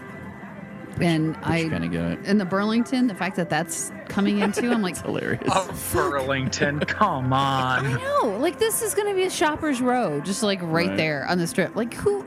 and 1.01 1.35
I 1.43 1.67
kind 1.69 1.83
of 1.85 1.91
get 1.91 2.01
it. 2.03 2.25
in 2.25 2.37
the 2.37 2.45
Burlington, 2.45 3.07
the 3.07 3.15
fact 3.15 3.35
that 3.35 3.49
that's 3.49 3.91
coming 4.07 4.39
into, 4.39 4.71
I'm 4.71 4.81
like, 4.81 4.91
It's 4.97 5.01
hilarious. 5.01 5.43
Oh, 5.51 5.71
Burlington, 5.93 6.79
come 6.87 7.33
on. 7.33 7.85
I 7.85 7.93
know, 8.01 8.37
like 8.39 8.57
this 8.59 8.81
is 8.81 8.93
going 8.95 9.07
to 9.07 9.13
be 9.15 9.23
a 9.23 9.29
shopper's 9.29 9.81
row, 9.81 10.19
just 10.21 10.41
like 10.43 10.61
right, 10.61 10.87
Right. 10.89 10.97
there 10.97 11.25
on 11.27 11.37
the 11.37 11.47
strip. 11.47 11.75
Like 11.75 11.93
who? 11.93 12.25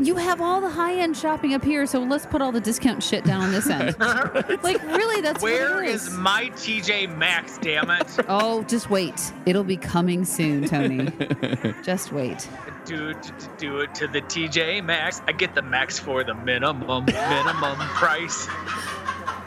You 0.00 0.16
have 0.16 0.40
all 0.40 0.60
the 0.60 0.68
high 0.68 0.94
end 0.94 1.16
shopping 1.16 1.54
up 1.54 1.64
here, 1.64 1.86
so 1.86 2.00
let's 2.00 2.26
put 2.26 2.40
all 2.42 2.52
the 2.52 2.60
discount 2.60 3.02
shit 3.02 3.24
down 3.24 3.42
on 3.42 3.52
this 3.52 3.68
end. 3.68 3.96
like 4.62 4.82
really, 4.82 5.20
that's 5.20 5.42
Where 5.42 5.74
what 5.74 5.84
it 5.84 5.90
is 5.90 6.10
my 6.10 6.50
TJ 6.50 7.16
Maxx, 7.16 7.58
damn 7.58 7.90
it? 7.90 8.16
Oh, 8.28 8.62
just 8.64 8.90
wait. 8.90 9.32
It'll 9.46 9.64
be 9.64 9.76
coming 9.76 10.24
soon, 10.24 10.66
Tony. 10.66 11.10
just 11.82 12.12
wait. 12.12 12.48
do, 12.84 13.14
do, 13.14 13.30
do 13.58 13.78
it 13.80 13.94
to 13.96 14.06
the 14.06 14.22
TJ 14.22 14.84
Maxx. 14.84 15.22
I 15.26 15.32
get 15.32 15.54
the 15.54 15.62
max 15.62 15.98
for 15.98 16.24
the 16.24 16.34
minimum, 16.34 17.04
minimum 17.06 17.78
price. 17.94 18.48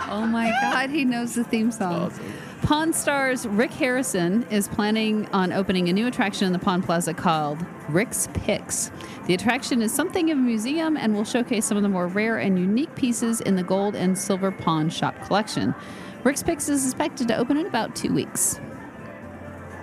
Oh 0.10 0.26
my 0.26 0.52
God, 0.62 0.90
he 0.90 1.04
knows 1.04 1.36
the 1.36 1.44
theme 1.44 1.72
song. 1.72 2.14
Pawn 2.62 2.94
Stars 2.94 3.46
Rick 3.46 3.72
Harrison 3.72 4.44
is 4.50 4.68
planning 4.68 5.28
on 5.28 5.52
opening 5.52 5.90
a 5.90 5.94
new 5.94 6.08
attraction 6.08 6.48
in 6.48 6.54
the 6.54 6.60
Pawn 6.60 6.82
Plaza 6.82 7.14
called 7.14 7.64
Rick's 7.90 8.28
Picks. 8.34 8.90
The 9.28 9.34
attraction 9.34 9.82
is 9.82 9.94
something 9.94 10.32
of 10.32 10.38
a 10.38 10.42
museum 10.42 10.96
and 10.96 11.14
will 11.14 11.26
showcase 11.26 11.66
some 11.66 11.76
of 11.76 11.84
the 11.84 11.90
more 11.90 12.08
rare 12.08 12.38
and 12.38 12.58
unique 12.58 12.96
pieces 12.96 13.42
in 13.42 13.58
the 13.58 13.64
gold 13.64 13.94
and 13.94 14.18
silver 14.18 14.54
pawn 14.54 14.90
shop 14.90 15.22
collection. 15.26 15.76
Rick's 16.24 16.42
Picks 16.42 16.70
is 16.70 16.86
expected 16.86 17.28
to 17.28 17.36
open 17.36 17.58
in 17.58 17.66
about 17.66 17.94
two 17.94 18.14
weeks. 18.14 18.62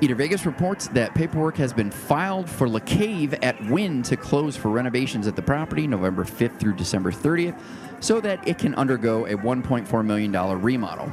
Eater 0.00 0.14
Vegas 0.14 0.46
reports 0.46 0.88
that 0.88 1.14
paperwork 1.14 1.58
has 1.58 1.74
been 1.74 1.90
filed 1.90 2.48
for 2.48 2.66
La 2.66 2.78
Cave 2.80 3.34
at 3.42 3.62
Wynn 3.66 4.02
to 4.04 4.16
close 4.16 4.56
for 4.56 4.70
renovations 4.70 5.26
at 5.26 5.36
the 5.36 5.42
property 5.42 5.86
November 5.86 6.24
5th 6.24 6.58
through 6.58 6.76
December 6.76 7.12
30th 7.12 7.60
so 8.00 8.22
that 8.22 8.48
it 8.48 8.56
can 8.56 8.74
undergo 8.76 9.26
a 9.26 9.36
$1.4 9.36 10.06
million 10.06 10.32
remodel. 10.62 11.12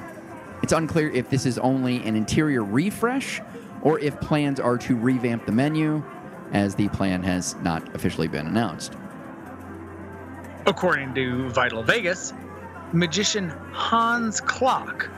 It's 0.63 0.71
unclear 0.71 1.09
if 1.11 1.29
this 1.29 1.45
is 1.45 1.57
only 1.57 2.01
an 2.03 2.15
interior 2.15 2.63
refresh 2.63 3.41
or 3.81 3.99
if 3.99 4.17
plans 4.21 4.57
are 4.61 4.77
to 4.77 4.95
revamp 4.95 5.45
the 5.45 5.51
menu, 5.51 6.01
as 6.53 6.75
the 6.75 6.89
plan 6.89 7.23
has 7.23 7.55
not 7.61 7.95
officially 7.95 8.27
been 8.27 8.47
announced. 8.47 8.93
According 10.65 11.15
to 11.15 11.49
Vital 11.49 11.83
Vegas, 11.83 12.33
magician 12.93 13.49
Hans 13.71 14.41
Klok, 14.41 15.09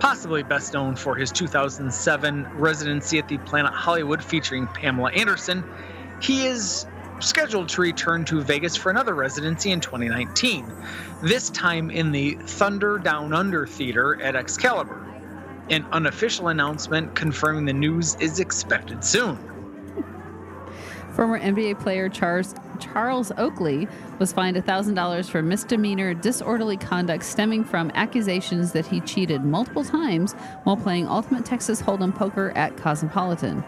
possibly 0.00 0.42
best 0.42 0.72
known 0.74 0.96
for 0.96 1.14
his 1.14 1.30
2007 1.30 2.46
residency 2.54 3.18
at 3.18 3.28
the 3.28 3.38
Planet 3.38 3.72
Hollywood 3.72 4.22
featuring 4.22 4.66
Pamela 4.66 5.12
Anderson, 5.12 5.64
he 6.20 6.46
is 6.46 6.86
scheduled 7.20 7.68
to 7.68 7.80
return 7.80 8.24
to 8.24 8.40
Vegas 8.40 8.76
for 8.76 8.90
another 8.90 9.14
residency 9.14 9.70
in 9.70 9.80
2019, 9.80 10.72
this 11.22 11.50
time 11.50 11.90
in 11.90 12.12
the 12.12 12.34
Thunder 12.34 12.98
Down 12.98 13.32
Under 13.32 13.66
Theater 13.66 14.20
at 14.22 14.36
Excalibur. 14.36 15.04
An 15.70 15.84
unofficial 15.92 16.48
announcement 16.48 17.14
confirming 17.14 17.64
the 17.64 17.72
news 17.72 18.16
is 18.16 18.40
expected 18.40 19.04
soon. 19.04 19.38
Former 21.18 21.40
NBA 21.40 21.80
player 21.80 22.08
Charles, 22.08 22.54
Charles 22.78 23.32
Oakley 23.38 23.88
was 24.20 24.32
fined 24.32 24.56
$1,000 24.56 25.28
for 25.28 25.42
misdemeanor 25.42 26.14
disorderly 26.14 26.76
conduct 26.76 27.24
stemming 27.24 27.64
from 27.64 27.90
accusations 27.96 28.70
that 28.70 28.86
he 28.86 29.00
cheated 29.00 29.44
multiple 29.44 29.82
times 29.82 30.34
while 30.62 30.76
playing 30.76 31.08
Ultimate 31.08 31.44
Texas 31.44 31.82
Hold'em 31.82 32.14
poker 32.14 32.52
at 32.56 32.76
Cosmopolitan. 32.76 33.64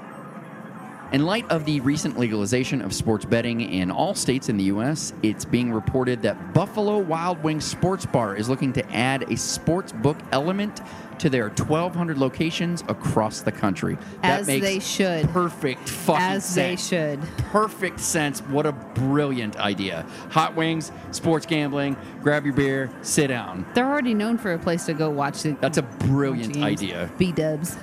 In 1.12 1.26
light 1.26 1.50
of 1.50 1.64
the 1.64 1.80
recent 1.80 2.16
legalization 2.20 2.80
of 2.80 2.92
sports 2.94 3.24
betting 3.24 3.61
in 3.61 3.90
all 3.90 4.14
states 4.14 4.48
in 4.48 4.56
the 4.56 4.64
U.S., 4.64 5.12
it's 5.24 5.44
being 5.44 5.72
reported 5.72 6.22
that 6.22 6.54
Buffalo 6.54 6.98
Wild 6.98 7.42
Wings 7.42 7.64
Sports 7.64 8.06
Bar 8.06 8.36
is 8.36 8.48
looking 8.48 8.72
to 8.74 8.92
add 8.94 9.24
a 9.28 9.36
sports 9.36 9.90
book 9.90 10.16
element 10.30 10.80
to 11.18 11.28
their 11.28 11.48
1,200 11.48 12.16
locations 12.16 12.82
across 12.86 13.42
the 13.42 13.50
country. 13.50 13.98
As 14.22 14.46
makes 14.46 14.64
they 14.64 14.78
should. 14.78 15.28
Perfect 15.30 15.88
fucking 15.88 16.22
As 16.22 16.54
they 16.54 16.76
sense. 16.76 16.88
should. 16.88 17.20
Perfect 17.50 17.98
sense. 17.98 18.38
What 18.42 18.64
a 18.64 18.72
brilliant 18.72 19.56
idea. 19.56 20.06
Hot 20.30 20.54
wings, 20.54 20.92
sports 21.11 21.44
gambling, 21.44 21.96
grab 22.22 22.44
your 22.44 22.54
beer, 22.54 22.88
sit 23.02 23.26
down. 23.26 23.66
They're 23.74 23.90
already 23.90 24.14
known 24.14 24.38
for 24.38 24.52
a 24.52 24.58
place 24.61 24.86
to 24.86 24.94
go 24.94 25.11
watch 25.11 25.42
the. 25.42 25.56
That's 25.61 25.78
a 25.78 25.82
brilliant 25.82 26.56
idea. 26.58 27.11
B 27.18 27.32
dubs. 27.32 27.76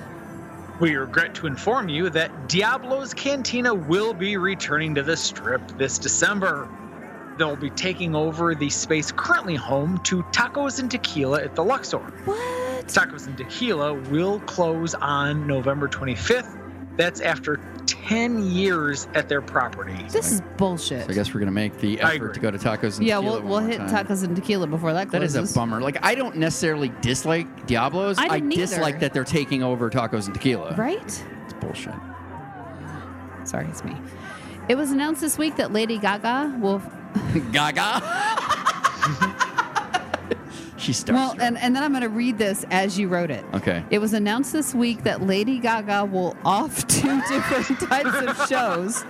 We 0.80 0.94
regret 0.94 1.34
to 1.36 1.48
inform 1.48 1.88
you 1.88 2.08
that 2.10 2.48
Diablo's 2.48 3.12
Cantina 3.12 3.74
will 3.74 4.14
be 4.14 4.36
returning 4.36 4.94
to 4.94 5.02
the 5.02 5.16
strip 5.16 5.60
this 5.76 5.98
December. 5.98 6.68
They'll 7.36 7.56
be 7.56 7.70
taking 7.70 8.14
over 8.14 8.54
the 8.54 8.70
space 8.70 9.10
currently 9.10 9.56
home 9.56 9.98
to 10.04 10.22
Tacos 10.24 10.78
and 10.78 10.88
Tequila 10.88 11.42
at 11.42 11.56
the 11.56 11.64
Luxor. 11.64 11.98
What? 11.98 12.86
Tacos 12.86 13.26
and 13.26 13.36
Tequila 13.36 13.94
will 13.94 14.38
close 14.40 14.94
on 14.94 15.48
November 15.48 15.88
25th. 15.88 16.67
That's 16.98 17.20
after 17.22 17.58
10 17.86 18.50
years 18.50 19.06
at 19.14 19.28
their 19.28 19.40
property. 19.40 19.96
This 20.10 20.32
is 20.32 20.42
bullshit. 20.58 21.04
So 21.06 21.10
I 21.10 21.14
guess 21.14 21.32
we're 21.32 21.38
gonna 21.40 21.52
make 21.52 21.78
the 21.78 22.00
I 22.02 22.14
effort 22.14 22.14
agree. 22.16 22.34
to 22.34 22.40
go 22.40 22.50
to 22.50 22.58
tacos 22.58 22.98
and 22.98 23.06
yeah, 23.06 23.16
tequila 23.16 23.22
we'll 23.22 23.32
one 23.42 23.48
we'll 23.48 23.60
more 23.60 23.68
hit 23.70 23.78
time. 23.78 24.06
tacos 24.06 24.24
and 24.24 24.34
tequila 24.36 24.66
before 24.66 24.92
that 24.92 25.10
That 25.12 25.22
is 25.22 25.32
closes. 25.34 25.54
a 25.54 25.58
bummer. 25.58 25.80
Like 25.80 25.96
I 26.04 26.14
don't 26.14 26.36
necessarily 26.36 26.92
dislike 27.00 27.66
Diablos. 27.66 28.18
I 28.18 28.28
didn't 28.28 28.50
dislike 28.50 28.96
either. 28.96 28.98
that 29.00 29.14
they're 29.14 29.24
taking 29.24 29.62
over 29.62 29.88
tacos 29.90 30.26
and 30.26 30.34
tequila. 30.34 30.74
Right? 30.74 31.00
It's 31.44 31.52
bullshit. 31.60 31.94
Sorry, 33.44 33.66
it's 33.68 33.84
me. 33.84 33.96
It 34.68 34.74
was 34.76 34.90
announced 34.90 35.20
this 35.22 35.38
week 35.38 35.56
that 35.56 35.72
Lady 35.72 35.96
Gaga 35.98 36.58
will 36.60 36.82
Gaga. 37.52 38.02
she 40.78 40.92
starts. 40.92 41.12
Well, 41.12 41.36
and, 41.40 41.58
and 41.58 41.74
then 41.74 41.82
I'm 41.82 41.90
going 41.90 42.02
to 42.02 42.08
read 42.08 42.38
this 42.38 42.64
as 42.70 42.98
you 42.98 43.08
wrote 43.08 43.30
it. 43.30 43.44
Okay. 43.54 43.84
It 43.90 43.98
was 43.98 44.12
announced 44.14 44.52
this 44.52 44.74
week 44.74 45.02
that 45.04 45.22
Lady 45.22 45.58
Gaga 45.58 46.04
will 46.06 46.36
off 46.44 46.86
two 46.88 47.20
different 47.28 47.80
types 47.80 48.14
of 48.40 48.48
shows 48.48 49.04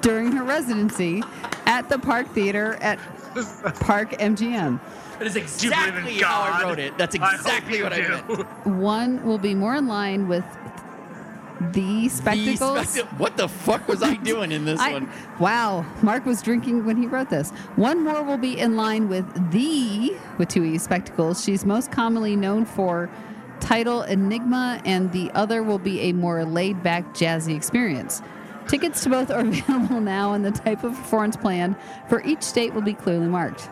during 0.00 0.32
her 0.32 0.44
residency 0.44 1.22
at 1.66 1.88
the 1.88 1.98
Park 1.98 2.28
Theater 2.30 2.74
at 2.80 2.98
Park 3.80 4.12
MGM. 4.12 4.80
that 5.18 5.26
is 5.26 5.36
exactly 5.36 6.18
how 6.18 6.40
I 6.42 6.62
wrote 6.62 6.78
it. 6.78 6.96
That's 6.98 7.14
exactly 7.14 7.78
you 7.78 7.84
what 7.84 7.92
I 7.92 8.00
do. 8.00 8.36
meant. 8.36 8.66
One 8.66 9.24
will 9.24 9.38
be 9.38 9.54
more 9.54 9.74
in 9.76 9.86
line 9.86 10.28
with 10.28 10.44
the 11.60 11.70
The 11.70 12.08
spectacles. 12.08 12.98
what 13.18 13.36
the 13.36 13.48
fuck 13.48 13.86
was 13.88 14.02
I 14.02 14.14
doing 14.16 14.52
in 14.52 14.64
this 14.64 14.80
I- 14.80 14.92
one? 14.92 15.08
wow, 15.38 15.84
Mark 16.02 16.24
was 16.26 16.40
drinking 16.42 16.84
when 16.84 16.96
he 16.96 17.06
wrote 17.06 17.30
this. 17.30 17.50
One 17.76 18.04
more 18.04 18.22
will 18.22 18.38
be 18.38 18.58
in 18.58 18.76
line 18.76 19.08
with 19.08 19.50
the, 19.52 20.16
with 20.38 20.48
two 20.48 20.64
E, 20.64 20.78
spectacles 20.78 21.42
she's 21.42 21.64
most 21.64 21.90
commonly 21.90 22.36
known 22.36 22.64
for, 22.64 23.10
title 23.60 24.02
Enigma, 24.02 24.80
and 24.84 25.10
the 25.12 25.30
other 25.32 25.62
will 25.62 25.78
be 25.80 26.00
a 26.02 26.12
more 26.12 26.44
laid 26.44 26.82
back, 26.82 27.12
jazzy 27.14 27.56
experience. 27.56 28.22
Tickets 28.68 29.02
to 29.02 29.10
both 29.10 29.30
are 29.30 29.40
available 29.46 30.00
now, 30.00 30.34
and 30.34 30.44
the 30.44 30.50
type 30.52 30.84
of 30.84 30.94
performance 30.94 31.36
planned 31.36 31.74
for 32.08 32.22
each 32.22 32.42
state 32.42 32.72
will 32.74 32.82
be 32.82 32.94
clearly 32.94 33.26
marked. 33.26 33.68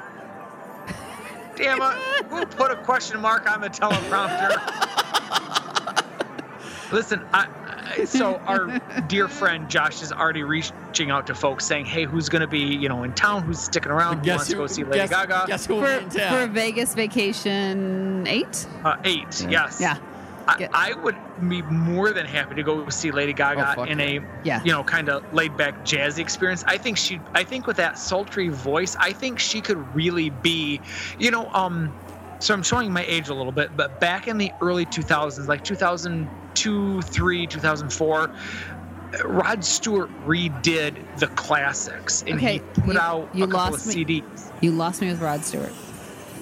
Damn 1.54 1.78
it. 1.78 1.82
Uh, 1.82 1.90
who 2.28 2.46
put 2.46 2.70
a 2.70 2.76
question 2.76 3.20
mark 3.20 3.50
on 3.50 3.60
the 3.60 3.68
teleprompter? 3.70 4.52
Listen, 6.92 7.20
I, 7.32 7.46
I, 7.46 7.65
so 8.06 8.36
our 8.46 8.78
dear 9.08 9.28
friend 9.28 9.68
Josh 9.68 10.02
is 10.02 10.12
already 10.12 10.42
reaching 10.42 11.10
out 11.10 11.26
to 11.28 11.34
folks 11.34 11.64
saying, 11.64 11.86
hey, 11.86 12.04
who's 12.04 12.28
going 12.28 12.42
to 12.42 12.48
be, 12.48 12.60
you 12.60 12.88
know, 12.88 13.02
in 13.02 13.12
town? 13.14 13.42
Who's 13.42 13.60
sticking 13.60 13.92
around? 13.92 14.24
Who 14.24 14.30
wants 14.30 14.48
to 14.48 14.56
go 14.56 14.66
see 14.66 14.84
Lady 14.84 14.98
guess, 14.98 15.10
Gaga? 15.10 15.44
Guess 15.46 15.66
who 15.66 15.74
will 15.76 15.82
For, 15.82 15.98
be 16.00 16.04
in 16.20 16.28
for? 16.30 16.46
Vegas 16.48 16.94
Vacation 16.94 18.26
8? 18.26 18.66
Uh, 18.84 18.96
eight, 19.04 19.46
yes. 19.48 19.78
Yeah. 19.80 19.98
I, 20.48 20.56
Yeah. 20.60 20.68
I 20.72 20.92
would 20.94 21.16
be 21.48 21.60
more 21.62 22.12
than 22.12 22.24
happy 22.24 22.54
to 22.54 22.62
go 22.62 22.88
see 22.88 23.10
Lady 23.10 23.32
Gaga 23.32 23.72
Oh, 23.72 23.74
fuck 23.74 23.88
in 23.88 23.98
a 24.00 24.20
Yeah. 24.44 24.62
you 24.62 24.70
know 24.70 24.84
kind 24.84 25.08
of 25.08 25.34
laid 25.34 25.56
back 25.56 25.84
jazzy 25.84 26.20
experience. 26.20 26.62
I 26.68 26.78
think 26.78 26.96
she 26.98 27.20
I 27.34 27.42
think 27.42 27.66
with 27.66 27.76
that 27.78 27.98
sultry 27.98 28.48
voice, 28.48 28.94
I 28.96 29.12
think 29.12 29.40
she 29.40 29.60
could 29.60 29.92
really 29.94 30.30
be, 30.30 30.80
you 31.18 31.32
know, 31.32 31.50
um 31.52 31.92
so 32.38 32.54
I'm 32.54 32.62
showing 32.62 32.92
my 32.92 33.04
age 33.06 33.28
a 33.28 33.34
little 33.34 33.52
bit, 33.52 33.76
but 33.76 34.00
back 34.00 34.28
in 34.28 34.38
the 34.38 34.52
early 34.60 34.86
2000s, 34.86 35.46
like 35.48 35.64
2002, 35.64 37.02
3, 37.02 37.46
2004, 37.46 38.30
Rod 39.24 39.64
Stewart 39.64 40.10
redid 40.26 40.96
the 41.18 41.28
classics 41.28 42.22
and 42.26 42.34
Okay, 42.34 42.54
he 42.54 42.58
put 42.82 42.94
you- 42.94 43.00
out 43.00 43.28
you 43.34 43.44
a 43.44 43.48
couple 43.48 43.74
of 43.76 43.86
me. 43.86 43.94
CDs. 44.04 44.50
You 44.60 44.72
lost 44.72 45.00
me 45.00 45.08
with 45.08 45.20
Rod 45.20 45.44
Stewart. 45.44 45.72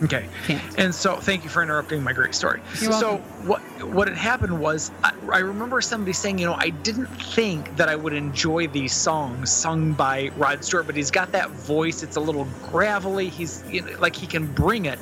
Okay. 0.03 0.27
Can't. 0.49 0.61
And 0.79 0.93
so, 0.95 1.17
thank 1.17 1.45
you 1.45 1.51
for 1.51 1.63
interrupting 1.63 2.03
my 2.03 2.13
great 2.13 2.35
story. 2.35 2.61
You're 2.81 2.91
so, 2.93 3.09
welcome. 3.15 3.47
what 3.47 3.61
what 3.95 4.09
had 4.09 4.17
happened 4.17 4.59
was, 4.59 4.91
I, 5.05 5.13
I 5.33 5.39
remember 5.39 5.81
somebody 5.81 6.13
saying, 6.13 6.39
you 6.39 6.47
know, 6.47 6.55
I 6.59 6.71
didn't 6.71 7.07
think 7.07 7.77
that 7.77 7.89
I 7.89 7.95
would 7.95 8.13
enjoy 8.13 8.67
these 8.67 8.93
songs 8.93 9.53
sung 9.53 9.93
by 9.93 10.31
Rod 10.37 10.65
Stewart, 10.65 10.87
but 10.87 10.97
he's 10.97 11.13
got 11.13 11.31
that 11.33 11.49
voice. 11.51 12.03
It's 12.03 12.17
a 12.17 12.21
little 12.21 12.49
gravelly. 12.65 13.29
He's 13.29 13.63
you 13.71 13.83
know, 13.83 13.97
like 14.01 14.17
he 14.17 14.27
can 14.27 14.47
bring 14.53 14.87
it. 14.87 14.99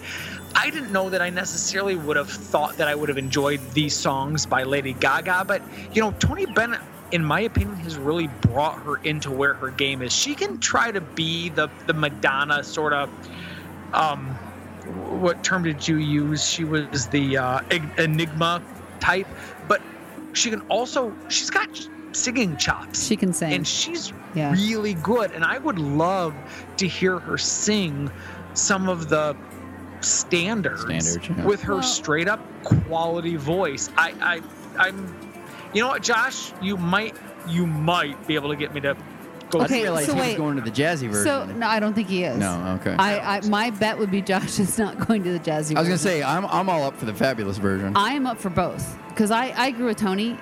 I 0.55 0.71
didn't 0.71 0.93
know 0.93 1.11
that 1.11 1.23
I 1.23 1.31
necessarily 1.31 1.97
would 1.97 2.17
have 2.17 2.31
thought 2.31 2.77
that 2.77 2.89
I 2.89 2.95
would 2.95 3.09
have 3.09 3.19
enjoyed 3.19 3.61
these 3.73 3.95
songs 3.95 4.47
by 4.47 4.63
Lady 4.65 4.93
Gaga, 4.93 5.45
but 5.47 5.63
you 5.93 6.03
know, 6.03 6.13
Tony 6.19 6.47
Bennett. 6.47 6.81
In 7.11 7.23
my 7.23 7.41
opinion, 7.41 7.77
has 7.77 7.99
really 7.99 8.29
brought 8.41 8.81
her 8.85 8.97
into 9.05 9.31
where 9.31 9.53
her 9.53 9.69
game 9.69 10.01
is. 10.01 10.15
She 10.15 10.35
can 10.35 10.59
try 10.59 10.91
to 10.91 11.03
be 11.03 11.51
the 11.51 11.69
the 11.87 11.93
Madonna 11.93 12.65
sort 12.65 12.95
of 12.95 13.11
um, 13.93 14.29
what 15.21 15.45
term 15.45 15.63
did 15.63 15.87
you 15.87 15.97
use? 15.97 16.43
She 16.49 16.65
was 16.65 17.09
the 17.09 17.37
uh, 17.37 17.61
enigma 17.99 18.63
type, 19.01 19.27
but 19.69 19.83
she 20.33 20.49
can 20.49 20.63
also 20.71 21.15
she's 21.29 21.51
got 21.51 21.69
singing 22.13 22.57
chops. 22.57 23.07
She 23.07 23.15
can 23.17 23.35
sing. 23.35 23.53
and 23.53 23.69
she's 23.69 24.11
Yeah. 24.35 24.53
really 24.53 24.95
good. 24.95 25.33
And 25.33 25.45
I 25.45 25.59
would 25.59 25.79
love 25.79 26.35
to 26.79 26.89
hear 26.89 27.19
her 27.19 27.37
sing 27.37 28.11
some 28.55 28.89
of 28.89 29.11
the 29.11 29.37
standards, 30.05 30.83
Standards, 30.83 31.29
yeah. 31.29 31.45
with 31.45 31.63
her 31.63 31.75
Well- 31.75 31.83
straight 31.83 32.29
up 32.29 32.41
quality 32.65 33.37
voice. 33.37 33.91
I, 33.97 34.13
I 34.21 34.43
I'm 34.89 35.15
you 35.75 35.83
know 35.83 35.89
what, 35.89 36.03
Josh, 36.03 36.53
you 36.61 36.77
might 36.77 37.15
you 37.49 37.67
might 37.67 38.27
be 38.27 38.35
able 38.35 38.51
to 38.51 38.57
get 38.57 38.73
me 38.75 38.81
to 38.83 38.97
go 39.51 39.61
I 39.61 39.65
Okay, 39.65 39.75
didn't 39.75 39.83
realize 39.85 40.07
so 40.07 40.13
he 40.15 40.19
was 40.21 40.29
wait. 40.29 40.37
going 40.37 40.57
to 40.57 40.63
the 40.63 40.71
jazzy 40.71 41.09
version. 41.11 41.25
So 41.25 41.45
no, 41.47 41.67
I 41.67 41.81
don't 41.81 41.95
think 41.95 42.09
he 42.09 42.25
is. 42.25 42.37
No, 42.39 42.79
okay. 42.81 42.95
I, 42.99 43.37
I 43.39 43.41
my 43.49 43.71
bet 43.71 43.99
would 43.99 44.11
be 44.11 44.23
Josh 44.23 44.59
is 44.59 44.79
not 44.79 45.07
going 45.07 45.23
to 45.25 45.33
the 45.33 45.39
jazzy. 45.41 45.77
I 45.77 45.81
was 45.81 45.89
gonna 45.89 45.99
say 45.99 46.23
I'm 46.23 46.47
I'm 46.47 46.69
all 46.69 46.83
up 46.85 46.97
for 46.97 47.05
the 47.07 47.15
fabulous 47.15 47.59
version. 47.59 47.97
I 47.97 48.13
am 48.13 48.27
up 48.27 48.39
for 48.39 48.51
both 48.51 48.97
because 49.09 49.31
I 49.31 49.53
I 49.57 49.71
grew 49.73 49.87
with 49.87 49.99
Tony. 49.99 50.39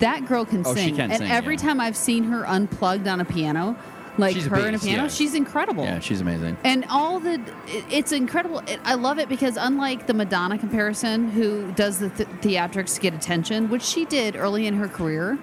That 0.00 0.26
girl 0.26 0.44
can 0.44 0.62
Oh, 0.64 0.74
she 0.76 0.82
sing, 0.82 0.96
can 0.96 1.10
and 1.10 1.18
sing, 1.20 1.30
every 1.30 1.56
yeah. 1.56 1.62
time 1.62 1.80
I've 1.80 1.96
seen 1.96 2.22
her 2.24 2.46
unplugged 2.48 3.08
on 3.08 3.20
a 3.20 3.24
piano, 3.24 3.76
like 4.18 4.34
She's 4.34 4.46
a 4.46 4.50
her 4.50 4.56
and 4.66 4.76
a 4.76 4.78
piano, 4.78 5.02
yeah. 5.04 5.08
she's 5.08 5.34
incredible. 5.34 5.84
yeah, 5.84 6.00
she's 6.00 6.20
amazing. 6.20 6.56
And 6.64 6.84
all 6.90 7.20
the, 7.20 7.34
it- 7.66 7.84
it's 7.90 8.12
incredible. 8.12 8.58
It, 8.66 8.80
I 8.84 8.94
love 8.94 9.18
it 9.18 9.28
because 9.28 9.56
unlike 9.56 10.06
the 10.06 10.14
Madonna 10.14 10.58
comparison, 10.58 11.30
who 11.30 11.70
does 11.72 11.98
the 11.98 12.10
th- 12.10 12.28
theatrics 12.40 12.94
to 12.96 13.00
get 13.00 13.14
attention, 13.14 13.68
which 13.70 13.82
she 13.82 14.04
did 14.04 14.36
early 14.36 14.66
in 14.66 14.74
her 14.74 14.88
career, 14.88 15.38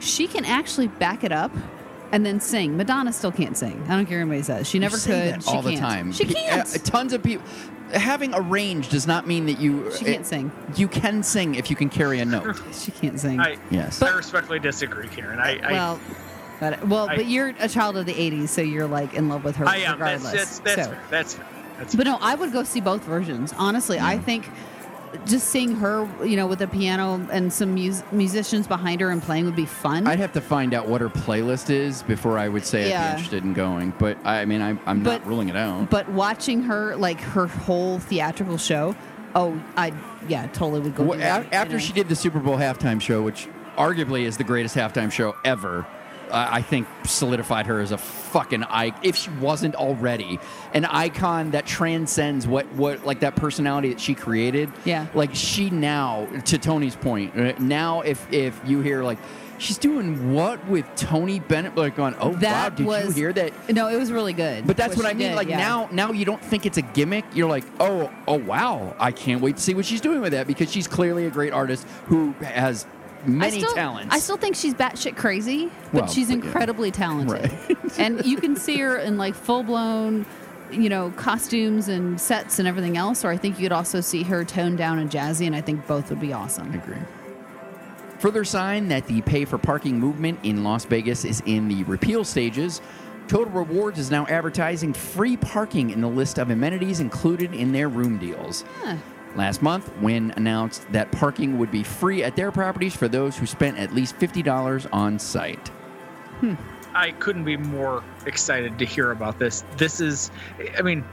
she 0.00 0.26
can 0.26 0.44
actually 0.44 0.88
back 0.88 1.24
it 1.24 1.32
up 1.32 1.52
and 2.12 2.24
then 2.26 2.38
sing. 2.40 2.76
Madonna 2.76 3.12
still 3.12 3.32
can't 3.32 3.56
sing. 3.56 3.82
I 3.88 3.96
don't 3.96 4.06
care 4.06 4.18
what 4.18 4.22
anybody 4.22 4.42
says. 4.42 4.68
She 4.68 4.78
never 4.78 4.96
You 4.96 5.00
say 5.00 5.22
could. 5.32 5.34
that 5.34 5.42
she 5.44 5.50
all 5.50 5.62
the 5.62 5.70
can't. 5.70 5.80
time. 5.80 6.12
She 6.12 6.24
can't. 6.26 6.74
uh, 6.74 6.78
tons 6.78 7.12
of 7.12 7.22
people. 7.22 7.46
Having 7.92 8.34
a 8.34 8.40
range 8.40 8.88
does 8.88 9.06
not 9.06 9.26
mean 9.26 9.46
that 9.46 9.60
you. 9.60 9.90
She 9.92 10.04
can't 10.04 10.20
it- 10.22 10.26
sing. 10.26 10.52
You 10.76 10.88
can 10.88 11.22
sing 11.22 11.54
if 11.54 11.70
you 11.70 11.76
can 11.76 11.88
carry 11.88 12.18
a 12.20 12.24
note. 12.24 12.60
she 12.72 12.90
can't 12.90 13.18
sing. 13.20 13.38
I, 13.40 13.56
Yes. 13.70 14.02
I 14.02 14.10
respectfully 14.10 14.58
disagree, 14.58 15.06
Karen. 15.08 15.38
I, 15.38 15.58
I 15.58 15.72
well, 15.72 16.00
but 16.60 16.86
well, 16.86 17.08
I- 17.08 17.16
but 17.16 17.26
you're 17.26 17.54
a 17.58 17.68
child 17.68 17.96
of 17.96 18.06
the 18.06 18.14
'80s, 18.14 18.48
so 18.48 18.62
you're 18.62 18.86
like 18.86 19.14
in 19.14 19.28
love 19.28 19.44
with 19.44 19.56
her 19.56 19.66
I 19.68 19.76
am. 19.78 19.98
That's 19.98 20.22
regardless. 20.22 20.32
that's 20.32 20.58
that's 20.60 20.84
so. 20.84 20.90
fair. 20.92 21.02
That's 21.10 21.34
fair. 21.34 21.46
That's 21.78 21.94
But 21.94 22.06
no, 22.06 22.18
I 22.20 22.34
would 22.34 22.52
go 22.52 22.62
see 22.62 22.80
both 22.80 23.02
versions. 23.04 23.52
Honestly, 23.58 23.98
I 23.98 24.18
think 24.18 24.48
just 25.26 25.48
seeing 25.48 25.76
her, 25.76 26.08
you 26.24 26.36
know, 26.36 26.46
with 26.46 26.60
a 26.60 26.66
piano 26.66 27.24
and 27.30 27.52
some 27.52 27.74
mus- 27.74 28.02
musicians 28.12 28.66
behind 28.66 29.00
her 29.00 29.10
and 29.10 29.22
playing 29.22 29.44
would 29.44 29.56
be 29.56 29.66
fun. 29.66 30.06
I'd 30.06 30.18
have 30.18 30.32
to 30.32 30.40
find 30.40 30.74
out 30.74 30.88
what 30.88 31.00
her 31.00 31.08
playlist 31.08 31.70
is 31.70 32.02
before 32.02 32.36
I 32.38 32.48
would 32.48 32.64
say 32.64 32.92
I'd 32.92 33.06
be 33.06 33.10
interested 33.12 33.44
in 33.44 33.52
going. 33.54 33.92
But 33.98 34.18
I, 34.24 34.40
I 34.40 34.44
mean, 34.44 34.60
I, 34.60 34.76
I'm 34.86 35.02
not 35.02 35.24
ruling 35.26 35.48
it 35.48 35.56
out. 35.56 35.90
but 35.90 36.08
watching 36.10 36.62
her, 36.62 36.96
like 36.96 37.20
her 37.20 37.46
whole 37.46 37.98
theatrical 38.00 38.58
show, 38.58 38.96
oh, 39.34 39.60
I 39.76 39.92
yeah, 40.28 40.46
totally 40.48 40.80
would 40.80 40.94
go. 40.96 41.04
Well, 41.04 41.12
do 41.14 41.18
that, 41.24 41.52
after 41.52 41.74
you 41.74 41.78
know. 41.78 41.84
she 41.84 41.92
did 41.92 42.08
the 42.08 42.16
Super 42.16 42.40
Bowl 42.40 42.56
halftime 42.56 43.00
show, 43.00 43.22
which 43.22 43.48
arguably 43.76 44.22
is 44.22 44.36
the 44.36 44.44
greatest 44.44 44.74
halftime 44.76 45.10
show 45.12 45.34
ever, 45.44 45.86
I 46.34 46.56
I 46.56 46.62
think 46.62 46.86
solidified 47.04 47.66
her 47.66 47.80
as 47.80 47.92
a 47.92 47.98
fucking 47.98 48.64
icon. 48.64 49.00
If 49.02 49.16
she 49.16 49.30
wasn't 49.30 49.74
already 49.74 50.38
an 50.72 50.84
icon 50.84 51.52
that 51.52 51.66
transcends 51.66 52.46
what 52.46 52.66
what 52.72 53.04
like 53.06 53.20
that 53.20 53.36
personality 53.36 53.90
that 53.90 54.00
she 54.00 54.14
created. 54.14 54.70
Yeah. 54.84 55.06
Like 55.14 55.34
she 55.34 55.70
now, 55.70 56.26
to 56.46 56.58
Tony's 56.58 56.96
point, 56.96 57.36
uh, 57.36 57.54
now 57.58 58.00
if 58.02 58.30
if 58.32 58.60
you 58.66 58.80
hear 58.80 59.02
like. 59.02 59.18
She's 59.56 59.78
doing 59.78 60.34
what 60.34 60.66
with 60.66 60.84
Tony 60.96 61.38
Bennett? 61.38 61.76
Like 61.76 61.94
going, 61.94 62.16
oh 62.18 62.30
wow! 62.30 62.38
that 62.40 62.76
Did 62.76 62.86
was 62.86 63.06
you 63.06 63.12
hear 63.12 63.32
that? 63.34 63.72
No, 63.72 63.88
it 63.88 63.96
was 63.96 64.10
really 64.10 64.32
good. 64.32 64.66
But 64.66 64.76
that's 64.76 64.96
what, 64.96 65.04
she 65.04 65.10
I 65.10 65.14
mean. 65.14 65.28
did, 65.28 65.36
like 65.36 65.48
yeah. 65.48 65.58
now, 65.58 65.88
now 65.92 66.10
you 66.10 66.24
don't 66.24 66.44
think 66.44 66.66
it's 66.66 66.76
a 66.76 66.82
gimmick. 66.82 67.24
You're 67.34 67.48
like, 67.48 67.64
oh, 67.78 68.12
oh, 68.26 68.40
wow! 68.40 68.96
I 68.98 69.12
can't 69.12 69.40
wait 69.40 69.56
to 69.56 69.62
see 69.62 69.72
what 69.72 69.86
she's 69.86 70.00
doing 70.00 70.20
with 70.20 70.32
that 70.32 70.48
because 70.48 70.72
she's 70.72 70.88
clearly 70.88 71.26
a 71.26 71.30
great 71.30 71.52
artist 71.52 71.86
who 72.06 72.32
has 72.42 72.84
many 73.26 73.56
I 73.56 73.58
still, 73.58 73.74
talents. 73.74 74.14
I 74.14 74.18
still 74.18 74.36
think 74.36 74.56
she's 74.56 74.74
batshit 74.74 75.16
crazy, 75.16 75.70
but 75.92 75.94
Well, 75.94 76.06
she's 76.06 76.28
but 76.28 76.38
yeah. 76.38 76.44
incredibly 76.44 76.90
talented. 76.90 77.50
and 77.98 78.24
you 78.24 78.36
can 78.36 78.56
see 78.56 78.78
her 78.78 78.98
in 78.98 79.16
like 79.16 79.34
full 79.34 79.62
blown, 79.62 80.26
you 80.70 80.88
know, 80.88 81.10
costumes 81.16 81.88
and 81.88 82.20
sets 82.20 82.58
and 82.58 82.66
everything 82.68 82.96
else. 82.96 83.24
Or 83.24 83.28
I 83.30 83.36
think 83.36 83.58
you 83.58 83.64
could 83.64 83.72
also 83.72 84.00
see 84.00 84.22
her 84.24 84.44
toned 84.44 84.78
down 84.78 84.98
and 84.98 85.10
jazzy, 85.10 85.46
and 85.46 85.54
I 85.54 85.60
think 85.60 85.86
both 85.86 86.10
would 86.10 86.20
be 86.20 86.32
awesome. 86.32 86.72
agree. 86.74 86.96
Further 88.20 88.44
sign 88.44 88.88
that 88.88 89.06
the 89.06 89.20
pay 89.22 89.44
for 89.44 89.58
parking 89.58 89.98
movement 90.00 90.38
in 90.42 90.64
Las 90.64 90.84
Vegas 90.86 91.24
is 91.24 91.42
in 91.46 91.68
the 91.68 91.84
repeal 91.84 92.24
stages. 92.24 92.80
Total 93.28 93.52
Rewards 93.52 93.98
is 93.98 94.10
now 94.10 94.26
advertising 94.26 94.92
free 94.92 95.36
parking 95.36 95.90
in 95.90 96.00
the 96.00 96.08
list 96.08 96.38
of 96.38 96.50
amenities 96.50 97.00
included 97.00 97.52
in 97.54 97.72
their 97.72 97.88
room 97.88 98.18
deals. 98.18 98.64
Huh. 98.82 98.96
Last 99.34 99.62
month, 99.62 99.90
Wynn 99.98 100.32
announced 100.36 100.90
that 100.92 101.10
parking 101.10 101.58
would 101.58 101.70
be 101.70 101.82
free 101.82 102.22
at 102.22 102.36
their 102.36 102.52
properties 102.52 102.94
for 102.94 103.08
those 103.08 103.36
who 103.36 103.46
spent 103.46 103.78
at 103.78 103.92
least 103.92 104.16
$50 104.18 104.86
on 104.92 105.18
site. 105.18 105.70
I 106.94 107.10
couldn't 107.12 107.44
be 107.44 107.56
more 107.56 108.04
excited 108.26 108.78
to 108.78 108.84
hear 108.84 109.10
about 109.10 109.38
this. 109.38 109.64
This 109.76 110.00
is, 110.00 110.30
I 110.78 110.82
mean, 110.82 111.04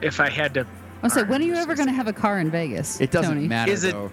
if 0.00 0.20
I 0.20 0.28
had 0.30 0.54
to, 0.54 0.66
I'll 1.02 1.10
say, 1.10 1.24
when 1.24 1.40
are 1.40 1.44
you 1.44 1.54
ever 1.54 1.74
going 1.74 1.88
to 1.88 1.92
have 1.94 2.06
a 2.08 2.12
car 2.12 2.38
in 2.38 2.50
Vegas? 2.50 3.00
It 3.00 3.10
doesn't 3.10 3.34
Tony? 3.34 3.48
matter 3.48 3.72
Is 3.72 3.84
it- 3.84 3.92
though. 3.94 4.12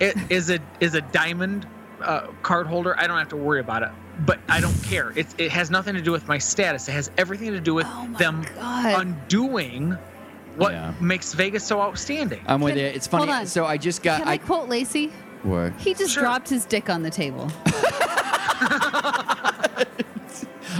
it 0.00 0.16
is 0.30 0.50
a 0.50 1.00
diamond 1.12 1.66
uh, 2.00 2.26
card 2.42 2.66
holder. 2.66 2.98
I 2.98 3.06
don't 3.06 3.18
have 3.18 3.28
to 3.28 3.36
worry 3.36 3.60
about 3.60 3.84
it, 3.84 3.90
but 4.26 4.40
I 4.48 4.60
don't 4.60 4.82
care. 4.84 5.12
It's 5.14 5.34
it 5.38 5.52
has 5.52 5.70
nothing 5.70 5.94
to 5.94 6.02
do 6.02 6.10
with 6.10 6.26
my 6.26 6.38
status. 6.38 6.88
It 6.88 6.92
has 6.92 7.10
everything 7.18 7.52
to 7.52 7.60
do 7.60 7.74
with 7.74 7.86
Oh 7.88 8.12
them 8.18 8.44
God. 8.56 9.00
undoing 9.06 9.96
what 10.56 10.72
Yeah. 10.72 10.92
makes 11.00 11.32
Vegas 11.34 11.64
so 11.64 11.80
outstanding. 11.80 12.40
I'm 12.46 12.60
with 12.60 12.74
Can- 12.74 12.80
you. 12.84 12.86
It's 12.86 13.06
hold 13.06 13.26
funny. 13.28 13.32
on. 13.40 13.46
So 13.46 13.64
I 13.66 13.76
just 13.76 14.02
got. 14.02 14.20
Can 14.20 14.28
I, 14.28 14.32
I, 14.32 14.38
quote 14.38 14.68
Lacey? 14.68 15.12
what? 15.42 15.72
He 15.78 15.94
just 15.94 16.12
Sure. 16.14 16.22
dropped 16.22 16.48
his 16.48 16.64
dick 16.64 16.88
on 16.90 17.02
the 17.02 17.10
table. 17.10 17.50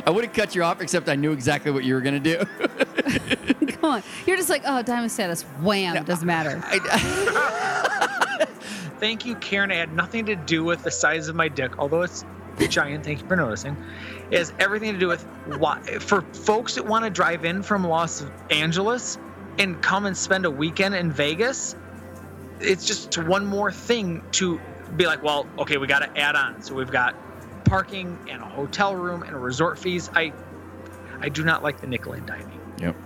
I 0.05 0.11
would 0.11 0.25
have 0.25 0.33
cut 0.35 0.55
you 0.55 0.63
off, 0.65 0.81
except 0.81 1.09
I 1.09 1.15
knew 1.17 1.33
exactly 1.33 1.71
what 1.71 1.85
you 1.85 1.95
were 1.95 2.01
gonna 2.01 2.19
do. 2.21 2.39
Come 3.81 3.91
on. 3.91 4.03
You're 4.27 4.37
just 4.37 4.49
like, 4.49 4.63
oh, 4.67 4.83
diamond 4.83 5.13
status. 5.13 5.43
Wham. 5.61 6.05
Doesn't 6.05 6.27
matter. 6.27 6.61
Thank 9.01 9.27
you, 9.27 9.35
Karen. 9.37 9.71
It 9.71 9.77
had 9.77 9.93
nothing 9.95 10.27
to 10.27 10.37
do 10.37 10.63
with 10.65 10.83
the 10.85 10.91
size 10.91 11.29
of 11.29 11.35
my 11.35 11.49
dick, 11.49 11.79
although 11.79 12.03
it's 12.03 12.25
giant. 12.69 13.05
Thank 13.05 13.21
you 13.23 13.27
for 13.27 13.35
noticing. 13.37 13.77
It 14.31 14.39
has 14.39 14.53
everything 14.61 14.93
to 14.93 14.99
do 14.99 15.09
with 15.09 15.23
why 15.59 15.81
for 15.99 16.23
folks 16.33 16.77
that 16.77 16.87
want 16.87 17.05
to 17.05 17.11
drive 17.11 17.45
in 17.45 17.63
from 17.63 17.85
Los 17.87 18.25
Angeles 18.51 19.19
and 19.59 19.81
come 19.83 20.07
and 20.07 20.17
spend 20.17 20.45
a 20.45 20.51
weekend 20.51 20.95
in 20.95 21.13
Vegas. 21.13 21.77
It's 22.61 22.87
just 22.87 23.17
one 23.19 23.45
more 23.45 23.73
thing 23.73 24.23
to 24.33 24.61
be 24.97 25.07
like, 25.07 25.23
well, 25.23 25.47
okay, 25.59 25.77
we 25.77 25.87
got 25.87 26.01
to 26.01 26.19
add 26.19 26.37
on. 26.37 26.63
So 26.63 26.75
we've 26.75 26.91
got 26.91 27.15
parking 27.65 28.19
and 28.29 28.43
a 28.43 28.47
hotel 28.47 28.95
room 28.95 29.23
and 29.23 29.41
resort 29.43 29.79
fees. 29.79 30.11
I, 30.15 30.33
I 31.21 31.29
do 31.29 31.45
not 31.45 31.63
like 31.63 31.81
the 31.81 31.87
nickel 31.87 32.13
and 32.13 32.27
diming. 32.27 32.59
Yep. 32.81 32.97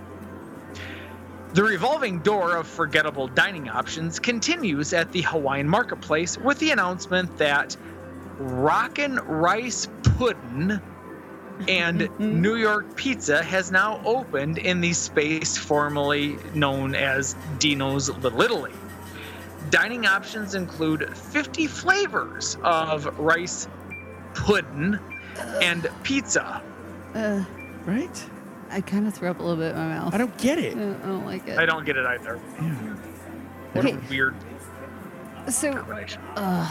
The 1.53 1.63
revolving 1.63 2.19
door 2.19 2.55
of 2.57 2.67
forgettable 2.67 3.27
dining 3.29 3.69
options 3.69 4.19
continues 4.19 4.93
at 4.93 5.11
the 5.11 5.21
Hawaiian 5.21 5.67
Marketplace 5.67 6.37
with 6.37 6.59
the 6.59 6.71
announcement 6.71 7.37
that 7.37 7.75
Rockin' 8.37 9.15
Rice 9.15 9.87
Puddin' 10.03 10.81
and 11.67 12.09
New 12.19 12.55
York 12.55 12.95
Pizza 12.95 13.43
has 13.43 13.71
now 13.71 14.01
opened 14.05 14.57
in 14.57 14.81
the 14.81 14.93
space 14.93 15.57
formerly 15.57 16.37
known 16.53 16.95
as 16.95 17.35
Dino's 17.59 18.09
Little 18.09 18.41
Italy. 18.41 18.73
Dining 19.69 20.05
options 20.05 20.55
include 20.55 21.15
50 21.17 21.67
flavors 21.67 22.57
of 22.63 23.05
rice 23.19 23.67
pudding 24.33 24.97
and 25.61 25.89
pizza. 26.03 26.61
Uh, 27.13 27.43
Right? 27.85 28.25
I 28.69 28.81
kind 28.81 29.07
of 29.07 29.13
threw 29.13 29.29
up 29.29 29.39
a 29.39 29.41
little 29.41 29.55
bit 29.57 29.71
in 29.71 29.77
my 29.77 29.87
mouth. 29.99 30.13
I 30.13 30.17
don't 30.17 30.37
get 30.37 30.59
it. 30.59 30.77
Uh, 30.77 30.93
I 31.03 31.07
don't 31.07 31.25
like 31.25 31.47
it. 31.47 31.57
I 31.57 31.65
don't 31.65 31.85
get 31.85 31.95
it 31.95 32.05
either. 32.05 32.35
What 33.73 33.85
Okay. 33.85 33.95
a 33.95 34.09
weird 34.09 34.35
So, 35.49 35.71
uh, 36.35 36.69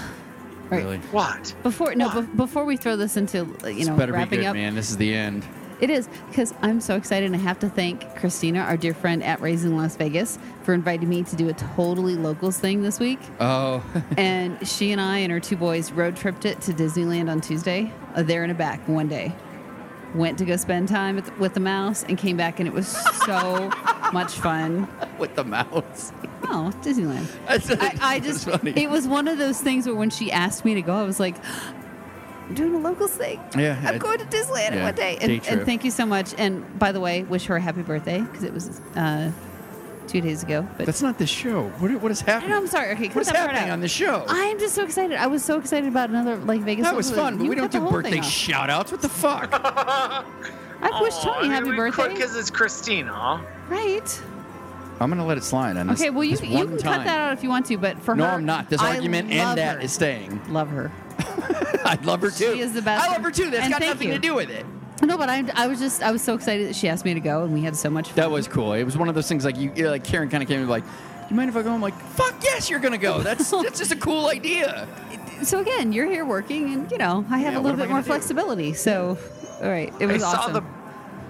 right. 0.70 0.82
Really? 0.84 0.98
What? 1.12 1.54
Before 1.62 1.94
no, 1.94 2.20
be- 2.22 2.26
before 2.36 2.64
we 2.64 2.76
throw 2.76 2.96
this 2.96 3.16
into 3.16 3.46
you 3.66 3.84
know 3.84 3.96
better 3.96 4.12
be 4.12 4.18
wrapping 4.18 4.40
good, 4.40 4.46
up, 4.48 4.54
man. 4.54 4.74
This 4.74 4.90
is 4.90 4.96
the 4.96 5.14
end. 5.14 5.44
it 5.80 5.90
is 5.90 6.08
because 6.28 6.54
I'm 6.62 6.80
so 6.80 6.96
excited. 6.96 7.26
and 7.26 7.34
I 7.36 7.38
have 7.38 7.58
to 7.60 7.68
thank 7.68 8.16
Christina, 8.16 8.60
our 8.60 8.76
dear 8.76 8.94
friend 8.94 9.22
at 9.22 9.40
Raising 9.40 9.76
Las 9.76 9.96
Vegas, 9.96 10.38
for 10.62 10.72
inviting 10.74 11.08
me 11.08 11.22
to 11.24 11.36
do 11.36 11.48
a 11.48 11.52
totally 11.52 12.14
locals 12.16 12.58
thing 12.58 12.82
this 12.82 12.98
week. 12.98 13.20
Oh, 13.40 13.84
and 14.16 14.66
she 14.66 14.92
and 14.92 15.00
I 15.00 15.18
and 15.18 15.30
her 15.32 15.40
two 15.40 15.56
boys 15.56 15.92
road 15.92 16.16
tripped 16.16 16.44
it 16.46 16.60
to 16.62 16.72
Disneyland 16.72 17.30
on 17.30 17.40
Tuesday, 17.40 17.92
uh, 18.14 18.22
there 18.22 18.42
and 18.42 18.52
a 18.52 18.54
back 18.54 18.86
one 18.88 19.08
day. 19.08 19.34
Went 20.14 20.38
to 20.38 20.44
go 20.46 20.56
spend 20.56 20.88
time 20.88 21.16
with, 21.16 21.36
with 21.38 21.52
the 21.52 21.60
mouse 21.60 22.02
and 22.04 22.16
came 22.16 22.36
back, 22.38 22.58
and 22.58 22.66
it 22.66 22.72
was 22.72 22.88
so 23.26 23.70
much 24.14 24.32
fun. 24.34 24.88
with 25.18 25.34
the 25.34 25.44
mouse. 25.44 26.12
Oh, 26.44 26.72
Disneyland. 26.82 27.26
That's, 27.48 27.70
I, 27.70 27.94
I 28.00 28.18
that's 28.20 28.44
just, 28.44 28.48
funny. 28.60 28.72
it 28.76 28.90
was 28.90 29.08
one 29.08 29.26
of 29.28 29.38
those 29.38 29.60
things 29.60 29.86
where 29.86 29.94
when 29.96 30.10
she 30.10 30.30
asked 30.30 30.64
me 30.64 30.74
to 30.74 30.82
go, 30.82 30.94
I 30.94 31.02
was 31.02 31.18
like, 31.18 31.34
I'm 32.48 32.54
doing 32.54 32.74
a 32.74 32.78
locals 32.78 33.10
thing. 33.12 33.40
Yeah, 33.56 33.80
I'm 33.84 33.94
it- 33.96 33.98
going 34.00 34.18
to 34.18 34.24
Disneyland 34.26 34.72
yeah, 34.74 34.84
one 34.84 34.94
day. 34.94 35.16
day 35.16 35.24
And, 35.38 35.46
and 35.48 35.66
thank 35.66 35.84
you 35.84 35.90
so 35.90 36.06
much. 36.06 36.34
And 36.38 36.78
by 36.78 36.92
the 36.92 37.00
way, 37.00 37.22
wish 37.24 37.46
her 37.46 37.56
a 37.56 37.60
happy 37.60 37.82
birthday 37.82 38.20
because 38.20 38.44
it 38.44 38.52
was 38.52 38.80
uh, 38.94 39.32
two 40.06 40.20
days 40.20 40.44
ago. 40.44 40.66
But 40.76 40.86
That's 40.86 41.02
not 41.02 41.18
the 41.18 41.26
show. 41.26 41.68
What, 41.78 41.90
what 42.00 42.12
is 42.12 42.22
I 42.22 42.26
happening? 42.32 42.50
know, 42.50 42.58
I'm 42.58 42.66
sorry. 42.68 42.92
Okay, 42.92 43.08
What 43.08 43.22
is 43.22 43.28
happening 43.30 43.70
on 43.70 43.80
the 43.80 43.88
show? 43.88 44.24
I'm 44.28 44.58
just 44.60 44.74
so 44.76 44.84
excited. 44.84 45.16
I 45.16 45.26
was 45.26 45.42
so 45.44 45.58
excited 45.58 45.88
about 45.88 46.10
another 46.10 46.36
like 46.36 46.60
Vegas. 46.60 46.84
that 46.84 46.94
was 46.94 47.10
fun, 47.10 47.38
but 47.38 47.44
You 47.44 47.50
we 47.50 47.56
don't 47.56 47.72
do 47.72 47.80
birthday 47.88 48.20
shout 48.20 48.70
outs. 48.70 48.92
What 48.92 49.02
the 49.02 49.08
fuck? 49.08 49.48
I 50.82 51.00
wish 51.00 51.16
Tony 51.18 51.48
happy 51.48 51.74
birthday. 51.74 52.12
Because 52.12 52.36
it's 52.36 52.50
Christina. 52.50 53.44
Right. 53.68 54.22
I'm 55.00 55.08
going 55.10 55.18
to 55.20 55.24
let 55.26 55.36
it 55.38 55.44
slide 55.44 55.76
on 55.76 55.86
this. 55.88 56.00
Okay. 56.00 56.10
Well, 56.10 56.24
you, 56.24 56.36
you 56.42 56.66
can 56.66 56.78
time. 56.78 56.98
cut 56.98 57.04
that 57.04 57.20
out 57.20 57.32
if 57.34 57.42
you 57.42 57.48
want 57.48 57.66
to, 57.66 57.76
but 57.78 57.98
for 58.00 58.12
her. 58.12 58.16
No, 58.16 58.24
her, 58.26 58.30
I'm 58.32 58.44
not. 58.46 58.70
This 58.70 58.80
I 58.80 58.94
argument 58.96 59.30
and 59.30 59.58
that 59.58 59.76
her. 59.76 59.82
is 59.82 59.92
staying. 59.92 60.40
love 60.52 60.68
her. 60.68 60.90
I 61.84 61.98
love 62.02 62.20
her 62.22 62.30
too. 62.30 62.54
She 62.54 62.60
is 62.60 62.72
the 62.72 62.82
best. 62.82 63.06
I 63.08 63.12
love 63.12 63.22
her 63.22 63.30
too. 63.30 63.50
That's 63.50 63.64
And 63.64 63.72
got 63.72 63.80
nothing 63.82 64.08
you. 64.08 64.14
to 64.14 64.20
do 64.20 64.34
with 64.34 64.50
it. 64.50 64.64
No, 65.02 65.18
but 65.18 65.28
I, 65.28 65.44
I 65.54 65.66
was 65.66 65.78
just 65.78 66.02
I 66.02 66.10
was 66.10 66.22
so 66.22 66.34
excited 66.34 66.68
that 66.68 66.74
she 66.74 66.88
asked 66.88 67.04
me 67.04 67.12
to 67.14 67.20
go, 67.20 67.44
and 67.44 67.52
we 67.52 67.60
had 67.60 67.76
so 67.76 67.90
much 67.90 68.06
fun. 68.08 68.16
That 68.16 68.30
was 68.30 68.48
cool. 68.48 68.72
It 68.72 68.84
was 68.84 68.96
one 68.96 69.08
of 69.10 69.14
those 69.14 69.28
things 69.28 69.44
like 69.44 69.58
you, 69.58 69.70
like 69.90 70.02
Karen 70.04 70.30
kind 70.30 70.42
of 70.42 70.48
came 70.48 70.60
and 70.60 70.70
like, 70.70 70.84
you 71.28 71.36
mind 71.36 71.50
if 71.50 71.56
I 71.56 71.62
go? 71.62 71.70
I'm 71.72 71.82
like, 71.82 71.94
fuck 71.98 72.34
yes, 72.42 72.70
you're 72.70 72.80
gonna 72.80 72.96
go. 72.96 73.20
That's 73.20 73.50
that's 73.62 73.78
just 73.78 73.92
a 73.92 73.96
cool 73.96 74.28
idea. 74.28 74.88
so 75.42 75.60
again, 75.60 75.92
you're 75.92 76.10
here 76.10 76.24
working, 76.24 76.72
and 76.72 76.90
you 76.90 76.96
know 76.96 77.26
I 77.30 77.38
have 77.40 77.52
Yeah, 77.52 77.58
a 77.58 77.60
little 77.60 77.76
bit 77.76 77.88
more 77.88 77.96
gonna 77.98 78.02
do? 78.04 78.06
flexibility. 78.08 78.72
So, 78.72 79.18
all 79.62 79.68
right, 79.68 79.92
it 80.00 80.06
was 80.06 80.22
I 80.22 80.32
saw 80.32 80.38
awesome. 80.40 80.52
the 80.54 80.62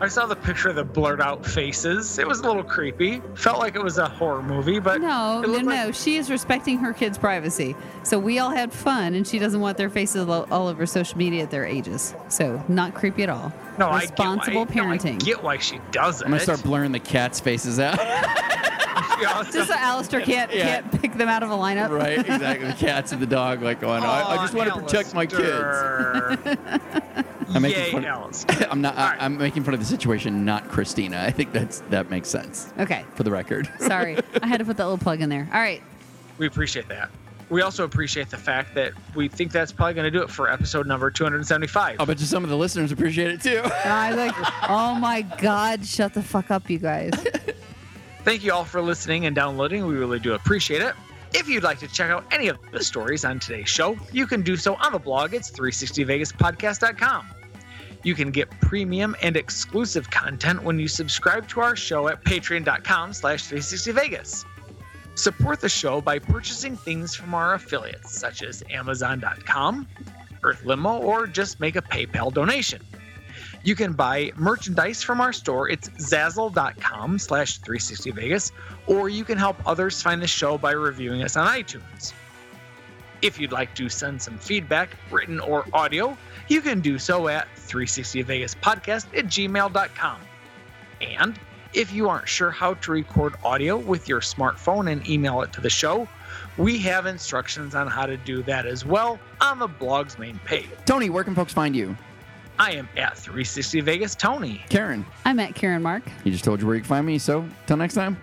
I 0.01 0.09
saw 0.09 0.27
the 0.27 0.37
picture 0.37 0.69
of 0.69 0.77
the 0.77 0.85
blurred 0.85 1.21
out 1.23 1.45
faces. 1.47 2.19
It 2.19 2.27
was 2.29 2.41
a 2.41 2.43
little 2.43 2.63
creepy. 2.63 3.23
Felt 3.35 3.59
like 3.59 3.75
it 3.77 3.83
was 3.83 3.97
a 3.99 4.07
horror 4.09 4.43
movie, 4.43 4.79
but 4.79 5.01
No, 5.01 5.43
it 5.43 5.47
no, 5.49 5.53
like- 5.55 5.65
no. 5.65 5.93
She 5.93 6.17
is 6.17 6.31
respecting 6.31 6.79
her 6.79 6.93
kids' 6.93 7.17
privacy. 7.17 7.75
So 8.03 8.19
we 8.19 8.39
all 8.39 8.51
had 8.51 8.73
fun, 8.73 9.15
and 9.15 9.27
she 9.27 9.39
doesn't 9.39 9.61
want 9.61 9.79
their 9.79 9.89
faces 9.91 10.29
all 10.29 10.47
all 10.51 10.69
over 10.69 10.85
social 10.87 11.17
media 11.17 11.45
at 11.45 11.51
their 11.51 11.65
ages. 11.65 12.15
So 12.29 12.63
not 12.69 12.95
creepy 12.95 13.23
at 13.23 13.31
all. 13.31 13.53
No, 13.79 13.91
responsible 13.93 14.63
I 14.63 14.65
get 14.67 14.75
why, 14.77 14.83
no, 14.85 14.91
I 14.93 14.97
parenting. 14.99 15.19
get 15.25 15.43
why 15.43 15.59
she 15.59 15.81
does 15.93 16.21
it. 16.21 16.25
I'm 16.25 16.31
gonna 16.31 16.43
start 16.43 16.63
blurring 16.63 16.93
the 16.93 17.01
cats' 17.01 17.41
faces 17.41 17.79
out. 17.79 17.99
Yeah, 19.19 19.43
Just 19.51 19.69
so 19.69 19.75
Alistair 19.75 20.21
can't 20.23 20.53
Yeah. 20.53 20.81
can't 20.83 21.01
pick 21.01 21.15
them 21.15 21.29
out 21.29 21.43
of 21.43 21.51
a 21.51 21.55
lineup. 21.55 21.89
right, 21.91 22.19
exactly. 22.19 22.67
The 22.69 22.75
cats 22.75 23.13
and 23.13 23.21
the 23.23 23.27
dog, 23.27 23.63
like 23.63 23.81
going. 23.81 24.03
I, 24.03 24.23
I 24.33 24.37
just 24.37 24.53
want 24.55 24.69
to 24.73 24.79
protect 24.81 25.15
my 25.15 25.25
kids. 25.25 25.43
Alistair. 27.47 27.57
I'm 27.57 27.63
making 27.63 27.83
Yay, 27.85 27.93
fun. 27.93 28.05
Alistair. 28.05 28.69
I'm 28.71 28.81
not. 28.81 28.97
All 28.97 29.09
right. 29.09 29.21
I, 29.21 29.25
I'm 29.25 29.39
making 29.39 29.65
fun 29.65 29.75
of 29.75 29.81
the 29.81 29.87
situation, 29.87 30.45
not 30.45 30.69
Christina. 30.69 31.23
I 31.23 31.31
think 31.31 31.53
that's 31.53 31.81
that 31.91 32.11
makes 32.11 32.29
sense 32.29 32.73
Okay. 32.79 33.05
for 33.15 33.23
the 33.23 33.31
record. 33.31 33.69
Sorry, 33.79 34.19
I 34.43 34.47
had 34.47 34.59
to 34.59 34.65
put 34.65 34.77
that 34.77 34.85
little 34.85 34.99
plug 34.99 35.21
in 35.21 35.29
there. 35.29 35.49
All 35.53 35.61
right. 35.61 35.83
We 36.39 36.47
appreciate 36.47 36.89
that. 36.89 37.11
We 37.49 37.63
also 37.63 37.85
appreciate 37.85 38.29
the 38.29 38.37
fact 38.37 38.75
that 38.75 38.93
we 39.15 39.29
think 39.29 39.53
that's 39.53 39.71
probably 39.71 39.95
going 39.95 40.05
to 40.05 40.11
do 40.11 40.21
it 40.23 40.29
for 40.31 40.51
episode 40.51 40.87
number 40.89 41.13
275. 41.13 42.01
I'll 42.01 42.05
bet 42.07 42.19
you 42.19 42.27
some 42.27 42.43
of 42.43 42.51
the 42.51 42.57
listeners 42.57 42.91
appreciate 42.91 43.31
it 43.31 43.41
too. 43.41 43.61
And 43.85 43.93
I 43.93 44.09
was 44.11 44.17
like, 44.17 44.35
oh 44.69 44.97
my 44.97 45.23
God, 45.23 45.87
shut 45.87 46.13
the 46.13 46.23
fuck 46.25 46.51
up, 46.51 46.69
you 46.69 46.79
guys. 46.81 47.13
Thank 48.25 48.43
you 48.43 48.53
all 48.53 48.65
for 48.65 48.83
listening 48.83 49.27
and 49.27 49.37
downloading. 49.37 49.87
We 49.87 49.95
really 49.95 50.19
do 50.19 50.35
appreciate 50.35 50.83
it. 50.83 50.95
If 51.35 51.49
you'd 51.49 51.63
like 51.63 51.79
to 51.79 51.87
check 51.89 52.11
out 52.11 52.25
any 52.33 52.49
of 52.49 52.59
the 52.73 52.83
stories 52.83 53.25
on 53.25 53.39
today's 53.39 53.69
show, 53.69 53.97
you 54.13 54.27
can 54.27 54.43
do 54.43 54.57
so 54.57 54.75
on 54.77 54.91
the 54.93 54.99
blog. 54.99 55.33
It's 55.33 55.49
360vegaspodcast.com. 55.53 57.29
You 58.07 58.15
can 58.15 58.31
get 58.31 58.49
premium 58.61 59.17
and 59.21 59.37
exclusive 59.37 60.09
content 60.13 60.63
when 60.63 60.79
you 60.79 60.87
subscribe 60.87 61.49
to 61.49 61.61
our 61.61 61.75
show 61.75 62.07
at 62.07 62.23
patreon.com 62.23 63.13
slash 63.13 63.49
360vegas. 63.49 64.45
Support 65.17 65.61
the 65.61 65.69
show 65.69 66.01
by 66.01 66.21
purchasing 66.21 66.77
things 66.77 67.17
from 67.17 67.35
our 67.35 67.55
affiliates, 67.55 68.17
such 68.17 68.45
as 68.45 68.63
amazon.com, 68.71 69.89
Earth 70.45 70.65
Limo, 70.65 70.99
or 70.99 71.27
just 71.27 71.59
make 71.59 71.75
a 71.75 71.83
PayPal 71.83 72.33
donation. 72.33 72.81
You 73.65 73.75
can 73.75 73.93
buy 73.93 74.31
merchandise 74.37 75.03
from 75.03 75.21
our 75.21 75.33
store. 75.33 75.69
It's 75.69 75.89
zazzle.com 75.89 77.19
slash 77.19 77.59
360vegas, 77.59 78.53
or 78.87 79.09
you 79.09 79.25
can 79.25 79.37
help 79.37 79.57
others 79.67 80.01
find 80.01 80.23
the 80.23 80.29
show 80.29 80.57
by 80.57 80.71
reviewing 80.71 81.25
us 81.25 81.37
on 81.37 81.49
iTunes. 81.49 82.13
If 83.21 83.41
you'd 83.41 83.51
like 83.51 83.75
to 83.75 83.89
send 83.89 84.23
some 84.23 84.39
feedback, 84.39 84.91
written 85.11 85.41
or 85.41 85.65
audio, 85.73 86.17
you 86.49 86.61
can 86.61 86.81
do 86.81 86.99
so 86.99 87.29
at 87.29 87.49
360vegaspodcast 87.57 89.07
at 89.17 89.27
gmail.com. 89.27 90.21
And 91.01 91.39
if 91.75 91.93
you 91.93 92.09
aren't 92.09 92.29
sure 92.29 92.51
how 92.51 92.75
to 92.75 92.93
record 92.93 93.35
audio 93.45 93.77
with 93.77 94.09
your 94.09 94.21
smartphone 94.21 94.91
and 94.91 95.07
email 95.09 95.43
it 95.43 95.53
to 95.55 95.61
the 95.61 95.71
show, 95.71 96.09
we 96.57 96.79
have 96.79 97.07
instructions 97.07 97.75
on 97.75 97.87
how 97.87 98.07
to 98.07 98.17
do 98.17 98.43
that 98.45 98.67
as 98.67 98.85
well 98.85 99.19
on 99.41 99.59
the 99.59 99.67
blog's 99.67 100.19
main 100.19 100.39
page. 100.45 100.69
Tony, 100.87 101.11
where 101.11 101.25
can 101.25 101.35
folks 101.35 101.53
find 101.53 101.77
you? 101.77 101.97
I 102.59 102.73
am 102.73 102.89
at 102.97 103.19
360 103.19 103.83
Vegas 103.83 104.15
Tony. 104.15 104.65
Karen, 104.71 105.05
I'm 105.27 105.39
at 105.39 105.55
Karen 105.55 105.83
Mark. 105.83 106.03
he 106.25 106.31
just 106.31 106.45
told 106.45 106.61
you 106.61 106.67
where 106.67 106.77
you 106.77 106.81
can 106.81 106.89
find 106.89 107.07
me. 107.07 107.19
So, 107.19 107.47
till 107.67 107.77
next 107.77 107.95
time. 107.95 108.17